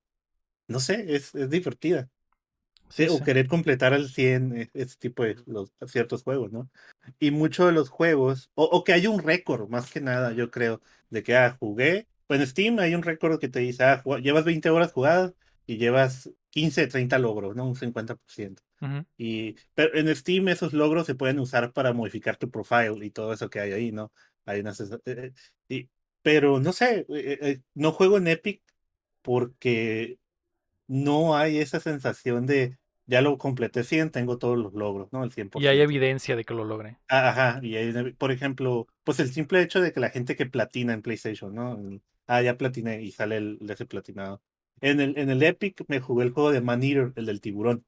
no 0.68 0.80
sé, 0.80 1.14
es, 1.16 1.34
es 1.34 1.50
divertida. 1.50 2.08
Sí, 2.88 3.04
Sí, 3.04 3.08
o 3.10 3.22
querer 3.22 3.48
completar 3.48 3.92
al 3.94 4.08
100 4.08 4.56
e- 4.56 4.70
ese 4.74 4.96
tipo 4.96 5.24
de 5.24 5.36
los, 5.46 5.72
ciertos 5.86 6.22
juegos, 6.22 6.52
¿no? 6.52 6.70
Y 7.18 7.30
muchos 7.30 7.66
de 7.66 7.72
los 7.72 7.88
juegos, 7.88 8.50
o, 8.54 8.64
o 8.64 8.84
que 8.84 8.92
hay 8.92 9.06
un 9.06 9.20
récord, 9.22 9.68
más 9.68 9.90
que 9.90 10.00
nada, 10.00 10.32
yo 10.32 10.50
creo, 10.50 10.80
de 11.10 11.22
que, 11.22 11.36
ah, 11.36 11.56
jugué. 11.58 12.06
Pues 12.26 12.40
en 12.40 12.46
Steam 12.46 12.78
hay 12.80 12.94
un 12.94 13.02
récord 13.02 13.38
que 13.38 13.48
te 13.48 13.60
dice, 13.60 13.84
ah, 13.84 14.02
llevas 14.22 14.44
20 14.44 14.70
horas 14.70 14.92
jugadas 14.92 15.32
y 15.66 15.76
llevas 15.78 16.30
15, 16.50 16.86
30 16.86 17.18
logros, 17.18 17.54
¿no? 17.54 17.66
Un 17.66 17.76
50%. 17.76 18.62
Ujú. 18.80 19.04
Y, 19.16 19.56
pero 19.74 19.96
en 19.96 20.14
Steam 20.14 20.48
esos 20.48 20.72
logros 20.72 21.06
se 21.06 21.14
pueden 21.14 21.38
usar 21.38 21.72
para 21.72 21.92
modificar 21.92 22.36
tu 22.36 22.50
profile 22.50 23.04
y 23.04 23.10
todo 23.10 23.32
eso 23.32 23.48
que 23.48 23.60
hay 23.60 23.72
ahí, 23.72 23.92
¿no? 23.92 24.12
Hay 24.44 24.60
unas, 24.60 24.80
eh, 24.80 24.98
eh, 25.06 25.32
y, 25.68 25.88
pero 26.22 26.60
no 26.60 26.72
sé, 26.72 27.06
eh, 27.08 27.38
eh, 27.40 27.60
no 27.74 27.92
juego 27.92 28.18
en 28.18 28.28
Epic 28.28 28.62
porque 29.22 30.18
no 30.86 31.36
hay 31.36 31.58
esa 31.58 31.80
sensación 31.80 32.46
de 32.46 32.76
ya 33.06 33.20
lo 33.20 33.38
completé 33.38 33.84
100, 33.84 34.10
tengo 34.10 34.36
todos 34.38 34.58
los 34.58 34.74
logros, 34.74 35.12
¿no? 35.12 35.22
El 35.22 35.30
100%. 35.30 35.60
Y 35.60 35.66
hay 35.68 35.80
evidencia 35.80 36.34
de 36.34 36.44
que 36.44 36.54
lo 36.54 36.64
logré. 36.64 36.98
Ah, 37.08 37.28
Ajá, 37.28 37.60
y 37.62 37.76
hay, 37.76 38.12
por 38.12 38.32
ejemplo, 38.32 38.88
pues 39.04 39.20
el 39.20 39.32
simple 39.32 39.62
hecho 39.62 39.80
de 39.80 39.92
que 39.92 40.00
la 40.00 40.10
gente 40.10 40.36
que 40.36 40.46
platina 40.46 40.92
en 40.92 41.02
PlayStation, 41.02 41.54
¿no? 41.54 41.78
Ah, 42.26 42.42
ya 42.42 42.56
platiné 42.56 43.02
y 43.02 43.12
sale 43.12 43.36
el 43.36 43.58
de 43.60 43.74
ese 43.74 43.86
platinado. 43.86 44.42
En 44.80 45.00
el, 45.00 45.16
en 45.16 45.30
el 45.30 45.42
Epic 45.42 45.84
me 45.88 46.00
jugué 46.00 46.24
el 46.24 46.32
juego 46.32 46.50
de 46.50 46.60
Man 46.60 46.82
Eater, 46.82 47.12
el 47.14 47.26
del 47.26 47.40
tiburón, 47.40 47.84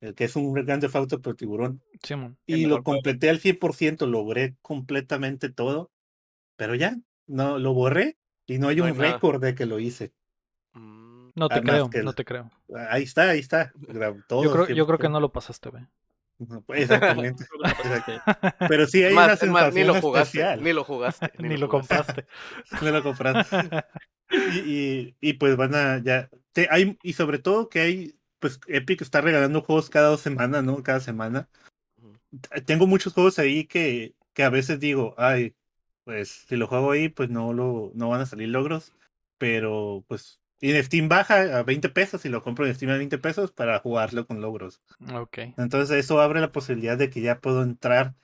el 0.00 0.14
que 0.14 0.24
es 0.24 0.36
un 0.36 0.52
grande 0.52 0.88
auto 0.92 1.20
pero 1.20 1.34
tiburón. 1.34 1.82
El 2.02 2.30
Y 2.46 2.66
lo 2.66 2.82
completé 2.82 3.30
al 3.30 3.40
100%, 3.40 4.06
logré 4.06 4.56
completamente 4.60 5.48
todo, 5.48 5.90
pero 6.56 6.74
ya, 6.74 6.96
no, 7.26 7.58
lo 7.58 7.72
borré 7.72 8.18
y 8.46 8.58
no 8.58 8.68
hay 8.68 8.76
No 8.76 8.84
un 8.84 8.96
récord 8.96 9.42
de 9.42 9.54
que 9.54 9.64
lo 9.64 9.78
hice. 9.78 10.12
No 11.34 11.48
te 11.48 11.54
Además 11.54 11.74
creo, 11.74 11.90
que 11.90 12.02
no 12.02 12.12
te 12.12 12.24
creo. 12.24 12.50
Ahí 12.90 13.04
está, 13.04 13.30
ahí 13.30 13.38
está. 13.38 13.72
Yo 13.78 14.52
creo, 14.52 14.68
yo 14.68 14.86
creo 14.86 14.98
que 14.98 15.06
100%. 15.08 15.10
no 15.10 15.20
lo 15.20 15.32
pasaste, 15.32 15.70
güey. 15.70 15.84
Pues, 16.66 16.82
Exactamente. 16.82 17.44
Pero 18.68 18.86
sí 18.86 19.04
hay 19.04 19.12
una 19.12 19.22
más, 19.22 19.28
más, 19.30 19.38
sensación 19.40 19.74
ni 19.74 19.84
lo 19.84 20.00
jugaste, 20.00 20.38
especial. 20.38 20.62
ni 20.62 20.72
lo 20.72 20.84
jugaste. 20.84 21.32
Ni 21.38 21.56
lo 21.56 21.68
compraste. 21.68 22.26
No 22.82 22.90
lo 22.90 23.02
compraste. 23.02 23.56
Y, 24.30 24.58
y, 24.58 25.16
y 25.20 25.32
pues 25.34 25.56
van 25.56 25.74
a 25.74 26.02
ya. 26.02 26.28
te- 26.52 26.68
hay, 26.70 26.98
y 27.02 27.12
sobre 27.14 27.38
todo 27.38 27.68
que 27.68 27.80
hay. 27.80 28.14
Pues 28.38 28.58
Epic 28.66 29.00
está 29.02 29.20
regalando 29.20 29.62
juegos 29.62 29.88
cada 29.88 30.08
dos 30.08 30.20
semanas, 30.20 30.64
¿no? 30.64 30.82
Cada 30.82 30.98
semana. 31.00 31.48
Tengo 32.66 32.86
muchos 32.88 33.12
juegos 33.12 33.38
ahí 33.38 33.66
que, 33.66 34.14
que 34.32 34.42
a 34.42 34.50
veces 34.50 34.80
digo, 34.80 35.14
ay, 35.16 35.54
pues 36.02 36.44
si 36.48 36.56
lo 36.56 36.66
juego 36.66 36.90
ahí, 36.90 37.08
pues 37.08 37.30
no 37.30 37.52
lo, 37.52 37.92
no 37.94 38.08
van 38.08 38.20
a 38.22 38.26
salir 38.26 38.48
logros. 38.48 38.92
Pero 39.38 40.04
pues. 40.08 40.40
Y 40.62 40.70
en 40.70 40.84
Steam 40.84 41.08
baja 41.08 41.58
a 41.58 41.64
20 41.64 41.88
pesos 41.88 42.24
y 42.24 42.28
lo 42.28 42.44
compro 42.44 42.64
en 42.64 42.74
Steam 42.76 42.92
a 42.92 42.96
20 42.96 43.18
pesos 43.18 43.50
para 43.50 43.80
jugarlo 43.80 44.28
con 44.28 44.40
logros. 44.40 44.80
ok. 45.12 45.38
Entonces 45.58 45.90
eso 45.98 46.20
abre 46.20 46.40
la 46.40 46.52
posibilidad 46.52 46.96
de 46.96 47.10
que 47.10 47.20
ya 47.20 47.40
puedo 47.40 47.64
entrar 47.64 48.14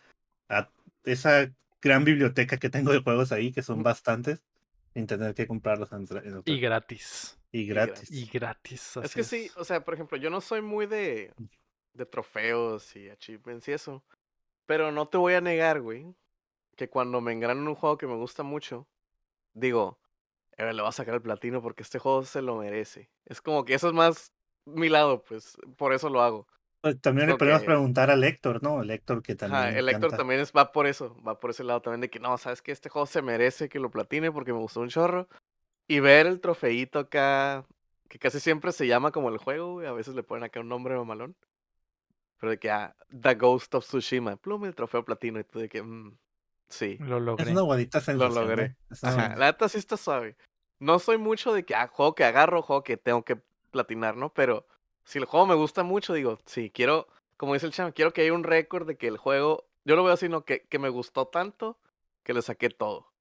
a 0.48 0.70
esa 1.02 1.52
gran 1.82 2.04
biblioteca 2.04 2.56
que 2.58 2.70
tengo 2.70 2.92
de 2.92 3.02
juegos 3.02 3.32
ahí, 3.32 3.50
que 3.50 3.62
son 3.62 3.82
bastantes, 3.82 4.44
sin 4.94 5.08
tener 5.08 5.34
que 5.34 5.48
comprarlos 5.48 5.90
en, 5.90 6.06
Y 6.44 6.60
gratis. 6.60 7.40
y 7.50 7.66
gratis. 7.66 8.08
Y 8.12 8.26
gratis. 8.26 8.96
Es 9.02 9.16
que 9.16 9.24
sí, 9.24 9.50
o 9.56 9.64
sea, 9.64 9.84
por 9.84 9.94
ejemplo, 9.94 10.16
yo 10.16 10.30
no 10.30 10.40
soy 10.40 10.62
muy 10.62 10.86
de, 10.86 11.34
de 11.92 12.06
trofeos 12.06 12.94
y 12.94 13.10
achievements 13.10 13.66
y 13.66 13.72
eso. 13.72 14.04
Pero 14.64 14.92
no 14.92 15.08
te 15.08 15.18
voy 15.18 15.34
a 15.34 15.40
negar, 15.40 15.80
güey, 15.80 16.14
que 16.76 16.88
cuando 16.88 17.20
me 17.20 17.32
engranan 17.32 17.66
un 17.66 17.74
juego 17.74 17.98
que 17.98 18.06
me 18.06 18.14
gusta 18.14 18.44
mucho, 18.44 18.86
digo, 19.54 19.98
eh, 20.58 20.72
le 20.72 20.82
voy 20.82 20.88
a 20.88 20.92
sacar 20.92 21.14
el 21.14 21.22
platino 21.22 21.62
porque 21.62 21.82
este 21.82 21.98
juego 21.98 22.24
se 22.24 22.42
lo 22.42 22.56
merece. 22.56 23.08
Es 23.24 23.40
como 23.40 23.64
que 23.64 23.74
eso 23.74 23.88
es 23.88 23.94
más 23.94 24.32
mi 24.66 24.88
lado, 24.88 25.22
pues 25.22 25.56
por 25.76 25.94
eso 25.94 26.10
lo 26.10 26.20
hago. 26.20 26.46
Pues, 26.80 27.00
también 27.00 27.28
le 27.28 27.36
podemos 27.36 27.62
preguntar 27.62 28.10
al 28.10 28.22
Héctor, 28.22 28.62
¿no? 28.62 28.82
El 28.82 28.90
Héctor 28.90 29.22
que 29.22 29.34
también. 29.34 29.76
el 29.76 29.88
Héctor 29.88 30.16
también 30.16 30.40
es, 30.40 30.52
va 30.52 30.70
por 30.72 30.86
eso, 30.86 31.16
va 31.26 31.38
por 31.40 31.50
ese 31.50 31.64
lado 31.64 31.80
también 31.80 32.00
de 32.00 32.10
que 32.10 32.20
no, 32.20 32.36
sabes 32.38 32.62
que 32.62 32.72
este 32.72 32.88
juego 32.88 33.06
se 33.06 33.22
merece 33.22 33.68
que 33.68 33.80
lo 33.80 33.90
platine 33.90 34.30
porque 34.30 34.52
me 34.52 34.58
gustó 34.58 34.80
un 34.80 34.88
chorro. 34.88 35.28
Y 35.86 36.00
ver 36.00 36.26
el 36.26 36.40
trofeito 36.40 36.98
acá, 36.98 37.64
que 38.08 38.18
casi 38.18 38.40
siempre 38.40 38.72
se 38.72 38.86
llama 38.86 39.10
como 39.10 39.30
el 39.30 39.38
juego, 39.38 39.80
a 39.80 39.92
veces 39.92 40.14
le 40.14 40.22
ponen 40.22 40.44
acá 40.44 40.60
un 40.60 40.68
nombre 40.68 40.96
mamalón. 40.96 41.34
Pero 42.38 42.50
de 42.50 42.58
que, 42.58 42.70
ah, 42.70 42.94
The 43.08 43.34
Ghost 43.34 43.74
of 43.74 43.84
Tsushima, 43.84 44.36
plum, 44.36 44.64
el 44.66 44.74
trofeo 44.74 45.04
platino, 45.04 45.40
y 45.40 45.44
tú 45.44 45.58
de 45.60 45.68
que, 45.68 45.82
mm, 45.82 46.16
sí. 46.68 46.96
Lo 47.00 47.20
logré. 47.20 47.44
Es 47.44 47.50
una 47.50 47.62
bonita 47.62 48.00
sensación. 48.00 48.34
Lo 48.34 48.42
logré. 48.42 48.76
Ajá, 49.02 49.36
la 49.36 49.46
neta 49.46 49.68
sí 49.68 49.78
está 49.78 49.96
suave. 49.96 50.36
No 50.78 50.98
soy 50.98 51.18
mucho 51.18 51.52
de 51.52 51.64
que, 51.64 51.74
ah, 51.74 51.88
juego 51.88 52.14
que 52.14 52.24
agarro, 52.24 52.62
juego 52.62 52.84
que 52.84 52.96
tengo 52.96 53.24
que 53.24 53.40
platinar, 53.70 54.16
¿no? 54.16 54.32
Pero 54.32 54.66
si 55.04 55.18
el 55.18 55.24
juego 55.24 55.46
me 55.46 55.54
gusta 55.54 55.82
mucho, 55.82 56.14
digo, 56.14 56.38
sí, 56.46 56.70
quiero, 56.70 57.08
como 57.36 57.54
dice 57.54 57.66
el 57.66 57.72
chamo, 57.72 57.92
quiero 57.92 58.12
que 58.12 58.22
haya 58.22 58.32
un 58.32 58.44
récord 58.44 58.86
de 58.86 58.96
que 58.96 59.08
el 59.08 59.16
juego, 59.16 59.68
yo 59.84 59.96
lo 59.96 60.04
veo 60.04 60.12
así, 60.12 60.28
¿no? 60.28 60.44
Que, 60.44 60.66
que 60.68 60.78
me 60.78 60.88
gustó 60.88 61.26
tanto 61.26 61.78
que 62.22 62.34
le 62.34 62.42
saqué 62.42 62.70
todo. 62.70 63.12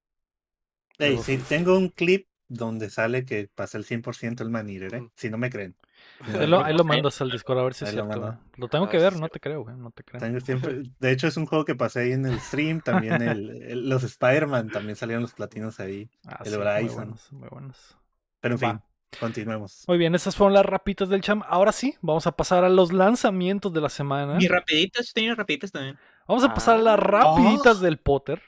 Hey, 1.00 1.20
si 1.24 1.38
tengo 1.38 1.78
un 1.78 1.90
clip 1.90 2.28
donde 2.50 2.90
sale 2.90 3.26
que 3.26 3.50
pasa 3.54 3.78
el 3.78 3.86
100% 3.86 4.42
el 4.42 4.50
man 4.50 4.70
¿eh? 4.70 5.10
Si 5.16 5.30
no 5.30 5.38
me 5.38 5.50
creen. 5.50 5.76
Ahí 6.20 6.48
lo, 6.48 6.64
ahí 6.64 6.76
lo 6.76 6.84
mandas 6.84 7.22
al 7.22 7.30
Discord 7.30 7.60
a 7.60 7.64
ver 7.64 7.74
si 7.74 7.86
es 7.86 7.92
cierto. 7.92 8.38
Lo, 8.56 8.68
tengo 8.68 8.90
que 8.90 8.98
ver, 8.98 9.20
no 9.20 9.30
te 9.30 9.40
creo, 9.40 9.64
güey. 9.64 9.76
No 9.76 9.92
te 9.92 10.04
creo. 10.04 10.20
de 11.00 11.12
hecho, 11.12 11.28
es 11.28 11.38
un 11.38 11.46
juego 11.46 11.64
que 11.64 11.76
pasé 11.76 12.02
ahí 12.02 12.12
en 12.14 12.26
el 12.26 12.40
stream. 12.40 12.82
También 12.82 13.22
el, 13.22 13.88
los 13.88 14.04
Spider-Man 14.04 14.70
también 14.70 14.96
salieron 14.96 15.22
los 15.22 15.34
platinos 15.34 15.80
ahí. 15.80 16.10
Ah, 16.26 16.42
el 16.44 16.56
Horizon. 16.56 17.16
Muy 17.32 17.50
buenos, 17.50 17.98
Pero 18.40 18.56
en 18.56 18.60
fin, 18.60 18.82
continuemos. 19.20 19.84
Muy 19.88 19.98
bien, 19.98 20.16
esas 20.16 20.36
fueron 20.36 20.54
las 20.54 20.66
rapitas 20.66 21.10
del 21.10 21.22
cham. 21.22 21.44
Ahora 21.48 21.72
sí, 21.72 21.96
vamos 22.02 22.26
a 22.26 22.32
pasar 22.32 22.64
a 22.64 22.70
los 22.70 22.92
lanzamientos 22.92 23.72
de 23.72 23.82
la 23.82 23.90
semana. 23.90 24.38
Y 24.40 24.48
rapiditas, 24.48 25.14
tenía 25.14 25.36
rapiditas 25.36 25.72
también. 25.72 25.98
Vamos 26.28 26.44
a 26.44 26.54
pasar 26.54 26.80
a 26.80 26.82
las 26.82 27.00
ah. 27.00 27.04
rapiditas 27.04 27.80
del 27.80 28.00
Potter. 28.00 28.42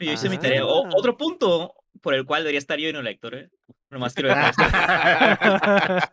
Yo 0.00 0.12
hice 0.12 0.28
mi 0.28 0.38
tarea. 0.38 0.62
Ah. 0.62 0.90
otro 0.96 1.16
punto 1.16 1.74
por 2.00 2.14
el 2.14 2.24
cual 2.24 2.42
debería 2.42 2.58
estar 2.58 2.78
yo 2.78 2.88
y 2.88 2.92
no 2.92 3.02
lector, 3.02 3.34
¿eh? 3.34 3.50
Nomás 3.90 4.14
quiero 4.14 4.30
dejar 4.30 4.54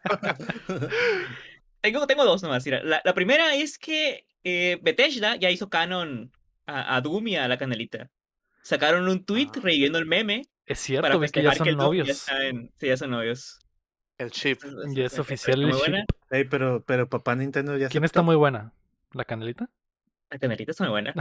tengo, 1.81 2.05
tengo 2.07 2.25
dos 2.25 2.43
nomás. 2.43 2.65
La, 2.65 3.01
la 3.03 3.13
primera 3.13 3.55
es 3.55 3.79
que 3.79 4.25
eh, 4.43 4.79
Bethesda 4.81 5.35
ya 5.35 5.49
hizo 5.49 5.69
canon 5.69 6.31
a, 6.65 7.01
Doom 7.01 7.27
y 7.27 7.35
a 7.35 7.47
la 7.47 7.57
canelita. 7.57 8.09
Sacaron 8.61 9.07
un 9.07 9.25
tweet 9.25 9.49
ah. 9.55 9.59
reviviendo 9.61 9.97
el 9.97 10.05
meme. 10.05 10.45
Es 10.65 10.79
cierto, 10.79 11.09
para 11.09 11.27
que 11.27 11.43
ya 11.43 11.53
son 11.55 11.75
novios. 11.75 12.27
sí, 12.77 12.87
ya 12.87 12.97
son 12.97 13.11
novios. 13.11 13.59
El 14.17 14.31
chip. 14.31 14.61
Ya 14.89 15.05
es 15.05 15.17
oficial 15.17 15.63
el 15.63 15.73
chip. 15.73 16.49
pero, 16.49 16.83
pero 16.85 17.09
papá 17.09 17.35
Nintendo 17.35 17.75
ya 17.77 17.89
¿Quién 17.89 18.03
está 18.03 18.21
muy 18.21 18.35
buena? 18.35 18.71
¿La 19.13 19.25
canelita? 19.25 19.69
La 20.29 20.37
canelita 20.37 20.71
está 20.71 20.83
muy 20.85 20.91
buena. 20.91 21.13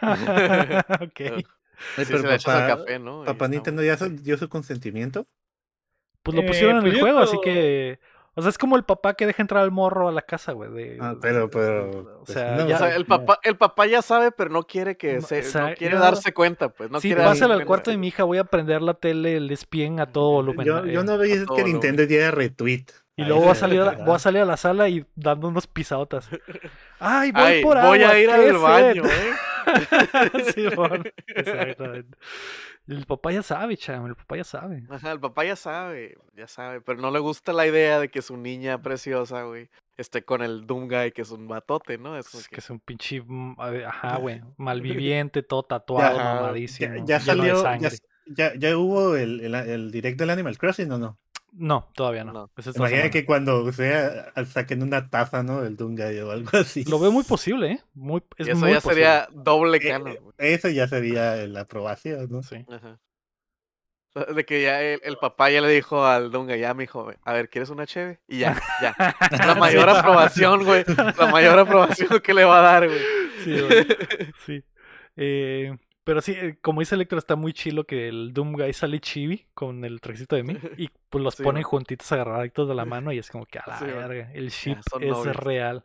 ok. 1.00 1.44
pero 1.96 2.22
papá, 2.22 2.84
papá 3.24 3.48
Nintendo 3.48 3.82
ya 3.82 3.96
dio 3.96 4.36
su 4.38 4.48
consentimiento. 4.48 5.26
Pues 6.22 6.34
lo 6.34 6.42
eh, 6.42 6.46
pusieron 6.46 6.76
en 6.76 6.82
pues 6.82 6.94
el 6.94 7.00
juego, 7.00 7.18
así 7.20 7.36
que. 7.42 8.00
O 8.36 8.42
sea, 8.42 8.50
es 8.50 8.58
como 8.58 8.74
el 8.76 8.82
papá 8.82 9.14
que 9.14 9.26
deja 9.26 9.42
entrar 9.42 9.62
al 9.62 9.70
morro 9.70 10.08
a 10.08 10.12
la 10.12 10.22
casa, 10.22 10.52
güey. 10.52 10.70
De, 10.72 10.98
ah, 11.00 11.14
pero, 11.20 11.48
pero. 11.48 11.90
O 11.90 12.24
pues, 12.24 12.32
sea, 12.32 12.96
el, 12.96 13.06
papá, 13.06 13.38
el 13.44 13.56
papá 13.56 13.86
ya 13.86 14.02
sabe, 14.02 14.32
pero 14.32 14.50
no 14.50 14.64
quiere 14.64 14.96
que 14.96 15.20
se. 15.20 15.42
no 15.56 15.74
quiere 15.74 15.96
darse 15.96 16.34
cuenta, 16.34 16.70
pues. 16.70 16.90
No 16.90 17.00
sí, 17.00 17.08
quiere 17.08 17.22
pásale 17.22 17.54
al 17.54 17.64
cuarto 17.64 17.92
de 17.92 17.96
mi 17.96 18.08
hija, 18.08 18.24
voy 18.24 18.38
a 18.38 18.44
prender 18.44 18.82
la 18.82 18.94
tele, 18.94 19.36
el 19.36 19.50
espien 19.52 20.00
a 20.00 20.06
todo 20.06 20.32
volumen. 20.32 20.66
Yo, 20.66 20.84
yo 20.84 21.04
no 21.04 21.16
veía 21.16 21.44
que 21.54 21.62
Nintendo 21.62 22.06
diera 22.06 22.32
retweet. 22.32 22.86
Y 23.16 23.24
luego 23.24 23.42
voy 23.42 23.50
a, 23.50 23.54
salir 23.54 23.80
a, 23.80 23.92
voy 24.04 24.16
a 24.16 24.18
salir 24.18 24.42
a 24.42 24.44
la 24.44 24.56
sala 24.56 24.88
y 24.88 25.06
dando 25.14 25.46
unos 25.46 25.68
pisadotas. 25.68 26.28
Ay, 26.98 27.30
voy 27.30 27.62
por 27.62 27.80
Voy 27.80 28.02
a 28.02 28.18
ir 28.18 28.28
al 28.28 28.58
baño, 28.58 29.04
¿eh? 29.04 29.32
sí, 30.54 30.66
bueno, 30.74 31.04
exactamente. 31.26 32.18
El 32.86 33.06
papá 33.06 33.32
ya 33.32 33.42
sabe, 33.42 33.76
chamo, 33.76 34.06
el 34.06 34.14
papá 34.14 34.36
ya 34.36 34.44
sabe. 34.44 34.84
Ajá, 34.90 35.12
el 35.12 35.20
papá 35.20 35.44
ya 35.44 35.56
sabe, 35.56 36.18
ya 36.36 36.46
sabe, 36.46 36.80
pero 36.80 37.00
no 37.00 37.10
le 37.10 37.18
gusta 37.18 37.52
la 37.52 37.66
idea 37.66 37.98
de 37.98 38.10
que 38.10 38.20
su 38.20 38.36
niña 38.36 38.82
preciosa, 38.82 39.44
güey, 39.44 39.70
esté 39.96 40.24
con 40.24 40.42
el 40.42 40.66
Doom 40.66 40.88
Guy, 40.88 41.12
que 41.12 41.22
es 41.22 41.30
un 41.30 41.46
matote, 41.46 41.96
¿no? 41.96 42.18
Es, 42.18 42.48
que... 42.48 42.56
es 42.56 42.70
un 42.70 42.80
pinche, 42.80 43.22
mm, 43.24 43.56
ajá, 43.86 44.18
güey, 44.18 44.42
malviviente, 44.58 45.42
todo 45.42 45.62
tatuado, 45.62 46.18
mamadísimo. 46.18 47.04
Ya, 47.06 47.20
salió, 47.20 47.62
ya, 48.26 48.52
ya, 48.54 48.76
hubo 48.76 49.16
el, 49.16 49.40
el, 49.40 49.54
el 49.54 49.90
direct 49.90 50.18
del 50.18 50.30
Animal 50.30 50.58
Crossing, 50.58 50.90
¿o 50.92 50.98
no? 50.98 51.18
No, 51.56 51.88
todavía 51.94 52.24
no. 52.24 52.50
Imagina 52.74 53.10
que 53.10 53.24
cuando 53.24 53.70
sea 53.72 54.32
saquen 54.46 54.82
una 54.82 55.08
taza, 55.08 55.44
¿no? 55.44 55.62
Del 55.62 55.76
Dungai 55.76 56.18
o 56.20 56.32
algo 56.32 56.50
así. 56.58 56.84
Lo 56.84 56.98
veo 56.98 57.12
muy 57.12 57.22
posible, 57.22 57.72
¿eh? 57.72 57.80
Muy, 57.94 58.22
es 58.38 58.48
eso 58.48 58.68
ya 58.68 58.80
sería 58.80 59.28
doble 59.32 59.78
eh, 59.78 59.88
canon. 59.88 60.12
Eh, 60.12 60.18
eso 60.38 60.68
ya 60.68 60.88
sería 60.88 61.36
la 61.46 61.60
aprobación, 61.60 62.28
¿no? 62.30 62.42
Sí. 62.42 62.64
Ajá. 62.68 62.98
De 64.34 64.44
que 64.44 64.62
ya 64.62 64.80
el, 64.80 65.16
papá 65.16 65.50
ya 65.50 65.60
le 65.60 65.68
dijo 65.68 66.06
al 66.06 66.30
Dunga, 66.30 66.56
ya, 66.56 66.72
mi 66.72 66.84
hijo, 66.84 67.12
a 67.24 67.32
ver, 67.32 67.50
¿quieres 67.50 67.70
una 67.70 67.84
cheve? 67.84 68.20
Y 68.28 68.38
ya, 68.38 68.60
ya. 68.80 68.94
La 69.46 69.56
mayor 69.56 69.88
aprobación, 69.88 70.64
güey. 70.64 70.84
La 70.86 71.26
mayor 71.26 71.58
aprobación 71.58 72.20
que 72.20 72.34
le 72.34 72.44
va 72.44 72.58
a 72.58 72.62
dar, 72.62 72.88
güey. 72.88 73.00
Sí, 73.42 73.60
güey. 73.60 73.86
Sí. 74.46 74.64
Eh, 75.16 75.76
pero 76.04 76.20
sí, 76.20 76.32
eh, 76.32 76.58
como 76.60 76.80
dice 76.80 76.94
Electro, 76.94 77.18
está 77.18 77.34
muy 77.34 77.54
chilo 77.54 77.84
que 77.84 78.08
el 78.08 78.32
Doom 78.34 78.52
Guy 78.52 78.72
sale 78.74 79.00
chibi 79.00 79.46
con 79.54 79.84
el 79.84 80.00
trajecito 80.00 80.36
de 80.36 80.42
mí 80.42 80.56
y 80.78 80.88
pues 81.08 81.24
los 81.24 81.36
ponen 81.36 81.62
juntitos 81.62 82.12
agarraditos 82.12 82.68
de 82.68 82.74
la 82.74 82.84
mano 82.84 83.10
y 83.10 83.18
es 83.18 83.30
como 83.30 83.46
que 83.46 83.58
a 83.58 83.64
la 83.66 83.80
verga, 83.80 84.30
el 84.32 84.50
ship 84.50 84.76
es 85.00 85.36
real. 85.36 85.84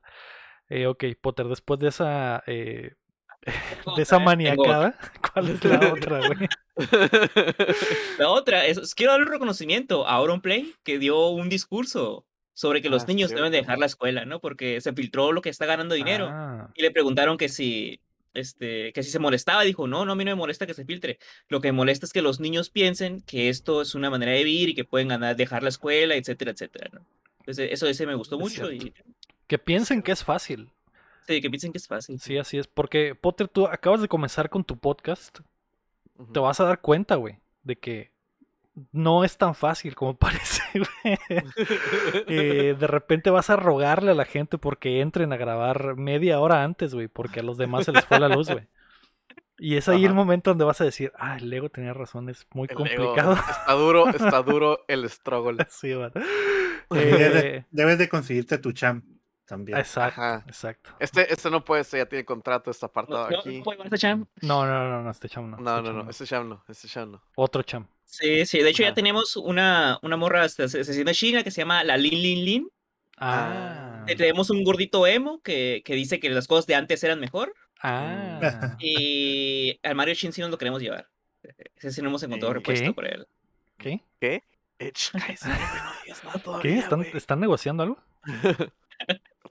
Eh, 0.67 0.85
ok, 0.85 1.05
Potter, 1.19 1.47
después 1.47 1.79
de 1.79 1.87
esa 1.87 2.43
eh, 2.45 2.93
de 3.95 4.01
esa 4.01 4.19
maniacada, 4.19 4.97
¿cuál 5.33 5.49
es 5.49 5.63
la 5.63 5.79
otra, 5.93 6.19
güey? 6.27 6.49
La 8.19 8.29
otra 8.29 8.65
es, 8.65 8.93
quiero 8.93 9.13
dar 9.13 9.21
un 9.21 9.27
reconocimiento 9.27 10.05
a 10.05 10.15
Auronplay 10.15 10.73
que 10.83 10.99
dio 10.99 11.29
un 11.29 11.49
discurso 11.49 12.25
sobre 12.53 12.81
que 12.81 12.89
los 12.89 13.03
ah, 13.03 13.05
niños 13.07 13.31
deben 13.31 13.53
dejar 13.53 13.79
la 13.79 13.85
escuela, 13.85 14.25
¿no? 14.25 14.41
Porque 14.41 14.81
se 14.81 14.91
filtró 14.91 15.31
lo 15.31 15.41
que 15.41 15.49
está 15.49 15.65
ganando 15.65 15.95
dinero 15.95 16.27
ah. 16.29 16.69
y 16.75 16.81
le 16.81 16.91
preguntaron 16.91 17.37
que 17.37 17.47
si 17.47 18.01
este, 18.33 18.93
que 18.93 19.03
si 19.03 19.11
se 19.11 19.19
molestaba, 19.19 19.63
dijo, 19.63 19.87
no, 19.87 20.05
no, 20.05 20.13
a 20.13 20.15
mí 20.15 20.25
no 20.25 20.31
me 20.31 20.35
molesta 20.35 20.67
que 20.67 20.73
se 20.73 20.85
filtre. 20.85 21.19
Lo 21.47 21.61
que 21.61 21.69
me 21.69 21.77
molesta 21.77 22.05
es 22.05 22.13
que 22.13 22.21
los 22.21 22.39
niños 22.39 22.69
piensen 22.69 23.21
que 23.21 23.49
esto 23.49 23.81
es 23.81 23.95
una 23.95 24.09
manera 24.09 24.31
de 24.31 24.43
vivir 24.43 24.69
y 24.69 24.75
que 24.75 24.85
pueden 24.85 25.07
ganar, 25.07 25.35
dejar 25.35 25.63
la 25.63 25.69
escuela, 25.69 26.15
etcétera, 26.15 26.51
etcétera. 26.51 26.89
Entonces, 27.39 27.69
eso 27.71 27.87
ese 27.87 28.05
me 28.05 28.15
gustó 28.15 28.37
mucho. 28.37 28.71
Y... 28.71 28.93
Que 29.47 29.57
piensen 29.57 30.01
que 30.01 30.11
es 30.11 30.23
fácil. 30.23 30.69
Sí, 31.27 31.41
que 31.41 31.49
piensen 31.49 31.71
que 31.71 31.77
es 31.77 31.87
fácil. 31.87 32.19
Sí, 32.19 32.37
así 32.37 32.57
es. 32.57 32.67
Porque, 32.67 33.15
Potter, 33.15 33.47
tú 33.47 33.67
acabas 33.67 34.01
de 34.01 34.07
comenzar 34.07 34.49
con 34.49 34.63
tu 34.63 34.77
podcast. 34.77 35.39
Te 36.33 36.39
vas 36.39 36.59
a 36.59 36.65
dar 36.65 36.81
cuenta, 36.81 37.15
güey, 37.15 37.37
de 37.63 37.77
que 37.77 38.11
no 38.91 39.23
es 39.23 39.37
tan 39.37 39.55
fácil 39.55 39.95
como 39.95 40.15
parece. 40.17 40.61
Eh, 42.27 42.75
de 42.79 42.87
repente 42.87 43.29
vas 43.29 43.49
a 43.49 43.55
rogarle 43.55 44.11
a 44.11 44.15
la 44.15 44.25
gente 44.25 44.57
porque 44.57 45.01
entren 45.01 45.33
a 45.33 45.37
grabar 45.37 45.95
media 45.95 46.39
hora 46.39 46.63
antes, 46.63 46.93
güey, 46.93 47.07
porque 47.07 47.39
a 47.39 47.43
los 47.43 47.57
demás 47.57 47.85
se 47.85 47.91
les 47.91 48.05
fue 48.05 48.19
la 48.19 48.29
luz, 48.29 48.49
güey. 48.49 48.67
Y 49.59 49.75
es 49.75 49.89
ahí 49.89 50.05
el 50.05 50.13
momento 50.13 50.51
donde 50.51 50.63
vas 50.63 50.79
a 50.79 50.85
decir, 50.85 51.11
ah, 51.17 51.35
el 51.35 51.49
Lego 51.49 51.69
tenía 51.69 51.93
razón, 51.93 52.29
es 52.29 52.47
muy 52.53 52.67
complicado. 52.69 53.33
está 53.33 53.73
duro, 53.73 54.07
está 54.09 54.41
duro 54.41 54.85
el 54.87 55.09
struggle. 55.09 55.57
Sí, 55.69 55.91
eh, 56.95 57.65
debes 57.69 57.97
de 57.99 58.09
conseguirte 58.09 58.57
tu 58.57 58.71
champ 58.71 59.05
también. 59.45 59.77
Exacto, 59.77 60.43
exacto. 60.47 60.91
Este, 60.99 61.31
este 61.31 61.51
no 61.51 61.63
puede 61.63 61.83
ser, 61.83 61.99
ya 61.99 62.05
tiene 62.07 62.25
contrato, 62.25 62.71
está 62.71 62.87
apartado 62.87 63.29
no, 63.29 63.37
aquí. 63.37 63.61
¿No 63.61 63.83
este 63.83 63.97
champ? 63.97 64.27
No, 64.41 64.65
no, 64.65 64.89
no, 64.89 65.03
no, 65.03 65.11
este 65.11 65.29
champ 65.29 65.49
no. 65.49 65.57
No, 65.57 65.77
este 65.77 65.91
no, 65.91 66.03
no, 66.03 66.09
este 66.09 66.25
champ 66.25 66.47
no, 66.47 66.63
este 66.67 66.87
champ 66.87 67.11
no. 67.11 67.21
Otro 67.35 67.61
champ. 67.63 67.89
Sí, 68.09 68.47
sí, 68.47 68.57
de 68.57 68.71
hecho 68.71 68.81
ya 68.81 68.95
tenemos 68.95 69.35
una, 69.35 69.99
una 70.01 70.17
morra 70.17 70.43
asesina 70.43 71.13
china 71.13 71.43
que 71.43 71.51
se 71.51 71.61
llama 71.61 71.83
la 71.83 71.95
Lin 71.95 72.23
Lin 72.23 72.43
Lin. 72.43 72.67
Ah. 73.17 74.03
Eh, 74.07 74.15
tenemos 74.15 74.49
un 74.49 74.63
gordito 74.63 75.05
emo 75.05 75.41
que, 75.43 75.83
que, 75.85 75.93
dice 75.93 76.19
que 76.19 76.31
las 76.31 76.47
cosas 76.47 76.65
de 76.65 76.73
antes 76.73 77.03
eran 77.03 77.19
mejor. 77.19 77.53
Ah. 77.83 78.39
Y 78.79 79.79
al 79.83 79.93
Mario 79.93 80.15
Shin 80.15 80.33
sí 80.33 80.41
nos 80.41 80.49
lo 80.49 80.57
queremos 80.57 80.81
llevar. 80.81 81.07
Ese 81.75 81.91
sí 81.91 82.01
no 82.01 82.09
hemos 82.09 82.23
encontrado 82.23 82.55
repuesto 82.55 82.95
por 82.95 83.05
él. 83.05 83.27
¿Qué? 83.77 84.01
¿Qué? 84.19 84.41
¿Qué? 84.79 86.79
¿Están, 86.79 87.05
¿Están 87.13 87.39
negociando 87.39 87.83
algo? 87.83 87.99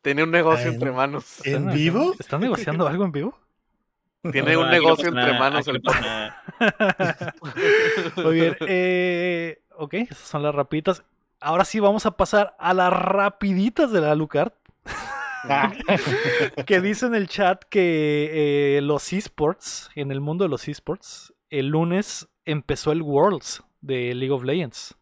Tiene 0.02 0.24
un 0.24 0.32
negocio 0.32 0.68
entre 0.68 0.90
manos. 0.90 1.46
¿En 1.46 1.68
vivo? 1.72 2.12
¿Están 2.18 2.40
negociando 2.40 2.88
algo 2.88 3.04
en 3.04 3.12
vivo? 3.12 3.38
Tiene 4.32 4.56
un 4.56 4.68
negocio 4.68 5.08
entre 5.08 5.38
manos 5.38 5.68
el 5.68 5.80
Muy 8.16 8.34
bien. 8.34 8.56
Eh, 8.60 9.62
ok, 9.76 9.94
esas 9.94 10.18
son 10.18 10.42
las 10.42 10.54
rapiditas. 10.54 11.02
Ahora 11.40 11.64
sí 11.64 11.80
vamos 11.80 12.06
a 12.06 12.12
pasar 12.16 12.56
a 12.58 12.74
las 12.74 12.92
rapiditas 12.92 13.92
de 13.92 14.00
la 14.00 14.14
Lucard. 14.14 14.52
que 16.66 16.80
dice 16.80 17.06
en 17.06 17.14
el 17.14 17.28
chat 17.28 17.62
que 17.64 18.76
eh, 18.76 18.80
los 18.82 19.12
esports, 19.12 19.90
en 19.94 20.10
el 20.10 20.20
mundo 20.20 20.44
de 20.44 20.50
los 20.50 20.66
esports, 20.68 21.32
el 21.50 21.68
lunes 21.68 22.28
empezó 22.44 22.92
el 22.92 23.02
Worlds 23.02 23.62
de 23.80 24.14
League 24.14 24.32
of 24.32 24.44
Legends. 24.44 24.96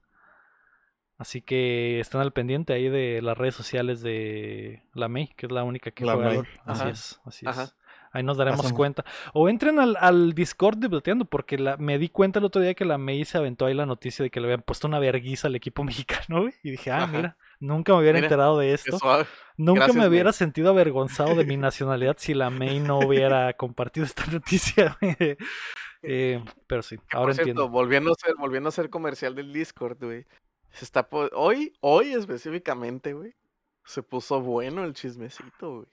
Así 1.18 1.40
que 1.40 1.98
están 1.98 2.20
al 2.20 2.32
pendiente 2.32 2.74
ahí 2.74 2.90
de 2.90 3.22
las 3.22 3.38
redes 3.38 3.54
sociales 3.54 4.02
de 4.02 4.82
la 4.92 5.08
May, 5.08 5.28
que 5.28 5.46
es 5.46 5.52
la 5.52 5.64
única 5.64 5.90
que 5.90 6.04
La 6.04 6.14
juega. 6.14 6.42
Así 6.66 6.88
es, 6.88 7.20
así 7.24 7.46
ajá. 7.46 7.72
Ahí 8.16 8.22
nos 8.22 8.36
daremos 8.36 8.60
Hacemos- 8.60 8.76
cuenta. 8.76 9.04
O 9.34 9.48
entren 9.48 9.78
al, 9.78 9.96
al 10.00 10.32
Discord 10.34 10.78
de 10.78 10.88
Plateando, 10.88 11.24
porque 11.26 11.58
la, 11.58 11.76
me 11.76 11.98
di 11.98 12.08
cuenta 12.08 12.38
el 12.38 12.44
otro 12.46 12.62
día 12.62 12.74
que 12.74 12.84
la 12.84 12.98
May 12.98 13.24
se 13.24 13.38
aventó 13.38 13.66
ahí 13.66 13.74
la 13.74 13.86
noticia 13.86 14.22
de 14.22 14.30
que 14.30 14.40
le 14.40 14.46
habían 14.46 14.62
puesto 14.62 14.86
una 14.88 14.98
verguiza 14.98 15.48
al 15.48 15.54
equipo 15.56 15.84
mexicano, 15.84 16.42
güey. 16.42 16.54
Y 16.62 16.70
dije, 16.72 16.90
ah, 16.90 17.04
Ajá. 17.04 17.06
mira, 17.08 17.36
nunca 17.60 17.92
me 17.92 18.00
hubiera 18.00 18.16
Mira, 18.16 18.26
enterado 18.26 18.58
de 18.58 18.72
esto. 18.74 18.98
Nunca 19.58 19.80
Gracias, 19.84 19.96
me 19.96 20.08
hubiera 20.08 20.26
May. 20.28 20.32
sentido 20.34 20.70
avergonzado 20.70 21.34
de 21.34 21.44
mi 21.44 21.56
nacionalidad 21.58 22.16
si 22.18 22.34
la 22.34 22.50
May 22.50 22.80
no 22.80 22.98
hubiera 22.98 23.52
compartido 23.56 24.06
esta 24.06 24.26
noticia. 24.26 24.96
güey. 25.00 25.36
Eh, 26.02 26.42
pero 26.66 26.82
sí, 26.82 26.96
Que, 26.98 27.16
ahora 27.16 27.26
por 27.28 27.34
cierto, 27.34 27.50
entiendo. 27.50 27.68
volviendo 27.68 28.12
a 28.12 28.14
ser, 28.14 28.34
volviendo 28.38 28.68
a 28.68 28.72
ser 28.72 28.90
comercial 28.90 29.34
del 29.34 29.52
Discord, 29.52 29.98
güey. 30.00 30.24
Se 30.70 30.84
está 30.84 31.08
hoy, 31.34 31.72
hoy 31.80 32.12
específicamente, 32.12 33.12
güey. 33.14 33.34
Se 33.84 34.02
puso 34.02 34.40
bueno 34.40 34.84
el 34.84 34.92
chismecito, 34.94 35.74
güey. 35.76 35.86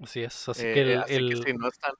Así 0.00 0.22
es, 0.22 0.48
así 0.48 0.64
Eh, 0.66 0.74
que 0.74 0.82
el, 0.82 0.98
así 1.00 1.08
que 1.10 1.16
el- 1.16 1.44
si 1.44 1.52
no 1.54 1.68
están, 1.68 1.92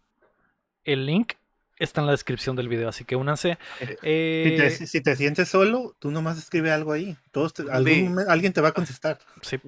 el 0.85 1.07
link 1.07 1.33
está 1.77 2.01
en 2.01 2.07
la 2.07 2.13
descripción 2.13 2.55
del 2.57 2.69
video, 2.69 2.89
así 2.89 3.05
que 3.05 3.17
únanse. 3.17 3.59
Si 3.79 3.87
te, 3.87 3.99
Eh, 4.03 4.71
si 4.87 5.01
te 5.03 5.17
sientes 5.17 5.49
solo, 5.49 5.97
tú 5.99 6.11
nomás 6.11 6.39
escribe 6.39 6.71
algo 6.71 6.93
ahí. 6.93 7.17
Todos 7.33 7.55
te- 7.55 7.63
algún 7.71 7.93
Sí. 7.93 8.03
momen- 8.05 8.27
alguien 8.29 8.53
te 8.53 8.61
va 8.61 8.69
a 8.69 8.73
contestar. 8.73 9.19
sí, 9.43 9.59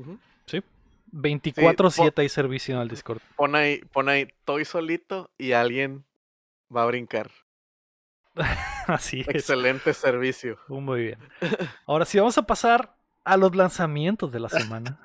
sí. 0.46 0.62
24-7 1.12 2.22
hay 2.22 2.28
servicio 2.28 2.74
en 2.74 2.80
el 2.82 2.88
Discord. 2.88 3.20
pon 3.36 3.54
ahí, 3.54 3.78
pon 3.92 4.08
ahí, 4.08 4.22
estoy 4.22 4.64
solito 4.64 5.30
y 5.38 5.52
alguien 5.52 6.04
va 6.74 6.82
a 6.82 6.86
brincar. 6.86 7.30
Así 8.88 9.20
es. 9.20 9.28
Excelente 9.28 9.94
servicio. 9.94 10.58
Muy 10.68 11.02
bien. 11.04 11.18
Ahora 11.86 12.04
sí, 12.04 12.18
vamos 12.18 12.36
a 12.36 12.42
pasar 12.42 12.96
a 13.24 13.36
los 13.36 13.54
lanzamientos 13.54 14.32
de 14.32 14.40
la 14.40 14.48
semana. 14.48 14.98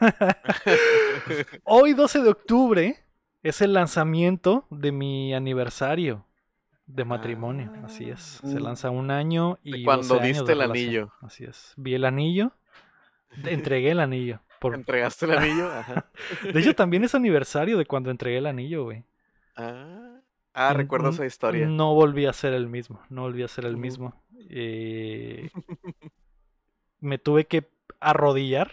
Ah. 1.30 1.58
Hoy, 1.64 1.92
12 1.94 2.22
de 2.22 2.28
octubre, 2.30 3.04
es 3.42 3.60
el 3.62 3.72
lanzamiento 3.72 4.66
de 4.70 4.92
mi 4.92 5.34
aniversario 5.34 6.24
de 6.86 7.04
matrimonio. 7.04 7.72
Así 7.84 8.08
es. 8.08 8.40
Se 8.44 8.56
Ah. 8.56 8.60
lanza 8.60 8.90
un 8.90 9.10
año 9.10 9.58
y. 9.62 9.78
De 9.80 9.84
cuando 9.84 10.06
12 10.14 10.22
años 10.24 10.36
diste 10.38 10.46
de 10.46 10.52
el 10.52 10.58
relación. 10.60 10.86
anillo. 10.86 11.12
Así 11.20 11.44
es. 11.44 11.72
Vi 11.76 11.94
el 11.94 12.04
anillo. 12.04 12.52
Entregué 13.44 13.90
el 13.90 14.00
anillo. 14.00 14.40
Por... 14.58 14.74
¿Entregaste 14.74 15.26
el 15.26 15.38
anillo? 15.38 15.70
Ajá. 15.70 16.06
De 16.52 16.58
hecho, 16.60 16.74
también 16.74 17.04
es 17.04 17.14
aniversario 17.14 17.78
de 17.78 17.86
cuando 17.86 18.10
entregué 18.10 18.38
el 18.38 18.46
anillo, 18.46 18.84
güey. 18.84 19.04
Ah, 19.54 20.20
ah 20.54 20.72
Mm, 20.72 20.76
recuerdo 20.76 21.10
mm, 21.10 21.14
esa 21.14 21.26
historia. 21.26 21.66
No 21.66 21.94
volví 21.94 22.26
a 22.26 22.32
ser 22.32 22.54
el 22.54 22.68
mismo. 22.68 23.00
No 23.10 23.22
volví 23.22 23.42
a 23.42 23.48
ser 23.48 23.66
el 23.66 23.76
mismo. 23.76 24.14
Eh, 24.50 25.50
me 27.00 27.18
tuve 27.18 27.46
que 27.46 27.68
arrodillar 28.00 28.72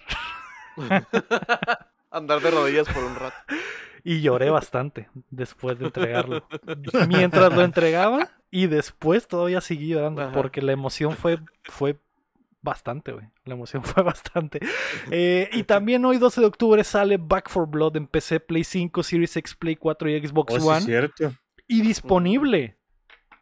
Andar 2.16 2.40
de 2.42 2.52
rodillas 2.52 2.88
por 2.88 3.04
un 3.04 3.16
rato. 3.16 3.36
y 4.04 4.22
lloré 4.22 4.50
bastante 4.50 5.10
después 5.30 5.78
de 5.80 5.86
entregarlo. 5.86 6.48
Mientras 7.08 7.54
lo 7.54 7.62
entregaba 7.62 8.30
y 8.52 8.68
después 8.68 9.28
todavía 9.28 9.62
seguí 9.62 9.88
llorando 9.90 10.22
Ajá. 10.22 10.32
porque 10.32 10.62
la 10.62 10.72
emoción 10.72 11.16
fue, 11.16 11.40
fue 11.64 11.98
bastante, 12.62 13.12
güey. 13.12 13.26
La 13.46 13.54
emoción 13.56 13.84
fue 13.84 14.02
bastante. 14.04 14.60
Eh, 15.12 15.50
y 15.54 15.64
también 15.64 16.06
hoy, 16.06 16.18
12 16.18 16.42
de 16.42 16.48
octubre, 16.48 16.84
sale 16.84 17.18
Back 17.18 17.50
for 17.50 17.68
Blood 17.68 17.98
en 17.98 18.08
PC, 18.08 18.40
Play 18.40 18.64
5, 18.64 19.04
Series 19.04 19.36
X, 19.38 19.56
Play 19.56 19.76
4 19.76 20.10
y 20.10 20.28
Xbox 20.28 20.54
Oh, 20.56 20.60
sí, 20.60 20.68
One. 20.68 20.82
cierto. 20.82 21.34
y 21.68 21.82
disponible 21.82 22.78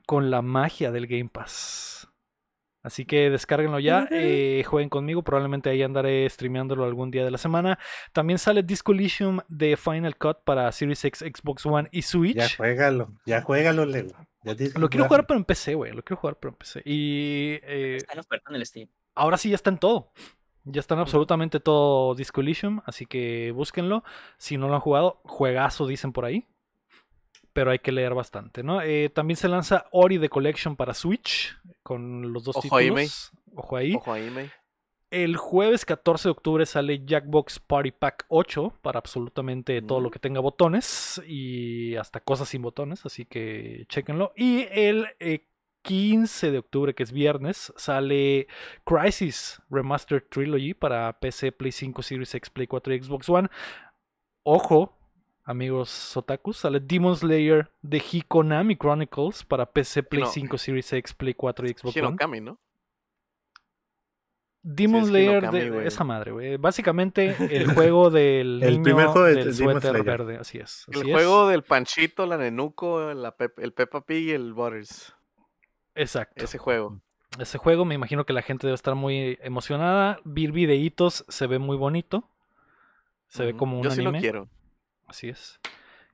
con 0.07 0.31
la 0.31 0.41
magia 0.41 0.91
del 0.91 1.07
Game 1.07 1.29
Pass. 1.31 2.07
Así 2.83 3.05
que 3.05 3.29
descárguenlo 3.29 3.79
ya, 3.79 4.07
eh, 4.11 4.61
jueguen 4.67 4.89
conmigo, 4.89 5.23
probablemente 5.23 5.69
ahí 5.69 5.81
andaré 5.81 6.29
streameándolo 6.29 6.83
algún 6.83 7.11
día 7.11 7.23
de 7.23 7.31
la 7.31 7.37
semana. 7.37 7.79
También 8.11 8.37
sale 8.39 8.61
Disco 8.61 8.91
Elysium 8.91 9.39
de 9.47 9.77
Final 9.77 10.17
Cut 10.17 10.39
para 10.43 10.69
Series 10.73 11.03
X, 11.05 11.19
Xbox 11.19 11.65
One 11.65 11.87
y 11.91 12.01
Switch. 12.01 12.35
Ya 12.35 12.49
juégalo, 12.49 13.13
ya 13.25 13.41
juégalo, 13.41 13.85
Lego. 13.85 14.09
Ya 14.43 14.53
Lo 14.77 14.89
quiero 14.89 15.05
jugar. 15.05 15.25
pero 15.25 15.37
en 15.39 15.45
PC, 15.45 15.73
güey, 15.75 15.93
lo 15.93 16.03
quiero 16.03 16.19
jugar 16.19 16.35
pero 16.37 16.51
en 16.51 16.57
PC. 16.57 16.81
Y 16.83 17.59
eh, 17.63 17.95
Está 17.97 18.13
en 18.13 18.19
oferta 18.19 18.49
en 18.49 18.55
el 18.57 18.65
Steam. 18.65 18.89
ahora 19.15 19.37
sí 19.37 19.49
ya 19.49 19.55
está 19.55 19.69
en 19.69 19.77
todo. 19.77 20.11
Ya 20.65 20.79
está 20.81 20.95
en 20.95 21.01
absolutamente 21.01 21.59
todo 21.61 22.15
Disco 22.15 22.41
Elysium, 22.41 22.81
así 22.85 23.05
que 23.05 23.51
búsquenlo. 23.53 24.03
Si 24.37 24.57
no 24.57 24.67
lo 24.67 24.75
han 24.75 24.79
jugado, 24.81 25.21
juegazo 25.23 25.87
dicen 25.87 26.11
por 26.13 26.25
ahí. 26.25 26.45
Pero 27.53 27.71
hay 27.71 27.79
que 27.79 27.91
leer 27.91 28.13
bastante, 28.15 28.63
¿no? 28.63 28.81
Eh, 28.81 29.09
también 29.13 29.37
se 29.37 29.47
lanza 29.47 29.85
Ori 29.91 30.17
The 30.19 30.29
Collection 30.29 30.75
para 30.75 30.93
Switch, 30.93 31.55
con 31.83 32.33
los 32.33 32.43
dos 32.43 32.57
Ojo 32.57 32.75
ahí, 32.75 32.85
títulos. 32.89 33.31
Ojo 33.55 33.77
ahí. 33.77 33.93
Ojo 33.95 34.11
ahí, 34.13 34.29
May. 34.31 34.49
El 35.11 35.37
jueves 35.37 35.85
14 35.85 36.29
de 36.29 36.31
octubre 36.31 36.65
sale 36.65 37.05
Jackbox 37.05 37.59
Party 37.59 37.91
Pack 37.91 38.25
8 38.29 38.73
para 38.81 38.97
absolutamente 38.97 39.79
todo 39.83 40.01
lo 40.01 40.09
Mm. 40.09 40.11
que 40.11 40.17
tenga 40.19 40.39
botones 40.39 41.21
y 41.27 41.95
hasta 41.97 42.19
cosas 42.19 42.49
sin 42.49 42.63
botones, 42.63 43.05
así 43.05 43.23
que 43.25 43.85
chequenlo. 43.89 44.33
Y 44.35 44.65
el 44.71 45.05
eh, 45.19 45.45
15 45.83 46.49
de 46.49 46.57
octubre, 46.57 46.95
que 46.95 47.03
es 47.03 47.11
viernes, 47.11 47.71
sale 47.75 48.47
Crisis 48.85 49.61
Remastered 49.69 50.23
Trilogy 50.29 50.73
para 50.73 51.19
PC, 51.19 51.51
Play 51.51 51.71
5, 51.71 52.01
Series 52.01 52.33
X, 52.33 52.49
Play 52.49 52.65
4 52.65 52.95
y 52.95 53.03
Xbox 53.03 53.29
One. 53.29 53.49
Ojo, 54.43 54.97
amigos 55.45 56.15
otakus, 56.17 56.57
sale 56.57 56.79
Demon 56.79 57.15
Slayer 57.15 57.69
de 57.81 57.97
Hikonami 58.11 58.75
Chronicles 58.77 59.43
para 59.43 59.65
PC, 59.65 60.03
Play 60.03 60.23
Hino- 60.23 60.31
5, 60.31 60.57
Series 60.57 60.93
X, 60.93 61.13
Play 61.13 61.33
4 61.33 61.67
y 61.67 61.69
Xbox 61.73 61.97
One. 61.97 62.07
Hinokami, 62.07 62.41
¿no? 62.41 62.57
Demon 64.65 65.05
Slayer 65.05 65.39
Hinokami, 65.43 65.59
de 65.81 65.87
esa 65.87 66.03
madre, 66.05 66.31
güey. 66.31 66.55
Básicamente 66.57 67.35
el 67.57 67.67
juego 67.75 68.09
del 68.09 68.63
El 68.63 68.71
niño 68.75 68.83
primer 68.83 69.07
juego 69.07 69.27
de 69.27 69.35
del 69.35 69.53
suéter 69.53 70.03
verde, 70.03 70.37
así 70.37 70.57
es. 70.59 70.85
El 70.87 71.01
es. 71.09 71.11
juego 71.13 71.49
del 71.49 71.63
Panchito, 71.63 72.25
la 72.25 72.37
Nenuco, 72.37 73.13
la 73.13 73.35
el 73.57 73.73
Peppa 73.73 74.01
Pig 74.05 74.29
y 74.29 74.31
el 74.31 74.53
Butters. 74.53 75.13
Exacto. 75.95 76.43
Ese 76.45 76.57
juego. 76.57 77.01
Ese 77.39 77.57
juego 77.57 77.83
me 77.83 77.95
imagino 77.95 78.25
que 78.25 78.31
la 78.33 78.41
gente 78.41 78.65
debe 78.67 78.75
estar 78.75 78.95
muy 78.95 79.37
emocionada. 79.41 80.19
Vi 80.23 80.47
videitos, 80.47 81.25
se 81.27 81.47
ve 81.47 81.59
muy 81.59 81.75
bonito. 81.75 82.29
Se 83.27 83.43
ve 83.43 83.57
como 83.57 83.77
un 83.77 83.83
Yo 83.83 83.91
sí 83.91 83.99
anime. 84.01 84.19
lo 84.19 84.21
quiero. 84.21 84.47
Así 85.13 85.29
es. 85.29 85.59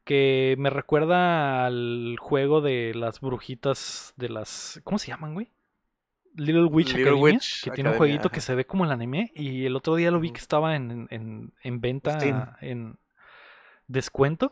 Que 0.04 0.56
me 0.58 0.70
recuerda 0.70 1.66
al 1.66 2.18
juego 2.20 2.60
de 2.60 2.92
las 2.94 3.22
brujitas 3.22 4.14
de 4.18 4.28
las. 4.28 4.82
¿Cómo 4.84 5.00
se 5.00 5.08
llaman, 5.08 5.34
güey? 5.36 5.54
Little 6.36 6.66
Witch 6.66 6.88
Little 6.88 7.04
Academia. 7.04 7.34
Witch 7.36 7.64
que 7.64 7.72
tiene 7.72 7.92
un 7.92 7.96
jueguito 7.96 8.30
que 8.30 8.42
se 8.42 8.56
ve 8.56 8.66
como 8.66 8.84
el 8.84 8.92
anime. 8.92 9.32
Y 9.36 9.66
el 9.66 9.78
otro 9.78 9.96
día 9.96 10.12
lo 10.12 10.20
vi 10.20 10.32
que 10.32 10.42
estaba 10.42 10.76
en, 10.76 11.08
en, 11.12 11.54
en 11.64 11.80
venta 11.80 12.20
Steam. 12.20 12.46
en 12.60 13.00
descuento. 13.88 14.52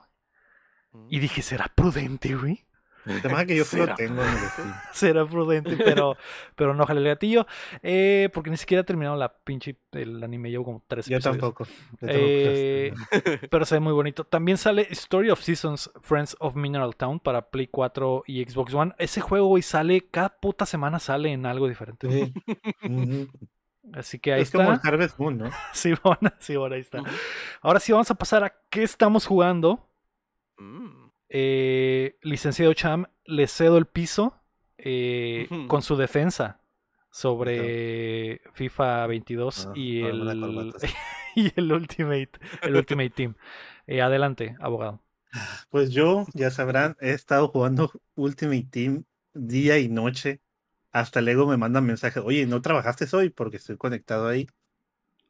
Y 1.09 1.19
dije, 1.19 1.41
¿será 1.41 1.69
prudente, 1.75 2.33
güey? 2.33 2.65
Además 3.07 3.45
que 3.45 3.55
yo 3.55 3.63
sí 3.65 3.77
lo 3.77 3.84
Será. 3.84 3.95
tengo 3.95 4.21
en 4.23 4.29
el 4.29 4.38
Steam. 4.49 4.73
Será 4.91 5.25
prudente, 5.25 5.77
pero, 5.77 6.17
pero 6.55 6.73
no 6.73 6.85
jale 6.85 6.99
el 7.01 7.07
gatillo. 7.07 7.45
Eh, 7.84 8.29
porque 8.34 8.49
ni 8.49 8.57
siquiera 8.57 8.81
he 8.81 8.84
terminado 8.84 9.15
la 9.15 9.34
pinche 9.38 9.77
el 9.93 10.23
anime. 10.23 10.49
Llevo 10.49 10.65
como 10.65 10.84
tres 10.88 11.05
Yo 11.07 11.17
episodios. 11.17 11.41
tampoco. 11.41 11.65
Yo 11.65 11.71
tampoco 12.07 12.13
Eh, 12.19 12.93
Pero 13.49 13.65
se 13.65 13.75
ve 13.75 13.79
muy 13.79 13.93
bonito. 13.93 14.23
También 14.25 14.57
sale 14.57 14.88
Story 14.91 15.29
of 15.29 15.41
Seasons 15.41 15.91
Friends 16.01 16.35
of 16.39 16.55
Mineral 16.55 16.95
Town 16.95 17.19
para 17.19 17.49
Play 17.49 17.67
4 17.67 18.23
y 18.27 18.43
Xbox 18.43 18.73
One. 18.73 18.93
Ese 18.97 19.21
juego, 19.21 19.47
güey, 19.47 19.63
sale, 19.63 20.07
cada 20.09 20.29
puta 20.29 20.65
semana 20.65 20.99
sale 20.99 21.31
en 21.31 21.45
algo 21.45 21.67
diferente. 21.67 22.09
sí. 22.09 23.27
Así 23.93 24.19
que 24.19 24.34
ahí 24.34 24.41
Es 24.41 24.51
como 24.51 24.67
el 24.69 24.75
está. 24.75 24.89
Harvest 24.89 25.17
Moon, 25.17 25.38
¿no? 25.38 25.49
Sí, 25.73 25.93
bueno, 26.03 26.34
sí, 26.39 26.57
bueno, 26.57 26.75
ahí 26.75 26.81
está. 26.81 27.01
Ahora 27.61 27.79
sí 27.79 27.93
vamos 27.93 28.11
a 28.11 28.15
pasar 28.15 28.43
a 28.43 28.53
qué 28.69 28.84
estamos 28.84 29.25
jugando. 29.25 29.88
Mm. 30.57 30.96
Eh, 31.29 32.17
licenciado 32.21 32.73
Cham, 32.73 33.05
le 33.25 33.47
cedo 33.47 33.77
el 33.77 33.85
piso 33.85 34.35
eh, 34.77 35.47
con 35.67 35.81
su 35.81 35.97
defensa 35.97 36.61
sobre 37.11 38.41
FIFA 38.53 39.07
22 39.07 39.67
Ah, 39.67 39.73
y, 39.75 40.03
el, 40.03 40.73
y 41.35 41.51
el 41.55 41.71
Ultimate, 41.71 42.31
el 42.61 42.75
Ultimate 42.75 43.09
Team. 43.09 43.35
Eh, 43.87 44.01
adelante, 44.01 44.55
abogado. 44.59 45.01
Pues 45.69 45.91
yo, 45.91 46.25
ya 46.33 46.51
sabrán, 46.51 46.95
he 47.01 47.11
estado 47.11 47.47
jugando 47.49 47.91
Ultimate 48.15 48.67
Team 48.69 49.03
día 49.33 49.77
y 49.79 49.89
noche. 49.89 50.41
Hasta 50.91 51.21
luego 51.21 51.45
me 51.45 51.57
mandan 51.57 51.85
mensajes, 51.85 52.23
oye, 52.25 52.45
¿no 52.45 52.61
trabajaste 52.61 53.05
hoy? 53.15 53.29
Porque 53.29 53.57
estoy 53.57 53.77
conectado 53.77 54.27
ahí. 54.27 54.47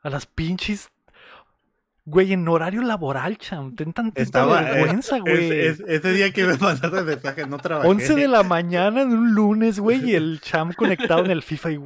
A 0.02 0.10
las 0.10 0.26
pinches. 0.26 0.90
Güey, 2.10 2.32
en 2.32 2.48
horario 2.48 2.82
laboral, 2.84 3.38
cham. 3.38 3.76
Ten 3.76 3.94
Estaba, 4.16 4.62
eh, 4.62 4.76
vergüenza, 4.76 5.20
güey. 5.20 5.52
Es- 5.52 5.82
es- 5.82 5.86
ese 5.90 6.14
día 6.14 6.32
que 6.32 6.46
me 6.46 6.58
mandaste 6.58 7.02
mensaje, 7.04 7.46
no 7.46 7.58
trabajé. 7.58 7.90
11 7.90 8.16
de 8.16 8.28
la 8.30 8.44
mañana 8.44 9.04
de 9.04 9.14
un 9.14 9.34
lunes, 9.34 9.78
güey, 9.80 10.10
y 10.12 10.16
el 10.16 10.40
cham 10.40 10.72
conectado 10.72 11.26
en 11.26 11.32
el 11.32 11.44
FIFA. 11.44 11.72
Y, 11.72 11.80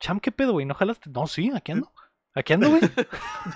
cham, 0.00 0.18
¿qué 0.18 0.32
pedo, 0.32 0.52
güey? 0.52 0.64
¿No 0.64 0.72
jalaste? 0.74 1.10
No, 1.10 1.26
sí, 1.26 1.52
aquí 1.54 1.72
ando. 1.72 1.92
Aquí 2.34 2.54
ando, 2.54 2.70
güey. 2.70 2.80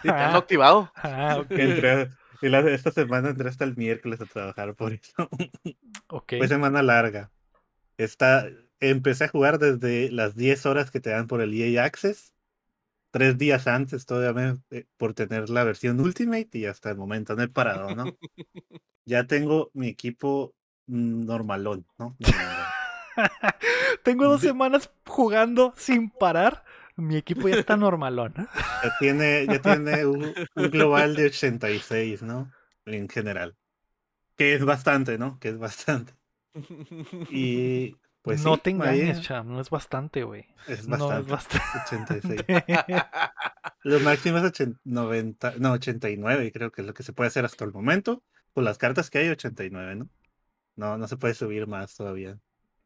Ya 0.05 0.27
ando 0.27 0.39
activado. 0.41 0.93
Ah, 0.97 1.39
ok. 1.41 1.51
Entré- 1.53 2.11
y 2.43 2.49
la- 2.51 2.61
esta 2.71 2.91
semana 2.91 3.31
entré 3.31 3.49
hasta 3.49 3.65
el 3.65 3.75
miércoles 3.77 4.21
a 4.21 4.27
trabajar 4.27 4.75
por 4.75 4.93
eso. 4.93 5.13
Ok. 6.09 6.35
Fue 6.37 6.49
semana 6.49 6.83
larga. 6.83 7.31
Está, 7.97 8.47
empecé 8.81 9.25
a 9.25 9.29
jugar 9.29 9.59
desde 9.59 10.11
las 10.11 10.37
10 10.37 10.67
horas 10.67 10.91
que 10.91 11.01
te 11.01 11.09
dan 11.11 11.27
por 11.29 11.41
el 11.41 11.55
EA 11.55 11.85
Access. 11.85 12.35
Tres 13.11 13.39
días 13.39 13.67
antes 13.67 14.07
todavía 14.07 14.59
eh, 14.71 14.87
por 14.97 15.15
tener 15.15 15.51
la 15.51 15.65
versión 15.65 16.01
Ultimate 16.01 16.51
y 16.53 16.67
hasta 16.67 16.91
el 16.91 16.97
momento 16.97 17.35
no 17.35 17.43
he 17.43 17.49
parado, 17.49 17.95
¿no? 17.95 18.05
ya 19.05 19.27
tengo 19.27 19.71
mi 19.75 19.89
equipo 19.89 20.55
normalón, 20.87 21.87
¿no? 21.99 22.17
tengo 24.05 24.27
dos 24.27 24.41
semanas 24.41 24.91
jugando 25.07 25.75
sin 25.77 26.11
parar. 26.11 26.65
Mi 26.97 27.17
equipo 27.17 27.49
ya 27.49 27.57
está 27.57 27.77
normalón. 27.77 28.35
Ya 28.37 28.97
tiene, 28.99 29.47
ya 29.47 29.61
tiene 29.61 30.07
un, 30.07 30.35
global 30.55 31.17
de 31.17 31.27
86, 31.27 32.23
¿no? 32.23 32.53
En 32.85 33.09
general. 33.09 33.57
Que 34.37 34.55
es 34.55 34.65
bastante, 34.65 35.19
¿no? 35.19 35.39
Que 35.39 35.49
es 35.49 35.59
bastante. 35.59 36.15
Y 37.31 37.97
pues 38.31 38.45
no 38.45 38.59
te 38.59 38.71
engañes, 38.71 39.21
Cham, 39.23 39.49
no 39.49 39.61
es 39.61 39.71
bastante, 39.71 40.25
güey. 40.25 40.47
Es 40.67 40.87
bastante. 40.87 41.15
No, 41.15 41.21
es 41.21 41.27
bastante. 41.27 41.67
86. 41.87 42.45
Los 43.83 44.03
máximos 44.03 44.43
90, 44.85 45.55
no, 45.59 45.73
89 45.73 46.53
creo 46.53 46.71
que 46.71 46.83
es 46.83 46.87
lo 46.87 46.95
que 46.95 47.03
se 47.03 47.13
puede 47.13 47.29
hacer 47.29 47.45
hasta 47.45 47.65
el 47.65 47.73
momento. 47.73 48.23
Con 48.53 48.65
las 48.65 48.79
cartas 48.79 49.11
que 49.11 49.19
hay, 49.19 49.29
89, 49.29 49.97
¿no? 49.97 50.09
No, 50.77 50.99
no 50.99 51.09
se 51.09 51.17
puede 51.17 51.35
subir 51.35 51.67
más 51.67 51.95
todavía. 51.95 52.39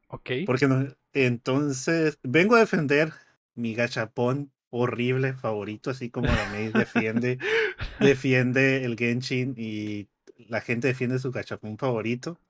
Ok. 0.09 0.31
Porque 0.47 0.69
no, 0.69 0.87
entonces, 1.13 2.19
vengo 2.23 2.57
a 2.57 2.61
defender 2.61 3.13
mi 3.55 3.75
gachapón 3.75 4.53
horrible 4.71 5.35
favorito, 5.35 5.91
así 5.91 6.11
como 6.11 6.27
la 6.27 6.51
May 6.51 6.69
defiende, 6.73 7.39
defiende 8.01 8.85
el 8.85 8.97
Genshin 8.97 9.55
y 9.57 10.09
la 10.49 10.61
gente 10.61 10.89
defiende 10.89 11.19
su 11.19 11.31
gachapón 11.31 11.79
favorito. 11.79 12.41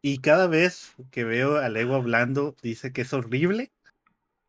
Y 0.00 0.18
cada 0.18 0.46
vez 0.46 0.94
que 1.10 1.24
veo 1.24 1.56
a 1.58 1.68
Lego 1.68 1.96
hablando, 1.96 2.54
dice 2.62 2.92
que 2.92 3.02
es 3.02 3.12
horrible. 3.12 3.72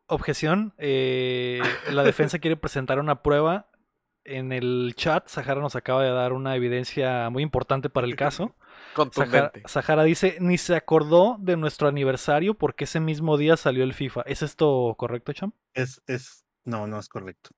Objeción. 0.06 0.74
Eh, 0.78 1.60
la 1.92 2.02
defensa 2.02 2.38
quiere 2.38 2.56
presentar 2.56 2.98
una 2.98 3.22
prueba. 3.22 3.66
En 4.22 4.52
el 4.52 4.92
chat, 4.96 5.26
Sahara 5.28 5.60
nos 5.60 5.76
acaba 5.76 6.04
de 6.04 6.10
dar 6.10 6.34
una 6.34 6.54
evidencia 6.54 7.30
muy 7.30 7.42
importante 7.42 7.88
para 7.88 8.06
el 8.06 8.16
caso. 8.16 8.54
Contundente. 8.94 9.62
Sahara, 9.66 10.04
dice, 10.04 10.36
ni 10.40 10.58
se 10.58 10.76
acordó 10.76 11.36
de 11.40 11.56
nuestro 11.56 11.88
aniversario 11.88 12.54
porque 12.54 12.84
ese 12.84 13.00
mismo 13.00 13.38
día 13.38 13.56
salió 13.56 13.82
el 13.82 13.94
FIFA. 13.94 14.22
¿Es 14.22 14.42
esto 14.42 14.94
correcto, 14.98 15.32
Cham? 15.32 15.52
Es, 15.74 16.02
es, 16.06 16.44
no, 16.64 16.86
no 16.86 16.98
es 16.98 17.08
correcto. 17.08 17.50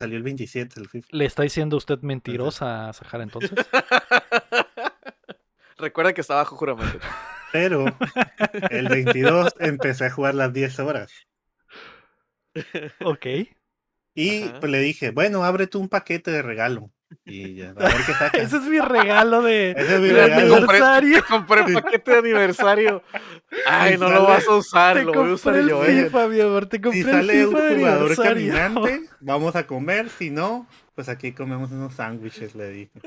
Salió 0.00 0.16
el 0.16 0.22
27 0.22 0.80
el 0.80 0.88
FIFA. 0.88 1.08
¿Le 1.10 1.24
está 1.24 1.42
diciendo 1.42 1.76
usted 1.76 2.00
mentirosa 2.02 2.88
a 2.88 2.92
Sahara 2.92 3.24
entonces? 3.24 3.52
Recuerda 5.78 6.12
que 6.12 6.20
está 6.20 6.34
bajo 6.34 6.56
juramento. 6.56 6.98
Pero 7.52 7.86
el 8.70 8.88
22 8.88 9.54
empecé 9.60 10.06
a 10.06 10.10
jugar 10.10 10.34
las 10.34 10.52
10 10.52 10.78
horas. 10.80 11.12
Ok. 13.04 13.26
Y 14.14 14.48
pues 14.60 14.72
le 14.72 14.80
dije, 14.80 15.10
bueno, 15.10 15.44
abre 15.44 15.68
tú 15.68 15.78
un 15.78 15.88
paquete 15.88 16.30
de 16.30 16.42
regalo. 16.42 16.90
Y 17.24 17.54
ya, 17.54 17.70
a 17.70 17.74
ver 17.74 18.04
qué 18.04 18.12
saca. 18.12 18.38
Ese 18.38 18.56
es 18.56 18.64
mi 18.64 18.80
regalo 18.80 19.42
de, 19.42 19.70
Ese 19.70 19.94
es 19.94 20.00
mi 20.00 20.10
regalo. 20.10 20.56
aniversario. 20.56 21.24
Compré, 21.24 21.62
compré 21.62 21.80
paquete 21.80 22.10
de 22.10 22.18
aniversario. 22.18 23.02
Ay, 23.66 23.96
no 23.96 24.10
lo 24.10 24.24
vas 24.24 24.46
a 24.46 24.56
usar, 24.56 24.96
te 24.96 25.04
lo 25.04 25.12
voy 25.12 25.30
a 25.30 25.34
usar 25.34 25.54
yo. 25.66 25.84
el 25.84 25.98
eh. 25.98 26.04
FIFA, 26.04 26.28
mi 26.28 26.40
amor, 26.40 26.66
te 26.66 26.80
compré 26.80 27.02
Si 27.02 27.08
sale 27.08 27.40
el 27.40 27.46
un 27.46 27.54
FIFA 27.54 27.64
de 27.64 27.76
jugador 27.76 28.16
caminante, 28.16 29.00
vamos 29.20 29.56
a 29.56 29.66
comer. 29.66 30.10
Si 30.10 30.30
no, 30.30 30.66
pues 30.94 31.08
aquí 31.08 31.32
comemos 31.32 31.70
unos 31.70 31.94
sándwiches, 31.94 32.54
le 32.54 32.70
dije. 32.70 33.00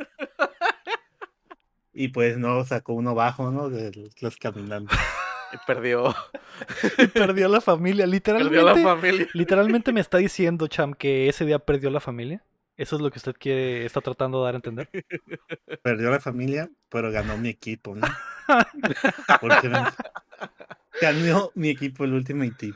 Y 1.93 2.07
pues 2.09 2.37
no, 2.37 2.63
sacó 2.65 2.93
uno 2.93 3.13
bajo, 3.15 3.51
¿no? 3.51 3.69
De 3.69 4.09
los 4.21 4.37
caminantes. 4.37 4.97
Y 5.53 5.57
perdió, 5.67 6.15
Y 6.97 7.07
perdió 7.07 7.49
la 7.49 7.59
familia. 7.59 8.05
perdió 8.23 8.63
la 8.63 8.73
Literalmente, 8.73 8.83
familia. 8.83 9.27
literalmente 9.33 9.91
me 9.93 9.99
está 10.01 10.17
diciendo, 10.19 10.67
Cham, 10.67 10.93
que 10.93 11.27
ese 11.27 11.45
día 11.45 11.59
perdió 11.59 11.89
la 11.89 11.99
familia. 11.99 12.43
Eso 12.77 12.95
es 12.95 13.01
lo 13.01 13.11
que 13.11 13.19
usted 13.19 13.33
quiere, 13.37 13.85
está 13.85 13.99
tratando 14.01 14.39
de 14.39 14.45
dar 14.45 14.55
a 14.55 14.57
entender. 14.57 14.89
Perdió 15.83 16.09
la 16.09 16.19
familia, 16.21 16.69
pero 16.89 17.11
ganó 17.11 17.37
mi 17.37 17.49
equipo, 17.49 17.93
¿no? 17.95 18.07
Porque 19.41 19.69
me- 19.69 19.83
ganó 21.01 21.51
mi 21.53 21.69
equipo 21.69 22.05
el 22.05 22.13
Ultimate 22.13 22.53
Team. 22.57 22.73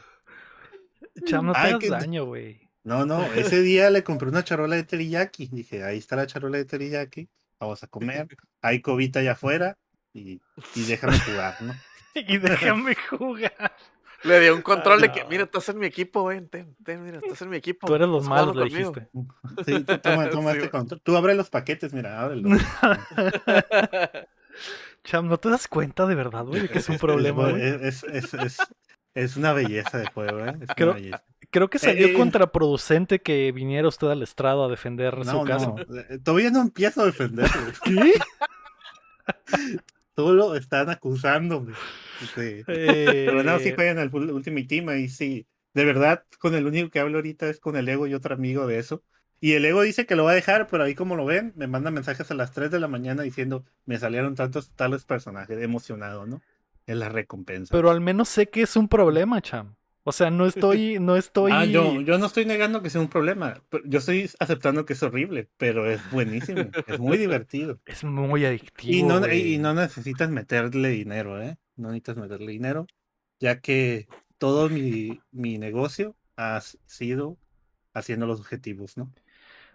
Cham, 1.25 1.45
no 1.47 1.53
te 1.53 1.59
Ay, 1.59 1.69
hagas 1.69 1.79
que- 1.79 1.89
daño, 1.89 2.25
güey. 2.25 2.69
No, 2.83 3.05
no, 3.05 3.23
ese 3.33 3.61
día 3.61 3.89
le 3.89 4.03
compré 4.03 4.27
una 4.29 4.43
charola 4.43 4.75
de 4.75 4.83
teriyaki. 4.83 5.47
Dije, 5.47 5.83
ahí 5.83 5.97
está 5.97 6.15
la 6.17 6.27
charola 6.27 6.57
de 6.57 6.65
teriyaki. 6.65 7.27
Vamos 7.65 7.83
a 7.83 7.87
comer. 7.87 8.27
Hay 8.61 8.81
cobita 8.81 9.19
allá 9.19 9.33
afuera. 9.33 9.77
Y, 10.13 10.41
y 10.75 10.83
déjame 10.85 11.19
jugar, 11.19 11.61
¿no? 11.61 11.73
Y 12.15 12.37
déjame 12.37 12.95
jugar. 12.95 13.75
Le 14.23 14.39
dio 14.39 14.55
un 14.55 14.61
control 14.61 15.01
de 15.01 15.11
que, 15.11 15.23
no. 15.23 15.29
mira, 15.29 15.43
estás 15.43 15.67
en 15.69 15.77
mi 15.77 15.85
equipo, 15.85 16.25
ven, 16.25 16.47
ten, 16.49 16.75
ten, 16.83 17.03
mira, 17.03 17.19
estás 17.21 17.41
en 17.41 17.49
mi 17.49 17.57
equipo. 17.57 17.85
Tú 17.85 17.93
eres 17.93 18.07
los 18.07 18.27
malos, 18.27 18.55
le 18.55 18.69
conmigo". 18.69 18.91
dijiste. 18.91 19.09
Sí, 19.65 19.83
tú 19.83 19.97
toma, 19.99 20.29
toma 20.29 20.51
Sí, 20.53 20.57
este 20.57 20.59
güey. 20.59 20.69
control. 20.69 21.01
Tú 21.03 21.17
abre 21.17 21.35
los 21.35 21.49
paquetes, 21.49 21.93
mira, 21.93 22.21
ábrelo. 22.21 22.49
Cham, 25.03 25.27
¿no 25.27 25.37
te 25.37 25.49
das 25.49 25.67
cuenta 25.67 26.07
de 26.07 26.15
verdad, 26.15 26.45
güey, 26.45 26.61
de 26.61 26.69
que 26.69 26.79
es 26.79 26.89
un 26.89 26.97
problema, 26.97 27.49
güey? 27.51 27.61
Es, 27.61 28.03
es, 28.03 28.05
es, 28.05 28.33
es, 28.33 28.57
es 29.15 29.35
una 29.37 29.53
belleza 29.53 29.97
de 29.97 30.05
juego, 30.07 30.39
¿eh? 30.45 30.55
Es 30.61 30.69
Creo- 30.75 30.91
una 30.91 30.99
belleza. 30.99 31.23
Creo 31.51 31.69
que 31.69 31.79
salió 31.79 32.07
eh, 32.07 32.13
contraproducente 32.13 33.21
que 33.21 33.51
viniera 33.53 33.87
usted 33.87 34.07
al 34.07 34.21
estrado 34.23 34.65
a 34.65 34.67
defender 34.69 35.15
su 35.23 35.31
No, 35.31 35.43
caso. 35.45 35.75
no, 35.87 35.99
eh, 36.01 36.19
todavía 36.21 36.51
no 36.51 36.61
empiezo 36.61 37.01
a 37.01 37.05
defenderlo. 37.05 37.61
¿Qué? 37.83 38.13
Solo 40.15 40.55
están 40.55 40.89
acusándome. 40.89 41.73
Sí. 42.35 42.63
Pero 42.65 43.43
no, 43.43 43.59
sí 43.59 43.69
Eh, 43.69 43.75
juegan 43.75 43.99
al 43.99 44.11
Ul- 44.11 44.31
Ultimate 44.33 44.65
Team 44.67 44.89
ahí 44.89 45.09
sí. 45.09 45.47
De 45.73 45.83
verdad, 45.83 46.23
con 46.39 46.55
el 46.55 46.65
único 46.65 46.89
que 46.89 46.99
hablo 46.99 47.17
ahorita 47.17 47.49
es 47.49 47.59
con 47.59 47.75
el 47.75 47.89
Ego 47.89 48.07
y 48.07 48.13
otro 48.13 48.33
amigo 48.33 48.65
de 48.65 48.79
eso. 48.79 49.03
Y 49.41 49.53
el 49.53 49.65
Ego 49.65 49.81
dice 49.81 50.05
que 50.05 50.15
lo 50.15 50.23
va 50.23 50.31
a 50.31 50.35
dejar, 50.35 50.67
pero 50.67 50.83
ahí 50.83 50.95
como 50.95 51.15
lo 51.17 51.25
ven, 51.25 51.51
me 51.57 51.67
manda 51.67 51.91
mensajes 51.91 52.31
a 52.31 52.33
las 52.33 52.51
3 52.53 52.71
de 52.71 52.79
la 52.79 52.87
mañana 52.87 53.23
diciendo, 53.23 53.65
me 53.85 53.97
salieron 53.99 54.35
tantos 54.35 54.71
tales 54.71 55.03
personajes, 55.03 55.61
emocionado, 55.61 56.25
¿no? 56.25 56.41
Es 56.86 56.95
la 56.95 57.10
recompensa. 57.10 57.72
Pero 57.72 57.90
al 57.90 58.02
menos 58.02 58.30
sé 58.30 58.48
que 58.48 58.62
es 58.62 58.76
un 58.76 58.88
problema, 58.88 59.41
Cham. 59.41 59.76
O 60.03 60.12
sea, 60.12 60.30
no 60.30 60.45
estoy, 60.45 60.99
no 60.99 61.16
estoy. 61.16 61.52
Ah, 61.52 61.66
yo, 61.66 61.99
yo 62.02 62.18
no 62.20 62.28
estoy 62.28 62.45
negando 62.45 62.82
que 62.82 62.91
sea 62.91 63.02
un 63.02 63.10
problema. 63.10 63.62
Yo 63.86 63.99
estoy 63.99 64.30
aceptando 64.40 64.86
que 64.86 64.94
es 64.94 65.02
horrible, 65.02 65.49
pero 65.57 65.90
es 65.90 65.99
buenísimo. 66.12 66.62
es 66.88 66.99
muy 66.99 67.18
divertido. 67.18 67.80
Es 67.86 68.03
muy 68.03 68.45
adictivo. 68.45 68.94
Y 68.94 69.03
no, 69.03 69.34
y 69.34 69.57
no 69.57 69.74
necesitas 69.74 70.30
meterle 70.30 70.90
dinero, 70.90 71.41
¿eh? 71.41 71.57
No 71.76 71.88
necesitas 71.90 72.18
meterle 72.18 72.52
dinero, 72.52 72.86
ya 73.40 73.60
que 73.60 74.07
todo 74.38 74.70
mi, 74.70 75.20
mi 75.32 75.57
negocio 75.57 76.16
ha 76.38 76.62
sido 76.86 77.38
haciendo 77.94 78.28
los 78.28 78.40
objetivos, 78.40 78.98
¿no? 78.98 79.12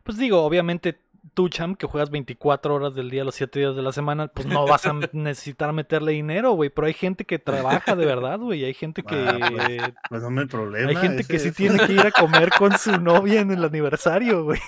Pues 0.04 0.16
digo, 0.16 0.42
obviamente 0.42 0.98
tú, 1.34 1.48
Cham, 1.48 1.74
que 1.74 1.86
juegas 1.86 2.10
24 2.10 2.74
horas 2.74 2.94
del 2.94 3.10
día, 3.10 3.24
los 3.24 3.34
7 3.34 3.58
días 3.58 3.76
de 3.76 3.82
la 3.82 3.92
semana, 3.92 4.28
pues 4.28 4.46
no 4.46 4.66
vas 4.66 4.86
a 4.86 4.92
necesitar 5.12 5.72
meterle 5.72 6.12
dinero, 6.12 6.52
güey. 6.52 6.70
Pero 6.70 6.86
hay 6.86 6.94
gente 6.94 7.24
que 7.24 7.38
trabaja 7.38 7.94
de 7.96 8.06
verdad, 8.06 8.38
güey. 8.38 8.64
Hay 8.64 8.74
gente 8.74 9.02
que. 9.02 9.14
Ah, 9.16 9.90
Pues 10.08 10.22
no 10.22 10.30
me 10.30 10.46
problema. 10.46 10.88
hay 10.90 10.96
gente 10.96 11.24
que 11.24 11.38
sí 11.38 11.52
tiene 11.52 11.78
que 11.86 11.92
ir 11.92 12.00
a 12.00 12.10
comer 12.10 12.50
con 12.56 12.76
su 12.78 12.98
novia 13.00 13.40
en 13.40 13.50
el 13.50 13.64
aniversario, 13.64 14.44
güey. 14.44 14.60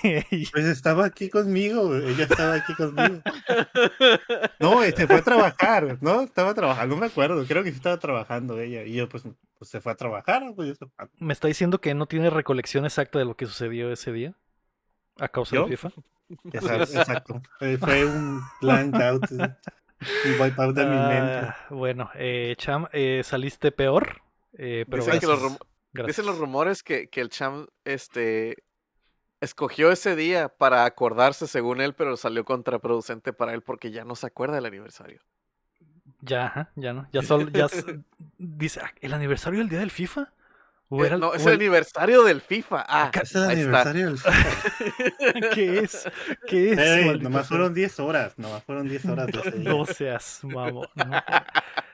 Pues 0.51 0.65
estaba 0.65 1.05
aquí 1.05 1.29
conmigo, 1.29 1.95
ella 1.95 2.23
estaba 2.23 2.55
aquí 2.55 2.73
conmigo. 2.75 3.21
No, 4.59 4.81
se 4.83 5.07
fue 5.07 5.17
a 5.17 5.21
trabajar, 5.21 5.97
¿no? 6.01 6.21
Estaba 6.21 6.53
trabajando, 6.53 6.95
no 6.95 7.01
me 7.01 7.07
acuerdo, 7.07 7.43
creo 7.45 7.63
que 7.63 7.69
sí 7.71 7.77
estaba 7.77 7.97
trabajando 7.97 8.59
ella. 8.59 8.83
Y 8.83 8.93
yo, 8.93 9.09
pues, 9.09 9.23
pues 9.57 9.69
se 9.69 9.81
fue 9.81 9.91
a 9.91 9.95
trabajar, 9.95 10.43
pues 10.55 10.69
yo 10.69 10.75
se- 10.75 10.85
Me 11.19 11.33
está 11.33 11.47
diciendo 11.47 11.79
que 11.81 11.93
no 11.93 12.05
tiene 12.05 12.29
recolección 12.29 12.85
exacta 12.85 13.19
de 13.19 13.25
lo 13.25 13.35
que 13.35 13.45
sucedió 13.45 13.91
ese 13.91 14.11
día. 14.11 14.33
A 15.19 15.27
causa 15.27 15.55
¿Yo? 15.55 15.65
de 15.65 15.77
FIFA. 15.77 15.89
Exacto, 16.51 16.93
exacto. 16.97 17.41
Eh, 17.59 17.77
Fue 17.77 18.05
un 18.05 18.41
blank 18.61 18.99
out, 18.99 19.31
un 19.31 19.55
wipe 20.39 20.61
out 20.61 20.75
de 20.75 20.85
mi 20.85 20.97
mente. 20.97 21.39
Ah, 21.47 21.55
bueno, 21.69 22.09
eh, 22.15 22.55
Cham, 22.57 22.87
eh, 22.93 23.21
saliste 23.23 23.71
peor. 23.71 24.21
eh, 24.57 24.85
pero 24.89 25.03
Dicen, 25.03 25.19
que 25.19 25.27
los, 25.27 25.41
rum- 25.41 25.57
dicen 26.05 26.25
los 26.25 26.37
rumores 26.37 26.83
que, 26.83 27.09
que 27.09 27.21
el 27.21 27.29
Cham 27.29 27.67
este, 27.85 28.63
escogió 29.41 29.91
ese 29.91 30.15
día 30.15 30.49
para 30.49 30.85
acordarse 30.85 31.47
según 31.47 31.81
él, 31.81 31.93
pero 31.93 32.17
salió 32.17 32.45
contraproducente 32.45 33.33
para 33.33 33.53
él 33.53 33.61
porque 33.61 33.91
ya 33.91 34.03
no 34.05 34.15
se 34.15 34.27
acuerda 34.27 34.55
del 34.55 34.65
aniversario. 34.65 35.21
Ya, 36.21 36.71
ya 36.75 36.93
no. 36.93 37.07
Ya 37.11 37.21
solo, 37.23 37.49
ya 37.49 37.67
dice, 38.37 38.81
"Ah, 38.83 38.91
¿el 39.01 39.13
aniversario 39.13 39.59
del 39.59 39.69
día 39.69 39.79
del 39.79 39.91
FIFA? 39.91 40.31
¿O 40.95 41.03
Eh, 41.03 41.07
era 41.07 41.15
el- 41.15 41.21
no, 41.21 41.29
o 41.29 41.33
es 41.35 41.41
el 41.45 41.53
el- 41.53 41.55
aniversario 41.55 42.23
del 42.23 42.41
FIFA. 42.41 42.85
Ah, 42.87 43.11
Es 43.13 43.33
el 43.35 43.41
está. 43.41 43.51
aniversario 43.51 44.05
del 44.07 44.17
FIFA. 44.19 44.29
¿Qué 45.55 45.79
es? 45.79 46.05
¿Qué 46.47 46.71
es? 46.73 46.77
Ey, 46.79 47.19
nomás 47.19 47.47
fueron 47.47 47.73
10 47.73 47.99
horas, 47.99 48.37
nomás 48.37 48.63
fueron 48.63 48.87
10 48.87 49.05
horas 49.05 49.27
de 49.27 49.39
ese 49.39 49.51
día. 49.57 49.69
No 49.69 49.85
seas 49.85 50.39
mamón. 50.43 50.87
¿no? 50.95 51.11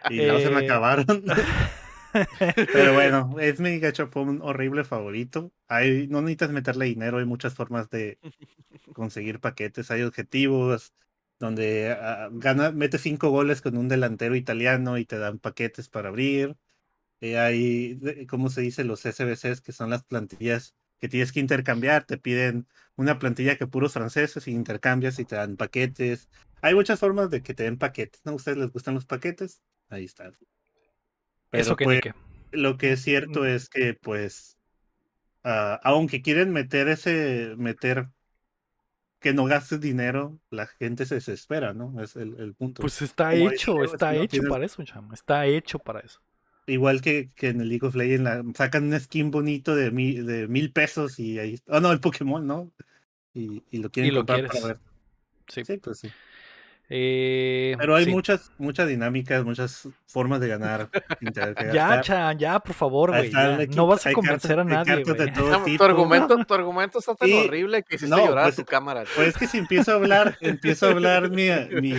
Y 0.10 0.18
no 0.26 0.40
se 0.40 0.50
me 0.50 0.62
Eh, 0.62 0.66
acabaron. 0.66 1.06
Pero 2.74 2.94
bueno, 2.94 3.36
es 3.40 3.60
mi 3.60 3.80
gachapón 3.80 4.42
horrible 4.42 4.84
favorito. 4.84 5.52
Hay, 5.68 6.08
no 6.08 6.22
necesitas 6.22 6.50
meterle 6.52 6.86
dinero, 6.86 7.20
hay 7.20 7.26
muchas 7.26 7.54
formas 7.54 7.90
de 7.90 8.18
conseguir 8.94 9.40
paquetes, 9.40 9.92
hay 9.92 10.02
objetivos 10.04 10.94
donde 11.40 11.92
ah, 12.00 12.30
gana, 12.32 12.72
metes 12.72 13.02
cinco 13.02 13.30
goles 13.30 13.62
con 13.62 13.78
un 13.78 13.88
delantero 13.88 14.36
italiano 14.36 14.98
y 14.98 15.06
te 15.06 15.18
dan 15.20 15.40
paquetes 15.40 15.88
para 15.90 16.10
abrir. 16.10 16.56
Eh, 17.22 17.38
hay, 17.38 18.28
¿cómo 18.28 18.50
se 18.50 18.62
dice? 18.62 18.84
Los 18.84 19.02
SBCs, 19.02 19.62
que 19.62 19.72
son 19.72 19.90
las 19.90 20.04
plantillas 20.04 20.76
que 21.00 21.10
tienes 21.10 21.32
que 21.32 21.40
intercambiar. 21.40 22.06
Te 22.06 22.18
piden 22.18 22.68
una 22.96 23.20
plantilla 23.20 23.58
que 23.58 23.68
puros 23.68 23.94
franceses 23.94 24.48
y 24.48 24.52
intercambias 24.52 25.20
y 25.20 25.26
te 25.26 25.36
dan 25.36 25.58
paquetes. 25.58 26.30
Hay 26.62 26.76
muchas 26.76 27.00
formas 27.00 27.30
de 27.30 27.41
que 27.41 27.54
te 27.54 27.64
den 27.64 27.78
paquetes, 27.78 28.22
¿no? 28.26 28.34
¿A 28.34 28.36
ustedes 28.36 28.58
les 28.58 28.72
gustan 28.72 28.96
los 28.96 29.06
paquetes? 29.06 29.62
Ahí 29.90 30.06
está. 30.06 30.32
Eso 31.52 31.76
que, 31.76 31.86
pues, 31.86 32.02
Lo 32.52 32.78
que 32.78 32.91
es 32.94 33.02
cierto 33.02 33.46
es 33.46 33.70
que, 33.70 33.94
pues, 33.94 34.58
ah, 35.44 35.80
aunque 35.84 36.22
quieren 36.22 36.52
meter 36.52 36.88
ese, 36.90 37.56
meter 37.58 38.10
que 39.20 39.34
no 39.34 39.46
gastes 39.46 39.82
dinero, 39.82 40.40
la 40.50 40.68
gente 40.68 41.06
se 41.06 41.16
desespera, 41.16 41.74
¿no? 41.74 42.02
Es 42.02 42.16
el, 42.16 42.54
punto. 42.56 42.82
Pues 42.82 43.02
está 43.02 43.34
hecho, 43.36 43.84
está 43.84 44.16
hecho 44.16 44.41
para 44.48 44.66
eso, 44.66 44.84
chamo. 44.84 45.14
Está 45.14 45.46
hecho 45.46 45.80
para 45.80 46.00
eso. 46.00 46.22
Igual 46.70 47.02
que, 47.02 47.30
que 47.36 47.50
en 47.50 47.62
el 47.62 47.70
League 47.70 47.86
of 47.86 47.96
Legends 47.96 48.58
sacan 48.58 48.86
un 48.86 49.00
skin 49.00 49.32
bonito 49.32 49.76
de, 49.76 49.91
mil, 49.91 50.26
de 50.26 50.48
mil 50.48 50.72
pesos 50.72 51.20
y 51.20 51.40
ahí. 51.40 51.60
Oh, 51.68 51.80
no, 51.80 51.91
el 51.91 52.00
Pokémon, 52.00 52.46
¿no? 52.46 52.72
Y, 53.34 53.64
y 53.72 53.78
lo 53.80 53.90
quieren 53.90 54.16
comprar 54.16 54.48
para 54.48 54.68
ver. 54.68 54.80
Sí. 55.48 55.66
sí, 55.66 55.78
pues 55.78 56.00
sí. 56.00 56.10
Eh, 56.91 57.76
Pero 57.78 57.95
hay 57.95 58.07
muchas, 58.07 58.52
muchas 58.57 58.88
dinámicas, 58.88 59.45
muchas 59.45 59.88
formas 60.07 60.40
de 60.40 60.48
ganar. 60.48 60.90
ya, 61.72 62.02
Chan, 62.02 62.40
ya, 62.40 62.60
por 62.60 62.74
favor, 62.74 63.11
güey. 63.11 63.30
No 63.76 63.86
vas 63.86 64.07
a 64.07 64.11
convencer 64.11 64.60
a 64.60 64.64
nadie. 64.64 65.03
tu, 65.78 65.84
argumento, 65.84 66.36
tu 66.48 66.53
argumento 66.56 66.98
está 66.98 67.14
tan 67.14 67.32
horrible 67.32 67.84
que 67.84 67.95
hiciste 67.95 68.16
llorar 68.16 68.45
pues, 68.45 68.56
tu 68.56 68.66
cámara. 68.66 69.03
Pues 69.16 69.28
es 69.30 69.38
que 69.38 69.45
si 69.45 69.60
empiezo 69.60 69.91
a 69.91 69.95
hablar, 69.95 70.38
empiezo 70.41 70.88
a 70.88 70.90
hablar 70.90 71.30
mi. 71.30 71.49
mi 71.80 71.94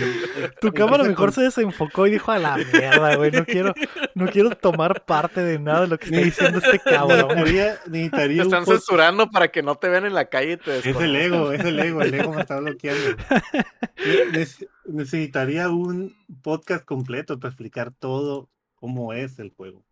tu 0.59 0.73
cámara 0.73 1.05
mejor 1.05 1.31
se 1.31 1.43
desenfocó 1.43 2.07
y 2.07 2.11
dijo 2.11 2.33
a 2.33 2.39
la 2.39 2.57
mierda, 2.57 3.15
güey. 3.15 3.31
No 3.31 3.45
quiero, 3.45 3.73
no 4.13 4.27
quiero 4.27 4.49
tomar 4.57 5.05
parte 5.05 5.41
de 5.41 5.57
nada 5.57 5.81
de 5.81 5.87
lo 5.87 5.97
que 5.97 6.05
está 6.07 6.19
diciendo 6.19 6.59
este 6.59 6.79
cabrón. 6.79 7.29
Necesitaría, 7.37 8.41
te 8.41 8.41
están 8.41 8.65
censurando 8.65 9.29
para 9.29 9.47
que 9.47 9.63
no 9.63 9.75
te 9.75 9.87
vean 9.87 10.05
en 10.05 10.13
la 10.13 10.25
calle 10.25 10.53
y 10.53 10.57
te 10.57 10.79
Es 10.79 10.85
el 10.85 11.15
ego, 11.15 11.53
es 11.53 11.63
el 11.63 11.79
ego, 11.79 12.01
el 12.01 12.13
ego 12.13 12.33
me 12.33 12.41
está 12.41 12.59
bloqueando 12.59 13.15
necesitaría 14.91 15.69
un 15.69 16.15
podcast 16.41 16.85
completo 16.85 17.39
para 17.39 17.49
explicar 17.49 17.91
todo 17.91 18.49
cómo 18.75 19.13
es 19.13 19.39
el 19.39 19.51
juego. 19.51 19.83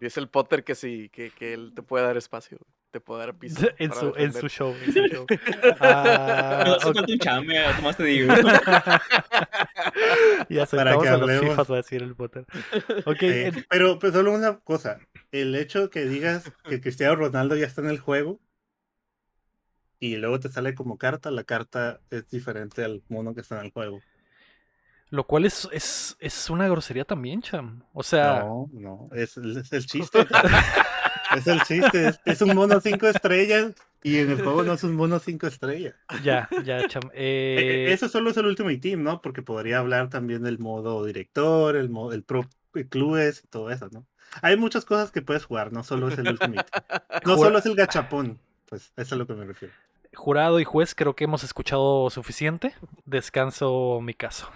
Y 0.00 0.06
es 0.06 0.16
el 0.16 0.28
Potter 0.28 0.64
que 0.64 0.74
sí, 0.74 1.10
que, 1.12 1.30
que 1.30 1.52
él 1.52 1.72
te 1.74 1.82
puede 1.82 2.04
dar 2.04 2.16
espacio, 2.16 2.58
te 2.90 3.00
puede 3.00 3.20
dar 3.20 3.34
piso. 3.34 3.68
En, 3.78 3.92
su, 3.92 4.12
en 4.16 4.32
su, 4.32 4.48
show. 4.48 4.74
En 4.84 4.92
su 4.92 5.06
show. 5.06 5.26
ah, 5.80 6.78
okay. 6.84 7.18
chame, 7.18 7.54
más 7.82 7.96
te 7.96 8.04
digo. 8.04 8.32
y 10.48 10.58
aceptamos 10.58 11.06
a 11.06 11.16
los 11.18 11.40
FIFAs, 11.40 11.70
va 11.70 11.74
a 11.74 11.76
decir 11.76 12.02
el 12.02 12.16
Potter. 12.16 12.46
Okay. 13.04 13.30
Eh, 13.30 13.64
pero 13.68 13.98
pues 13.98 14.12
solo 14.12 14.32
una 14.32 14.58
cosa, 14.60 14.98
el 15.32 15.54
hecho 15.54 15.90
que 15.90 16.06
digas 16.06 16.50
que 16.64 16.80
Cristiano 16.80 17.16
Ronaldo 17.16 17.56
ya 17.56 17.66
está 17.66 17.82
en 17.82 17.88
el 17.88 17.98
juego, 17.98 18.40
y 20.00 20.16
luego 20.16 20.40
te 20.40 20.48
sale 20.48 20.74
como 20.74 20.96
carta, 20.96 21.30
la 21.30 21.44
carta 21.44 22.00
es 22.10 22.28
diferente 22.30 22.82
al 22.82 23.02
mono 23.08 23.34
que 23.34 23.42
está 23.42 23.58
en 23.60 23.66
el 23.66 23.70
juego. 23.70 24.00
Lo 25.10 25.24
cual 25.24 25.44
es, 25.44 25.68
es, 25.72 26.16
es 26.20 26.50
una 26.50 26.68
grosería 26.68 27.04
también, 27.04 27.42
Cham. 27.42 27.84
O 27.92 28.02
sea. 28.02 28.40
No, 28.40 28.70
no, 28.72 29.10
es, 29.12 29.36
es 29.36 29.72
el 29.72 29.86
chiste. 29.86 30.20
es 31.36 31.46
el 31.46 31.60
chiste. 31.62 32.14
Es, 32.24 32.40
un 32.40 32.54
mono 32.54 32.80
cinco 32.80 33.08
estrellas 33.08 33.74
y 34.02 34.18
en 34.18 34.30
el 34.30 34.40
juego 34.40 34.62
no 34.62 34.72
es 34.72 34.84
un 34.84 34.94
mono 34.94 35.18
cinco 35.18 35.48
estrellas. 35.48 35.94
Ya, 36.22 36.48
ya, 36.64 36.86
Cham. 36.88 37.02
E, 37.12 37.24
e, 37.24 37.88
eh... 37.88 37.92
Eso 37.92 38.08
solo 38.08 38.30
es 38.30 38.36
el 38.36 38.46
último 38.46 38.70
Team, 38.80 39.02
¿no? 39.02 39.20
Porque 39.20 39.42
podría 39.42 39.80
hablar 39.80 40.08
también 40.08 40.44
del 40.44 40.58
modo 40.58 41.04
director, 41.04 41.76
el, 41.76 41.90
modo, 41.90 42.12
el 42.12 42.22
pro 42.22 42.48
clubes 42.88 43.42
y 43.44 43.48
todo 43.48 43.70
eso, 43.70 43.88
¿no? 43.90 44.06
Hay 44.42 44.56
muchas 44.56 44.84
cosas 44.84 45.10
que 45.10 45.22
puedes 45.22 45.44
jugar, 45.44 45.72
no 45.72 45.82
solo 45.82 46.08
es 46.08 46.16
el 46.18 46.28
Ultimate. 46.28 46.70
No 47.26 47.36
solo 47.36 47.58
es 47.58 47.66
el 47.66 47.74
gachapón. 47.74 48.38
Pues 48.66 48.82
eso 48.82 48.92
es 48.96 49.12
a 49.12 49.16
lo 49.16 49.26
que 49.26 49.34
me 49.34 49.44
refiero 49.44 49.74
jurado 50.14 50.60
y 50.60 50.64
juez, 50.64 50.94
creo 50.94 51.14
que 51.14 51.24
hemos 51.24 51.44
escuchado 51.44 52.10
suficiente. 52.10 52.74
Descanso 53.04 54.00
mi 54.02 54.14
caso. 54.14 54.48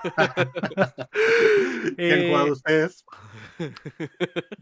¿Qué 1.96 2.12
han 2.12 2.28
jugado 2.28 2.46
eh, 2.46 2.52
ustedes? 2.52 3.04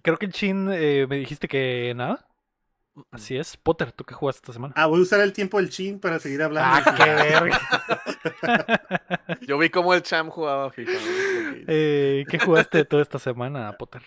Creo 0.02 0.18
que 0.18 0.26
el 0.26 0.32
Chin 0.32 0.70
eh, 0.72 1.06
me 1.08 1.16
dijiste 1.16 1.48
que 1.48 1.92
nada. 1.96 2.26
Así 3.10 3.36
es. 3.36 3.56
Potter, 3.56 3.90
¿tú 3.90 4.04
qué 4.04 4.14
jugaste 4.14 4.38
esta 4.38 4.52
semana? 4.52 4.72
Ah, 4.76 4.86
voy 4.86 5.00
a 5.00 5.02
usar 5.02 5.20
el 5.20 5.32
tiempo 5.32 5.58
del 5.58 5.68
Chin 5.68 5.98
para 5.98 6.20
seguir 6.20 6.42
hablando. 6.42 6.90
Ah, 6.90 6.94
qué 6.96 7.04
verga. 7.04 7.60
Yo 9.46 9.58
vi 9.58 9.68
cómo 9.70 9.94
el 9.94 10.02
Cham 10.02 10.30
jugaba 10.30 10.70
FIFA. 10.70 10.92
Eh, 11.66 12.24
¿Qué 12.28 12.38
jugaste 12.38 12.84
toda 12.84 13.02
esta 13.02 13.18
semana, 13.18 13.76
Potter? 13.76 14.02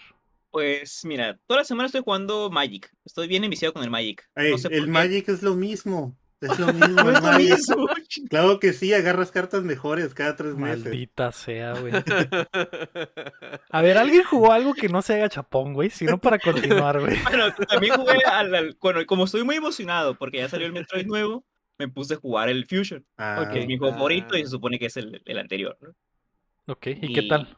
Pues 0.51 1.03
mira, 1.03 1.37
toda 1.45 1.61
la 1.61 1.65
semana 1.65 1.87
estoy 1.87 2.01
jugando 2.01 2.49
Magic. 2.49 2.89
Estoy 3.03 3.27
bien 3.27 3.43
enviciado 3.43 3.73
con 3.73 3.83
el 3.83 3.89
Magic. 3.89 4.29
el 4.35 4.87
Magic 4.87 5.27
es 5.29 5.43
lo 5.43 5.55
mismo. 5.55 6.17
Es 6.41 6.59
lo 6.59 6.73
mismo. 6.73 7.87
Claro 8.29 8.59
que 8.59 8.73
sí, 8.73 8.93
agarras 8.93 9.31
cartas 9.31 9.63
mejores 9.63 10.13
cada 10.13 10.35
tres 10.35 10.55
meses. 10.55 10.85
Maldita 10.85 11.31
sea, 11.31 11.73
güey. 11.79 11.93
A 13.69 13.81
ver, 13.81 13.97
¿alguien 13.97 14.23
jugó 14.23 14.51
algo 14.51 14.73
que 14.73 14.89
no 14.89 15.01
se 15.01 15.15
haga 15.15 15.29
chapón, 15.29 15.73
güey? 15.73 15.89
Sino 15.89 16.17
para 16.17 16.39
continuar, 16.39 16.99
güey. 16.99 17.17
Bueno, 17.23 17.53
también 17.53 17.95
jugué 17.95 18.23
al, 18.25 18.77
bueno, 18.79 19.05
como 19.05 19.25
estoy 19.25 19.43
muy 19.43 19.55
emocionado 19.55 20.15
porque 20.17 20.37
ya 20.37 20.49
salió 20.49 20.67
el 20.67 20.73
Metroid 20.73 21.05
nuevo, 21.05 21.45
me 21.77 21.87
puse 21.87 22.15
a 22.15 22.17
jugar 22.17 22.49
el 22.49 22.65
Fusion. 22.65 23.05
Ah, 23.17 23.49
que 23.51 23.61
es 23.61 23.67
mi 23.67 23.77
juego 23.77 23.93
favorito 23.93 24.37
y 24.37 24.43
se 24.43 24.49
supone 24.49 24.79
que 24.79 24.87
es 24.87 24.97
el, 24.97 25.21
el 25.25 25.37
anterior, 25.37 25.77
¿no? 25.81 26.73
Ok, 26.73 26.87
¿y, 26.87 27.13
qué 27.13 27.23
tal? 27.23 27.57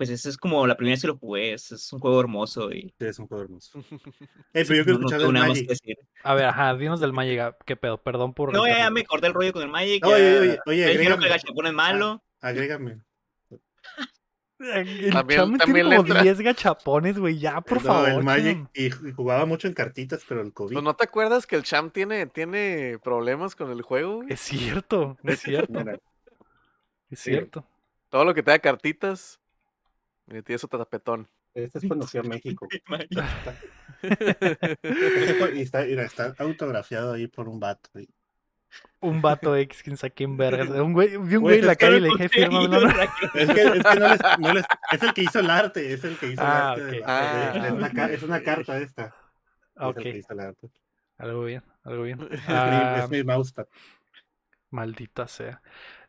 Pues 0.00 0.08
ese 0.08 0.30
es 0.30 0.38
como 0.38 0.66
la 0.66 0.78
primera 0.78 0.94
vez 0.94 1.02
que 1.02 1.08
lo 1.08 1.18
jugué, 1.18 1.52
es, 1.52 1.92
un 1.92 2.00
juego 2.00 2.20
hermoso 2.20 2.72
y... 2.72 2.94
Sí, 2.98 3.04
es 3.04 3.18
un 3.18 3.26
juego 3.26 3.44
hermoso. 3.44 3.84
Eh, 4.54 4.64
pero 4.66 4.76
yo 4.76 4.84
quiero 4.84 4.92
escuchar 4.94 5.20
del 5.20 5.30
Magic. 5.30 5.70
A 6.22 6.32
ver, 6.32 6.46
ajá, 6.46 6.74
dinos 6.74 7.00
del 7.00 7.12
Magic, 7.12 7.38
ah, 7.38 7.56
qué 7.66 7.76
pedo, 7.76 8.02
perdón 8.02 8.32
por... 8.32 8.50
No, 8.50 8.66
ya, 8.66 8.88
me 8.88 9.04
corté 9.04 9.26
el 9.26 9.34
rollo 9.34 9.52
con 9.52 9.60
el 9.60 9.68
Magic. 9.68 10.02
Oye, 10.06 10.38
oye, 10.38 10.58
oye, 10.64 10.84
agrégame. 10.86 11.18
que 11.18 11.24
el 11.26 11.32
gachapón 11.32 11.66
es 11.66 11.72
malo. 11.74 12.24
Ah, 12.40 12.48
agrégame. 12.48 13.02
El 14.58 15.10
también, 15.12 15.58
también 15.58 15.90
tiene 15.90 15.96
como 15.96 16.22
10 16.22 16.40
gachapones, 16.40 17.18
güey, 17.18 17.38
ya, 17.38 17.60
por 17.60 17.84
no, 17.84 17.84
favor. 17.84 18.08
el 18.08 18.22
Magic, 18.22 18.70
y, 18.72 18.90
jugaba 19.12 19.44
mucho 19.44 19.68
en 19.68 19.74
cartitas, 19.74 20.24
pero 20.26 20.40
el 20.40 20.54
COVID. 20.54 20.72
Pues, 20.72 20.82
¿No 20.82 20.96
te 20.96 21.04
acuerdas 21.04 21.46
que 21.46 21.56
el 21.56 21.62
Cham 21.62 21.90
tiene, 21.90 22.24
tiene 22.24 22.98
problemas 23.04 23.54
con 23.54 23.70
el 23.70 23.82
juego? 23.82 24.22
Es 24.30 24.40
cierto, 24.40 25.18
es 25.24 25.40
cierto. 25.42 25.78
es 27.10 27.20
cierto. 27.20 27.66
Todo 28.08 28.24
lo 28.24 28.32
que 28.32 28.42
te 28.42 28.50
da 28.50 28.58
cartitas, 28.60 29.40
Mira, 30.30 30.42
tiene 30.42 30.58
su 30.58 30.68
tapetón. 30.68 31.28
Este 31.52 31.78
es 31.78 31.86
cuando 31.86 32.06
fui 32.06 32.20
a 32.20 32.22
México. 32.28 32.68
y 35.54 35.60
está, 35.60 35.82
mira, 35.82 36.04
está 36.04 36.34
autografiado 36.38 37.12
ahí 37.12 37.26
por 37.26 37.48
un 37.48 37.58
vato. 37.58 37.90
Un 39.00 39.20
vato 39.20 39.56
X, 39.56 39.82
quién 39.82 39.96
sabe 39.96 40.12
quién 40.12 40.36
vergas. 40.36 40.68
Un 40.70 40.92
güey, 40.92 41.16
vi 41.16 41.34
un 41.36 41.42
güey 41.42 41.58
en 41.58 41.66
la 41.66 41.74
calle 41.74 41.96
y 41.96 42.00
le 42.00 42.08
dije 42.10 42.28
firma. 42.28 42.60
Es 43.34 43.48
que, 43.50 43.62
es 43.62 43.82
que 43.82 43.98
no, 43.98 44.08
les, 44.08 44.20
no 44.38 44.54
les, 44.54 44.64
es 44.92 45.02
el 45.02 45.12
que 45.12 45.22
hizo 45.22 45.40
el 45.40 45.50
arte, 45.50 45.92
es 45.92 46.04
el 46.04 46.16
que 46.16 46.28
hizo 46.28 46.42
ah, 46.42 46.74
el 46.76 46.82
arte. 46.84 47.02
Ah, 47.04 47.52
es, 47.54 47.72
una, 47.72 48.06
es, 48.06 48.22
una, 48.22 48.42
carta 48.42 48.78
esta. 48.78 49.14
Ok. 49.74 50.00
Algo 51.18 51.44
bien, 51.44 51.64
algo 51.82 52.04
bien. 52.04 52.20
es 52.30 53.10
mi 53.10 53.18
ah, 53.18 53.24
mousepad. 53.26 53.66
Maldita 54.70 55.26
sea. 55.26 55.60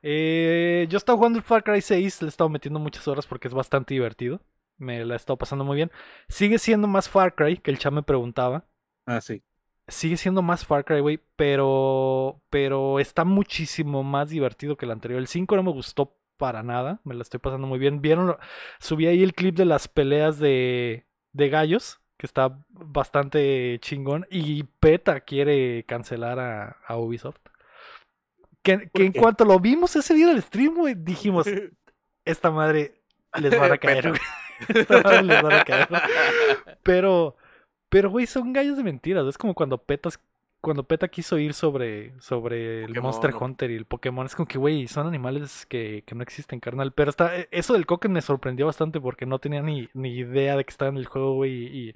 Eh, 0.03 0.87
yo 0.89 0.97
estaba 0.97 1.17
jugando 1.17 1.37
el 1.37 1.43
Far 1.43 1.63
Cry 1.63 1.81
6, 1.81 2.21
le 2.21 2.27
he 2.27 2.29
estado 2.29 2.49
metiendo 2.49 2.79
muchas 2.79 3.07
horas 3.07 3.27
porque 3.27 3.47
es 3.47 3.53
bastante 3.53 3.93
divertido. 3.93 4.41
Me 4.77 5.05
la 5.05 5.13
he 5.13 5.17
estado 5.17 5.37
pasando 5.37 5.63
muy 5.63 5.75
bien. 5.75 5.91
Sigue 6.27 6.57
siendo 6.57 6.87
más 6.87 7.07
Far 7.07 7.35
Cry, 7.35 7.57
que 7.57 7.71
el 7.71 7.77
chat 7.77 7.93
me 7.93 8.03
preguntaba. 8.03 8.65
Ah, 9.05 9.21
sí. 9.21 9.43
Sigue 9.87 10.17
siendo 10.17 10.41
más 10.41 10.65
Far 10.65 10.85
Cry, 10.85 11.01
güey, 11.01 11.19
pero, 11.35 12.41
pero 12.49 12.99
está 12.99 13.23
muchísimo 13.25 14.03
más 14.03 14.29
divertido 14.29 14.77
que 14.77 14.85
el 14.85 14.91
anterior. 14.91 15.19
El 15.19 15.27
5 15.27 15.55
no 15.55 15.63
me 15.63 15.71
gustó 15.71 16.15
para 16.37 16.63
nada, 16.63 16.99
me 17.03 17.13
la 17.13 17.21
estoy 17.21 17.39
pasando 17.39 17.67
muy 17.67 17.77
bien. 17.77 18.01
Vieron, 18.01 18.35
subí 18.79 19.05
ahí 19.05 19.21
el 19.21 19.35
clip 19.35 19.55
de 19.55 19.65
las 19.65 19.87
peleas 19.87 20.39
de, 20.39 21.05
de 21.33 21.49
gallos, 21.49 21.99
que 22.17 22.25
está 22.25 22.57
bastante 22.69 23.77
chingón. 23.81 24.25
Y 24.31 24.63
PETA 24.63 25.19
quiere 25.21 25.83
cancelar 25.85 26.39
a 26.87 26.97
Ubisoft. 26.97 27.50
Que, 28.63 28.89
en 28.93 29.11
cuanto 29.13 29.45
lo 29.45 29.59
vimos 29.59 29.95
ese 29.95 30.13
día 30.13 30.27
del 30.27 30.41
stream, 30.41 30.75
güey, 30.75 30.95
dijimos, 30.95 31.47
esta 32.25 32.51
madre 32.51 33.01
les 33.39 33.57
van 33.57 33.71
a 33.71 33.77
caer, 33.79 34.09
güey. 34.09 34.21
Esta 34.67 35.01
madre 35.01 35.23
les 35.23 35.41
van 35.41 35.53
a 35.53 35.63
caer. 35.63 35.87
Pero, 36.83 37.35
pero, 37.89 38.11
güey, 38.11 38.27
son 38.27 38.53
gallos 38.53 38.77
de 38.77 38.83
mentiras. 38.83 39.25
Es 39.25 39.37
como 39.37 39.55
cuando 39.55 39.79
petas 39.79 40.19
cuando 40.61 40.83
PETA 40.83 41.07
quiso 41.07 41.39
ir 41.39 41.55
sobre, 41.55 42.13
sobre 42.21 42.85
el 42.85 43.01
Monster 43.01 43.33
Hunter 43.33 43.71
y 43.71 43.75
el 43.75 43.85
Pokémon, 43.85 44.27
es 44.27 44.35
como 44.35 44.47
que, 44.47 44.59
güey, 44.59 44.87
son 44.87 45.07
animales 45.07 45.65
que, 45.65 46.03
que, 46.05 46.13
no 46.13 46.21
existen, 46.21 46.59
carnal. 46.59 46.93
Pero 46.93 47.09
está, 47.09 47.35
e, 47.35 47.49
eso 47.51 47.73
del 47.73 47.87
Coque 47.87 48.07
me 48.07 48.21
sorprendió 48.21 48.67
bastante 48.67 49.01
porque 49.01 49.25
no 49.25 49.39
tenía 49.39 49.63
ni, 49.63 49.89
ni 49.95 50.15
idea 50.15 50.55
de 50.55 50.63
que 50.63 50.69
estaba 50.69 50.89
en 50.89 50.97
el 50.97 51.07
juego, 51.07 51.33
güey, 51.33 51.51
y, 51.51 51.95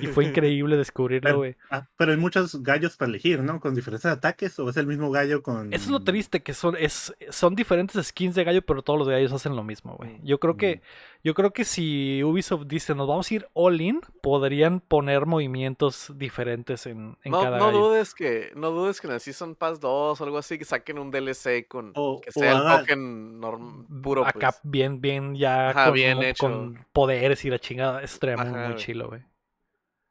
y, 0.00 0.06
fue 0.06 0.24
increíble 0.24 0.78
descubrirlo, 0.78 1.36
güey. 1.36 1.56
Ah, 1.70 1.86
pero 1.98 2.12
hay 2.12 2.16
muchos 2.16 2.62
gallos 2.62 2.96
para 2.96 3.10
elegir, 3.10 3.42
¿no? 3.42 3.60
Con 3.60 3.74
diferentes 3.74 4.06
ataques, 4.06 4.58
o 4.58 4.70
es 4.70 4.78
el 4.78 4.86
mismo 4.86 5.10
gallo 5.10 5.42
con. 5.42 5.72
Eso 5.72 5.84
es 5.84 5.90
lo 5.90 6.00
triste, 6.00 6.42
que 6.42 6.54
son, 6.54 6.76
es, 6.78 7.14
son 7.28 7.54
diferentes 7.54 8.06
skins 8.06 8.34
de 8.34 8.44
gallo, 8.44 8.62
pero 8.62 8.82
todos 8.82 8.98
los 8.98 9.08
gallos 9.08 9.32
hacen 9.32 9.54
lo 9.54 9.62
mismo, 9.62 9.96
güey. 9.96 10.18
Yo 10.22 10.40
creo 10.40 10.56
que, 10.56 10.80
Yo 11.22 11.34
creo 11.34 11.52
que 11.52 11.66
si 11.66 12.24
Ubisoft 12.24 12.64
dice 12.66 12.94
nos 12.94 13.06
vamos 13.06 13.30
a 13.30 13.34
ir 13.34 13.46
all 13.52 13.78
in, 13.80 14.00
podrían 14.22 14.80
poner 14.80 15.26
movimientos 15.26 16.10
diferentes 16.16 16.86
en, 16.86 17.18
en 17.24 17.32
No, 17.32 17.42
cada 17.42 17.58
no 17.58 17.66
gallo. 17.66 17.78
dudes 17.88 18.14
que, 18.14 18.52
no 18.56 18.70
dudes 18.70 19.02
que 19.02 19.06
en 19.06 19.12
el 19.12 19.20
Season 19.20 19.54
Pass 19.54 19.80
2 19.80 20.18
o 20.18 20.24
algo 20.24 20.38
así, 20.38 20.56
que 20.56 20.64
saquen 20.64 20.98
un 20.98 21.10
DLC 21.10 21.66
con 21.68 21.92
O- 21.94 22.22
que 22.22 22.30
o 22.30 22.32
sea 22.32 22.52
el 22.52 22.56
haga- 22.56 22.78
token 22.80 23.38
norm- 23.38 23.86
puro, 24.02 24.24
Acá 24.24 24.52
pues. 24.52 24.60
bien, 24.64 25.02
bien 25.02 25.34
ya 25.34 25.70
Ajá, 25.70 25.84
con, 25.86 25.94
bien 25.94 26.16
mo- 26.16 26.22
hecho. 26.22 26.46
con 26.48 26.86
poderes 26.92 27.44
y 27.44 27.50
la 27.50 27.58
chingada. 27.58 28.00
Muy, 28.00 28.30
Ajá, 28.32 28.68
muy 28.68 28.76
chilo, 28.76 29.08
güey. 29.08 29.20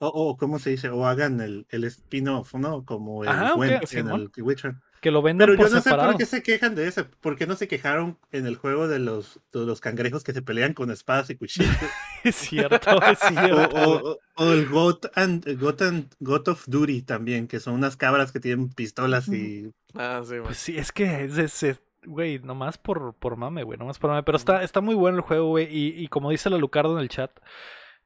O, 0.02 0.08
o, 0.08 0.38
¿cómo 0.38 0.60
se 0.60 0.70
dice? 0.70 0.90
O 0.90 1.06
hagan 1.08 1.42
el, 1.42 1.66
el 1.72 1.84
spin-off, 1.86 2.54
¿no? 2.54 2.86
Como 2.86 3.24
el 3.24 3.30
Ajá, 3.30 3.52
ok, 3.54 3.58
Gwent 3.58 3.82
en 3.82 3.88
Simón. 3.88 4.32
el 4.38 4.44
Witcher. 4.44 4.76
Que 5.02 5.12
lo 5.12 5.22
vendan 5.22 5.48
Pero 5.48 5.58
por 5.58 5.68
yo 5.68 5.76
no 5.76 5.78
sé 5.82 5.84
separado. 5.84 6.12
por 6.12 6.20
qué 6.20 6.26
se 6.26 6.44
quejan 6.44 6.76
de 6.76 6.88
eso. 6.88 7.06
¿Por 7.22 7.38
qué 7.38 7.48
no 7.48 7.56
se 7.56 7.68
quejaron 7.68 8.18
en 8.32 8.46
el 8.46 8.56
juego 8.58 8.88
de 8.88 9.00
los, 9.00 9.40
de 9.54 9.66
los 9.66 9.80
cangrejos 9.80 10.24
que 10.24 10.34
se 10.34 10.42
pelean 10.42 10.74
con 10.74 10.92
espadas 10.92 11.30
y 11.30 11.36
cuchillos? 11.36 11.70
Es 12.26 12.36
cierto, 12.36 13.02
es 13.04 13.20
o, 13.24 13.28
cierto. 13.30 13.76
o- 13.76 14.12
o- 14.12 14.20
o 14.36 14.52
el 14.52 14.68
God, 14.68 15.06
and, 15.16 15.46
God, 15.60 15.82
and- 15.82 16.14
God 16.20 16.50
of 16.50 16.66
Duty 16.68 17.02
también, 17.04 17.48
que 17.48 17.60
son 17.62 17.76
unas 17.76 17.96
cabras 17.96 18.32
que 18.34 18.40
tienen 18.42 18.70
pistolas 18.70 19.28
y... 19.30 19.72
Ah, 19.94 20.22
sí. 20.26 20.36
Pues 20.44 20.58
sí, 20.58 20.78
es 20.78 20.92
que 20.92 21.24
es, 21.24 21.38
es- 21.38 21.64
es- 21.64 21.82
güey, 22.06 22.40
nomás 22.40 22.78
por, 22.78 23.14
por 23.14 23.38
mame, 23.38 23.64
güey, 23.64 23.80
nomás 23.80 24.00
por 24.00 24.10
mame. 24.10 24.24
Pero 24.24 24.38
está, 24.38 24.64
está 24.64 24.82
muy 24.82 24.96
bueno 24.96 25.18
el 25.18 25.24
juego, 25.24 25.48
güey. 25.48 25.66
Y, 25.74 25.90
y 26.04 26.08
como 26.10 26.30
dice 26.32 26.50
la 26.50 26.58
Lucardo 26.58 26.98
en 26.98 27.04
el 27.04 27.10
chat, 27.10 27.32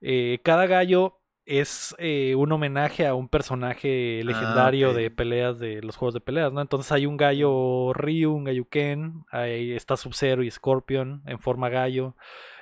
eh, 0.01 0.39
cada 0.43 0.67
gallo 0.67 1.19
es 1.45 1.95
eh, 1.99 2.35
un 2.35 2.51
homenaje 2.51 3.05
a 3.05 3.15
un 3.15 3.27
personaje 3.27 4.21
legendario 4.23 4.91
ok. 4.91 4.95
de 4.95 5.11
peleas 5.11 5.59
de 5.59 5.81
los 5.81 5.97
juegos 5.97 6.13
de 6.13 6.21
peleas, 6.21 6.53
¿no? 6.53 6.61
Entonces 6.61 6.91
hay 6.91 7.05
un 7.05 7.17
gallo 7.17 7.91
Ryu, 7.93 8.31
un 8.33 8.45
gallo 8.45 8.65
Ken, 8.69 9.25
ahí 9.31 9.73
está 9.73 9.97
Sub-Zero 9.97 10.43
y 10.43 10.51
Scorpion 10.51 11.21
en 11.25 11.39
forma 11.39 11.69
gallo, 11.69 12.15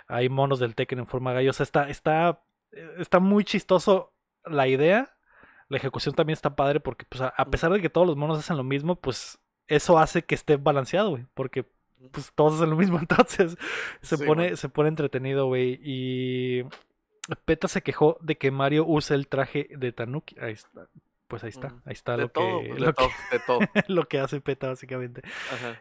hay 0.08 0.30
monos 0.30 0.60
del 0.60 0.76
Tekken 0.76 1.00
en 1.00 1.08
forma 1.08 1.34
gallo, 1.34 1.52
o 1.52 1.54
sea, 1.54 1.64
está, 1.64 1.90
está, 1.90 2.42
está 2.98 3.20
muy 3.20 3.44
chistoso 3.44 4.14
la 4.46 4.68
idea, 4.68 5.14
la 5.70 5.78
ejecución 5.78 6.16
también 6.16 6.34
está 6.34 6.56
padre 6.56 6.80
porque 6.80 7.06
pues, 7.08 7.22
a, 7.22 7.28
a 7.30 7.46
pesar 7.50 7.72
de 7.72 7.82
que 7.82 7.90
todos 7.90 8.08
los 8.08 8.18
monos 8.18 8.40
hacen 8.40 8.58
lo 8.58 8.64
mismo, 8.64 8.96
pues 8.96 9.40
eso 9.68 10.00
hace 10.00 10.24
que 10.26 10.36
esté 10.36 10.58
balanceado, 10.58 11.12
güey, 11.12 11.26
porque 11.34 11.66
pues 12.12 12.32
todos 12.34 12.56
hacen 12.56 12.72
lo 12.72 12.76
mismo, 12.76 12.98
entonces 13.00 13.58
se 14.02 14.18
Sí, 14.18 14.26
pone, 14.26 14.50
man. 14.50 14.58
se 14.58 14.70
pone 14.70 14.90
entretenido, 14.90 15.46
güey, 15.48 15.80
y 15.84 16.64
Peta 17.36 17.68
se 17.68 17.82
quejó 17.82 18.18
de 18.22 18.38
que 18.38 18.52
Mario 18.52 18.86
usa 18.88 19.16
el 19.16 19.28
traje 19.28 19.68
de 19.72 19.92
Tanuki, 19.92 20.36
ahí 20.40 20.54
está, 20.54 20.88
pues 21.28 21.44
ahí 21.44 21.50
está, 21.50 21.68
Ujú. 21.68 21.76
ahí 21.86 21.94
está 21.94 22.18
de 22.18 22.24
lo 22.24 22.30
todo, 22.30 22.62
que, 22.62 22.70
lo 22.80 22.86
que, 22.88 22.94
todo, 22.94 23.10
de 23.32 23.40
todo. 23.40 23.60
lo 23.88 24.08
que 24.08 24.20
hace 24.20 24.42
Peta 24.42 24.68
básicamente. 24.68 25.22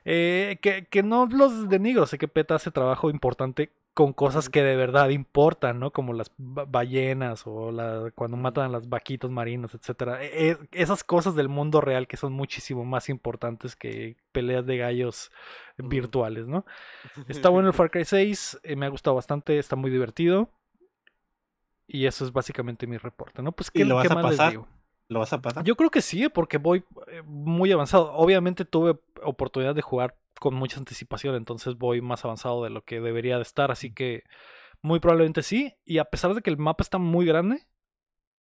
Eh, 0.05 0.59
que, 0.63 0.87
que 0.87 1.03
no 1.03 1.27
los 1.27 1.69
denigro, 1.69 2.07
sé 2.07 2.19
que 2.19 2.29
PETA 2.29 2.55
hace 2.57 2.71
trabajo 2.71 3.11
importante 3.11 3.73
con 3.93 4.13
cosas 4.13 4.49
que 4.49 4.63
de 4.63 4.77
verdad 4.77 5.09
importan, 5.09 5.81
¿no? 5.81 5.91
Como 5.91 6.13
las 6.13 6.31
ba- 6.39 6.65
ballenas 6.65 7.43
o 7.45 7.73
la, 7.73 8.13
cuando 8.15 8.37
matan 8.37 8.67
a 8.67 8.69
las 8.69 8.89
vaquitos 8.89 9.33
marinos, 9.33 9.75
etcétera. 9.75 10.23
E- 10.25 10.51
e- 10.53 10.59
esas 10.71 11.03
cosas 11.03 11.35
del 11.35 11.49
mundo 11.49 11.81
real 11.81 12.07
que 12.07 12.17
son 12.17 12.33
muchísimo 12.33 12.85
más 12.85 13.09
importantes 13.09 13.75
que 13.75 14.17
peleas 14.31 14.65
de 14.65 14.77
gallos 14.77 15.33
virtuales, 15.77 16.47
¿no? 16.47 16.65
Está 17.29 17.49
bueno 17.49 17.69
el 17.69 17.75
Far 17.75 17.91
Cry 17.91 18.05
6, 18.05 18.61
eh, 18.63 18.77
me 18.77 18.87
ha 18.87 18.91
gustado 18.91 19.17
bastante, 19.17 19.59
está 19.59 19.75
muy 19.75 19.91
divertido. 19.91 20.51
Y 21.93 22.07
eso 22.07 22.25
es 22.25 22.33
básicamente 22.33 22.87
mi 22.87 22.99
reporte, 22.99 23.43
¿no? 23.43 23.51
Pues, 23.51 23.69
¿Y 23.75 23.81
¿qué, 23.81 23.85
lo 23.85 23.97
vas 23.97 24.07
qué 24.07 24.12
a 24.12 24.15
más 24.15 24.25
les 24.27 24.37
pasar? 24.37 24.51
digo? 24.53 24.69
¿Lo 25.09 25.19
vas 25.19 25.33
a 25.33 25.43
pasar? 25.43 25.65
Yo 25.65 25.75
creo 25.75 25.91
que 25.91 26.03
sí, 26.03 26.29
porque 26.29 26.59
voy 26.59 26.85
eh, 27.09 27.23
muy 27.27 27.73
avanzado. 27.73 28.12
Obviamente 28.12 28.65
tuve 28.65 29.01
oportunidad 29.25 29.75
de 29.75 29.83
jugar 29.83 30.17
con 30.39 30.55
mucha 30.55 30.79
anticipación, 30.79 31.35
entonces 31.35 31.77
voy 31.77 32.01
más 32.01 32.25
avanzado 32.25 32.62
de 32.62 32.71
lo 32.71 32.85
que 32.85 33.01
debería 33.01 33.37
de 33.37 33.43
estar, 33.43 33.73
así 33.73 33.93
que 33.93 34.23
muy 34.83 35.01
probablemente 35.01 35.43
sí. 35.43 35.75
Y 35.85 35.99
a 35.99 36.05
pesar 36.05 36.33
de 36.33 36.43
que 36.43 36.51
el 36.51 36.59
mapa 36.59 36.85
está 36.85 36.99
muy 36.99 37.27
grande, 37.27 37.67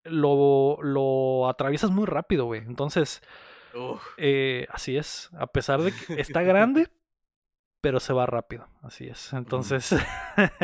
lo, 0.04 0.78
lo 0.80 1.48
atraviesas 1.48 1.90
muy 1.90 2.06
rápido, 2.06 2.44
güey. 2.44 2.60
Entonces, 2.60 3.20
eh, 4.16 4.68
así 4.70 4.96
es. 4.96 5.28
A 5.36 5.48
pesar 5.48 5.82
de 5.82 5.92
que 5.92 6.20
está 6.20 6.42
grande, 6.44 6.88
pero 7.80 7.98
se 7.98 8.12
va 8.12 8.26
rápido. 8.26 8.68
Así 8.82 9.08
es. 9.08 9.32
Entonces, 9.32 9.92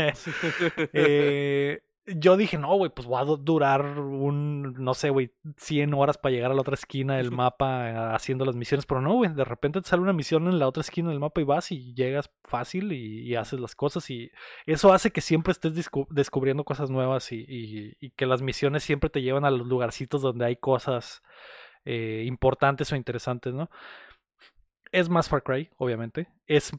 eh, 0.92 1.82
yo 2.06 2.36
dije, 2.36 2.56
no, 2.56 2.74
güey, 2.76 2.90
pues 2.94 3.10
va 3.10 3.20
a 3.20 3.24
du- 3.24 3.36
durar 3.36 3.98
un, 3.98 4.74
no 4.74 4.94
sé, 4.94 5.10
güey, 5.10 5.32
100 5.56 5.92
horas 5.94 6.18
para 6.18 6.32
llegar 6.34 6.50
a 6.52 6.54
la 6.54 6.60
otra 6.60 6.74
esquina 6.74 7.16
del 7.16 7.30
mapa 7.32 8.14
haciendo 8.14 8.44
las 8.44 8.54
misiones, 8.56 8.86
pero 8.86 9.00
no, 9.00 9.14
güey, 9.14 9.32
de 9.34 9.44
repente 9.44 9.80
te 9.80 9.88
sale 9.88 10.02
una 10.02 10.12
misión 10.12 10.46
en 10.46 10.58
la 10.58 10.68
otra 10.68 10.82
esquina 10.82 11.10
del 11.10 11.18
mapa 11.20 11.40
y 11.40 11.44
vas 11.44 11.72
y 11.72 11.94
llegas 11.94 12.30
fácil 12.44 12.92
y, 12.92 13.22
y 13.28 13.34
haces 13.34 13.58
las 13.60 13.74
cosas 13.74 14.08
y 14.10 14.30
eso 14.66 14.92
hace 14.92 15.10
que 15.10 15.20
siempre 15.20 15.50
estés 15.52 15.72
descubriendo 16.10 16.62
cosas 16.64 16.90
nuevas 16.90 17.32
y, 17.32 17.44
y- 17.48 17.96
y 18.00 18.10
que 18.10 18.26
las 18.26 18.40
misiones 18.42 18.84
siempre 18.84 19.10
te 19.10 19.22
llevan 19.22 19.44
a 19.44 19.50
los 19.50 19.66
lugarcitos 19.66 20.22
donde 20.22 20.44
hay 20.46 20.56
cosas 20.56 21.22
eh, 21.84 22.22
importantes 22.26 22.92
o 22.92 22.96
interesantes, 22.96 23.52
¿no? 23.54 23.68
Es 24.92 25.08
más 25.08 25.28
Far 25.28 25.42
Cry, 25.42 25.70
obviamente. 25.76 26.28
Es 26.46 26.72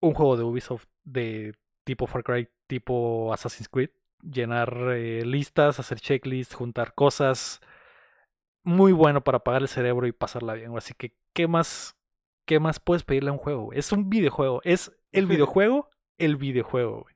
un 0.00 0.14
juego 0.14 0.36
de 0.36 0.44
Ubisoft 0.44 0.86
de 1.04 1.54
tipo 1.84 2.06
Far 2.06 2.22
Cry, 2.22 2.48
tipo 2.66 3.32
Assassin's 3.32 3.68
Creed. 3.68 3.90
Llenar 4.22 4.74
eh, 4.96 5.24
listas, 5.24 5.78
hacer 5.80 6.00
checklists, 6.00 6.54
juntar 6.54 6.94
cosas. 6.94 7.60
Muy 8.62 8.92
bueno 8.92 9.22
para 9.24 9.38
apagar 9.38 9.62
el 9.62 9.68
cerebro 9.68 10.06
y 10.06 10.12
pasarla 10.12 10.54
bien. 10.54 10.70
güey. 10.70 10.78
Así 10.78 10.94
que, 10.94 11.14
¿qué 11.32 11.48
más, 11.48 11.96
qué 12.46 12.60
más 12.60 12.78
puedes 12.80 13.04
pedirle 13.04 13.30
a 13.30 13.32
un 13.32 13.38
juego? 13.38 13.72
Es 13.72 13.92
un 13.92 14.10
videojuego. 14.10 14.60
Es 14.64 14.92
el 15.12 15.26
videojuego, 15.26 15.88
el 16.18 16.36
videojuego, 16.36 17.02
güey. 17.02 17.14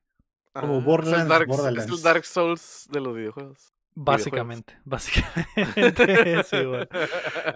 Como 0.55 0.75
Ah, 0.75 0.77
es 0.77 0.79
el 0.79 0.85
Borderlands, 0.85 1.85
es 1.85 1.91
el 1.91 2.03
Dark 2.03 2.25
Souls 2.25 2.89
de 2.91 3.01
los 3.01 3.15
videojuegos. 3.17 3.73
Básicamente, 3.97 4.77
básicamente. 4.85 6.43
sí, 6.45 6.65
güey. 6.65 6.89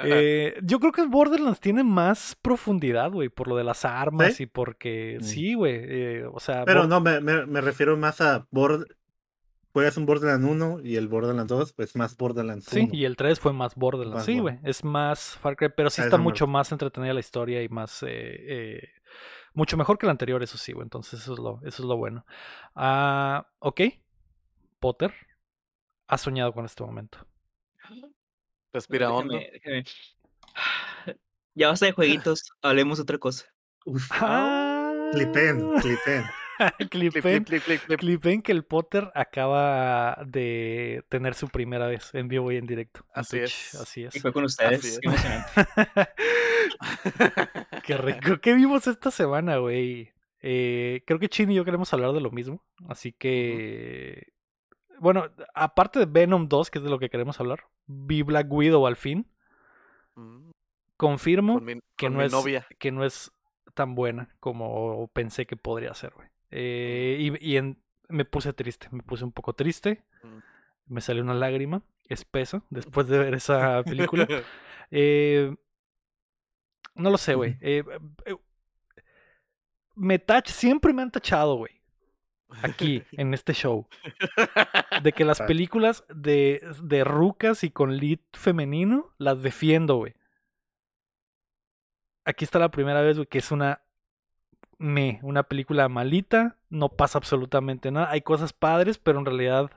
Eh, 0.04 0.58
yo 0.62 0.78
creo 0.80 0.92
que 0.92 1.06
Borderlands 1.06 1.60
tiene 1.60 1.82
más 1.82 2.36
profundidad, 2.42 3.10
güey, 3.10 3.28
por 3.28 3.48
lo 3.48 3.56
de 3.56 3.64
las 3.64 3.84
armas 3.84 4.34
¿Sí? 4.34 4.44
y 4.44 4.46
porque 4.46 5.18
Mm. 5.20 5.24
sí, 5.24 5.54
güey. 5.54 5.74
eh, 5.84 6.24
o 6.32 6.38
sea, 6.40 6.64
Pero 6.64 6.86
no, 6.86 7.00
me, 7.00 7.20
me, 7.20 7.46
me 7.46 7.60
refiero 7.60 7.96
más 7.96 8.20
a... 8.20 8.46
Bord... 8.50 8.86
Juegas 9.72 9.96
un 9.96 10.06
Borderlands 10.06 10.46
1 10.48 10.80
y 10.82 10.96
el 10.96 11.08
Borderlands 11.08 11.48
2, 11.48 11.72
pues 11.74 11.94
más 11.94 12.16
Borderlands 12.16 12.72
1. 12.72 12.88
Sí, 12.90 12.96
y 12.96 13.04
el 13.04 13.16
3 13.16 13.38
fue 13.38 13.52
más 13.52 13.74
Borderlands. 13.74 14.16
Más 14.16 14.24
sí, 14.26 14.38
güey. 14.38 14.58
Es 14.64 14.82
más 14.82 15.36
Far 15.36 15.56
Cry, 15.56 15.68
pero 15.76 15.90
sí 15.90 16.00
A 16.00 16.04
está 16.04 16.16
me 16.16 16.24
mucho 16.24 16.46
más 16.46 16.72
entretenida 16.72 17.12
la 17.14 17.20
historia 17.20 17.62
y 17.62 17.68
más. 17.68 18.02
eh, 18.02 18.08
eh, 18.08 18.88
mucho 19.54 19.76
mejor 19.76 19.98
que 19.98 20.06
el 20.06 20.10
anterior, 20.10 20.42
eso 20.42 20.56
sí, 20.58 20.72
güey. 20.72 20.84
Entonces, 20.84 21.20
eso 21.20 21.34
es 21.34 21.38
lo, 21.38 21.58
eso 21.64 21.82
es 21.82 21.88
lo 21.88 21.96
bueno. 21.96 22.24
Ah, 22.74 23.46
ok. 23.58 23.80
Potter, 24.80 25.12
has 26.06 26.20
soñado 26.22 26.52
con 26.52 26.64
este 26.64 26.82
momento. 26.84 27.18
Respira 28.72 29.10
hondo. 29.12 29.34
Déjame- 29.34 29.50
déjame. 29.52 29.84
Ya 31.54 31.68
basta 31.68 31.86
de 31.86 31.92
jueguitos, 31.92 32.52
hablemos 32.62 32.98
de 32.98 33.02
otra 33.02 33.18
cosa. 33.18 33.46
Uf, 33.84 34.08
Ah, 34.12 35.10
clipen, 35.12 35.70
clipen. 35.80 36.24
Clip, 36.90 37.12
clipen, 37.12 37.44
clip, 37.44 37.44
clip, 37.44 37.62
clip, 37.64 37.80
clip. 37.82 38.00
clipen 38.00 38.42
que 38.42 38.52
el 38.52 38.64
Potter 38.64 39.10
acaba 39.14 40.18
de 40.26 41.04
tener 41.08 41.34
su 41.34 41.48
primera 41.48 41.86
vez 41.86 42.14
en 42.14 42.28
vivo 42.28 42.50
y 42.52 42.56
en 42.56 42.66
directo. 42.66 43.04
Así 43.14 43.38
es. 43.38 43.74
Así 43.74 44.04
es. 44.04 44.16
Y 44.16 44.20
fue 44.20 44.32
con 44.32 44.44
Así 44.44 44.62
ustedes. 44.64 44.84
es. 44.84 45.00
Qué 45.00 45.08
emocionante. 45.08 45.50
Qué 47.84 47.96
rico. 47.96 48.40
¿Qué 48.40 48.54
vimos 48.54 48.86
esta 48.86 49.10
semana, 49.10 49.58
güey? 49.58 50.12
Eh, 50.40 51.02
creo 51.06 51.18
que 51.18 51.28
Chin 51.28 51.50
y 51.50 51.54
yo 51.54 51.64
queremos 51.64 51.92
hablar 51.92 52.12
de 52.12 52.20
lo 52.20 52.30
mismo. 52.30 52.64
Así 52.88 53.12
que. 53.12 54.32
Bueno, 55.00 55.26
aparte 55.54 56.00
de 56.00 56.06
Venom 56.06 56.48
2, 56.48 56.70
que 56.70 56.78
es 56.78 56.84
de 56.84 56.90
lo 56.90 56.98
que 56.98 57.08
queremos 57.08 57.38
hablar, 57.40 57.64
vi 57.86 58.22
Black 58.22 58.48
Widow 58.50 58.86
al 58.86 58.96
fin. 58.96 59.30
Mm, 60.16 60.50
Confirmo 60.96 61.54
Con 61.54 61.64
mi, 61.64 61.74
que, 61.96 62.06
con 62.06 62.14
no 62.14 62.22
es, 62.22 62.32
novia. 62.32 62.66
que 62.80 62.90
no 62.90 63.04
es 63.04 63.30
tan 63.74 63.94
buena 63.94 64.34
como 64.40 65.06
pensé 65.12 65.46
que 65.46 65.56
podría 65.56 65.94
ser, 65.94 66.12
güey. 66.16 66.26
Eh, 66.50 67.16
y 67.40 67.52
y 67.52 67.56
en- 67.56 67.82
me 68.08 68.24
puse 68.24 68.52
triste, 68.52 68.88
me 68.90 69.02
puse 69.02 69.24
un 69.24 69.32
poco 69.32 69.52
triste. 69.52 70.02
Mm. 70.22 70.38
Me 70.86 71.00
salió 71.02 71.22
una 71.22 71.34
lágrima 71.34 71.82
espesa 72.08 72.62
después 72.70 73.06
de 73.08 73.18
ver 73.18 73.34
esa 73.34 73.82
película. 73.82 74.26
Eh, 74.90 75.54
no 76.94 77.10
lo 77.10 77.18
sé, 77.18 77.34
güey. 77.34 77.58
Eh, 77.60 77.84
eh, 78.24 78.36
me 79.94 80.18
tach, 80.18 80.48
siempre 80.48 80.92
me 80.92 81.02
han 81.02 81.10
tachado, 81.10 81.56
güey. 81.56 81.72
Aquí, 82.62 83.02
en 83.12 83.34
este 83.34 83.52
show. 83.52 83.86
De 85.02 85.12
que 85.12 85.24
las 85.26 85.40
Ah. 85.42 85.46
películas 85.46 86.04
de, 86.08 86.62
de 86.82 87.04
rucas 87.04 87.62
y 87.64 87.70
con 87.70 87.98
lead 87.98 88.20
femenino 88.32 89.12
las 89.18 89.42
defiendo, 89.42 89.96
güey. 89.96 90.14
Aquí 92.24 92.44
está 92.44 92.58
la 92.58 92.70
primera 92.70 93.02
vez, 93.02 93.16
güey, 93.16 93.26
que 93.26 93.38
es 93.38 93.50
una 93.52 93.82
me, 94.78 95.18
una 95.22 95.42
película 95.42 95.88
malita, 95.88 96.56
no 96.70 96.88
pasa 96.90 97.18
absolutamente 97.18 97.90
nada. 97.90 98.10
Hay 98.10 98.22
cosas 98.22 98.52
padres, 98.52 98.98
pero 98.98 99.18
en 99.18 99.26
realidad 99.26 99.70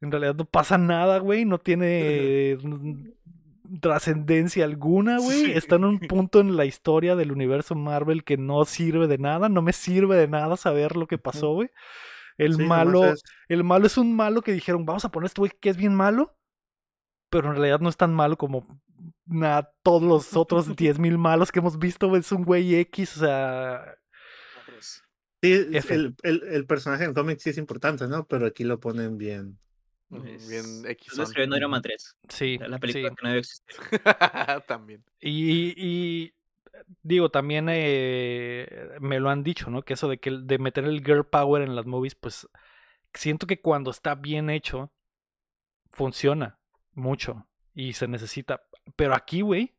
en 0.00 0.10
realidad 0.10 0.34
no 0.34 0.44
pasa 0.44 0.78
nada, 0.78 1.18
güey, 1.18 1.44
no 1.44 1.58
tiene 1.58 2.58
trascendencia 3.80 4.64
alguna, 4.64 5.18
güey. 5.18 5.46
Sí. 5.46 5.52
Está 5.52 5.76
en 5.76 5.84
un 5.84 5.98
punto 6.08 6.40
en 6.40 6.56
la 6.56 6.64
historia 6.64 7.14
del 7.16 7.32
universo 7.32 7.74
Marvel 7.74 8.24
que 8.24 8.36
no 8.36 8.64
sirve 8.64 9.06
de 9.06 9.18
nada, 9.18 9.48
no 9.48 9.62
me 9.62 9.72
sirve 9.72 10.16
de 10.16 10.28
nada 10.28 10.56
saber 10.56 10.96
lo 10.96 11.06
que 11.06 11.18
pasó, 11.18 11.52
güey. 11.54 11.70
El 12.38 12.56
Sí, 12.56 12.62
malo, 12.64 13.04
es- 13.04 13.22
el 13.48 13.62
malo 13.62 13.86
es 13.86 13.96
un 13.98 14.14
malo 14.16 14.42
que 14.42 14.52
dijeron, 14.52 14.84
vamos 14.84 15.04
a 15.04 15.10
poner 15.10 15.26
este 15.26 15.40
güey 15.40 15.52
que 15.60 15.68
es 15.70 15.76
bien 15.76 15.94
malo, 15.94 16.34
pero 17.30 17.48
en 17.48 17.54
realidad 17.56 17.80
no 17.80 17.88
es 17.88 17.96
tan 17.96 18.12
malo 18.12 18.36
como 18.36 18.66
nada, 19.26 19.72
todos 19.82 20.02
los 20.02 20.36
otros 20.36 20.68
10.000 20.76 21.18
malos 21.18 21.50
que 21.52 21.58
hemos 21.60 21.78
visto, 21.78 22.14
es 22.16 22.32
un 22.32 22.44
güey 22.44 22.74
X, 22.76 23.16
o 23.16 23.20
sea, 23.20 23.94
Sí, 25.44 25.52
el, 25.88 26.14
el, 26.22 26.42
el 26.44 26.66
personaje 26.66 27.02
en 27.04 27.14
cómic 27.14 27.40
sí 27.40 27.50
es 27.50 27.58
importante, 27.58 28.06
¿no? 28.06 28.26
Pero 28.28 28.46
aquí 28.46 28.62
lo 28.62 28.78
ponen 28.78 29.18
bien. 29.18 29.58
Es- 30.10 30.48
Bien 30.48 30.64
X. 30.90 31.18
escribiendo 31.18 31.56
Iron 31.56 31.70
Man 31.70 31.82
3, 31.82 32.16
sí, 32.28 32.58
la 32.58 32.76
sí. 32.76 32.80
película 32.80 33.10
que 33.10 33.22
no 33.22 33.28
debe 33.30 33.40
existir. 33.40 33.76
También. 34.68 35.02
Y, 35.20 35.74
y, 35.76 36.34
digo, 37.02 37.30
también 37.30 37.66
eh, 37.70 38.90
me 39.00 39.18
lo 39.18 39.30
han 39.30 39.42
dicho, 39.42 39.68
¿no? 39.70 39.82
Que 39.82 39.94
eso 39.94 40.08
de 40.08 40.18
que 40.18 40.30
de 40.30 40.58
meter 40.58 40.84
el 40.84 41.02
girl 41.04 41.24
power 41.24 41.62
en 41.62 41.74
las 41.74 41.86
movies, 41.86 42.14
pues 42.14 42.46
siento 43.14 43.46
que 43.46 43.60
cuando 43.60 43.90
está 43.90 44.14
bien 44.14 44.48
hecho, 44.50 44.92
funciona 45.90 46.58
mucho 46.92 47.48
y 47.74 47.94
se 47.94 48.06
necesita. 48.06 48.62
Pero 48.96 49.14
aquí, 49.14 49.40
güey, 49.40 49.74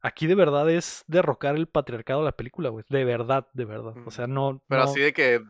aquí 0.00 0.26
de 0.26 0.34
verdad 0.34 0.68
es 0.70 1.04
derrocar 1.06 1.56
el 1.56 1.66
patriarcado 1.68 2.20
de 2.20 2.26
la 2.26 2.36
película, 2.36 2.68
güey. 2.68 2.84
De 2.88 3.04
verdad, 3.04 3.48
de 3.52 3.64
verdad. 3.64 3.94
O 4.06 4.10
sea, 4.10 4.26
no. 4.26 4.62
Pero 4.68 4.84
no- 4.84 4.90
así 4.90 5.00
de 5.00 5.12
que 5.12 5.42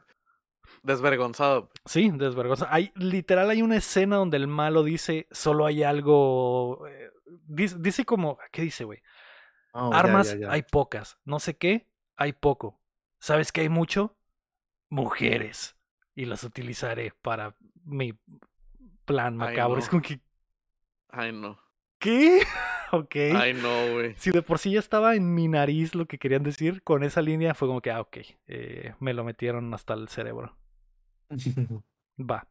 desvergonzado. 0.83 1.71
Sí, 1.85 2.11
desvergonza. 2.15 2.67
Hay, 2.71 2.93
literal, 2.95 3.51
hay 3.51 3.63
una 3.63 3.77
escena 3.77 4.17
donde 4.17 4.37
el 4.37 4.47
malo 4.47 4.83
dice, 4.83 5.27
solo 5.31 5.67
hay 5.67 5.83
algo. 5.83 6.87
eh, 6.89 7.11
dice, 7.47 7.77
dice 7.79 8.05
como, 8.05 8.39
¿qué 8.51 8.63
dice, 8.63 8.85
güey? 8.85 9.03
Oh, 9.73 9.93
Armas 9.93 10.33
ya, 10.33 10.39
ya. 10.39 10.53
hay 10.53 10.63
pocas. 10.63 11.19
No 11.25 11.39
sé 11.41 11.57
qué, 11.57 11.89
hay 12.17 12.33
poco. 12.33 12.81
¿Sabes 13.19 13.53
qué 13.53 13.63
hay 13.63 13.69
mucho? 13.69 14.17
Mujeres. 14.89 15.77
Y 16.15 16.27
las 16.27 16.45
utilizaré 16.45 17.13
para 17.23 17.57
mi 17.85 18.13
plan 19.07 19.41
Ay, 19.41 19.49
macabro. 19.49 19.79
Es 19.79 19.89
como 19.89 20.03
que, 20.03 20.21
Ay, 21.09 21.33
no. 21.33 21.59
¿Qué? 22.03 22.43
ok. 22.93 23.17
Ay, 23.35 23.55
no, 23.55 23.93
güey. 23.93 24.15
Si 24.17 24.31
de 24.31 24.43
por 24.43 24.59
sí 24.59 24.73
ya 24.73 24.81
estaba 24.81 25.15
en 25.15 25.35
mi 25.35 25.49
nariz 25.49 25.95
lo 25.95 26.07
que 26.07 26.19
querían 26.19 26.43
decir, 26.43 26.83
con 26.83 27.05
esa 27.05 27.23
línea 27.23 27.55
fue 27.55 27.69
como 27.69 27.81
que, 27.81 27.91
ah, 27.91 28.01
ok. 28.01 28.19
eh, 28.49 28.95
me 29.01 29.15
lo 29.15 29.25
metieron 29.25 29.73
hasta 29.73 29.95
el 29.95 30.09
cerebro. 30.09 30.57
Va. 32.19 32.47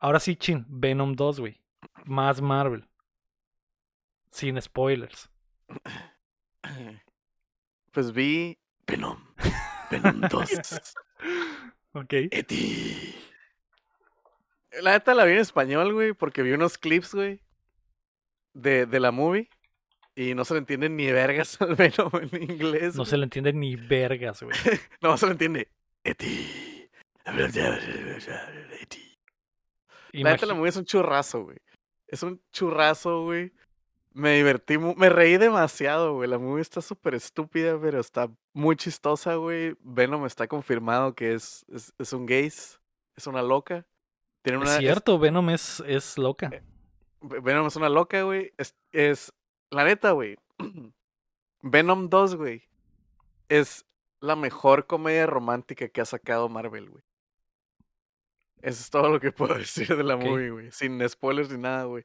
Ahora 0.00 0.18
sí, 0.18 0.34
Chin. 0.36 0.64
Venom 0.68 1.14
2, 1.14 1.40
güey. 1.40 1.60
Más 2.04 2.40
Marvel. 2.40 2.88
Sin 4.30 4.60
spoilers. 4.60 5.30
Pues 7.92 8.12
vi 8.12 8.56
Venom. 8.86 9.18
Venom 9.90 10.20
2. 10.30 10.48
Ok. 11.94 12.12
Eti. 12.30 13.16
La 14.80 14.92
neta 14.92 15.12
la 15.14 15.24
vi 15.24 15.32
en 15.32 15.38
español, 15.38 15.92
güey, 15.92 16.12
porque 16.12 16.42
vi 16.42 16.52
unos 16.52 16.78
clips, 16.78 17.14
güey, 17.14 17.40
de, 18.60 18.86
de 18.86 19.00
la 19.00 19.10
movie. 19.10 19.48
Y 20.14 20.34
no 20.34 20.44
se 20.44 20.54
le 20.54 20.58
entiende 20.58 20.88
ni 20.88 21.10
vergas 21.12 21.60
al 21.62 21.74
Venom 21.76 22.10
en 22.32 22.42
inglés. 22.50 22.94
No 22.94 23.02
güey. 23.02 23.10
se 23.10 23.16
le 23.16 23.24
entiende 23.24 23.52
ni 23.52 23.76
vergas, 23.76 24.42
güey. 24.42 24.56
No 25.00 25.16
se 25.16 25.26
le 25.26 25.32
entiende. 25.32 25.68
Eti. 26.04 26.88
Eti. 28.80 29.18
La 30.12 30.32
neta 30.32 30.46
la 30.46 30.54
movie 30.54 30.70
es 30.70 30.76
un 30.76 30.84
churrazo, 30.84 31.44
güey. 31.44 31.58
Es 32.08 32.22
un 32.22 32.42
churrazo, 32.52 33.22
güey. 33.24 33.52
Me 34.12 34.34
divertí, 34.36 34.76
me 34.76 35.08
reí 35.08 35.36
demasiado, 35.36 36.14
güey. 36.14 36.28
La 36.28 36.38
movie 36.38 36.62
está 36.62 36.80
súper 36.80 37.14
estúpida, 37.14 37.78
pero 37.80 38.00
está 38.00 38.28
muy 38.52 38.74
chistosa, 38.74 39.36
güey. 39.36 39.76
Venom 39.80 40.26
está 40.26 40.48
confirmado 40.48 41.14
que 41.14 41.34
es, 41.34 41.64
es, 41.72 41.92
es 41.96 42.12
un 42.12 42.26
gaze, 42.26 42.78
es 43.14 43.26
una 43.28 43.42
loca. 43.42 43.86
Tiene 44.42 44.58
una, 44.58 44.66
Es 44.70 44.72
es- 44.74 44.78
cierto, 44.80 45.18
Venom 45.20 45.50
es, 45.50 45.80
es 45.86 46.18
loca. 46.18 46.50
Ve- 47.22 47.40
Venom 47.40 47.66
es 47.66 47.76
una 47.76 47.88
loca, 47.88 48.22
güey. 48.22 48.52
Es, 48.56 48.74
es, 48.92 49.32
la 49.70 49.84
neta, 49.84 50.12
güey. 50.12 50.36
Venom 51.62 52.08
2, 52.08 52.36
güey. 52.36 52.62
Es 53.48 53.84
la 54.20 54.36
mejor 54.36 54.86
comedia 54.86 55.26
romántica 55.26 55.88
que 55.88 56.00
ha 56.00 56.04
sacado 56.04 56.48
Marvel, 56.48 56.90
güey. 56.90 57.04
Eso 58.62 58.82
es 58.82 58.90
todo 58.90 59.08
lo 59.08 59.20
que 59.20 59.32
puedo 59.32 59.54
decir 59.54 59.88
de 59.96 60.04
la 60.04 60.16
movie, 60.16 60.50
güey. 60.50 60.70
Sin 60.72 61.06
spoilers 61.08 61.50
ni 61.50 61.58
nada, 61.58 61.84
güey. 61.84 62.04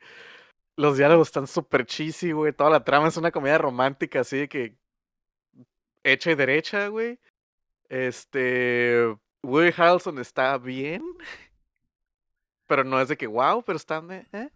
Los 0.77 0.97
diálogos 0.97 1.29
están 1.29 1.47
súper 1.47 1.85
cheesy, 1.85 2.31
güey. 2.31 2.51
Toda 2.51 2.69
la 2.69 2.83
trama 2.83 3.07
es 3.07 3.17
una 3.17 3.31
comedia 3.31 3.57
romántica, 3.57 4.21
así 4.21 4.37
de 4.37 4.49
que. 4.49 4.75
Hecha 6.03 6.31
y 6.31 6.35
derecha, 6.35 6.87
güey. 6.87 7.19
Este. 7.89 9.15
Woody 9.41 9.71
Harrelson 9.77 10.19
está 10.19 10.57
bien. 10.57 11.03
Pero 12.67 12.83
no 12.83 12.99
es 12.99 13.07
de 13.07 13.17
que 13.17 13.27
wow, 13.27 13.63
pero 13.63 13.77
están 13.77 14.07
de. 14.07 14.25
¿eh? 14.33 14.49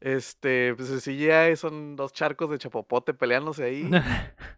Este. 0.00 0.74
Pues 0.74 0.90
el 0.90 1.00
CGI 1.00 1.56
son 1.56 1.96
dos 1.96 2.12
charcos 2.12 2.50
de 2.50 2.58
chapopote 2.58 3.14
peleándose 3.14 3.64
ahí. 3.64 3.90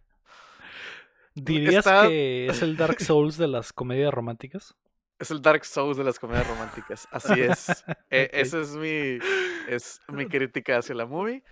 ¿Dirías 1.35 1.85
Está- 1.85 2.07
que 2.07 2.47
es 2.47 2.61
el 2.61 2.75
Dark 2.77 2.99
Souls 3.01 3.37
de 3.37 3.47
las 3.47 3.71
comedias 3.71 4.13
románticas? 4.13 4.75
Es 5.19 5.31
el 5.31 5.41
Dark 5.41 5.65
Souls 5.65 5.97
de 5.97 6.03
las 6.03 6.19
comedias 6.19 6.47
románticas. 6.47 7.07
Así 7.11 7.39
es. 7.41 7.83
E-. 8.09 8.29
Esa 8.33 8.61
es 8.61 8.75
mi, 8.75 9.19
es 9.67 10.01
mi 10.07 10.27
crítica 10.27 10.77
hacia 10.77 10.95
la 10.95 11.05
movie. 11.05 11.43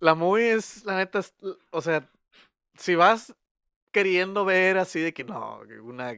La 0.00 0.14
movie 0.14 0.52
es, 0.52 0.84
la 0.84 0.96
neta, 0.96 1.20
es- 1.20 1.34
o 1.70 1.80
sea, 1.80 2.08
si 2.76 2.94
vas 2.94 3.34
queriendo 3.90 4.44
ver 4.44 4.76
así 4.76 5.00
de 5.00 5.14
que 5.14 5.24
no, 5.24 5.60
una 5.82 6.12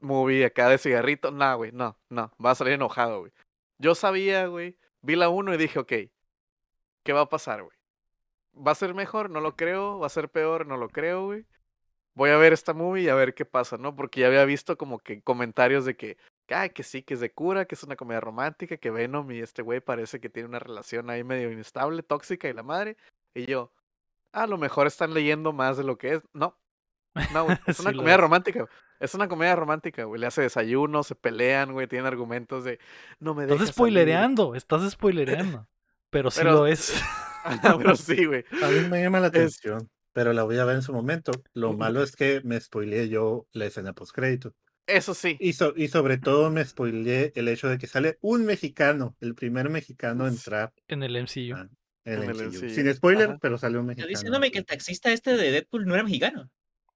movie 0.00 0.44
acá 0.44 0.68
de 0.68 0.76
cigarrito, 0.76 1.30
no, 1.30 1.56
güey, 1.56 1.72
no, 1.72 1.98
no, 2.10 2.30
vas 2.36 2.52
a 2.52 2.58
salir 2.58 2.74
enojado, 2.74 3.20
güey. 3.20 3.32
Yo 3.78 3.94
sabía, 3.94 4.46
güey, 4.46 4.76
vi 5.00 5.16
la 5.16 5.30
1 5.30 5.54
y 5.54 5.56
dije, 5.56 5.78
ok, 5.78 5.92
¿qué 7.08 7.14
va 7.14 7.22
a 7.22 7.28
pasar, 7.30 7.62
güey? 7.62 7.74
¿Va 8.54 8.72
a 8.72 8.74
ser 8.74 8.92
mejor? 8.92 9.30
No 9.30 9.40
lo 9.40 9.56
creo. 9.56 9.98
¿Va 9.98 10.06
a 10.08 10.10
ser 10.10 10.28
peor? 10.28 10.66
No 10.66 10.76
lo 10.76 10.90
creo, 10.90 11.24
güey. 11.24 11.46
Voy 12.14 12.28
a 12.28 12.36
ver 12.36 12.52
esta 12.52 12.74
movie 12.74 13.04
y 13.04 13.08
a 13.08 13.14
ver 13.14 13.32
qué 13.32 13.46
pasa, 13.46 13.78
¿no? 13.78 13.96
Porque 13.96 14.20
ya 14.20 14.26
había 14.26 14.44
visto 14.44 14.76
como 14.76 14.98
que 14.98 15.22
comentarios 15.22 15.86
de 15.86 15.96
que, 15.96 16.18
ay, 16.50 16.68
que 16.68 16.82
sí, 16.82 17.02
que 17.02 17.14
es 17.14 17.20
de 17.20 17.32
cura, 17.32 17.64
que 17.64 17.76
es 17.76 17.82
una 17.82 17.96
comedia 17.96 18.20
romántica, 18.20 18.76
que 18.76 18.90
Venom 18.90 19.30
y 19.30 19.40
este 19.40 19.62
güey 19.62 19.80
parece 19.80 20.20
que 20.20 20.28
tiene 20.28 20.50
una 20.50 20.58
relación 20.58 21.08
ahí 21.08 21.24
medio 21.24 21.50
inestable, 21.50 22.02
tóxica 22.02 22.46
y 22.46 22.52
la 22.52 22.62
madre. 22.62 22.98
Y 23.32 23.46
yo, 23.46 23.72
a 24.32 24.46
lo 24.46 24.58
mejor 24.58 24.86
están 24.86 25.14
leyendo 25.14 25.54
más 25.54 25.78
de 25.78 25.84
lo 25.84 25.96
que 25.96 26.16
es. 26.16 26.22
No, 26.34 26.58
no, 27.32 27.44
güey. 27.44 27.56
Es 27.66 27.80
una 27.80 27.92
Sí 27.92 27.96
comedia 27.96 28.16
es. 28.16 28.20
romántica. 28.20 28.58
güey. 28.60 28.72
Es 29.00 29.14
una 29.14 29.28
comedia 29.28 29.56
romántica, 29.56 30.04
güey. 30.04 30.20
Le 30.20 30.26
hace 30.26 30.42
desayuno, 30.42 31.02
se 31.04 31.14
pelean, 31.14 31.72
güey. 31.72 31.86
Tienen 31.86 32.04
argumentos 32.06 32.64
de, 32.64 32.78
no 33.18 33.34
me 33.34 33.44
Estás 33.44 33.60
dejas 33.60 33.68
salir". 33.68 33.74
spoilereando, 33.74 34.54
estás 34.54 34.90
spoilereando. 34.90 35.66
Pero 36.10 36.30
sí 36.30 36.40
Pero- 36.40 36.52
lo 36.52 36.66
es. 36.66 36.92
Pero 37.78 37.96
sí, 37.96 38.24
güey. 38.26 38.44
A 38.62 38.68
mí 38.68 38.88
me 38.88 39.02
llama 39.02 39.20
la 39.20 39.28
Es- 39.28 39.32
atención, 39.34 39.88
pero 40.12 40.32
la 40.32 40.42
voy 40.42 40.58
a 40.58 40.64
ver 40.64 40.76
en 40.76 40.82
su 40.82 40.92
momento. 40.92 41.32
Lo 41.54 41.72
malo 41.72 42.02
es 42.02 42.14
que 42.16 42.40
me 42.44 42.60
spoileé 42.60 43.08
yo 43.08 43.46
la 43.52 43.66
escena 43.66 43.92
postcrédito. 43.92 44.52
Eso 44.86 45.14
sí. 45.14 45.36
Y, 45.40 45.52
so- 45.52 45.74
y 45.76 45.88
sobre 45.88 46.18
todo 46.18 46.50
me 46.50 46.64
spoileé 46.64 47.32
el 47.36 47.48
hecho 47.48 47.68
de 47.68 47.78
que 47.78 47.86
sale 47.86 48.18
un 48.22 48.44
mexicano, 48.44 49.16
el 49.20 49.34
primer 49.34 49.68
mexicano 49.70 50.26
en 50.26 50.32
entrar 50.34 50.72
En 50.88 51.02
el 51.02 51.14
MCU. 51.16 51.54
Ah, 51.56 51.68
en 52.04 52.22
En 52.22 52.30
el 52.30 52.40
el 52.40 52.46
MCU. 52.48 52.70
Sin 52.70 52.92
spoiler, 52.94 53.30
ajá. 53.30 53.38
pero 53.40 53.58
sale 53.58 53.78
un 53.78 53.82
Está 53.84 53.88
mexicano. 54.02 54.08
diciéndome 54.08 54.50
que 54.50 54.58
el 54.58 54.64
taxista 54.66 55.12
este 55.12 55.36
de 55.36 55.50
Deadpool 55.52 55.86
no 55.86 55.94
era 55.94 56.04
mexicano. 56.04 56.50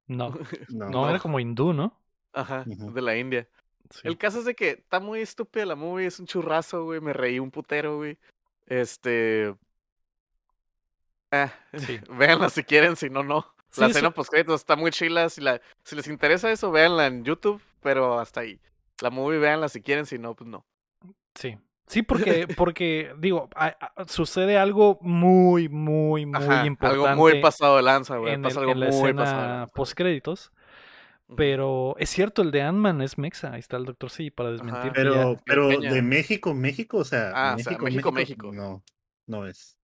No, 0.07 0.37
No, 0.69 0.91
no, 0.91 1.09
era 1.09 1.19
como 1.19 1.39
hindú, 1.39 1.73
¿no? 1.73 1.99
Ajá, 2.33 2.65
de 2.67 3.03
la 3.03 3.17
India. 3.17 3.47
Sí. 3.91 4.01
El 4.05 4.17
caso 4.19 4.39
es 4.41 4.47
de 4.47 4.55
que 4.55 4.71
está 4.71 4.99
muy 5.01 5.21
estúpida 5.21 5.67
la 5.67 5.77
movie, 5.77 6.07
es 6.07 6.19
un 6.19 6.27
churrazo, 6.27 6.85
güey. 6.85 7.01
Me 7.01 7.13
reí 7.13 7.39
un 7.39 7.51
putero, 7.51 7.99
güey. 7.99 8.19
Este. 8.81 9.55
Ah, 11.31 11.53
Sí. 11.77 12.01
véanla 12.11 12.49
si 12.51 12.63
quieren, 12.65 12.97
si 12.97 13.11
no, 13.11 13.23
no. 13.23 13.47
Sí, 13.71 13.81
La 13.81 13.87
escena 13.89 14.11
postcréditos 14.11 14.61
está 14.61 14.77
muy 14.77 14.91
chila. 14.91 15.29
Si, 15.29 15.41
la, 15.41 15.61
si 15.85 15.97
les 15.97 16.07
interesa 16.09 16.51
eso, 16.51 16.71
véanla 16.71 17.07
en 17.07 17.25
YouTube, 17.25 17.61
pero 17.81 18.19
hasta 18.19 18.41
ahí. 18.41 18.61
La 19.01 19.11
movie, 19.11 19.39
véanla 19.39 19.69
si 19.69 19.81
quieren, 19.81 20.05
si 20.07 20.19
no, 20.19 20.35
pues 20.35 20.49
no. 20.49 20.65
Sí. 21.35 21.59
Sí, 21.87 22.03
porque, 22.03 22.47
porque 22.57 23.15
digo, 23.19 23.49
a- 23.55 23.93
a- 23.97 24.05
sucede 24.07 24.59
algo 24.59 24.99
muy, 25.01 25.69
muy, 25.69 26.27
muy 26.27 26.37
Ajá, 26.37 26.67
importante 26.67 27.03
algo 27.07 27.17
muy 27.17 27.41
pasado 27.41 27.77
de 27.77 27.83
lanza, 27.83 28.17
güey. 28.19 28.41
Pasa 28.41 28.61
algo 28.61 28.73
en 28.73 28.81
la 28.81 28.87
muy 28.87 28.93
pasado 28.95 29.09
escena 29.09 29.49
lanza. 29.59 29.73
post 29.75 29.95
créditos. 29.95 30.53
Pero 31.37 31.97
es 31.99 32.11
cierto, 32.11 32.43
el 32.43 32.51
de 32.51 32.63
Ant-Man 32.63 33.01
es 33.01 33.17
Mexa. 33.19 33.53
Ahí 33.55 33.61
está 33.61 33.77
el 33.79 33.85
doctor 33.87 34.11
sí 34.11 34.31
para 34.31 34.51
desmentir. 34.53 34.93
Pero, 34.95 35.37
pero 35.47 35.69
de 35.69 36.03
México, 36.03 36.53
México, 36.55 36.99
o 36.99 37.05
sea, 37.05 37.33
Ah, 37.35 37.57
o 37.59 37.63
sea, 37.63 37.79
México, 37.79 38.13
México, 38.13 38.53
no, 38.53 38.83
no 39.27 39.47
es. 39.47 39.79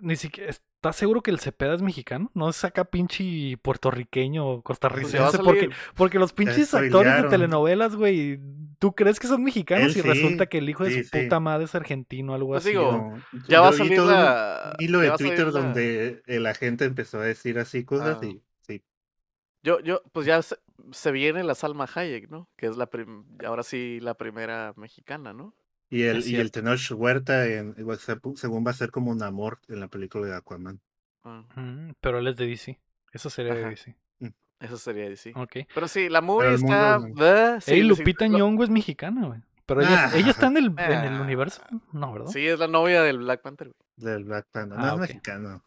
Ni 0.00 0.16
siquiera. 0.16 0.50
¿Estás 0.50 0.96
seguro 0.96 1.20
que 1.22 1.30
el 1.30 1.38
Cepeda 1.38 1.74
es 1.74 1.82
mexicano? 1.82 2.30
¿No 2.32 2.48
es 2.48 2.64
acá 2.64 2.86
pinche 2.86 3.58
puertorriqueño 3.58 4.46
o 4.48 4.54
Pues 4.54 4.64
costarricense? 4.64 5.38
Porque, 5.40 5.68
porque 5.94 6.18
los 6.18 6.32
pinches 6.32 6.72
actores 6.72 7.22
de 7.22 7.28
telenovelas, 7.28 7.94
güey, 7.96 8.40
tú 8.78 8.94
crees 8.94 9.20
que 9.20 9.26
son 9.26 9.44
mexicanos 9.44 9.94
Él 9.94 9.98
y 9.98 10.08
resulta 10.08 10.46
que 10.46 10.56
el 10.58 10.70
hijo 10.70 10.84
de 10.84 10.90
sí, 10.90 11.04
su 11.04 11.10
sí. 11.10 11.22
puta 11.24 11.38
madre 11.38 11.64
es 11.66 11.74
argentino 11.74 12.32
o 12.32 12.34
algo 12.34 12.48
Pues 12.48 12.62
así. 12.62 12.70
digo, 12.70 13.14
Ya 13.46 13.60
va 13.60 13.68
a 13.68 13.72
salir 13.74 13.94
todo 13.96 14.10
la. 14.10 14.74
un 14.78 14.82
hilo 14.84 15.04
ya 15.04 15.10
de 15.12 15.16
Twitter 15.18 15.46
la- 15.48 15.60
donde 15.60 16.22
eh, 16.26 16.40
la 16.40 16.54
gente 16.54 16.86
empezó 16.86 17.20
a 17.20 17.24
decir 17.24 17.58
así 17.58 17.84
cosas 17.84 18.18
Ah. 18.22 18.24
y 18.26 18.42
sí. 18.62 18.82
Yo, 19.62 19.80
yo, 19.80 20.00
pues 20.12 20.24
ya 20.24 20.40
se- 20.92 21.10
viene 21.12 21.42
la 21.44 21.54
Salma 21.54 21.86
Hayek, 21.94 22.30
¿no? 22.30 22.48
Que 22.56 22.66
es 22.66 22.76
la 22.76 22.86
prim- 22.86 23.24
ahora 23.46 23.62
sí 23.62 23.98
la 24.00 24.14
primera 24.14 24.72
mexicana, 24.76 25.32
¿no? 25.32 25.54
Y 25.88 26.02
el, 26.04 26.24
y 26.26 26.36
el. 26.36 26.50
Tenoch 26.52 26.92
Huerta, 26.92 27.46
en, 27.46 27.74
según 28.36 28.64
va 28.66 28.70
a 28.70 28.74
ser 28.74 28.90
como 28.90 29.10
un 29.10 29.22
amor 29.22 29.58
en 29.68 29.80
la 29.80 29.88
película 29.88 30.26
de 30.26 30.36
Aquaman. 30.36 30.80
Ah, 31.24 31.44
Mm, 31.56 31.92
pero 32.00 32.18
él 32.18 32.28
es 32.28 32.36
de 32.36 32.46
DC. 32.46 32.78
Eso 33.12 33.28
sería 33.30 33.54
de. 33.54 33.64
DC. 33.70 33.96
eso 34.60 34.76
sería 34.76 35.08
DC. 35.08 35.32
Ok. 35.34 35.56
Pero 35.74 35.88
sí, 35.88 36.08
la 36.08 36.20
movie 36.20 36.54
está. 36.54 36.96
ah, 36.96 37.58
sí, 37.60 37.72
Ey, 37.72 37.82
Lupita 37.82 38.26
lo- 38.28 38.38
Nyong'o 38.38 38.62
es 38.64 38.70
mexicana, 38.70 39.26
güey. 39.26 39.40
Pero 39.66 39.82
ella, 39.82 40.10
ella 40.14 40.30
está 40.30 40.46
en 40.48 40.56
el, 40.58 40.66
en 40.78 41.04
el 41.04 41.14
Ah. 41.14 41.22
universo. 41.22 41.62
No, 41.92 42.12
¿verdad? 42.12 42.28
Sí, 42.28 42.46
es 42.46 42.58
la 42.58 42.66
novia 42.68 43.02
del 43.02 43.18
Black 43.18 43.40
Panther, 43.42 43.68
güey. 43.68 43.80
Del 44.14 44.24
Black 44.24 44.46
Panther. 44.52 44.78
No 44.78 44.84
Ah, 44.84 44.88
es 44.88 44.94
ok. 44.94 45.00
mexicano. 45.00 45.64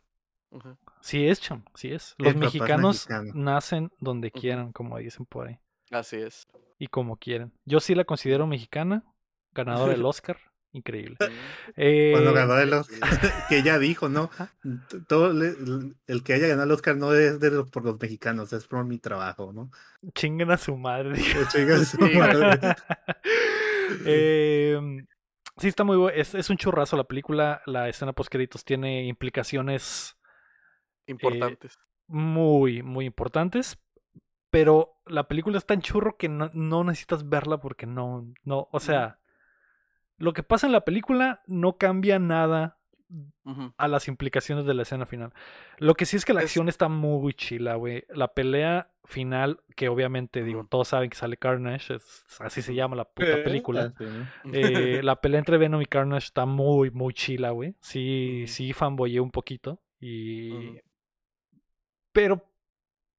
Ajá. 0.52 0.78
Sí 1.04 1.28
es, 1.28 1.42
cham. 1.42 1.66
Sí 1.76 1.92
es. 1.92 2.16
Los 2.18 2.30
El 2.34 2.38
mexicanos 2.40 3.08
mexicano. 3.10 3.32
nacen 3.36 3.92
donde 4.00 4.32
quieran, 4.32 4.72
como 4.72 4.98
dicen 4.98 5.26
por 5.26 5.48
ahí. 5.50 5.60
Así 5.92 6.16
es. 6.16 6.48
Y 6.80 6.88
como 6.88 7.18
quieren. 7.18 7.52
Yo 7.66 7.80
sí 7.82 7.94
la 7.94 8.06
considero 8.06 8.48
mexicana. 8.48 9.04
Ganadora 9.52 9.92
del 9.92 10.06
Oscar. 10.06 10.38
Increíble. 10.72 11.18
Eh, 11.76 12.12
Cuando 12.14 12.34
ganó 12.34 12.58
el 12.58 12.74
Oscar, 12.74 12.98
que 13.48 13.58
ella 13.60 13.78
dijo, 13.78 14.10
¿no? 14.10 14.32
Todo 15.08 15.32
le- 15.32 15.54
el 16.08 16.24
que 16.24 16.34
haya 16.34 16.48
ganado 16.48 16.64
el 16.64 16.72
Oscar 16.72 16.96
no 16.96 17.14
es 17.14 17.40
de 17.40 17.52
los- 17.52 17.70
por 17.70 17.84
los 17.86 18.00
mexicanos, 18.00 18.52
es 18.54 18.66
por 18.66 18.84
mi 18.86 18.98
trabajo, 18.98 19.54
¿no? 19.54 19.70
Chinguen 20.16 20.50
a 20.50 20.58
su 20.58 20.76
madre. 20.76 21.14
dijo. 21.14 21.40
Que 21.42 21.46
chinga 21.48 21.78
su 21.84 21.98
Sí. 22.08 22.18
madre. 22.18 22.60
Eh, 24.06 24.80
sí, 25.58 25.68
está 25.68 25.84
muy 25.84 25.98
bueno. 25.98 26.18
Es, 26.18 26.34
es 26.34 26.50
un 26.50 26.58
churrazo 26.58 26.98
la 26.98 27.04
película. 27.04 27.62
La 27.66 27.90
escena 27.90 28.14
post 28.14 28.32
créditos 28.32 28.64
tiene 28.66 29.06
implicaciones 29.06 30.16
Importantes. 31.08 31.78
muy, 32.08 32.82
muy 32.84 33.06
importantes. 33.06 33.78
Pero 34.50 35.00
la 35.08 35.28
película 35.28 35.58
es 35.58 35.66
tan 35.66 35.82
churro 35.82 36.16
que 36.18 36.30
no, 36.30 36.52
no 36.54 36.84
necesitas 36.84 37.28
verla 37.28 37.58
porque 37.60 37.88
no, 37.88 38.32
no, 38.44 38.68
o 38.72 38.80
sea, 38.80 39.20
lo 40.18 40.34
que 40.34 40.44
pasa 40.44 40.68
en 40.68 40.74
la 40.74 40.86
película 40.86 41.42
no 41.48 41.78
cambia 41.78 42.20
nada 42.20 42.78
a 43.78 43.88
las 43.88 44.08
implicaciones 44.08 44.66
de 44.66 44.74
la 44.76 44.84
escena 44.84 45.06
final. 45.08 45.34
Lo 45.80 45.96
que 45.96 46.06
sí 46.06 46.18
es 46.18 46.26
que 46.26 46.34
la 46.34 46.42
Es- 46.42 46.46
acción 46.46 46.70
está 46.70 46.88
muy 46.88 47.34
chila, 47.34 47.76
güey. 47.76 48.06
La 48.10 48.28
pelea 48.34 48.92
final, 49.06 49.60
que 49.76 49.90
obviamente, 49.90 50.44
digo, 50.44 50.66
todos 50.70 50.88
saben 50.90 51.10
que 51.10 51.18
sale 51.18 51.38
Carnage, 51.38 51.96
es- 51.96 52.24
así 52.40 52.62
se 52.62 52.74
llama 52.76 52.96
la 52.96 53.06
puta 53.06 53.34
Eh, 53.40 53.44
película. 53.44 53.94
Eh, 55.00 55.02
la 55.04 55.20
pelea 55.20 55.40
entre 55.40 55.58
Venom 55.58 55.82
y 55.82 55.86
Carnage 55.88 56.26
está 56.28 56.46
muy, 56.46 56.92
muy 56.92 57.14
chila, 57.16 57.50
güey. 57.50 57.76
Sí, 57.82 58.46
sí 58.48 58.72
fanboyé 58.74 59.20
un 59.20 59.32
poquito. 59.32 59.82
Y. 60.00 60.78
Pero 62.14 62.50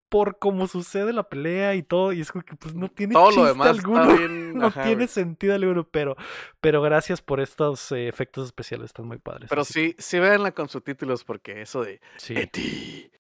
por 0.09 0.39
cómo 0.39 0.69
sucede 0.69 1.13
la 1.13 1.29
pelea 1.29 1.75
y 1.75 1.83
todo, 1.83 2.13
y 2.13 2.21
es 2.21 2.31
como 2.31 2.45
que 2.45 2.55
pues 2.55 2.75
no 2.75 2.89
tiene 2.89 3.15
Todo 3.15 3.27
lo 3.27 3.31
chiste 3.33 3.49
demás 3.49 3.69
alguno. 3.69 4.03
está 4.05 4.15
bien. 4.17 4.55
no 4.59 4.67
ajá, 4.69 4.83
tiene 4.83 4.97
güey. 4.97 5.09
sentido 5.09 5.55
alguno, 5.55 5.89
pero, 5.89 6.17
pero 6.61 6.81
gracias 6.81 7.21
por 7.21 7.41
estos 7.41 7.91
eh, 7.93 8.07
efectos 8.09 8.47
especiales, 8.47 8.87
están 8.87 9.07
muy 9.07 9.19
padres. 9.19 9.49
Pero 9.51 9.65
sí, 9.65 9.95
sí 9.99 10.19
véanla 10.21 10.53
con 10.53 10.69
subtítulos 10.69 11.25
porque 11.25 11.61
eso 11.63 11.83
de. 11.83 12.01
sí, 12.17 12.35
Eti. 12.37 13.11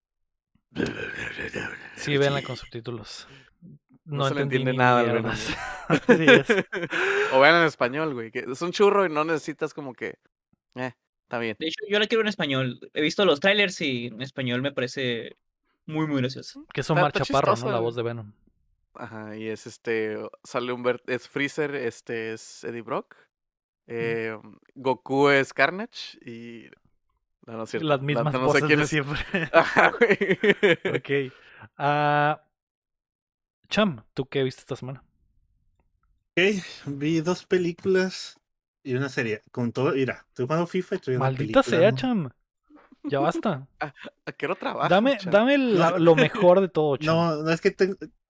sí, 1.96 2.16
véanla 2.16 2.42
con 2.42 2.56
subtítulos. 2.56 3.28
No, 4.05 4.18
No 4.18 4.28
se 4.28 4.34
le 4.34 4.42
entiende 4.42 4.72
ni 4.72 4.78
nada 4.78 5.01
al 5.01 5.06
mierdas. 5.12 5.48
Venom, 5.88 6.01
Sí, 6.18 6.26
es- 6.52 6.66
o 7.32 7.40
vean 7.40 7.56
en 7.56 7.64
español, 7.64 8.12
güey. 8.14 8.30
Que 8.30 8.40
es 8.51 8.62
un 8.62 8.70
churro 8.72 9.06
y 9.06 9.09
no 9.09 9.24
necesitas 9.24 9.72
como 9.72 9.94
que. 9.94 10.18
Eh, 10.74 10.92
está 11.24 11.38
bien. 11.38 11.56
De 11.59 11.66
hecho, 11.68 11.80
yo 11.88 11.98
la 11.98 12.06
quiero 12.06 12.20
en 12.22 12.28
español. 12.28 12.78
He 12.92 13.01
visto 13.01 13.24
los 13.24 13.40
trailers 13.40 13.80
y 13.80 14.06
en 14.09 14.20
español 14.20 14.60
me 14.62 14.72
parece 14.72 15.36
muy, 15.86 16.06
muy 16.06 16.20
gracioso. 16.20 16.66
Que 16.73 16.81
es 16.82 16.90
Omar 16.90 17.09
está 17.09 17.24
Chaparro, 17.24 17.56
¿no? 17.56 17.70
La 17.70 17.78
voz 17.81 17.94
de 17.97 18.02
Venom. 18.02 18.32
Ajá, 18.94 19.36
y 19.36 19.48
es 19.48 19.66
este. 19.66 20.19
Sale 20.44 20.73
un 20.73 20.82
ver- 20.82 21.02
es 21.06 21.28
Freezer, 21.28 21.74
este 21.74 22.32
es 22.32 22.62
Eddie 22.65 22.82
Brock. 22.82 23.16
eh, 23.86 24.39
Goku 24.74 25.28
es 25.31 25.52
Carnage 25.52 26.19
y. 26.24 26.66
No, 27.47 27.59
no 27.59 27.65
es 27.65 27.70
cierto. 27.70 27.86
Las 27.89 28.01
la- 28.01 28.05
mismas 28.06 28.32
no 28.32 28.40
sé 28.40 28.44
voces 28.47 28.65
quién 28.65 28.78
de 28.78 28.85
es. 28.85 28.90
siempre. 28.90 29.19
Ajá, 29.52 29.93
güey. 29.98 31.28
ok. 31.28 31.32
Ah, 31.77 32.40
Cham, 33.69 34.05
¿tú 34.15 34.27
qué 34.27 34.43
viste 34.43 34.61
esta 34.61 34.77
semana? 34.77 35.02
Ok, 36.36 36.55
vi 36.86 37.20
dos 37.20 37.44
películas 37.47 38.39
y 38.82 38.94
una 38.94 39.09
serie. 39.09 39.43
Con 39.52 39.73
todo, 39.73 39.93
mira, 39.93 40.24
estoy 40.28 40.47
jugando 40.47 40.66
FIFA 40.66 40.94
y 40.94 40.97
estoy 40.97 41.12
viendo 41.12 41.24
Maldita 41.24 41.62
sea, 41.62 41.90
¿no? 41.90 41.97
Cham. 41.97 42.31
Ya 43.05 43.20
basta. 43.20 43.66
¿A 44.26 44.32
qué 44.32 44.47
hora 44.47 44.55
trabajas? 44.55 44.90
Dame, 44.90 45.18
chavo? 45.18 45.36
dame 45.36 45.59
la- 45.59 45.98
lo 45.98 46.14
mejor 46.16 46.60
de 46.60 46.68
todo, 46.68 46.97
Cham. 46.97 47.14
No, 47.14 47.43
no 47.43 47.51
es 47.51 47.60
que 47.60 47.74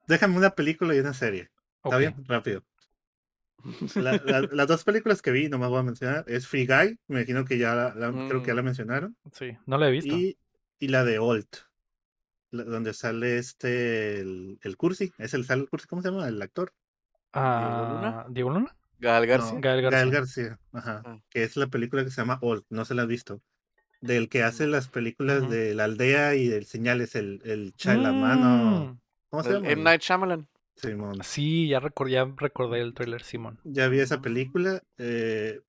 déjame 0.07 0.37
una 0.37 0.51
película 0.51 0.95
y 0.95 0.99
una 0.99 1.15
serie. 1.15 1.51
¿Está 1.85 1.97
bien? 1.97 2.15
Rápido. 2.27 2.63
La- 3.95 4.21
la- 4.25 4.49
las 4.53 4.69
dos 4.69 4.85
películas 4.85 5.23
que 5.23 5.31
vi, 5.31 5.49
no 5.49 5.59
me 5.59 5.67
voy 5.67 5.79
a 5.79 5.83
mencionar, 5.83 6.25
es 6.29 6.47
Free 6.47 6.67
Guy, 6.67 6.99
me 7.09 7.21
imagino 7.21 7.45
que 7.47 7.57
ya 7.57 7.75
la, 7.75 7.95
la- 7.95 8.11
creo 8.29 8.43
que 8.43 8.49
ya 8.49 8.55
la 8.55 8.61
Mm. 8.63 8.65
mencionaron, 8.67 9.17
Sí, 9.33 9.57
no 9.65 9.79
la 9.79 9.89
he 9.89 9.91
visto. 9.91 10.15
y, 10.15 10.37
y 10.79 10.89
la 10.89 11.03
de 11.05 11.19
Old, 11.19 11.47
la- 12.51 12.65
donde 12.65 12.93
sale 12.93 13.39
este, 13.39 14.21
el, 14.21 14.59
el 14.63 14.77
Cursi, 14.77 15.13
es 15.17 15.33
el, 15.33 15.47
sale 15.47 15.63
el 15.63 15.71
Cursi, 15.71 15.87
¿cómo 15.87 16.03
se 16.03 16.11
llama? 16.11 16.29
El 16.29 16.43
actor. 16.43 16.75
Ah, 17.33 17.89
Luna? 17.95 18.27
¿Diego 18.29 18.51
Luna? 18.51 18.77
Gael 18.99 19.27
García. 19.27 19.55
No, 19.55 19.61
Gael 19.63 19.83
García. 19.83 19.99
Gael 20.01 20.11
García, 20.11 20.59
ajá, 20.73 21.03
Ah. 21.07 21.19
que 21.31 21.43
es 21.45 21.57
la 21.57 21.67
película 21.69 22.05
que 22.05 22.11
se 22.11 22.21
llama 22.21 22.39
Old, 22.43 22.65
no 22.69 22.85
se 22.85 22.95
la 22.95 23.03
has 23.03 23.09
visto. 23.09 23.41
Del 24.05 24.29
que 24.29 24.43
hace 24.43 24.67
las 24.67 24.89
películas 24.89 25.49
de 25.49 25.75
la 25.75 25.85
aldea 25.85 26.35
y 26.35 26.49
del 26.49 26.67
señales, 26.67 27.15
el, 27.15 27.41
el 27.45 27.73
Chalaman, 27.75 28.41
Mm, 28.41 28.99
¿cómo 29.31 29.43
se 29.43 29.53
llama? 29.55 29.71
M. 29.71 29.83
Night 29.83 30.03
Shyamalan. 30.03 30.47
Simón. 30.77 31.21
Sí, 31.23 31.69
ya, 31.69 31.81
recor- 31.81 32.11
ya 32.11 32.31
recordé 32.37 32.81
el 32.81 32.93
trailer, 32.95 33.23
Simón. 33.23 33.59
Ya 33.65 33.89
vi 33.89 34.01
esa 34.01 34.21
película. 34.21 34.83
eh, 34.99 35.61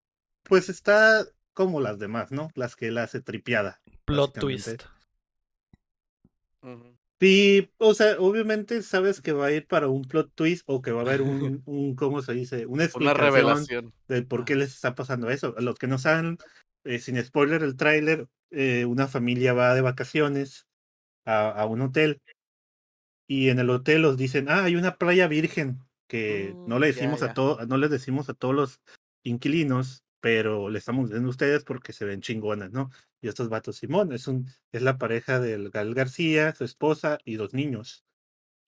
pues 0.44 0.70
está 0.70 1.26
como 1.53 1.80
las 1.80 1.98
demás, 1.98 2.32
¿no? 2.32 2.49
Las 2.56 2.76
que 2.76 2.88
él 2.88 2.98
hace 2.98 3.22
tripiada. 3.22 3.80
Plot 4.06 4.38
twist. 4.38 4.84
Ujú. 6.62 6.98
Sí, 7.22 7.70
o 7.78 7.94
sea, 7.94 8.18
obviamente 8.20 8.82
sabes 8.82 9.22
que 9.22 9.32
va 9.32 9.45
a 9.45 9.52
ir 9.52 9.66
para 9.68 9.88
un 9.88 10.02
plot 10.03 10.34
twist 10.36 10.64
o 10.68 10.82
que 10.82 10.91
va 10.91 10.99
a 11.02 11.06
haber 11.06 11.22
un, 11.22 11.64
un 11.66 11.95
¿cómo 11.95 12.22
se 12.22 12.34
dice? 12.34 12.66
Una 12.66 12.88
revelación. 13.14 13.94
de 14.07 14.22
por 14.24 14.44
qué 14.45 14.56
les 14.56 14.74
está 14.74 14.95
pasando 14.95 15.30
eso. 15.30 15.56
Los 15.60 15.80
que 15.80 15.88
no 15.88 15.98
saben, 15.98 16.38
eh, 16.86 16.99
sin 16.99 17.22
spoiler 17.24 17.64
el 17.64 17.76
tráiler, 17.76 18.28
eh, 18.52 18.86
una 18.86 19.07
familia 19.07 19.53
va 19.53 19.76
de 19.76 19.82
vacaciones 19.82 20.68
a, 21.26 21.49
a 21.49 21.66
un 21.66 21.82
hotel 21.82 22.22
y 23.28 23.49
en 23.49 23.60
el 23.60 23.70
hotel 23.70 24.03
los 24.03 24.18
dicen, 24.18 24.49
ah, 24.49 24.64
hay 24.66 24.76
una 24.76 24.98
playa 24.98 25.28
virgen 25.28 25.80
que 26.07 26.53
no 26.66 26.78
Mm, 26.78 26.80
le 26.80 26.88
ya, 26.88 26.94
decimos 26.94 27.24
a 27.24 27.34
todos, 27.34 27.68
no 27.68 27.78
les 27.78 27.90
decimos 27.90 28.30
a 28.30 28.34
todos 28.34 28.56
los 28.56 28.82
inquilinos, 29.24 30.03
pero 30.20 30.70
le 30.70 30.80
estamos 30.80 31.10
diciendo 31.10 31.28
a 31.28 31.32
ustedes 31.32 31.64
porque 31.64 31.94
se 31.94 32.06
ven 32.06 32.22
chingonas, 32.22 32.72
¿no? 32.72 32.91
Y 33.22 33.28
estos 33.28 33.49
vatos, 33.49 33.78
Simón, 33.78 34.14
es 34.14 34.28
un, 34.28 34.48
es 34.72 34.82
la 34.82 34.98
pareja 34.98 35.40
del 35.40 35.70
Gal 35.72 35.94
García, 35.95 36.53
su 36.53 36.64
esposa 36.64 37.18
y 37.26 37.36
dos 37.36 37.53
niños. 37.53 38.06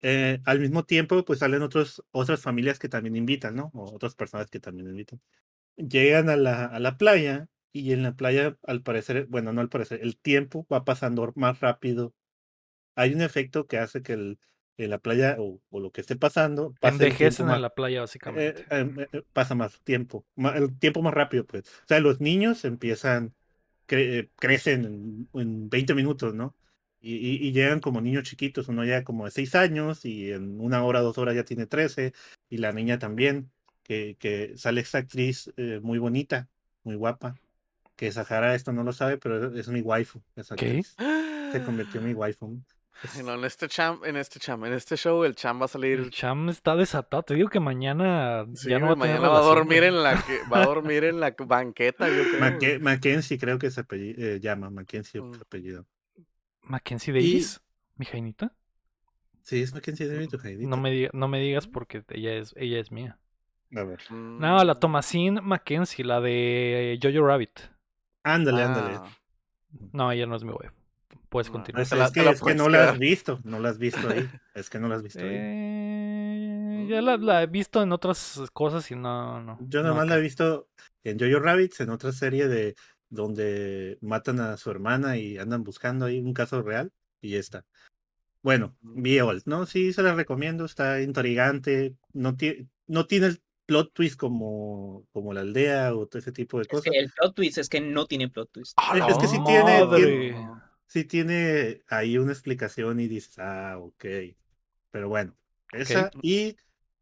Eh, 0.02 0.40
al 0.44 0.60
mismo 0.60 0.84
tiempo, 0.84 1.24
pues 1.24 1.40
salen 1.40 1.62
otros, 1.62 2.04
otras 2.10 2.40
familias 2.40 2.78
que 2.78 2.88
también 2.88 3.16
invitan, 3.16 3.56
¿no? 3.56 3.70
O 3.74 3.94
otras 3.94 4.14
personas 4.14 4.50
que 4.50 4.60
también 4.60 4.88
invitan. 4.88 5.20
Llegan 5.76 6.30
a 6.30 6.36
la, 6.36 6.66
a 6.66 6.80
la 6.80 6.98
playa 6.98 7.48
y 7.80 7.92
en 7.92 8.02
la 8.02 8.14
playa, 8.16 8.56
al 8.64 8.82
parecer, 8.82 9.26
bueno, 9.28 9.52
no 9.52 9.60
al 9.60 9.68
parecer, 9.68 10.00
el 10.02 10.16
tiempo 10.18 10.66
va 10.72 10.84
pasando 10.84 11.32
más 11.36 11.60
rápido. 11.60 12.14
Hay 12.94 13.14
un 13.14 13.22
efecto 13.22 13.66
que 13.66 13.78
hace 13.78 14.02
que 14.02 14.14
el, 14.14 14.38
en 14.78 14.90
la 14.90 14.98
playa 14.98 15.36
o, 15.38 15.60
o 15.70 15.80
lo 15.80 15.92
que 15.92 16.00
esté 16.02 16.16
pasando 16.16 16.74
Envejecen 16.80 17.50
en 17.50 17.60
la 17.60 17.70
playa, 17.74 18.00
eh, 18.00 18.02
básicamente. 18.02 18.62
eh, 18.70 19.08
eh, 19.12 19.22
pasa 19.32 19.54
más 19.54 19.80
tiempo, 19.82 20.26
el 20.54 20.78
tiempo 20.78 21.02
más 21.02 21.14
rápido, 21.14 21.46
pues. 21.46 21.64
O 21.68 21.86
sea, 21.88 22.00
los 22.00 22.20
niños 22.20 22.64
empiezan, 22.64 23.34
cre- 23.88 24.30
crecen 24.36 24.84
en, 24.84 25.28
en 25.40 25.68
20 25.70 25.94
minutos, 25.94 26.34
¿no? 26.34 26.56
Y, 27.00 27.16
y- 27.16 27.48
y 27.48 27.52
llegan 27.52 27.80
como 27.80 28.00
niños 28.00 28.24
chiquitos, 28.24 28.68
uno 28.68 28.84
ya 28.84 29.04
como 29.04 29.24
de 29.26 29.30
6 29.30 29.54
años 29.54 30.04
y 30.04 30.32
en 30.32 30.60
una 30.60 30.84
hora, 30.84 31.00
dos 31.00 31.18
horas 31.18 31.34
ya 31.36 31.44
tiene 31.44 31.66
13, 31.66 32.12
y 32.48 32.58
la 32.58 32.72
niña 32.72 32.98
también, 32.98 33.52
que, 33.82 34.16
que 34.18 34.56
sale 34.56 34.80
esta 34.80 34.98
actriz 34.98 35.52
eh, 35.56 35.80
muy 35.82 35.98
bonita, 35.98 36.48
muy 36.82 36.96
guapa, 36.96 37.36
que 37.96 38.12
Sahara 38.12 38.54
esto 38.54 38.72
no 38.72 38.82
lo 38.84 38.92
sabe, 38.92 39.18
pero 39.18 39.54
es 39.58 39.68
mi 39.68 39.80
waifu, 39.80 40.22
¿Qué? 40.56 40.82
Se 41.52 41.62
convirtió 41.64 42.00
en 42.00 42.06
mi 42.08 42.12
waifu. 42.14 42.62
No, 43.24 43.34
en 43.34 43.44
este 43.44 43.68
cham, 43.68 44.00
en 44.06 44.16
este 44.16 44.40
cham, 44.40 44.64
en 44.64 44.72
este 44.72 44.96
show 44.96 45.22
el 45.24 45.34
cham 45.34 45.58
va 45.60 45.64
a 45.64 45.66
El 45.66 45.70
salir. 45.70 46.10
Cham 46.10 46.48
está 46.48 46.74
desatado. 46.76 47.22
Te 47.24 47.34
digo 47.34 47.50
que 47.50 47.60
mañana 47.60 48.46
Sí, 48.54 48.70
ya 48.70 48.78
no 48.78 48.86
va 48.86 48.92
a 48.92 48.96
mañana 48.96 49.28
va 49.28 49.38
a 49.38 49.42
dormir 49.42 49.84
en 49.84 50.02
la 50.02 50.14
que, 50.22 50.38
va 50.50 50.62
a 50.62 50.64
dormir 50.66 51.04
en 51.04 51.20
la 51.20 51.34
banqueta, 51.38 52.08
yo 52.08 52.22
creo. 52.58 52.80
Mackenzie 52.80 53.38
creo 53.38 53.58
que 53.58 53.70
se 53.70 53.82
apelli- 53.82 54.14
eh, 54.16 54.40
llama, 54.40 54.70
Mackenzie 54.70 55.20
Mm. 55.20 55.34
apellido. 55.42 55.84
Mackenzie 56.62 57.12
Davis, 57.12 57.60
mi 57.96 58.06
jainita. 58.06 58.54
Sí, 59.42 59.60
es 59.62 59.74
Mackenzie 59.74 60.08
David, 60.08 60.28
tu 60.30 60.38
Heidi. 60.42 60.66
No 60.66 60.76
me, 60.78 60.90
diga- 60.90 61.10
no 61.12 61.28
me 61.28 61.38
digas 61.38 61.66
porque 61.68 62.02
ella 62.08 62.32
es, 62.34 62.54
ella 62.56 62.80
es 62.80 62.90
mía. 62.90 63.18
A 63.76 63.82
ver. 63.84 64.00
No, 64.10 64.64
la 64.64 64.74
Mm, 64.74 64.80
Thomasine 64.80 65.40
Mackenzie, 65.42 66.02
la 66.04 66.20
de 66.22 66.98
Jojo 67.02 67.26
Rabbit. 67.26 67.60
Ándale, 68.26 68.62
ándale. 68.62 68.96
ah, 68.96 69.16
No, 69.92 70.10
ella 70.10 70.26
no 70.26 70.36
es 70.36 70.42
mi 70.44 70.50
web. 70.50 70.72
Puedes 71.28 71.48
No, 71.48 71.52
continuar. 71.54 71.82
Es, 71.82 71.90
te 71.90 71.96
la- 71.96 72.04
es 72.06 72.10
que, 72.12 72.22
la 72.24 72.30
es 72.32 72.38
que 72.38 72.42
puedes 72.44 72.58
no 72.58 72.68
la 72.68 72.90
has 72.90 72.98
visto, 72.98 73.40
no 73.44 73.60
la 73.60 73.68
has 73.68 73.78
visto 73.86 74.08
ahí. 74.08 74.28
Es 74.54 74.68
que 74.68 74.78
no 74.80 74.88
la 74.88 74.96
has 74.96 75.02
visto 75.02 75.20
ahí. 75.20 75.26
Eh, 75.30 76.82
Sí, 76.82 76.88
ya 76.88 77.02
la, 77.02 77.16
la 77.16 77.42
he 77.42 77.46
visto 77.46 77.82
en 77.82 77.92
otras 77.92 78.42
cosas 78.52 78.90
y 78.90 78.96
no, 78.96 79.40
no. 79.42 79.58
Yo 79.60 79.82
no 79.82 79.88
nomás 79.90 80.08
la 80.08 80.16
he 80.16 80.20
visto 80.20 80.68
en 81.04 81.18
Jojo 81.18 81.40
Rabbits, 81.40 81.80
en 81.80 81.90
otra 81.90 82.12
serie 82.12 82.48
de 82.48 82.74
donde 83.08 83.98
matan 84.00 84.40
a 84.40 84.56
su 84.56 84.70
hermana 84.70 85.16
y 85.16 85.38
andan 85.38 85.62
buscando 85.62 86.06
ahí 86.06 86.18
un 86.20 86.34
caso 86.34 86.62
real 86.62 86.92
y 87.20 87.30
ya 87.30 87.38
está. 87.38 87.64
Bueno, 88.42 88.76
Mm. 88.82 89.22
Old, 89.24 89.42
¿no? 89.46 89.66
Sí, 89.66 89.92
se 89.92 90.02
la 90.02 90.14
recomiendo, 90.14 90.64
está 90.64 91.00
intrigante, 91.00 91.94
no, 92.12 92.36
tiene 92.36 92.68
no 92.88 93.06
tiene 93.06 93.26
el 93.26 93.42
plot 93.66 93.92
twist 93.92 94.16
como, 94.16 95.04
como 95.12 95.32
la 95.34 95.40
aldea 95.42 95.94
o 95.94 96.06
todo 96.06 96.18
ese 96.20 96.32
tipo 96.32 96.58
de 96.58 96.62
Es 96.62 96.68
cosas. 96.68 96.84
que 96.92 96.98
el 96.98 97.10
plot 97.10 97.34
twist 97.34 97.58
es 97.58 97.68
que 97.68 97.80
no 97.80 98.06
tiene 98.06 98.28
plot 98.28 98.50
twist. 98.52 98.72
¡A 98.76 98.96
la 98.96 99.06
Es 99.08 99.18
que 99.18 99.26
sí 99.26 99.36
tiene- 99.44 99.86
tiene- 99.94 100.46
Sí 100.88 101.02
tiene 101.04 101.82
ahí 101.88 102.16
una 102.16 102.30
explicación 102.32 103.00
y 103.00 103.08
dices, 103.08 103.38
ah, 103.40 103.76
ok. 103.78 104.04
Pero 104.92 105.08
bueno, 105.08 105.36
esa 105.72 106.12
y 106.22 106.56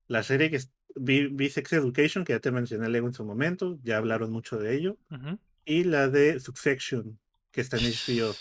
la 0.09 0.23
serie 0.23 0.49
que 0.51 0.57
es 0.57 0.73
vi, 0.97 1.27
vi 1.27 1.51
Sex 1.51 1.71
Education, 1.75 2.25
que 2.25 2.33
ya 2.33 2.41
te 2.41 2.51
mencioné 2.51 2.89
Lego 2.89 3.07
en 3.09 3.13
su 3.13 3.25
momento, 3.27 3.79
ya 3.83 3.99
hablaron 3.99 4.33
mucho 4.33 4.57
de 4.59 4.75
ello, 4.75 4.97
y 5.67 5.85
la 5.85 6.09
de 6.09 6.41
Succession, 6.41 7.19
que 7.51 7.61
está 7.61 7.77
en 7.77 7.85
HBO. 7.85 8.35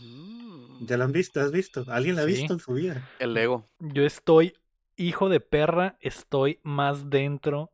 Mm, 0.00 0.86
¿Ya 0.86 0.96
la 0.98 1.04
han 1.04 1.12
visto? 1.12 1.40
¿Has 1.40 1.50
visto? 1.52 1.84
¿Alguien 1.88 2.16
la 2.16 2.22
ha 2.22 2.26
Sí. 2.26 2.32
visto 2.32 2.52
en 2.52 2.60
su 2.60 2.72
vida? 2.74 3.08
El 3.18 3.34
Lego. 3.34 3.64
Yo 3.78 4.04
estoy, 4.04 4.54
hijo 4.96 5.28
de 5.28 5.40
perra, 5.40 5.96
estoy 6.00 6.60
más 6.62 7.10
dentro. 7.10 7.70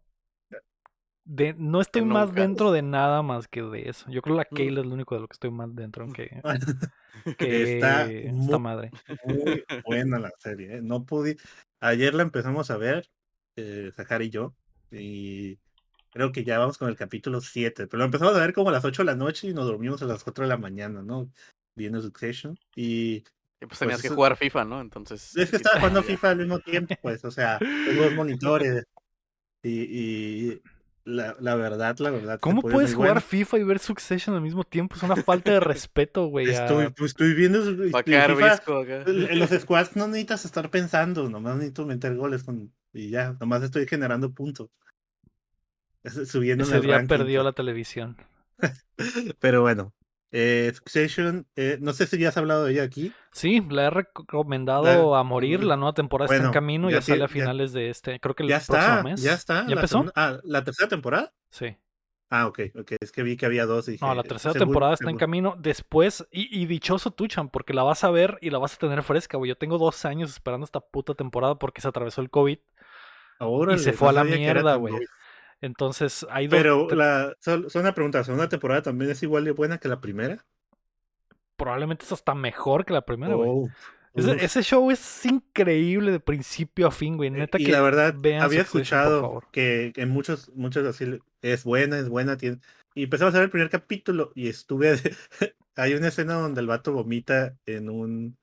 De, 1.25 1.55
no 1.59 1.83
estoy 1.83 2.03
más 2.03 2.33
dentro 2.33 2.73
de 2.73 2.81
nada 2.81 3.23
más 3.23 3.49
que 3.49 3.63
de 3.63 3.91
eso. 3.91 4.11
Yo 4.11 4.23
creo 4.23 4.37
que 4.37 4.39
la 4.39 4.49
Mm. 4.51 4.55
Kayla 4.57 4.81
es 4.81 4.87
lo 4.87 4.95
único 4.95 5.15
de 5.15 5.21
lo 5.21 5.29
que 5.29 5.35
estoy 5.35 5.51
más 5.51 5.75
dentro 5.75 6.07
que, 6.15 6.41
que 7.39 7.75
Está 7.75 8.11
esta 8.11 8.59
madre. 8.59 8.91
Muy 9.25 9.65
buena 9.85 10.19
la 10.19 10.31
serie. 10.39 10.77
¿eh? 10.77 10.81
No 10.83 11.05
pude. 11.05 11.37
Ayer 11.81 12.15
la 12.15 12.23
empezamos 12.23 12.71
a 12.71 12.79
ver, 12.79 13.11
eh, 13.57 13.91
Sahar 13.95 14.23
y 14.23 14.31
yo, 14.31 14.55
y 14.91 15.59
creo 16.11 16.33
que 16.33 16.45
ya 16.45 16.59
vamos 16.59 16.79
con 16.79 16.89
el 16.89 16.97
capítulo 16.97 17.41
7. 17.41 17.87
Pero 17.87 17.99
lo 17.99 18.05
empezamos 18.07 18.35
a 18.35 18.41
ver 18.41 18.53
como 18.55 18.71
a 18.71 18.73
las 18.73 18.85
8 18.85 19.03
de 19.03 19.07
la 19.07 19.17
noche 19.17 19.49
y 19.49 19.55
nos 19.55 19.67
dormimos 19.67 20.03
a 20.03 20.07
las 20.07 20.25
4 20.25 20.45
de 20.45 20.49
la 20.49 20.57
mañana, 20.57 21.03
¿no? 21.03 21.31
Viendo 21.77 22.01
Succession. 22.01 22.59
Y 22.75 23.25
Y 23.61 23.67
pues 23.67 23.79
tenías 23.79 24.01
que 24.01 24.07
eso- 24.09 24.15
jugar 24.17 24.37
FIFA, 24.37 24.65
¿no? 24.65 24.81
Entonces. 24.81 25.37
es 25.37 25.51
que 25.51 25.57
estaba 25.57 25.79
jugando. 25.81 26.03
FIFA 26.05 26.31
al 26.31 26.39
mismo 26.39 26.59
tiempo, 26.61 26.95
pues, 27.03 27.25
o 27.25 27.31
sea, 27.31 27.59
tengo 27.59 28.05
dos 28.05 28.15
monitores. 28.15 28.85
Y, 29.63 29.71
y 30.51 30.63
la, 31.05 31.35
la 31.41 31.57
verdad, 31.57 31.97
la 31.99 32.11
verdad. 32.11 32.39
¿Cómo 32.41 32.63
puedes 32.63 32.95
jugar 32.95 33.15
bueno. 33.15 33.21
FIFA 33.27 33.59
y 33.59 33.63
ver 33.65 33.79
Succession 33.81 34.37
al 34.37 34.43
mismo 34.43 34.63
tiempo? 34.63 34.95
Es 34.95 35.03
una 35.03 35.17
falta 35.17 35.51
de 35.51 35.59
respeto, 35.61 36.27
güey. 36.27 36.49
a- 36.55 36.63
Estoy, 36.65 36.91
pues, 36.91 37.11
estoy 37.11 37.35
viendo. 37.35 37.61
Quedar 38.05 38.35
FIFA, 38.37 38.51
visco 38.53 38.77
acá. 38.79 39.03
En 39.07 39.39
los 39.41 39.51
squads 39.51 39.97
no 39.97 40.07
necesitas 40.07 40.45
estar 40.45 40.71
pensando, 40.71 41.29
nomás 41.29 41.57
necesito 41.57 41.85
meter 41.87 42.15
goles 42.15 42.45
con, 42.45 42.73
y 42.93 43.11
ya, 43.11 43.37
nomás 43.41 43.63
estoy 43.65 43.87
generando 43.89 44.33
puntos. 44.33 44.71
Subiendo 46.27 46.65
en 46.65 46.69
Ese 46.71 46.77
el 46.77 46.83
día 46.83 46.95
ranking, 46.99 47.09
perdió 47.09 47.41
pues. 47.41 47.45
la 47.47 47.53
televisión. 47.53 48.17
Pero 49.41 49.63
bueno, 49.63 49.93
eh, 50.33 50.71
Succession, 50.75 51.47
eh, 51.57 51.79
no 51.81 51.93
sé 51.93 52.07
si 52.07 52.19
ya 52.19 52.29
has 52.29 52.37
hablado 52.37 52.65
de 52.65 52.73
ella 52.73 52.83
aquí. 52.83 53.13
Sí, 53.33 53.65
la 53.71 53.87
he 53.87 53.91
recomendado 53.91 55.13
La- 55.13 55.21
a 55.21 55.23
morir. 55.23 55.65
La 55.65 55.77
nueva 55.77 55.95
temporada 55.95 56.33
está 56.35 56.47
en 56.47 56.53
camino. 56.53 56.91
Ya, 56.91 56.97
ya 56.97 57.03
sale 57.03 57.25
a 57.25 57.27
ya- 57.27 57.33
finales 57.33 57.73
de 57.73 57.91
este. 57.91 58.21
Creo 58.21 58.35
que 58.35 58.43
el 58.43 58.49
Ya 58.49 58.57
próximo 58.57 58.79
está, 58.79 59.03
mes. 59.03 59.23
ya 59.23 59.33
está. 59.35 59.67
¿Ya 59.67 59.75
empezó? 59.75 60.05
ah, 60.15 60.39
¿la 60.45 60.65
tercera 60.65 60.89
temporada? 60.89 61.33
Sí. 61.51 61.77
Ah, 62.31 62.47
ok, 62.47 62.61
ok, 62.79 62.93
es 63.01 63.11
que 63.11 63.23
vi 63.23 63.39
que 63.39 63.47
había 63.47 63.65
dos 63.65 63.89
y 63.89 63.93
dije, 63.93 64.05
No, 64.05 64.15
la 64.15 64.23
tercera 64.23 64.53
seguro- 64.53 64.67
temporada 64.67 64.93
está 64.95 65.09
en 65.09 65.17
camino. 65.17 65.55
Después, 65.59 66.27
y, 66.31 66.61
y 66.63 66.67
dichoso 66.67 67.11
Tuchan, 67.11 67.49
porque 67.49 67.73
la 67.73 67.83
vas 67.85 68.05
a 68.05 68.11
ver 68.11 68.37
y 68.43 68.51
la 68.51 68.59
vas 68.59 68.75
a 68.75 68.77
tener 68.79 69.03
fresca, 69.03 69.39
güey. 69.39 69.49
Yo 69.49 69.57
tengo 69.57 69.79
dos 69.79 70.05
años 70.05 70.29
esperando 70.31 70.67
esta 70.67 70.81
puta 70.81 71.15
temporada 71.15 71.59
porque 71.59 71.81
se 71.81 71.89
atravesó 71.89 72.21
el 72.21 72.29
COVID. 72.29 72.59
Órale, 73.41 73.79
se 73.79 73.93
no 73.93 73.97
fue 73.97 74.09
a 74.11 74.13
la 74.13 74.25
mierda, 74.25 74.75
güey. 74.75 74.95
Entonces, 75.61 76.27
hay 76.31 76.47
dos. 76.47 76.59
Pero 76.59 76.87
te- 76.87 76.97
la, 76.97 77.35
solo 77.41 77.69
solo 77.69 77.83
una 77.83 77.95
pregunta, 77.95 78.19
¿la 78.19 78.25
segunda 78.25 78.49
temporada 78.49 78.83
también 78.83 79.11
es 79.11 79.23
igual 79.23 79.45
de 79.45 79.51
buena 79.51 79.79
que 79.79 79.89
la 79.89 80.01
primera? 80.01 80.45
Probablemente 81.57 82.05
es 82.05 82.13
hasta 82.13 82.35
mejor 82.35 82.85
que 82.85 82.93
la 82.93 83.03
primera, 83.03 83.35
güey. 83.35 83.51
Oh, 83.51 83.69
Ese, 84.15 84.63
show 84.63 84.91
es 84.91 85.27
increíble 85.27 86.13
de 86.13 86.21
principio 86.21 86.87
a 86.87 86.91
fin, 86.91 87.17
güey. 87.17 87.31
Neta 87.31 87.61
y 87.61 87.65
que 87.65 87.73
la 87.73 87.81
verdad, 87.81 88.15
vean 88.17 88.43
había 88.43 88.63
escuchado 88.63 89.43
que 89.51 89.93
en 89.97 90.09
muchos, 90.09 90.51
muchos 90.55 90.87
así 90.87 91.19
es 91.43 91.65
buena, 91.65 91.99
es 91.99 92.09
buena. 92.09 92.37
Tiene... 92.37 92.59
Y 92.95 93.05
empezamos 93.05 93.35
a 93.35 93.39
ver 93.39 93.47
el 93.47 93.51
primer 93.51 93.71
capítulo 93.71 94.33
y 94.35 94.49
estuve. 94.49 95.01
Hay 95.77 95.95
una 95.95 96.09
escena 96.09 96.35
donde 96.35 96.61
el 96.61 96.67
vato 96.67 96.93
vomita 96.93 97.57
en 97.67 97.89
un. 97.91 98.37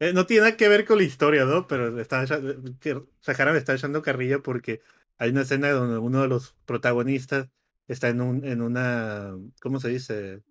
eh, 0.00 0.12
no 0.12 0.26
tiene 0.26 0.44
nada 0.44 0.56
que 0.56 0.68
ver 0.68 0.84
con 0.84 0.98
la 0.98 1.04
historia, 1.04 1.44
¿no? 1.44 1.66
Pero 1.66 1.98
está, 2.00 2.24
que 2.80 3.02
Sahara 3.20 3.52
me 3.52 3.58
está 3.58 3.74
echando 3.74 4.02
carrilla 4.02 4.40
porque 4.40 4.80
hay 5.22 5.30
una 5.30 5.42
escena 5.42 5.70
donde 5.70 5.98
uno 5.98 6.22
de 6.22 6.28
los 6.28 6.56
protagonistas 6.66 7.48
está 7.88 8.08
en 8.08 8.20
un, 8.20 8.44
en 8.44 8.60
una, 8.62 9.32
¿cómo 9.60 9.78
se 9.80 9.88
dice? 9.88 10.42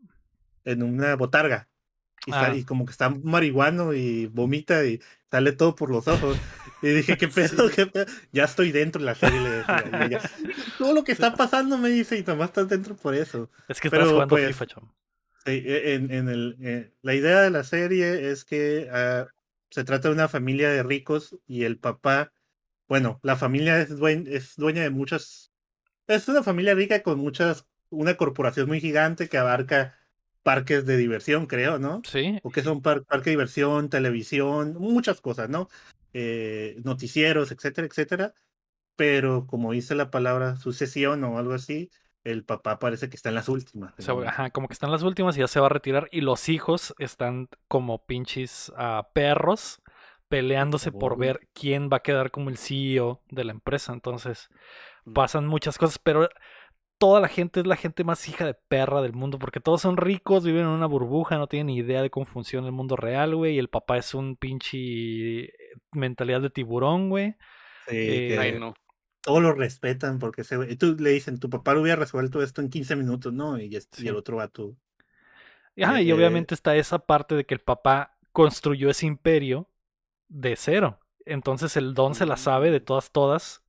En 0.66 0.84
una 0.84 1.16
botarga. 1.16 1.68
Y, 2.26 2.32
está- 2.32 2.52
Ah. 2.52 2.56
y 2.56 2.64
como 2.64 2.86
que 2.86 2.92
está 2.92 3.10
marihuano 3.10 3.94
y 3.94 4.28
vomita 4.28 4.86
y 4.86 5.02
sale 5.32 5.54
todo 5.54 5.76
por 5.76 5.90
los 5.90 6.08
ojos. 6.08 6.38
Y 6.84 6.90
dije, 6.90 7.18
¿qué 7.18 7.28
pedo? 7.66 7.70
¿Qué 7.70 7.88
pedo? 7.88 8.06
Ya 8.32 8.44
estoy 8.46 8.72
dentro 8.72 9.00
de 9.00 9.06
la 9.08 9.16
serie. 9.16 9.40
le 9.42 9.50
decía, 9.50 10.22
todo 10.78 10.94
lo 10.94 11.04
que 11.04 11.12
está 11.14 11.36
pasando 11.36 11.78
me 11.78 11.90
dice, 11.90 12.18
y 12.20 12.24
nomás 12.24 12.50
estás 12.50 12.70
dentro 12.70 12.96
por 12.96 13.16
eso. 13.16 13.50
Es 13.68 13.82
que 13.82 13.90
Pero, 13.90 14.04
estás 14.04 14.14
jugando 14.14 14.36
pues, 14.36 14.56
FIFA. 14.56 14.66
Sí, 15.46 15.52
e- 15.66 15.94
en, 15.96 16.12
en 16.12 16.30
el, 16.30 16.58
eh, 16.62 16.94
la 17.02 17.16
idea 17.16 17.42
de 17.42 17.50
la 17.50 17.64
serie 17.64 18.30
es 18.32 18.46
que 18.46 18.88
ah, 18.92 19.28
se 19.72 19.84
trata 19.84 20.08
de 20.10 20.14
una 20.14 20.28
familia 20.28 20.70
de 20.70 20.84
ricos 20.84 21.36
y 21.48 21.64
el 21.64 21.80
papá, 21.80 22.32
bueno, 22.92 23.22
la 23.24 23.38
familia 23.38 23.80
es, 23.80 23.96
dueña 24.58 24.82
de 24.82 24.90
muchas, 24.90 25.54
es 26.08 26.28
una 26.28 26.44
familia 26.44 26.76
rica 26.76 27.02
con 27.04 27.20
muchas, 27.20 27.66
una 27.90 28.18
corporación 28.18 28.68
muy 28.68 28.82
gigante 28.82 29.30
que 29.30 29.38
abarca 29.38 29.98
parques 30.44 30.86
de 30.86 30.98
diversión, 30.98 31.46
creo, 31.46 31.80
¿no? 31.80 32.02
Sí. 32.06 32.38
O 32.44 32.52
que 32.52 32.64
son 32.64 32.82
par- 32.82 33.06
parque 33.06 33.30
de 33.30 33.38
diversión, 33.38 33.90
televisión, 33.90 34.76
muchas 34.78 35.22
cosas, 35.22 35.48
¿no? 35.48 35.70
Eh, 36.12 36.82
noticieros, 36.84 37.54
etcétera, 37.54 37.88
etcétera. 37.88 38.34
Pero 38.98 39.48
como 39.48 39.72
dice 39.72 39.96
la 39.96 40.12
palabra 40.12 40.58
sucesión 40.58 41.24
o 41.24 41.38
algo 41.38 41.54
así, 41.54 41.90
el 42.26 42.44
papá 42.44 42.78
parece 42.78 43.08
que 43.10 43.16
está 43.16 43.30
en 43.30 43.36
las 43.36 43.48
últimas. 43.48 43.94
O 43.98 44.02
sea, 44.02 44.16
¿no? 44.16 44.22
ajá, 44.24 44.50
como 44.50 44.68
que 44.68 44.74
están 44.74 44.92
las 44.92 45.04
últimas 45.04 45.38
y 45.38 45.40
ya 45.40 45.48
se 45.48 45.62
va 45.62 45.68
a 45.68 45.70
retirar. 45.70 46.10
Y 46.12 46.20
los 46.20 46.50
hijos 46.50 46.94
están 47.00 47.48
como 47.70 48.06
pinches 48.06 48.70
ah, 48.76 49.12
perros 49.14 49.81
peleándose 50.32 50.92
por 50.94 51.18
ver 51.18 51.42
quién 51.54 51.90
va 51.92 51.98
a 51.98 52.04
quedar 52.04 52.32
como 52.32 52.50
el 52.50 52.58
CEO 52.58 53.22
de 53.30 53.44
la 53.44 53.52
empresa. 53.52 53.92
Entonces 53.94 54.48
Mm. 55.04 55.14
pasan 55.14 55.46
muchas 55.46 55.78
cosas, 55.78 56.00
pero 56.00 56.30
toda 56.98 57.20
la 57.20 57.28
gente 57.28 57.60
es 57.60 57.68
la 57.68 57.76
gente 57.76 58.04
más 58.04 58.30
hija 58.30 58.46
de 58.46 58.54
perra 58.54 59.02
del 59.02 59.12
mundo, 59.14 59.40
porque 59.40 59.60
todos 59.60 59.82
son 59.82 59.98
ricos, 59.98 60.46
viven 60.46 60.62
en 60.62 60.68
una 60.68 60.86
burbuja, 60.86 61.38
no 61.38 61.48
tienen 61.48 61.68
ni 61.68 61.78
idea 61.78 62.02
de 62.02 62.10
cómo 62.10 62.26
funciona 62.26 62.68
el 62.68 62.74
mundo 62.74 62.96
real, 62.96 63.36
güey. 63.36 63.56
Y 63.56 63.60
el 63.60 63.68
papá 63.68 63.98
es 63.98 64.14
un 64.14 64.38
pinche 64.38 65.52
mentalidad 65.92 66.42
de 66.42 66.50
tiburón, 66.50 67.10
güey. 67.10 67.36
Sí, 67.88 67.98
Eh, 67.98 68.28
que 68.30 68.38
Ay, 68.40 68.60
no. 68.60 68.74
todos 69.22 69.42
lo 69.42 69.54
respetan 69.54 70.18
porque 70.20 70.44
güey- 70.44 70.72
y 70.72 70.76
tú 70.78 70.96
le 70.98 71.10
dicen, 71.10 71.40
tu 71.40 71.50
papá 71.50 71.74
lo 71.74 71.82
hubiera 71.82 72.00
resuelto 72.00 72.42
esto 72.42 72.62
en 72.62 72.70
15 72.70 72.96
minutos, 72.96 73.34
¿no? 73.34 73.60
Y, 73.60 73.76
el 73.76 74.16
otro 74.16 74.38
vato. 74.38 74.76
Y, 75.76 75.84
ajá, 75.84 76.00
Eh, 76.00 76.04
y 76.04 76.10
eh, 76.12 76.14
obviamente 76.14 76.54
está 76.54 76.76
esa 76.76 77.00
parte 77.00 77.36
de 77.36 77.46
que 77.46 77.56
el 77.56 77.62
papá 77.62 78.18
construyó 78.32 78.90
ese 78.90 79.08
imperio 79.08 79.68
de 80.32 80.56
cero. 80.56 81.00
Entonces 81.26 81.78
el 81.78 81.94
don 81.94 82.16
se 82.16 82.26
la 82.26 82.38
sabe 82.38 82.72
de 82.72 82.80
Mm. 82.80 82.86
todas, 82.86 83.12
todas. 83.12 83.64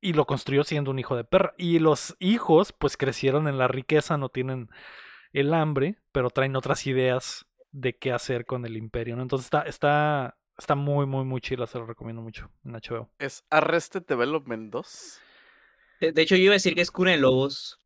Y 0.00 0.12
lo 0.12 0.26
construyó 0.26 0.62
siendo 0.64 0.90
un 0.90 0.98
hijo 0.98 1.16
de 1.16 1.24
perra. 1.24 1.54
Y 1.58 1.78
los 1.78 2.16
hijos, 2.20 2.72
pues 2.72 2.96
crecieron 2.96 3.48
en 3.48 3.58
la 3.58 3.66
riqueza, 3.68 4.16
no 4.16 4.28
tienen 4.28 4.68
el 5.32 5.52
hambre, 5.52 5.98
pero 6.12 6.30
traen 6.30 6.54
otras 6.56 6.86
ideas 6.86 7.46
de 7.72 7.96
qué 7.98 8.12
hacer 8.12 8.46
con 8.46 8.64
el 8.64 8.76
imperio, 8.76 9.16
¿no? 9.16 9.22
Entonces 9.22 9.46
está, 9.46 9.62
está, 9.62 10.38
está 10.56 10.74
muy, 10.74 11.06
muy, 11.06 11.24
muy 11.24 11.40
chila, 11.40 11.66
se 11.66 11.78
lo 11.78 11.86
recomiendo 11.86 12.22
mucho 12.22 12.50
en 12.64 12.72
HBO. 12.74 13.10
¿Es 13.18 13.44
Arrested 13.50 14.04
Development 14.06 14.70
2? 14.72 15.20
De, 16.00 16.12
de 16.12 16.22
hecho, 16.22 16.36
yo 16.36 16.44
iba 16.44 16.52
a 16.52 16.60
decir 16.60 16.74
que 16.74 16.80
es 16.82 16.90
Cuna 16.90 17.10
de 17.12 17.16
Lobos. 17.18 17.78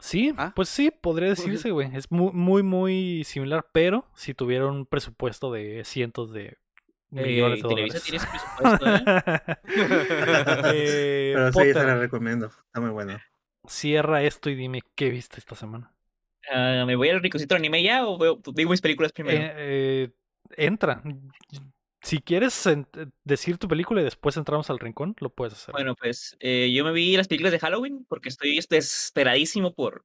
Sí, 0.00 0.34
Ah. 0.36 0.52
pues 0.54 0.68
sí, 0.68 0.90
podría 0.90 1.28
decirse, 1.30 1.70
güey. 1.70 1.94
Es 1.96 2.10
muy, 2.10 2.32
muy, 2.32 2.62
muy 2.62 3.24
similar, 3.24 3.66
pero 3.72 4.04
si 4.14 4.34
tuviera 4.34 4.66
un 4.66 4.84
presupuesto 4.86 5.50
de 5.52 5.84
cientos 5.84 6.32
de 6.32 6.58
Eh, 7.12 7.22
de 7.22 7.62
Televisa 7.62 7.68
dólares. 7.68 8.02
tiene 8.02 8.16
ese 8.18 8.26
presupuesto, 8.28 8.86
¿eh? 8.86 9.02
Eh, 10.74 11.32
Pero 11.34 11.46
sí, 11.48 11.52
Potter, 11.58 11.74
se 11.74 11.84
la 11.84 11.96
recomiendo. 11.96 12.46
Está 12.46 12.80
muy 12.80 12.90
bueno. 12.90 13.18
cierra 13.66 14.22
esto 14.22 14.50
y 14.50 14.54
dime 14.54 14.80
qué 14.94 15.10
viste 15.10 15.38
esta 15.38 15.54
semana. 15.54 15.92
Ah, 16.52 16.84
¿Me 16.86 16.94
voy 16.96 17.08
al 17.10 17.20
ricocito 17.20 17.54
anime 17.56 17.82
ya 17.82 18.06
o 18.06 18.18
veo- 18.18 18.40
digo 18.54 18.70
mis 18.70 18.80
películas 18.80 19.12
primero? 19.12 19.38
Eh, 19.40 19.52
eh, 19.56 20.10
entra. 20.56 21.02
Si 22.02 22.20
quieres 22.20 22.68
decir 23.24 23.58
tu 23.58 23.66
película 23.66 24.00
y 24.00 24.04
después 24.04 24.36
entramos 24.36 24.70
al 24.70 24.78
rincón, 24.78 25.16
lo 25.18 25.30
puedes 25.30 25.54
hacer. 25.54 25.72
Bueno, 25.72 25.96
pues 25.96 26.36
eh, 26.38 26.72
yo 26.72 26.84
me 26.84 26.92
vi 26.92 27.16
las 27.16 27.26
películas 27.26 27.52
de 27.52 27.58
Halloween 27.58 28.04
porque 28.08 28.28
estoy 28.28 28.54
desesperadísimo 28.70 29.74
por, 29.74 30.04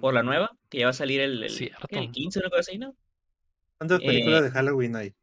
por 0.00 0.14
la 0.14 0.22
Mm. 0.22 0.26
nueva, 0.26 0.56
que 0.70 0.78
ya 0.78 0.86
va 0.86 0.90
a 0.90 0.94
salir 0.94 1.20
el, 1.20 1.42
el, 1.42 1.72
el 1.90 2.10
15 2.12 2.38
o 2.38 2.42
una 2.42 2.48
cosa 2.50 2.60
así, 2.60 2.78
¿no? 2.78 2.94
¿Cuántas 3.76 4.00
películas 4.00 4.40
Eh, 4.40 4.44
de 4.44 4.50
Halloween 4.52 4.96
hay? 4.96 5.14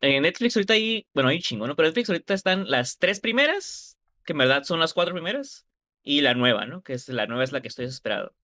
En 0.00 0.22
Netflix 0.22 0.56
ahorita 0.56 0.74
hay, 0.74 1.06
bueno, 1.14 1.30
hay 1.30 1.36
un 1.36 1.42
chingo, 1.42 1.66
¿no? 1.66 1.74
Pero 1.74 1.88
en 1.88 1.90
Netflix 1.90 2.10
ahorita 2.10 2.34
están 2.34 2.70
las 2.70 2.98
tres 2.98 3.20
primeras 3.20 3.96
que 4.26 4.32
en 4.32 4.38
verdad 4.38 4.64
son 4.64 4.80
las 4.80 4.92
cuatro 4.92 5.14
primeras, 5.14 5.66
y 6.02 6.20
la 6.20 6.34
nueva, 6.34 6.66
¿no? 6.66 6.82
Que 6.82 6.92
es 6.92 7.08
la 7.08 7.26
nueva 7.26 7.44
es 7.44 7.52
la 7.52 7.62
que 7.62 7.68
estoy 7.68 7.86
desesperado. 7.86 8.34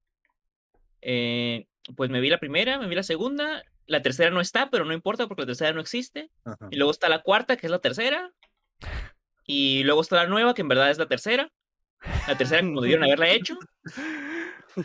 Eh, 1.03 1.67
pues 1.97 2.09
me 2.09 2.21
vi 2.21 2.31
la 2.31 2.39
primera, 2.39 2.79
me 2.79 2.89
vi 2.89 2.95
la 2.95 3.03
segunda, 3.03 3.63
la 3.87 4.01
tercera 4.01 4.31
no 4.31 4.41
está, 4.41 4.71
pero 4.71 4.85
no 4.85 4.95
importa 4.95 5.27
porque 5.27 5.43
la 5.43 5.47
tercera 5.47 5.73
no 5.73 5.81
existe. 5.81 6.31
Ajá. 6.45 6.69
Y 6.71 6.77
luego 6.77 6.93
está 6.93 7.09
la 7.09 7.23
cuarta, 7.23 7.57
que 7.57 7.67
es 7.67 7.71
la 7.71 7.81
tercera. 7.81 8.33
Y 9.45 9.83
luego 9.83 10.01
está 10.01 10.17
la 10.17 10.29
nueva, 10.29 10.55
que 10.55 10.63
en 10.63 10.69
verdad 10.69 10.91
es 10.91 10.99
la 10.99 11.09
tercera. 11.09 11.53
La 12.27 12.39
tercera 12.39 12.63
como 12.63 12.81
debieron 12.81 13.05
haberla 13.05 13.29
hecho. 13.29 13.59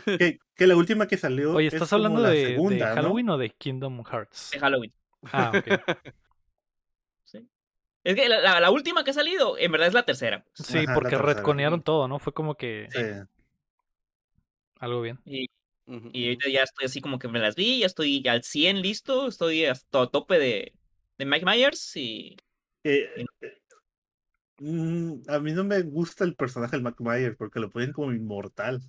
Que, 0.04 0.38
que 0.54 0.66
la 0.66 0.76
última 0.76 1.08
que 1.08 1.16
salió. 1.16 1.54
Oye, 1.54 1.68
es 1.68 1.72
¿estás 1.72 1.88
como 1.88 2.04
hablando 2.04 2.20
la 2.20 2.28
de, 2.28 2.36
de 2.36 2.46
segunda, 2.48 2.90
¿no? 2.90 2.94
Halloween 2.96 3.30
o 3.30 3.38
de 3.38 3.48
Kingdom 3.48 4.04
Hearts? 4.04 4.50
De 4.52 4.58
Halloween. 4.58 4.92
Ah, 5.32 5.50
ok. 5.54 5.64
Es 8.08 8.14
que 8.14 8.26
la, 8.26 8.40
la- 8.40 8.58
la 8.58 8.70
última 8.70 9.04
que 9.04 9.10
ha 9.10 9.12
salido, 9.12 9.58
en 9.58 9.70
verdad 9.70 9.88
es 9.88 9.92
la 9.92 10.06
tercera. 10.06 10.42
pues. 10.56 10.66
Sí, 10.66 10.78
Ajá, 10.78 10.86
la 10.86 10.94
porque 10.94 11.10
tercera. 11.10 11.34
retconearon 11.34 11.82
todo, 11.82 12.08
¿no? 12.08 12.18
Fue 12.18 12.32
como 12.32 12.54
que 12.54 12.88
Sí. 12.90 13.00
algo 14.80 15.02
bien. 15.02 15.18
Y, 15.26 15.46
y 16.14 16.24
ahorita 16.24 16.48
ya 16.48 16.62
estoy 16.62 16.86
así 16.86 17.02
como 17.02 17.18
que 17.18 17.28
me 17.28 17.38
las 17.38 17.54
vi, 17.54 17.80
ya 17.80 17.86
estoy 17.86 18.26
al 18.26 18.42
100 18.44 18.80
listo, 18.80 19.28
estoy 19.28 19.66
hasta 19.66 20.00
a 20.00 20.06
tope 20.06 20.38
de, 20.38 20.72
de 21.18 21.24
Mike 21.26 21.44
Myers 21.44 21.96
y 21.96 22.36
Eh, 22.82 23.10
eh, 23.42 23.52
mm, 24.60 25.22
a 25.28 25.38
mí 25.40 25.52
no 25.52 25.64
me 25.64 25.82
gusta 25.82 26.24
el 26.24 26.34
personaje 26.34 26.76
del 26.76 26.82
McMyer 26.82 27.36
porque 27.36 27.60
lo 27.60 27.68
ponen 27.68 27.92
como 27.92 28.10
inmortal. 28.12 28.80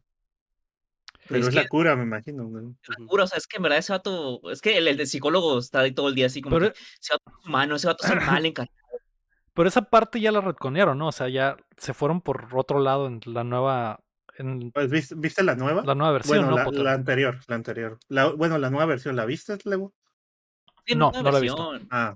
Pero 1.28 1.42
Es 1.42 1.48
es, 1.48 1.54
que- 1.54 1.62
la 1.62 1.68
cura, 1.68 1.96
me 1.98 2.04
imagino. 2.04 2.44
¿no? 2.46 2.60
Ujú. 2.70 3.08
puro, 3.08 3.26
o 3.26 3.28
sea, 3.28 3.38
es 3.38 3.48
que 3.48 3.58
en 3.58 3.64
verdad 3.64 3.80
ese 3.80 3.92
vato, 3.92 4.42
es 4.50 4.62
que 4.62 4.78
el, 4.78 4.88
el 4.88 4.96
de 4.98 5.06
psicólogo 5.06 5.60
está 5.60 5.82
ahí 5.82 5.92
todo 5.92 6.08
el 6.08 6.16
día 6.16 6.28
así 6.28 6.42
como 6.42 6.56
Pero, 6.58 6.72
que 6.74 6.80
ese 7.02 7.14
vato 7.14 7.24
es 7.40 7.46
humano, 7.46 7.76
ese 7.76 7.88
vato 7.88 8.06
es 8.06 8.10
mal 8.42 8.46
encarnado. 8.46 8.79
Pero 9.60 9.68
esa 9.68 9.82
parte 9.82 10.22
ya 10.22 10.32
la 10.32 10.40
retconearon, 10.40 10.98
¿no? 10.98 11.10
O 11.10 11.12
sea, 11.12 11.28
ya 11.28 11.58
se 11.76 11.94
fueron 11.94 12.22
por 12.22 12.48
otro 12.54 12.80
lado 12.80 13.08
en 13.08 13.20
la 13.26 13.44
nueva, 13.44 14.00
en 14.38 14.72
Pues, 14.72 14.90
¿viste, 14.90 15.16
viste 15.18 15.44
la 15.44 15.56
nueva? 15.56 15.84
la 15.86 15.96
nueva 15.96 16.14
versión, 16.14 16.38
bueno, 16.38 16.52
¿no? 16.52 16.56
la, 16.56 16.64
Potter? 16.64 16.82
la 16.82 16.94
anterior, 16.94 17.40
la 17.48 17.56
anterior. 17.56 18.00
La- 18.08 18.32
bueno, 18.32 18.58
la 18.58 18.70
nueva 18.70 18.86
versión, 18.86 19.18
¿la 19.18 19.26
viste, 19.26 19.58
Lego? 19.66 19.92
No, 20.96 21.12
no 21.12 21.30
lo 21.30 21.38
he 21.38 21.42
visto. 21.42 21.74
Ah, 21.92 22.16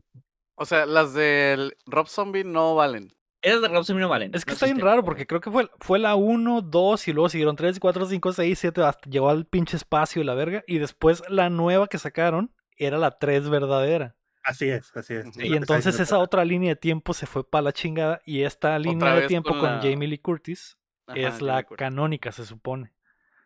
O 0.55 0.63
sea, 0.63 0.85
las 0.85 1.13
del 1.13 1.75
Rob 1.85 2.07
Zombie 2.07 2.45
no 2.45 2.75
valen. 2.75 3.13
Esas 3.41 3.61
de 3.61 3.67
Rob 3.67 3.83
Zombie 3.83 4.03
no 4.03 4.07
valen. 4.07 4.31
Es 4.33 4.45
que 4.45 4.51
no 4.51 4.53
está 4.53 4.67
bien 4.67 4.79
raro 4.79 5.03
porque 5.03 5.27
creo 5.27 5.41
que 5.41 5.51
fue, 5.51 5.69
fue 5.81 5.99
la 5.99 6.15
1, 6.15 6.61
2 6.61 7.07
y 7.09 7.11
luego 7.11 7.27
siguieron 7.27 7.57
3, 7.57 7.77
4, 7.77 8.05
5, 8.05 8.31
6, 8.31 8.57
7, 8.57 8.83
hasta 8.83 9.09
llegó 9.09 9.29
al 9.29 9.45
pinche 9.45 9.75
espacio 9.75 10.21
y 10.21 10.25
la 10.25 10.33
verga. 10.33 10.63
Y 10.65 10.77
después 10.77 11.23
la 11.27 11.49
nueva 11.49 11.87
que 11.87 11.97
sacaron 11.97 12.55
era 12.77 12.97
la 12.97 13.17
3 13.19 13.49
verdadera. 13.49 14.15
Así 14.43 14.69
es, 14.69 14.95
así 14.95 15.13
es. 15.15 15.25
Y 15.37 15.49
lo 15.49 15.57
entonces 15.57 15.99
esa 15.99 16.19
otra 16.19 16.43
línea 16.45 16.69
de 16.69 16.75
tiempo 16.75 17.13
se 17.13 17.25
fue 17.25 17.47
para 17.49 17.63
la 17.63 17.73
chingada 17.73 18.21
y 18.25 18.43
esta 18.43 18.77
línea 18.79 19.15
de 19.15 19.27
tiempo 19.27 19.57
con 19.57 19.81
Jamie 19.81 20.07
Lee 20.07 20.17
Curtis 20.19 20.77
Ajá, 21.07 21.19
es 21.19 21.41
la 21.41 21.63
canónica, 21.63 22.31
se 22.31 22.45
supone. 22.45 22.93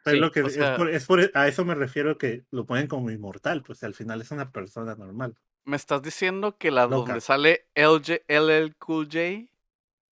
Pero 0.03 0.15
Sí, 0.15 0.21
lo 0.21 0.31
que 0.31 0.41
o 0.43 0.47
es 0.47 0.53
sea- 0.53 0.77
por- 0.77 0.89
es 0.89 1.05
por- 1.05 1.31
a 1.33 1.47
eso 1.47 1.65
me 1.65 1.75
refiero 1.75 2.17
que 2.17 2.43
lo 2.51 2.65
ponen 2.65 2.87
como 2.87 3.09
inmortal, 3.11 3.63
pues 3.63 3.83
al 3.83 3.93
final 3.93 4.21
es 4.21 4.31
una 4.31 4.51
persona 4.51 4.95
normal. 4.95 5.35
Me 5.65 5.75
estás 5.75 6.01
diciendo 6.01 6.57
que 6.57 6.71
la 6.71 6.83
Loca. 6.83 6.95
donde 6.95 7.21
sale 7.21 7.67
LJ, 7.75 8.23
LL 8.27 8.73
Cool 8.79 9.05
J 9.11 9.51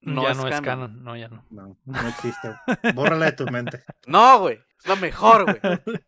no 0.01 0.23
ya 0.23 0.31
es 0.31 0.37
no 0.37 0.47
es 0.47 0.59
canon. 0.61 0.63
canon, 0.63 1.03
no, 1.03 1.15
ya 1.15 1.29
no. 1.29 1.45
No, 1.49 1.77
no 1.85 2.07
existe. 2.09 2.53
Bórrala 2.93 3.25
de 3.27 3.31
tu 3.31 3.45
mente. 3.45 3.83
No, 4.07 4.39
güey. 4.39 4.59
Es 4.79 4.87
la 4.87 4.95
mejor, 4.97 5.45
güey. 5.45 5.59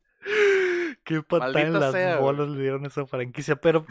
Qué 1.08 1.22
patada 1.24 1.62
en 1.62 1.72
las 1.80 1.94
sea, 1.94 2.18
güey. 2.18 2.22
bolas 2.22 2.50
le 2.50 2.62
dieron 2.62 2.84
a 2.84 2.88
esa 2.88 3.06
franquicia. 3.06 3.56
Pero 3.56 3.86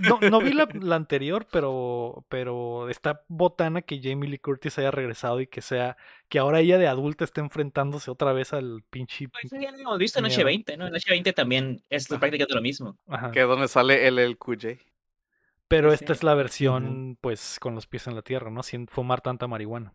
no, 0.00 0.18
no 0.20 0.38
vi 0.40 0.52
la, 0.52 0.68
la 0.74 0.96
anterior, 0.96 1.46
pero, 1.50 2.26
pero 2.28 2.90
está 2.90 3.24
botana 3.28 3.80
que 3.80 4.00
Jamie 4.02 4.28
Lee 4.28 4.38
Curtis 4.38 4.78
haya 4.78 4.90
regresado 4.90 5.40
y 5.40 5.46
que 5.46 5.62
sea, 5.62 5.96
que 6.28 6.38
ahora 6.38 6.60
ella 6.60 6.76
de 6.76 6.86
adulta 6.86 7.24
esté 7.24 7.40
enfrentándose 7.40 8.10
otra 8.10 8.34
vez 8.34 8.52
al 8.52 8.82
pinche. 8.90 9.28
Pues 9.30 9.46
eso 9.46 9.56
ya 9.58 9.70
lo 9.72 9.78
hemos 9.78 9.98
visto 9.98 10.18
en 10.18 10.26
Miedo. 10.26 10.42
H20, 10.42 10.76
¿no? 10.76 10.86
En 10.88 10.92
H20 10.92 11.34
también 11.34 11.82
es 11.88 12.10
Ajá. 12.10 12.20
prácticamente 12.20 12.54
lo 12.54 12.60
mismo. 12.60 12.98
Ajá. 13.08 13.30
Que 13.30 13.40
es 13.40 13.46
donde 13.48 13.66
sale 13.68 14.06
LL 14.10 14.36
Cool 14.36 14.58
J. 14.60 14.74
Pero 15.68 15.88
Sí, 15.90 15.94
esta 15.94 16.14
sí. 16.14 16.18
es 16.18 16.22
la 16.22 16.34
versión, 16.34 17.16
pues, 17.20 17.58
con 17.60 17.74
los 17.74 17.86
pies 17.86 18.06
en 18.06 18.14
la 18.14 18.22
tierra, 18.22 18.50
¿no? 18.50 18.62
Sin 18.62 18.88
fumar 18.88 19.20
tanta 19.22 19.46
marihuana. 19.46 19.94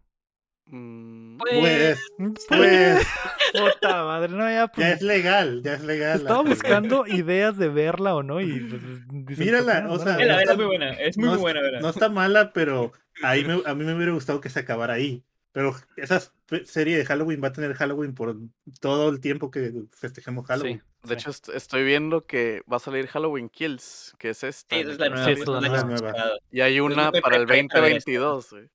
Mm, 0.65 1.37
Pues, 1.37 1.99
Pues, 2.17 2.45
pues, 2.47 3.07
Puta 3.51 4.03
madre, 4.05 4.29
no, 4.33 4.49
ya, 4.49 4.67
pues, 4.67 4.87
ya 4.87 4.93
es 4.93 5.01
legal, 5.01 5.61
ya 5.63 5.73
es 5.73 5.83
legal. 5.83 6.19
Estaba 6.21 6.41
buscando 6.41 7.05
ideas 7.05 7.57
de 7.57 7.69
verla 7.69 8.15
o 8.15 8.23
no 8.23 8.39
y 8.41 8.59
pues, 8.61 8.81
dicen, 9.27 9.45
Mírala, 9.45 9.85
pues, 9.87 10.01
o 10.01 10.03
sea, 10.03 10.13
no, 10.13 10.19
la 10.19 10.25
no 10.25 10.37
verdad 10.37 10.41
está- 10.41 10.51
es 10.53 10.57
muy 10.57 10.65
buena, 10.65 10.89
es 10.93 11.17
muy, 11.17 11.25
no 11.25 11.31
muy 11.33 11.41
buena, 11.41 11.61
¿verdad? 11.61 11.81
No 11.81 11.89
está 11.89 12.09
mala, 12.09 12.53
pero 12.53 12.93
ahí 13.21 13.43
me- 13.43 13.61
a 13.65 13.75
mí 13.75 13.83
me 13.83 13.93
hubiera 13.93 14.13
gustado 14.13 14.39
que 14.41 14.49
se 14.49 14.59
acabara 14.59 14.93
ahí. 14.93 15.23
Pero 15.51 15.75
esa 15.97 16.19
serie 16.65 16.97
de 16.97 17.05
Halloween 17.05 17.39
va 17.43 17.49
a 17.49 17.53
tener 17.53 17.75
Halloween 17.75 18.15
por 18.15 18.35
todo 18.81 19.09
el 19.09 19.19
tiempo 19.19 19.51
que 19.51 19.71
festejemos 19.91 20.47
Halloween. 20.47 20.79
Sí, 21.03 21.07
De 21.09 21.13
hecho, 21.13 21.29
est- 21.29 21.49
estoy 21.49 21.83
viendo 21.83 22.25
que 22.25 22.63
va 22.71 22.77
a 22.77 22.79
salir 22.79 23.05
Halloween 23.05 23.49
Kills, 23.49 24.15
que 24.17 24.29
es 24.31 24.43
esta. 24.43 24.75
Sí, 24.75 24.81
es 24.81 24.97
la 24.97 25.09
nueva. 25.09 25.25
Sí, 25.25 25.31
es 25.33 25.47
la 25.47 25.83
nueva. 25.83 26.13
Y 26.49 26.61
hay 26.61 26.79
una 26.79 27.11
para 27.11 27.35
el 27.37 27.45
preparada 27.45 27.45
para 27.45 27.87
esto. 27.89 28.09
2022, 28.11 28.49
güey. 28.49 28.69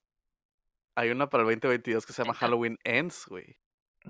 Hay 0.98 1.10
una 1.10 1.28
para 1.30 1.42
el 1.44 1.48
2022 1.50 2.04
que 2.06 2.12
se 2.12 2.22
llama 2.24 2.34
Halloween 2.34 2.76
Ends, 2.82 3.26
güey. 3.28 3.56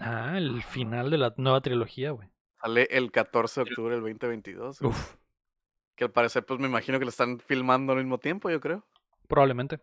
Ah, 0.00 0.38
el 0.38 0.62
final 0.62 1.10
de 1.10 1.18
la 1.18 1.34
nueva 1.36 1.60
trilogía, 1.60 2.12
güey. 2.12 2.28
Sale 2.62 2.88
el 2.90 3.10
14 3.12 3.60
de 3.62 3.70
octubre 3.70 3.94
del 3.94 4.02
2022. 4.02 4.80
güey. 4.80 4.90
Uf, 4.92 5.14
Que 5.96 6.04
al 6.04 6.12
parecer, 6.12 6.46
pues 6.46 6.58
me 6.60 6.66
imagino 6.66 6.98
que 6.98 7.04
lo 7.04 7.10
están 7.10 7.40
filmando 7.40 7.92
al 7.92 7.98
mismo 7.98 8.18
tiempo, 8.18 8.48
yo 8.50 8.58
creo. 8.60 8.86
probablemente. 9.26 9.80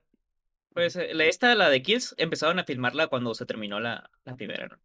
Pues 0.73 0.95
eh, 0.95 1.13
la- 1.13 1.25
esta, 1.25 1.53
la 1.53 1.69
de 1.69 1.81
Kills, 1.83 2.15
empezaron 2.17 2.57
a 2.59 2.63
filmarla 2.63 3.07
cuando 3.07 3.33
se 3.35 3.45
terminó 3.45 3.79
la, 3.79 4.09
la 4.23 4.35
primera, 4.35 4.67
¿no? 4.67 4.77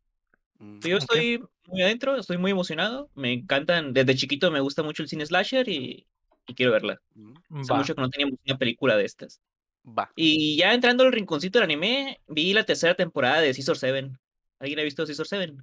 Mm. 0.58 0.80
Yo 0.80 0.96
Ok. 0.96 1.02
estoy 1.02 1.42
muy 1.68 1.82
adentro, 1.82 2.16
estoy 2.16 2.36
muy 2.36 2.50
emocionado. 2.50 3.08
Me 3.14 3.32
encantan, 3.32 3.94
desde 3.94 4.14
chiquito 4.14 4.50
me 4.50 4.60
gusta 4.60 4.82
mucho 4.82 5.02
el 5.02 5.08
cine 5.08 5.24
slasher 5.24 5.68
y, 5.70 6.06
y 6.46 6.54
quiero 6.54 6.72
verla. 6.72 7.00
Mm, 7.14 7.60
Hace 7.62 7.72
mucho 7.74 7.94
que 7.94 8.00
no 8.02 8.10
teníamos 8.10 8.38
una 8.46 8.58
película 8.58 8.96
de 8.96 9.06
estas. 9.06 9.40
Va. 9.86 10.12
Y 10.14 10.56
ya 10.56 10.74
entrando 10.74 11.04
al 11.04 11.12
rinconcito 11.12 11.58
del 11.58 11.64
anime, 11.64 12.20
vi 12.28 12.52
la 12.52 12.64
tercera 12.64 12.94
temporada 12.94 13.40
de 13.40 13.52
Scissor 13.54 13.78
7. 13.78 14.10
¿Alguien 14.58 14.78
ha 14.78 14.82
visto 14.82 15.06
Scissor 15.06 15.26
7? 15.26 15.54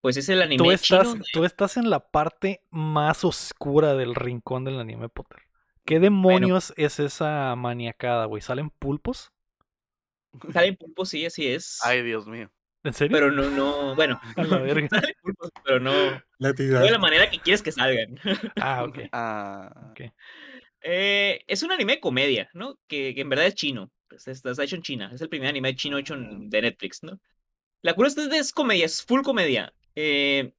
Pues 0.00 0.16
es 0.16 0.28
el 0.28 0.42
anime 0.42 0.62
Tú 0.62 0.70
estás, 0.70 1.12
chino. 1.12 1.24
tú 1.32 1.44
estás 1.44 1.76
en 1.76 1.88
la 1.88 2.00
parte 2.10 2.62
más 2.70 3.24
oscura 3.24 3.94
del 3.94 4.14
rincón 4.14 4.64
del 4.64 4.80
anime 4.80 5.08
Potter. 5.08 5.42
¿Qué 5.84 6.00
demonios 6.00 6.72
es 6.76 7.00
esa 7.00 7.54
maniacada, 7.56 8.26
güey? 8.26 8.42
¿Salen 8.42 8.70
pulpos? 8.70 9.32
Sale 10.52 10.72
pulpo, 10.74 11.04
sí, 11.04 11.24
así 11.26 11.46
es. 11.46 11.80
Ay, 11.84 12.02
Dios 12.02 12.26
mío. 12.26 12.50
¿En 12.84 12.92
serio? 12.92 13.16
Pero 13.16 13.30
no, 13.30 13.48
no, 13.50 13.94
bueno. 13.94 14.20
A 14.36 14.42
la 14.42 14.58
verga. 14.58 14.88
Sale 14.90 15.16
pulpo, 15.22 15.48
pero 15.64 15.80
no, 15.80 15.92
La 16.38 16.48
no 16.50 16.52
de 16.52 16.90
la 16.90 16.98
manera 16.98 17.30
que 17.30 17.38
quieres 17.38 17.62
que 17.62 17.72
salgan. 17.72 18.18
Ah, 18.56 18.84
ok. 18.88 18.98
Ah, 19.12 19.90
ok. 19.90 20.00
Eh, 20.82 21.42
es 21.46 21.62
un 21.62 21.72
anime 21.72 21.94
de 21.94 22.00
comedia, 22.00 22.50
¿no? 22.54 22.78
Que, 22.88 23.14
que 23.14 23.20
en 23.22 23.28
verdad 23.28 23.46
es 23.46 23.54
chino. 23.54 23.90
Pues 24.08 24.28
está, 24.28 24.50
hecho 24.62 24.76
en 24.76 24.82
China. 24.82 25.10
Es 25.14 25.20
el 25.20 25.28
primer 25.28 25.48
anime 25.48 25.74
chino 25.76 25.98
hecho 25.98 26.14
en- 26.14 26.50
de 26.50 26.62
Netflix, 26.62 27.02
¿no? 27.02 27.20
La 27.82 27.94
cura 27.94 28.08
es, 28.08 28.16
es 28.18 28.52
comedia, 28.52 28.86
es 28.86 29.02
full 29.02 29.22
comedia. 29.22 29.72
Eh, 29.94 30.52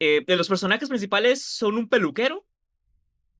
eh, 0.00 0.22
de 0.26 0.36
los 0.36 0.48
personajes 0.48 0.88
principales 0.88 1.42
son 1.42 1.76
un 1.76 1.88
peluquero 1.88 2.46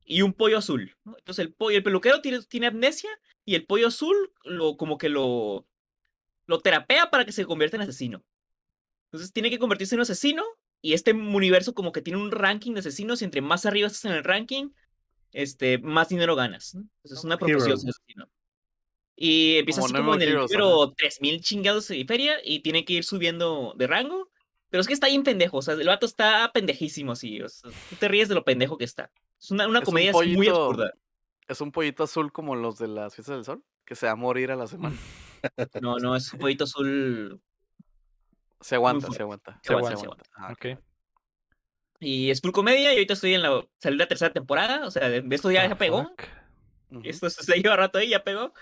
y 0.05 0.23
un 0.23 0.33
pollo 0.33 0.59
azul. 0.59 0.97
¿no? 1.05 1.17
Entonces 1.19 1.45
el 1.45 1.53
pollo, 1.55 1.77
el 1.77 1.83
peluquero 1.83 2.21
tiene, 2.21 2.41
tiene 2.43 2.69
amnesia 2.69 3.11
y 3.45 3.55
el 3.55 3.67
pollo 3.67 3.89
azul 3.89 4.17
lo 4.45 4.77
como 4.77 4.99
que 4.99 5.09
lo 5.09 5.67
lo 6.47 6.61
terapea 6.61 7.11
para 7.11 7.25
que 7.25 7.33
se 7.33 7.45
convierta 7.45 7.77
en 7.77 7.83
asesino. 7.83 8.25
Entonces 9.07 9.33
tiene 9.33 9.51
que 9.51 9.59
convertirse 9.59 9.95
en 9.95 10.01
un 10.01 10.03
asesino 10.03 10.45
y 10.81 10.93
este 10.95 11.13
universo 11.13 11.75
como 11.75 11.93
que 11.93 12.03
tiene 12.03 12.21
un 12.21 12.31
ranking 12.31 12.75
de 12.75 12.81
asesinos 12.81 13.23
y 13.23 13.25
entre 13.25 13.41
más 13.41 13.67
arriba 13.67 13.87
estás 13.89 14.05
en 14.05 14.13
el 14.13 14.25
ranking, 14.25 14.71
este, 15.37 15.79
más 15.79 16.09
dinero 16.09 16.35
ganas. 16.35 16.75
¿no? 16.75 16.81
Entonces 16.83 17.19
es 17.19 17.25
una 17.25 17.37
profesión 17.39 17.79
ser 17.79 17.91
asesino. 17.91 18.29
Y 19.15 19.57
empieza 19.59 19.81
Como 19.81 19.87
así 19.87 19.95
como 19.97 20.15
en 20.15 20.23
el 20.23 20.29
Heroes, 20.31 20.51
número 20.51 20.93
3000 20.93 21.41
chingados 21.41 21.89
de 21.89 22.05
feria 22.05 22.37
y 22.45 22.61
tiene 22.61 22.85
que 22.85 22.95
ir 22.95 23.05
subiendo 23.05 23.75
de 23.77 23.87
rango. 23.87 24.31
Pero 24.69 24.81
es 24.81 24.87
que 24.89 24.95
está 24.95 25.07
bien 25.07 25.23
pendejo, 25.23 25.59
o 25.59 25.63
sea, 25.63 25.75
el 25.75 25.87
vato 25.87 26.07
está 26.07 26.51
pendejísimo 26.53 27.13
así. 27.13 27.41
O 27.41 27.49
sea, 27.49 27.71
tú 27.89 27.97
te 27.97 28.09
ríes 28.09 28.29
de 28.29 28.35
lo 28.35 28.45
pendejo 28.45 28.77
que 28.77 28.85
está. 28.85 29.11
Es 29.41 29.51
una, 29.51 29.69
una 29.69 29.79
Es 29.79 29.83
un 29.83 29.93
comedia 29.93 30.11
así 30.11 30.19
muy 30.37 30.47
pollito- 30.49 30.65
absurda. 30.71 30.93
es 31.49 31.61
un 31.61 31.73
pollito 31.73 32.03
azul 32.05 32.33
como 32.33 32.57
los 32.57 32.79
de 32.79 32.89
las 32.89 33.15
fiestas 33.15 33.37
del 33.37 33.45
sol, 33.45 33.65
que 33.85 33.95
se 33.95 34.07
va 34.07 34.13
a 34.13 34.17
morir 34.17 34.51
a 34.51 34.57
la 34.57 34.67
semana. 34.67 34.97
No, 35.81 35.99
no, 35.99 36.17
es 36.17 36.33
un 36.33 36.41
poquito 36.41 36.65
azul. 36.65 37.41
Se 38.61 38.75
aguanta, 38.75 39.07
se 39.13 39.23
aguanta. 39.23 39.61
Se 39.63 39.73
aguanta, 39.73 39.97
se 40.01 40.07
Ah, 40.35 40.53
Ok. 40.53 40.67
Y 42.01 42.31
es 42.31 42.41
full 42.41 42.53
comedia 42.53 42.93
y 42.93 42.97
ahorita 42.97 43.15
estoy 43.15 43.35
en 43.35 43.43
la, 43.43 43.67
salí 43.79 43.97
la 43.97 44.09
tercera 44.09 44.33
temporada, 44.33 44.87
o 44.87 44.91
sea, 44.91 45.09
esto 45.17 45.51
ya, 45.51 45.65
Ah, 45.65 45.69
ya 45.69 45.77
pegó. 45.79 46.09
fuck. 46.09 46.23
ujú. 46.91 47.03
Esto 47.03 47.31
se 47.31 47.57
lleva 47.63 47.77
rato 47.77 47.99
ahí, 47.99 48.11
ya 48.11 48.25
pegó. 48.25 48.53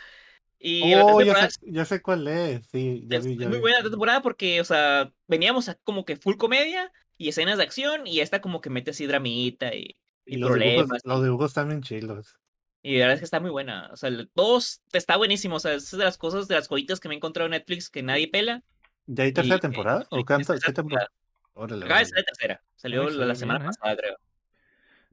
Y 0.59 0.95
Oh, 0.97 1.21
ya 1.23 1.35
temporada 1.35 1.49
sé, 1.49 1.53
ya 1.63 1.85
sé 1.85 2.03
cuál 2.03 2.29
es. 2.29 2.67
Sí, 2.69 3.05
ya 3.09 3.19
es, 3.19 3.21
vi, 3.21 3.39
ya 3.39 3.49
muy 3.49 3.59
vi. 3.59 3.61
buena 3.61 3.81
la 3.83 3.91
temporada 3.91 4.23
porque, 4.23 4.61
o 4.61 4.65
sea, 4.65 5.13
veníamos 5.27 5.69
a 5.69 5.75
como 5.77 6.05
que 6.05 6.17
full 6.17 6.37
comedia 6.37 6.93
y 7.17 7.29
escenas 7.29 7.59
de 7.59 7.65
acción 7.65 8.07
y 8.07 8.21
esta 8.21 8.41
como 8.41 8.61
que 8.61 8.71
mete 8.71 8.91
así 8.91 9.07
dramita 9.07 9.75
y, 9.75 9.97
y 10.27 10.37
Y 10.37 10.39
los 10.39 10.53
dibujos, 10.53 10.87
problemas. 10.87 11.03
los 11.03 11.23
dibujos 11.23 11.51
están 11.53 11.69
bien 11.69 11.81
chilos. 11.81 12.37
Y 12.83 12.95
la 12.99 13.07
verdad 13.07 13.15
es 13.15 13.21
que 13.21 13.25
está 13.25 13.41
muy 13.41 13.51
buena. 13.51 13.89
O 13.93 13.97
sea, 13.97 14.11
todos 14.35 14.83
está 14.93 15.17
buenísimo. 15.17 15.57
O 15.57 15.61
sea, 15.61 15.75
es 15.75 15.91
de 15.91 16.05
las 16.05 16.19
cosas, 16.19 16.49
de 16.49 16.55
las 16.57 16.69
joyitas 16.69 17.01
que 17.01 17.09
me 17.09 17.15
he 17.15 17.17
encontrado 17.17 17.47
en 17.47 17.53
Netflix 17.53 17.89
que 17.91 18.03
nadie 18.03 18.29
pela. 18.29 18.63
¿Ya 19.07 19.25
hay 19.25 19.33
y 19.33 19.33
tercera 19.33 19.61
que 19.61 19.61
temporada? 19.61 20.07
¿O 20.11 20.25
cuántas? 20.25 20.57
está 20.59 20.73
¿Qué 20.73 20.73
temporada? 20.73 21.11
Órale, 21.55 21.85
Acaba 21.85 22.01
de 22.01 22.07
salir 22.07 22.21
la 22.21 22.25
tercera. 22.25 22.63
Salió 22.77 23.09
Ay, 23.09 23.15
la, 23.15 23.35
semana 23.35 23.59
bien, 23.61 23.71
¿eh? 23.71 23.75
pasada, 23.79 23.97
creo. 23.97 24.17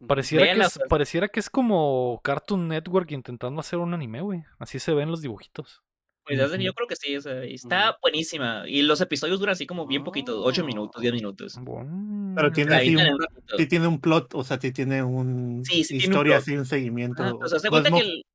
Pareciera 0.08 0.54
que, 0.54 0.62
es, 0.62 0.80
pareciera 0.90 1.28
que 1.28 1.40
es 1.40 1.50
como 1.50 2.20
Cartoon 2.24 2.68
Network 2.68 3.12
intentando 3.12 3.62
hacer 3.62 3.80
un 3.80 3.94
anime, 3.94 4.22
güey. 4.22 4.44
Así 4.58 4.80
se 4.80 4.94
ven 4.94 5.12
los 5.12 5.22
dibujitos. 5.22 5.84
Pues 6.24 6.38
yo 6.60 6.74
creo 6.74 6.88
que 6.88 6.96
sí. 6.96 7.16
O 7.18 7.22
sea, 7.22 7.46
y 7.46 7.56
está 7.56 7.98
buenísima. 8.02 8.64
Y 8.68 8.82
los 8.84 9.02
episodios 9.02 9.40
duran 9.40 9.54
así 9.54 9.66
como 9.66 9.86
bien 9.86 10.04
poquito, 10.04 10.44
8 10.44 10.64
minutos, 10.66 11.02
10 11.02 11.14
minutos. 11.14 11.60
Pero 12.36 12.52
tiene 12.52 12.76
así 12.76 12.96
un, 12.96 13.18
sí 13.58 13.66
tiene 13.68 13.88
un 13.88 14.00
plot, 14.00 14.34
o 14.36 14.44
sea, 14.44 14.60
sí 14.60 14.72
tiene 14.72 15.04
un 15.04 15.64
Sí, 15.66 15.84
sí 15.84 15.98
tiene 15.98 16.06
un 16.06 16.12
historia 16.12 16.38
así, 16.38 16.56
un 16.56 16.66
seguimiento. 16.66 17.38
O 17.38 17.48
sea, 17.48 17.60
se 17.60 17.70
cuenta 17.70 17.92
que 17.92 18.00
el, 18.00 18.26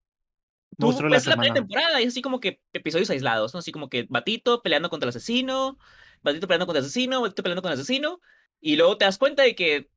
tú 0.79 0.93
de 0.93 1.03
la 1.03 1.09
ves 1.11 1.27
la 1.27 1.37
primera 1.37 1.55
temporada 1.55 2.01
y 2.01 2.05
es 2.05 2.09
así 2.09 2.23
como 2.23 2.41
que 2.41 2.61
episodios 2.73 3.11
aislados, 3.11 3.55
¿no? 3.55 3.59
Así 3.59 3.73
como 3.73 3.89
que 3.89 4.07
Batito 4.09 4.63
peleando 4.63 4.91
contra 4.91 5.07
el 5.07 5.11
asesino, 5.11 5.79
Batito 6.27 6.47
peleando 6.47 6.67
contra 6.67 6.81
el 6.81 6.85
asesino, 6.85 7.21
Batito 7.23 7.43
peleando 7.43 7.63
con 7.63 7.73
el 7.73 7.79
asesino, 7.79 8.21
y 8.61 8.77
luego 8.77 8.97
te 8.99 9.05
das 9.05 9.19
cuenta 9.19 9.43
de 9.43 9.55
que 9.55 9.91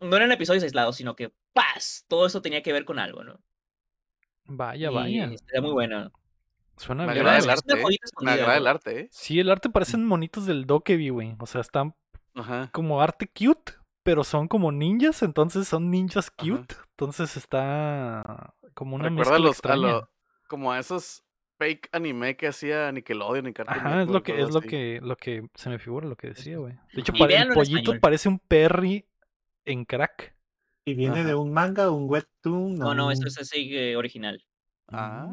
no 0.00 0.16
eran 0.16 0.32
episodios 0.32 0.62
aislados, 0.64 0.96
sino 0.96 1.16
que 1.16 1.32
¡paz! 1.52 2.04
Todo 2.08 2.26
eso 2.26 2.40
tenía 2.42 2.62
que 2.62 2.72
ver 2.72 2.84
con 2.84 2.98
algo, 2.98 3.22
¿no? 3.24 3.40
Vaya, 4.44 4.90
y 4.90 4.94
vaya. 4.94 5.24
Está 5.26 5.60
muy 5.60 5.72
buena. 5.72 6.10
Suena 6.76 7.04
Me 7.06 7.12
bien. 7.12 7.26
agrada 7.26 7.38
el 7.44 7.50
arte, 7.50 7.74
¿eh? 7.80 7.84
Me 8.22 8.30
agrada 8.32 8.56
el 8.56 8.66
arte, 8.66 9.00
¿eh? 9.00 9.08
Sí, 9.12 9.38
el 9.38 9.50
arte 9.50 9.68
parecen 9.68 10.06
monitos 10.06 10.46
del 10.46 10.66
Dokebi, 10.66 11.10
güey. 11.10 11.36
O 11.38 11.46
sea, 11.46 11.60
están 11.60 11.94
Ajá. 12.34 12.70
como 12.72 13.02
arte 13.02 13.28
cute, 13.28 13.74
pero 14.02 14.24
son 14.24 14.48
como 14.48 14.72
ninjas, 14.72 15.22
entonces 15.22 15.68
son 15.68 15.90
ninjas 15.90 16.32
Ajá. 16.36 16.48
cute. 16.48 16.74
Entonces 16.92 17.36
está 17.36 18.54
como 18.74 18.96
una 18.96 19.10
Recuerda 19.10 19.32
mezcla 19.32 19.38
los, 19.38 19.50
a 19.50 19.52
extraña. 19.58 19.92
lo- 19.92 20.10
como 20.48 20.72
a 20.72 20.78
esos 20.78 21.22
fake 21.60 21.88
anime 21.92 22.36
que 22.36 22.48
hacía 22.48 22.90
Nickelodeon 22.90 23.46
y 23.48 23.52
Cartoon 23.52 23.76
Ajá, 23.78 23.88
es 24.02 24.08
lo 24.08 24.14
Network, 24.14 24.24
que 24.24 24.40
es 24.42 24.50
lo 24.50 24.60
que 24.62 25.00
lo 25.02 25.16
que 25.16 25.46
se 25.54 25.68
me 25.68 25.78
figura 25.78 26.08
lo 26.08 26.16
que 26.16 26.28
decía, 26.28 26.56
güey. 26.56 26.74
De 26.94 27.02
hecho, 27.02 27.12
el 27.12 27.30
en 27.32 27.52
pollito 27.52 28.00
parece 28.00 28.28
un 28.30 28.38
Perry 28.38 29.04
en 29.66 29.84
crack. 29.84 30.34
¿Y 30.86 30.94
viene 30.94 31.20
Ajá. 31.20 31.28
de 31.28 31.34
un 31.34 31.52
manga, 31.52 31.90
un 31.90 32.08
webtoon? 32.08 32.76
No, 32.76 32.94
no, 32.94 33.10
eso 33.10 33.20
un- 33.22 33.28
es 33.28 33.38
así 33.38 33.76
eh, 33.76 33.94
original. 33.96 34.42
Ah. 34.88 35.28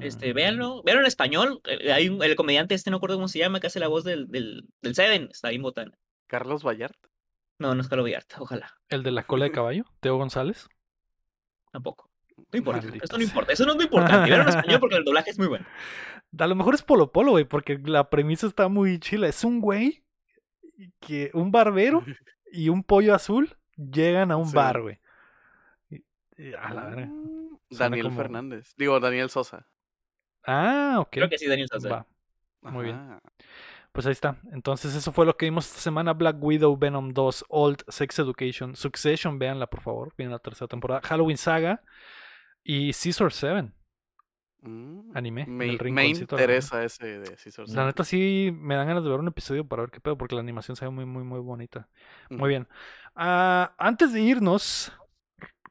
Este, 0.00 0.32
véanlo, 0.32 0.82
véanlo 0.82 1.02
en 1.02 1.06
español. 1.06 1.60
eh, 1.66 1.92
Hay 1.92 2.08
un, 2.08 2.22
el 2.24 2.34
comediante 2.34 2.74
este, 2.74 2.90
no 2.90 2.96
acuerdo 2.96 3.16
cómo 3.16 3.28
se 3.28 3.38
llama, 3.38 3.60
que 3.60 3.66
hace 3.66 3.78
la 3.78 3.88
voz 3.88 4.04
del, 4.04 4.28
del, 4.28 4.66
del 4.82 4.94
Seven, 4.94 5.28
está 5.30 5.50
bien 5.50 5.62
botana. 5.62 5.92
Carlos 6.26 6.64
Vallarta. 6.66 7.08
No, 7.58 7.74
no 7.74 7.80
es 7.82 7.88
Carlos 7.88 8.06
Vallarta, 8.06 8.36
ojalá, 8.40 8.74
El 8.88 9.02
de 9.02 9.10
la 9.12 9.24
cola 9.26 9.44
de 9.44 9.52
caballo, 9.52 9.84
Teo 10.00 10.16
González. 10.16 10.68
tampoco. 11.72 12.10
No 12.52 12.58
importa, 12.58 12.82
Maldita 12.82 13.04
esto 13.04 13.16
no 13.16 13.20
sea. 13.20 13.28
importa, 13.28 13.52
eso 13.52 13.64
no 13.64 13.72
es 13.72 13.76
lo 13.78 13.82
importante. 13.84 14.30
Véanlo 14.30 14.50
en 14.52 14.58
español 14.58 14.80
porque 14.80 14.96
el 14.96 15.04
doblaje 15.04 15.30
es 15.30 15.38
muy 15.38 15.48
bueno. 15.48 15.66
A 16.38 16.46
lo 16.46 16.54
mejor 16.54 16.74
es 16.74 16.82
Polo 16.82 17.12
Polo, 17.12 17.32
güey, 17.32 17.44
porque 17.44 17.78
la 17.84 18.10
premisa 18.10 18.46
está 18.46 18.68
muy 18.68 18.98
chila. 18.98 19.26
Es 19.28 19.42
un 19.44 19.60
güey 19.60 20.04
que 21.00 21.30
un 21.34 21.50
barbero 21.50 22.04
y 22.52 22.68
un 22.68 22.82
pollo 22.82 23.14
azul 23.14 23.56
llegan 23.76 24.30
a 24.30 24.36
un 24.36 24.48
Sí. 24.48 24.54
bar, 24.56 24.82
güey. 24.82 24.98
A 26.60 26.74
la 26.74 26.84
verga. 26.84 27.06
Mm, 27.06 27.58
Daniel 27.70 28.04
como- 28.06 28.16
Fernández. 28.16 28.74
Digo, 28.76 29.00
Daniel 29.00 29.30
Sosa. 29.30 29.66
Ah, 30.46 30.96
ok. 31.00 31.08
Creo 31.10 31.28
que 31.30 31.38
sí, 31.38 31.46
Daniel 31.48 31.68
Sosa. 31.72 31.88
Va. 31.88 32.06
Muy 32.70 32.84
bien. 32.84 33.18
Pues 33.92 34.04
ahí 34.06 34.12
está. 34.12 34.36
Entonces, 34.52 34.94
eso 34.94 35.10
fue 35.12 35.24
lo 35.24 35.36
que 35.36 35.46
vimos 35.46 35.66
esta 35.66 35.80
semana: 35.80 36.12
Black 36.12 36.36
Widow, 36.38 36.76
Venom 36.76 37.12
2, 37.14 37.46
Old, 37.48 37.82
Sex 37.88 38.18
Education, 38.18 38.76
Succession, 38.76 39.38
véanla 39.38 39.66
por 39.68 39.80
favor. 39.80 40.12
Viene 40.18 40.32
la 40.32 40.38
tercera 40.38 40.68
temporada. 40.68 41.00
Halloween 41.02 41.38
Saga 41.38 41.82
y 42.66 42.92
Caesar 42.92 43.32
7. 43.32 43.72
Mm, 44.62 45.12
Anime, 45.14 45.42
Me, 45.44 45.64
el 45.64 45.78
me 45.86 46.02
la 46.02 46.08
interesa 46.08 46.84
ese 46.84 47.18
de 47.20 47.36
Caesar 47.36 47.66
La 47.66 47.68
Seven. 47.68 47.86
neta 47.86 48.04
sí 48.04 48.50
me 48.54 48.76
dan 48.76 48.86
ganas 48.86 49.02
de 49.02 49.10
ver 49.10 49.18
un 49.18 49.26
episodio 49.28 49.66
para 49.66 49.82
ver 49.82 49.90
qué 49.90 50.00
pedo, 50.00 50.16
porque 50.16 50.34
la 50.36 50.40
animación 50.40 50.76
se 50.76 50.84
ve 50.84 50.90
muy, 50.90 51.04
muy, 51.04 51.24
muy 51.24 51.40
bonita. 51.40 51.88
Muy 52.36 52.48
bien. 52.50 52.68
Ah, 53.16 53.74
antes 53.78 54.12
de 54.12 54.20
irnos, 54.20 54.92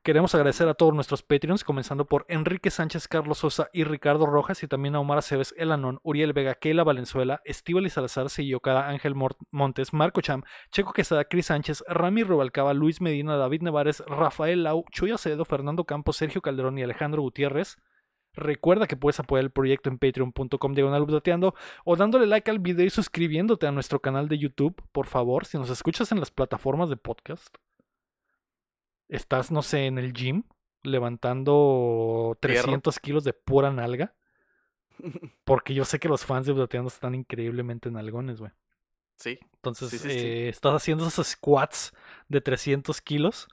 queremos 0.06 0.36
agradecer 0.36 0.70
a 0.70 0.76
todos 0.76 0.94
nuestros 0.94 1.24
Patreons, 1.24 1.64
comenzando 1.64 2.06
por 2.06 2.28
Enrique 2.30 2.70
Sánchez, 2.70 3.08
Carlos 3.08 3.40
Sosa 3.40 3.72
y 3.74 3.86
Ricardo 3.86 4.28
Rojas, 4.28 4.62
y 4.62 4.68
también 4.68 4.94
a 4.94 5.00
Omar 5.00 5.18
Aceves, 5.18 5.56
Elanón, 5.58 6.00
Uriel 6.04 6.32
Vega, 6.32 6.54
Keila 6.54 6.84
Valenzuela, 6.84 7.42
Estíbal 7.44 7.90
Salazar, 7.90 8.28
Okada, 8.56 8.88
Ángel 8.88 9.16
Montes, 9.50 9.94
Marco 9.94 10.22
Cham, 10.22 10.44
Checo 10.72 10.94
Quesada, 10.94 11.26
Cris 11.26 11.48
Sánchez, 11.48 11.84
Rami 11.88 12.22
Rubalcaba, 12.22 12.76
Luis 12.76 13.02
Medina, 13.02 13.36
David 13.36 13.64
Nevares, 13.64 14.04
Rafael 14.06 14.62
Lau, 14.62 14.86
Chuy 14.92 15.10
Acevedo, 15.10 15.44
Fernando 15.44 15.86
Campos, 15.86 16.18
Sergio 16.18 16.44
Calderón 16.44 16.78
y 16.78 16.84
Alejandro 16.84 17.24
Gutiérrez. 17.24 17.78
Recuerda 18.36 18.86
que 18.86 18.98
puedes 18.98 19.20
apoyar 19.20 19.46
el 19.46 19.52
proyecto 19.52 19.90
en 19.90 19.98
patreon.com 19.98 20.74
diagonal 20.76 21.08
o 21.84 21.96
dándole 21.96 22.28
like 22.28 22.52
al 22.52 22.60
video 22.60 22.86
y 22.86 22.92
suscribiéndote 22.92 23.66
a 23.66 23.72
nuestro 23.72 24.02
canal 24.02 24.28
de 24.28 24.38
YouTube, 24.38 24.80
por 24.92 25.08
favor. 25.08 25.46
Si 25.46 25.58
nos 25.58 25.72
escuchas 25.72 26.12
en 26.12 26.20
las 26.20 26.30
plataformas 26.30 26.90
de 26.90 26.98
podcast, 26.98 27.56
estás, 29.10 29.52
no 29.52 29.62
sé, 29.62 29.86
en 29.88 29.98
el 29.98 30.14
gym 30.14 30.44
levantando 30.84 32.38
300 32.42 33.00
kilos 33.00 33.24
de 33.24 33.34
pura 33.34 33.72
nalga. 33.72 34.16
Porque 35.44 35.74
yo 35.74 35.86
sé 35.86 36.00
que 36.00 36.08
los 36.08 36.26
fans 36.26 36.46
de 36.46 36.54
Updateando 36.54 36.88
están 36.90 37.16
increíblemente 37.16 37.92
nalgones, 37.92 38.40
güey. 38.40 38.52
Sí. 39.18 39.40
Entonces, 39.56 39.90
Sí, 39.90 39.98
sí, 39.98 40.10
sí. 40.10 40.18
eh, 40.18 40.50
estás 40.50 40.74
haciendo 40.74 41.08
esos 41.08 41.28
squats 41.28 41.94
de 42.28 42.42
300 42.42 43.02
kilos 43.02 43.48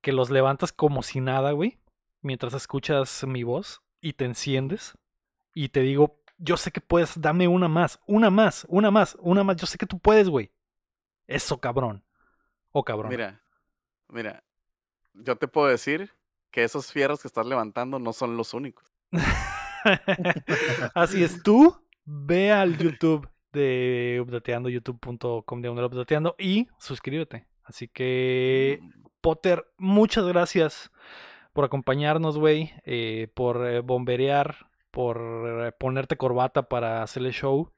que 0.00 0.12
los 0.12 0.30
levantas 0.30 0.72
como 0.72 1.02
si 1.02 1.20
nada, 1.20 1.52
güey, 1.52 1.78
mientras 2.20 2.54
escuchas 2.54 3.24
mi 3.26 3.42
voz 3.42 3.82
y 4.00 4.14
te 4.14 4.24
enciendes 4.26 4.98
y 5.54 5.70
te 5.70 5.80
digo, 5.80 6.20
yo 6.36 6.56
sé 6.56 6.72
que 6.72 6.80
puedes, 6.80 7.20
dame 7.20 7.48
una 7.48 7.68
más, 7.68 8.00
una 8.06 8.30
más, 8.30 8.66
una 8.68 8.90
más, 8.90 9.16
una 9.20 9.44
más, 9.44 9.56
yo 9.56 9.66
sé 9.66 9.78
que 9.78 9.86
tú 9.86 9.98
puedes, 9.98 10.28
güey. 10.28 10.52
Eso, 11.26 11.60
cabrón. 11.60 12.04
O 12.72 12.84
cabrón. 12.84 13.10
Mira, 13.10 13.42
mira. 14.08 14.43
Yo 15.14 15.36
te 15.36 15.48
puedo 15.48 15.68
decir 15.68 16.10
que 16.50 16.64
esos 16.64 16.92
fierros 16.92 17.22
que 17.22 17.28
estás 17.28 17.46
levantando 17.46 17.98
no 17.98 18.12
son 18.12 18.36
los 18.36 18.54
únicos. 18.54 18.92
Así 20.94 21.22
es, 21.22 21.42
tú 21.42 21.76
ve 22.04 22.52
al 22.52 22.76
YouTube 22.76 23.28
de 23.52 24.20
Updateando, 24.22 24.68
youtube.com 24.68 25.62
de 25.62 25.70
Updateando 25.70 26.34
y 26.38 26.68
suscríbete. 26.78 27.46
Así 27.64 27.88
que 27.88 28.80
Mm, 28.82 29.04
Potter, 29.20 29.66
muchas 29.78 30.26
gracias 30.26 30.90
por 31.54 31.64
acompañarnos, 31.64 32.36
güey, 32.36 32.72
eh, 32.84 33.28
por 33.34 33.66
eh, 33.66 33.80
bomberear, 33.80 34.70
por 34.90 35.66
eh, 35.66 35.72
ponerte 35.72 36.16
corbata 36.16 36.68
para 36.68 37.02
hacer 37.02 37.24
el 37.24 37.32
show. 37.32 37.72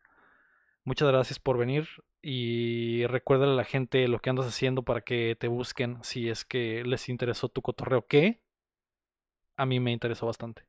Muchas 0.86 1.08
gracias 1.08 1.40
por 1.40 1.58
venir 1.58 1.88
y 2.22 3.06
recuérdale 3.08 3.50
a 3.50 3.56
la 3.56 3.64
gente 3.64 4.06
lo 4.06 4.20
que 4.20 4.30
andas 4.30 4.46
haciendo 4.46 4.84
para 4.84 5.00
que 5.00 5.36
te 5.36 5.48
busquen 5.48 5.98
si 6.04 6.28
es 6.28 6.44
que 6.44 6.84
les 6.84 7.08
interesó 7.08 7.48
tu 7.48 7.60
cotorreo, 7.60 8.06
que 8.06 8.40
a 9.56 9.66
mí 9.66 9.80
me 9.80 9.90
interesó 9.90 10.26
bastante. 10.26 10.68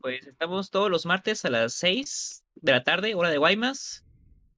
Pues 0.00 0.24
estamos 0.24 0.70
todos 0.70 0.88
los 0.88 1.04
martes 1.04 1.44
a 1.44 1.50
las 1.50 1.72
6 1.74 2.44
de 2.54 2.70
la 2.70 2.84
tarde, 2.84 3.16
hora 3.16 3.30
de 3.30 3.38
Guaymas. 3.38 4.04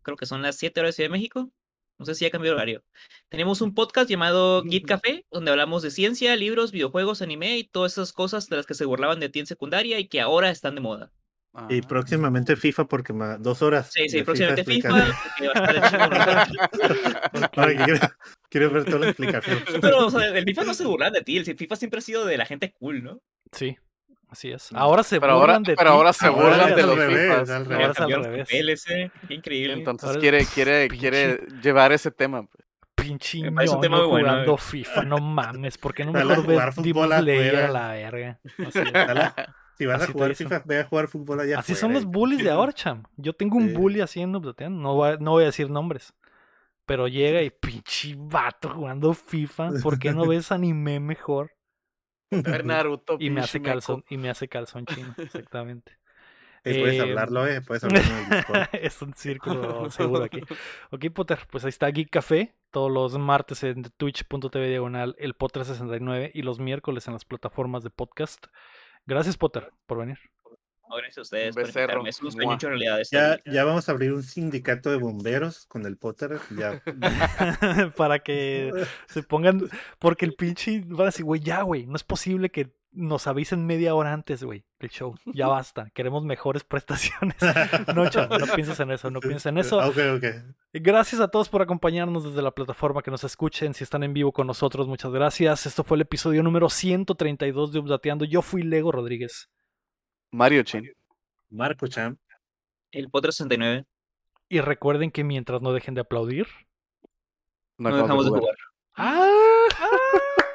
Creo 0.03 0.19
que 0.19 0.27
son 0.27 0.43
las 0.43 0.57
7 0.57 0.79
horas 0.79 0.91
de 0.91 0.97
Ciudad 0.97 1.09
de 1.09 1.13
México. 1.13 1.51
No 1.97 2.05
sé 2.05 2.15
si 2.15 2.27
ya 2.27 2.31
cambió 2.31 2.51
el 2.51 2.59
horario. 2.59 2.85
Tenemos 3.31 3.63
un 3.63 3.73
podcast 3.73 4.11
llamado 4.11 4.63
Git 4.65 4.85
Café, 4.85 5.25
donde 5.31 5.53
hablamos 5.53 5.83
de 5.83 5.91
ciencia, 5.91 6.37
libros, 6.37 6.71
videojuegos, 6.71 7.23
anime 7.23 7.57
y 7.57 7.65
todas 7.65 7.93
esas 7.93 8.13
cosas 8.13 8.51
de 8.51 8.57
las 8.57 8.67
que 8.67 8.75
se 8.75 8.85
burlaban 8.85 9.21
de 9.21 9.31
ti 9.31 9.41
en 9.41 9.47
secundaria 9.47 9.99
y 9.99 10.09
que 10.09 10.21
ahora 10.21 10.51
están 10.51 10.75
de 10.75 10.83
moda. 10.83 11.13
Y 11.71 11.79
Ah. 11.79 11.83
próximamente 11.89 12.57
FIFA, 12.57 12.85
porque 12.87 13.13
ma- 13.13 13.37
dos 13.39 13.63
horas. 13.63 13.89
Sí, 13.93 14.09
sí, 14.09 14.25
próximamente 14.25 14.65
FIFA. 14.65 14.89
porque 14.89 15.49
Ahora 17.57 17.85
quiero, 17.85 18.01
quiero 18.49 18.71
ver 18.71 18.85
toda 18.85 18.99
la 18.99 19.07
explicación. 19.07 19.59
Pero, 19.81 20.07
o 20.07 20.11
sea, 20.11 20.27
el 20.29 20.45
FIFA 20.45 20.65
no 20.65 20.75
se 20.75 20.85
burlan 20.85 21.13
de 21.13 21.23
ti, 21.23 21.37
el 21.37 21.45
FIFA 21.45 21.77
siempre 21.77 21.99
ha 21.99 22.03
sido 22.03 22.25
de 22.27 22.37
la 22.37 22.45
gente 22.47 22.73
cool, 22.73 23.03
¿no? 23.05 23.21
Sí, 23.53 23.77
así 24.29 24.51
es. 24.51 24.73
Mm. 24.73 24.77
Ahora 24.77 25.03
se 25.05 25.21
Pero 25.21 25.39
burlan 25.39 25.57
ahora- 25.59 25.71
de 25.71 25.77
pero 25.77 25.91
ti. 25.91 25.97
ahora 25.97 26.13
se 26.13 26.27
Ahora 26.27 26.43
burlan 26.49 26.75
de 26.75 26.83
al 26.83 26.89
los 26.89 26.99
revés, 26.99 27.31
al 27.31 27.39
Ahora 27.51 27.65
revés. 27.65 27.91
es 27.91 28.01
al 28.01 28.25
revés. 28.25 28.49
increíble. 29.29 29.73
Entonces 29.75 30.09
Ahora- 30.09 30.21
quiere, 30.21 30.45
quiere, 30.47 30.89
Pinche- 30.89 30.99
quiere 30.99 31.41
llevar 31.63 31.93
ese 31.93 32.11
tema. 32.11 32.45
pues. 32.47 32.65
Pinche 32.97 33.39
un 33.49 33.81
tema 33.81 33.99
muy 33.99 34.07
bueno, 34.07 34.29
jugando 34.31 34.55
eh. 34.55 34.59
FIFA, 34.59 35.03
no 35.05 35.19
mames, 35.19 35.79
¿por 35.79 35.95
qué 35.95 36.05
no 36.05 36.13
mejor 36.13 36.45
jugar 36.45 36.67
ves 36.69 36.75
fútbol 36.77 37.13
a 37.13 37.21
la 37.21 37.89
verga? 37.93 38.41
Así, 38.67 38.79
es. 38.79 39.47
Si 39.77 39.87
vas 39.87 40.03
Así 40.03 40.11
a 40.11 40.13
jugar. 40.13 40.35
FIFA, 40.35 40.63
ve 40.67 40.79
a 40.81 40.85
jugar 40.85 41.09
fútbol 41.09 41.41
allá 41.41 41.59
Así 41.59 41.75
son 41.75 41.93
los 41.93 42.05
bullies 42.05 42.45
de 42.45 42.51
ahora, 42.51 42.73
cham. 42.73 43.03
Yo 43.17 43.33
tengo 43.33 43.57
un 43.57 43.69
Sí. 43.71 43.75
bully 43.75 44.01
haciendo 44.01 44.39
Updateando, 44.39 44.81
no 44.81 44.95
voy, 44.95 45.11
a, 45.11 45.17
no 45.17 45.33
voy 45.33 45.43
a 45.43 45.47
decir 45.47 45.69
nombres. 45.71 46.15
Pero 46.87 47.09
llega 47.09 47.43
y 47.43 47.51
pinche 47.51 48.15
vato 48.17 48.69
jugando 48.69 49.15
FIFA, 49.15 49.71
¿por 49.83 49.99
qué 49.99 50.13
no 50.13 50.27
ves 50.29 50.53
anime 50.53 51.01
mejor? 51.01 51.53
A 52.31 52.37
ver, 52.51 52.65
Naruto, 52.67 53.17
Y 53.21 53.31
me 53.31 53.41
hace 53.41 53.63
calzón, 53.63 54.05
y 54.11 54.17
me 54.19 54.29
hace 54.31 54.49
calzón 54.49 54.87
chino, 54.87 55.15
exactamente. 55.19 55.99
Eh, 56.67 56.81
puedes 56.81 56.97
Eh, 56.99 57.01
hablarlo, 57.03 57.47
eh. 57.47 57.61
Puedes 57.61 57.85
hablarlo 57.85 58.11
en 58.13 58.25
el 58.25 58.31
Discord. 58.31 58.69
es 58.73 59.03
un 59.03 59.15
círculo 59.15 59.91
seguro 59.91 60.25
aquí. 60.25 60.41
Ok, 60.91 61.07
Potter, 61.15 61.39
pues 61.51 61.65
ahí 61.65 61.69
está 61.71 61.89
Geek 61.91 62.11
Café. 62.11 62.55
todos 62.71 62.91
los 62.91 63.17
martes 63.19 63.63
en 63.65 63.83
twitch.tv 63.83 64.69
diagonal 64.69 65.15
el 65.19 65.35
Potter 65.35 65.65
69 65.65 66.31
y 66.35 66.43
los 66.43 66.59
miércoles 66.61 67.07
en 67.07 67.13
las 67.13 67.25
plataformas 67.25 67.83
de 67.85 67.91
podcast. 67.91 68.47
Gracias, 69.07 69.37
Potter, 69.37 69.71
por 69.87 69.99
venir. 69.99 70.19
gracias 70.89 71.19
a 71.19 71.23
ustedes 71.23 71.55
por 71.55 71.67
becerro. 71.67 71.83
invitarme. 72.03 72.11
Es 72.11 72.23
un 72.23 72.33
sueño 72.33 72.55
hecho 72.55 72.69
realidad. 72.69 73.01
Ya, 73.11 73.39
ya 73.45 73.65
vamos 73.65 73.89
a 73.89 73.93
abrir 73.93 74.13
un 74.13 74.23
sindicato 74.23 74.91
de 74.91 74.97
bomberos 74.97 75.67
con 75.67 75.85
el 75.87 75.97
Potter. 75.97 76.39
Ya. 76.57 76.83
Para 77.97 78.21
que 78.21 78.71
se 79.09 79.23
pongan. 79.23 79.69
Porque 79.99 80.25
el 80.25 80.35
pinche. 80.35 80.83
Van 80.87 81.03
a 81.03 81.05
decir, 81.07 81.25
güey, 81.25 81.41
ya, 81.41 81.63
güey. 81.63 81.87
No 81.87 81.97
es 81.97 82.05
posible 82.05 82.51
que 82.51 82.73
nos 82.95 83.27
avisen 83.27 83.67
media 83.67 83.95
hora 83.95 84.13
antes, 84.13 84.43
güey, 84.43 84.65
del 84.79 84.91
show. 84.91 85.15
Ya 85.27 85.47
basta. 85.49 85.91
Queremos 85.91 86.25
mejores 86.25 86.65
prestaciones. 86.65 87.37
No, 87.95 88.09
chaval, 88.09 88.41
no 88.41 88.55
pienses 88.55 88.81
en 88.81 88.91
eso, 88.91 89.11
no 89.11 89.21
pienses 89.21 89.47
en 89.47 89.59
eso. 89.59 89.79
Ok, 89.79 89.99
ok. 90.17 90.25
Gracias 90.73 91.21
a 91.21 91.29
todos 91.29 91.49
por 91.49 91.63
acompañarnos 91.63 92.25
desde 92.25 92.43
la 92.43 92.51
plataforma 92.51 93.03
que 93.03 93.11
nos 93.11 93.25
escuchen. 93.25 93.75
Si 93.75 93.85
están 93.85 94.03
en 94.03 94.15
vivo 94.15 94.33
con 94.33 94.47
nosotros, 94.47 94.89
muchas 94.89 95.13
gracias. 95.13 95.67
Esto 95.67 95.85
fue 95.85 95.97
el 95.97 96.03
episodio 96.03 96.43
número 96.43 96.69
132 96.69 97.73
de 97.73 97.79
Updateando. 97.81 98.25
Yo 98.25 98.43
fui 98.43 98.63
Lego 98.63 98.91
Rodríguez. 98.91 99.51
Mario 100.31 100.63
Chin. 100.63 100.91
Marco 101.51 101.87
Champ. 101.87 102.19
El 102.91 103.11
Potro 103.11 103.31
69. 103.31 103.85
Y 104.49 104.61
recuerden 104.61 105.11
que 105.11 105.25
mientras 105.25 105.63
no 105.63 105.73
dejen 105.73 105.95
de 105.95 106.01
aplaudir. 106.01 106.47
No, 107.79 107.95
dejamos 107.97 108.25
de 108.25 108.31
jugar. 108.31 108.55
¡Ah! 108.95 109.69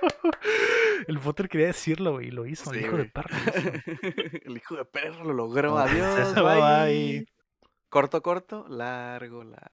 El 1.07 1.19
Potter 1.19 1.49
quería 1.49 1.67
decirlo, 1.67 2.13
güey, 2.13 2.27
y 2.27 2.31
lo 2.31 2.45
hizo, 2.45 2.71
el 2.73 2.81
hijo 2.81 2.97
de 2.97 3.05
perro. 3.05 3.29
El 4.45 4.57
hijo 4.57 4.75
de 4.75 4.85
perro 4.85 5.23
lo 5.23 5.33
logró. 5.33 5.77
Ah, 5.77 5.83
Adiós. 5.89 6.35
Bye. 6.35 6.43
bye. 7.23 7.27
Corto, 7.89 8.21
corto, 8.21 8.65
largo, 8.69 9.43
largo. 9.43 9.67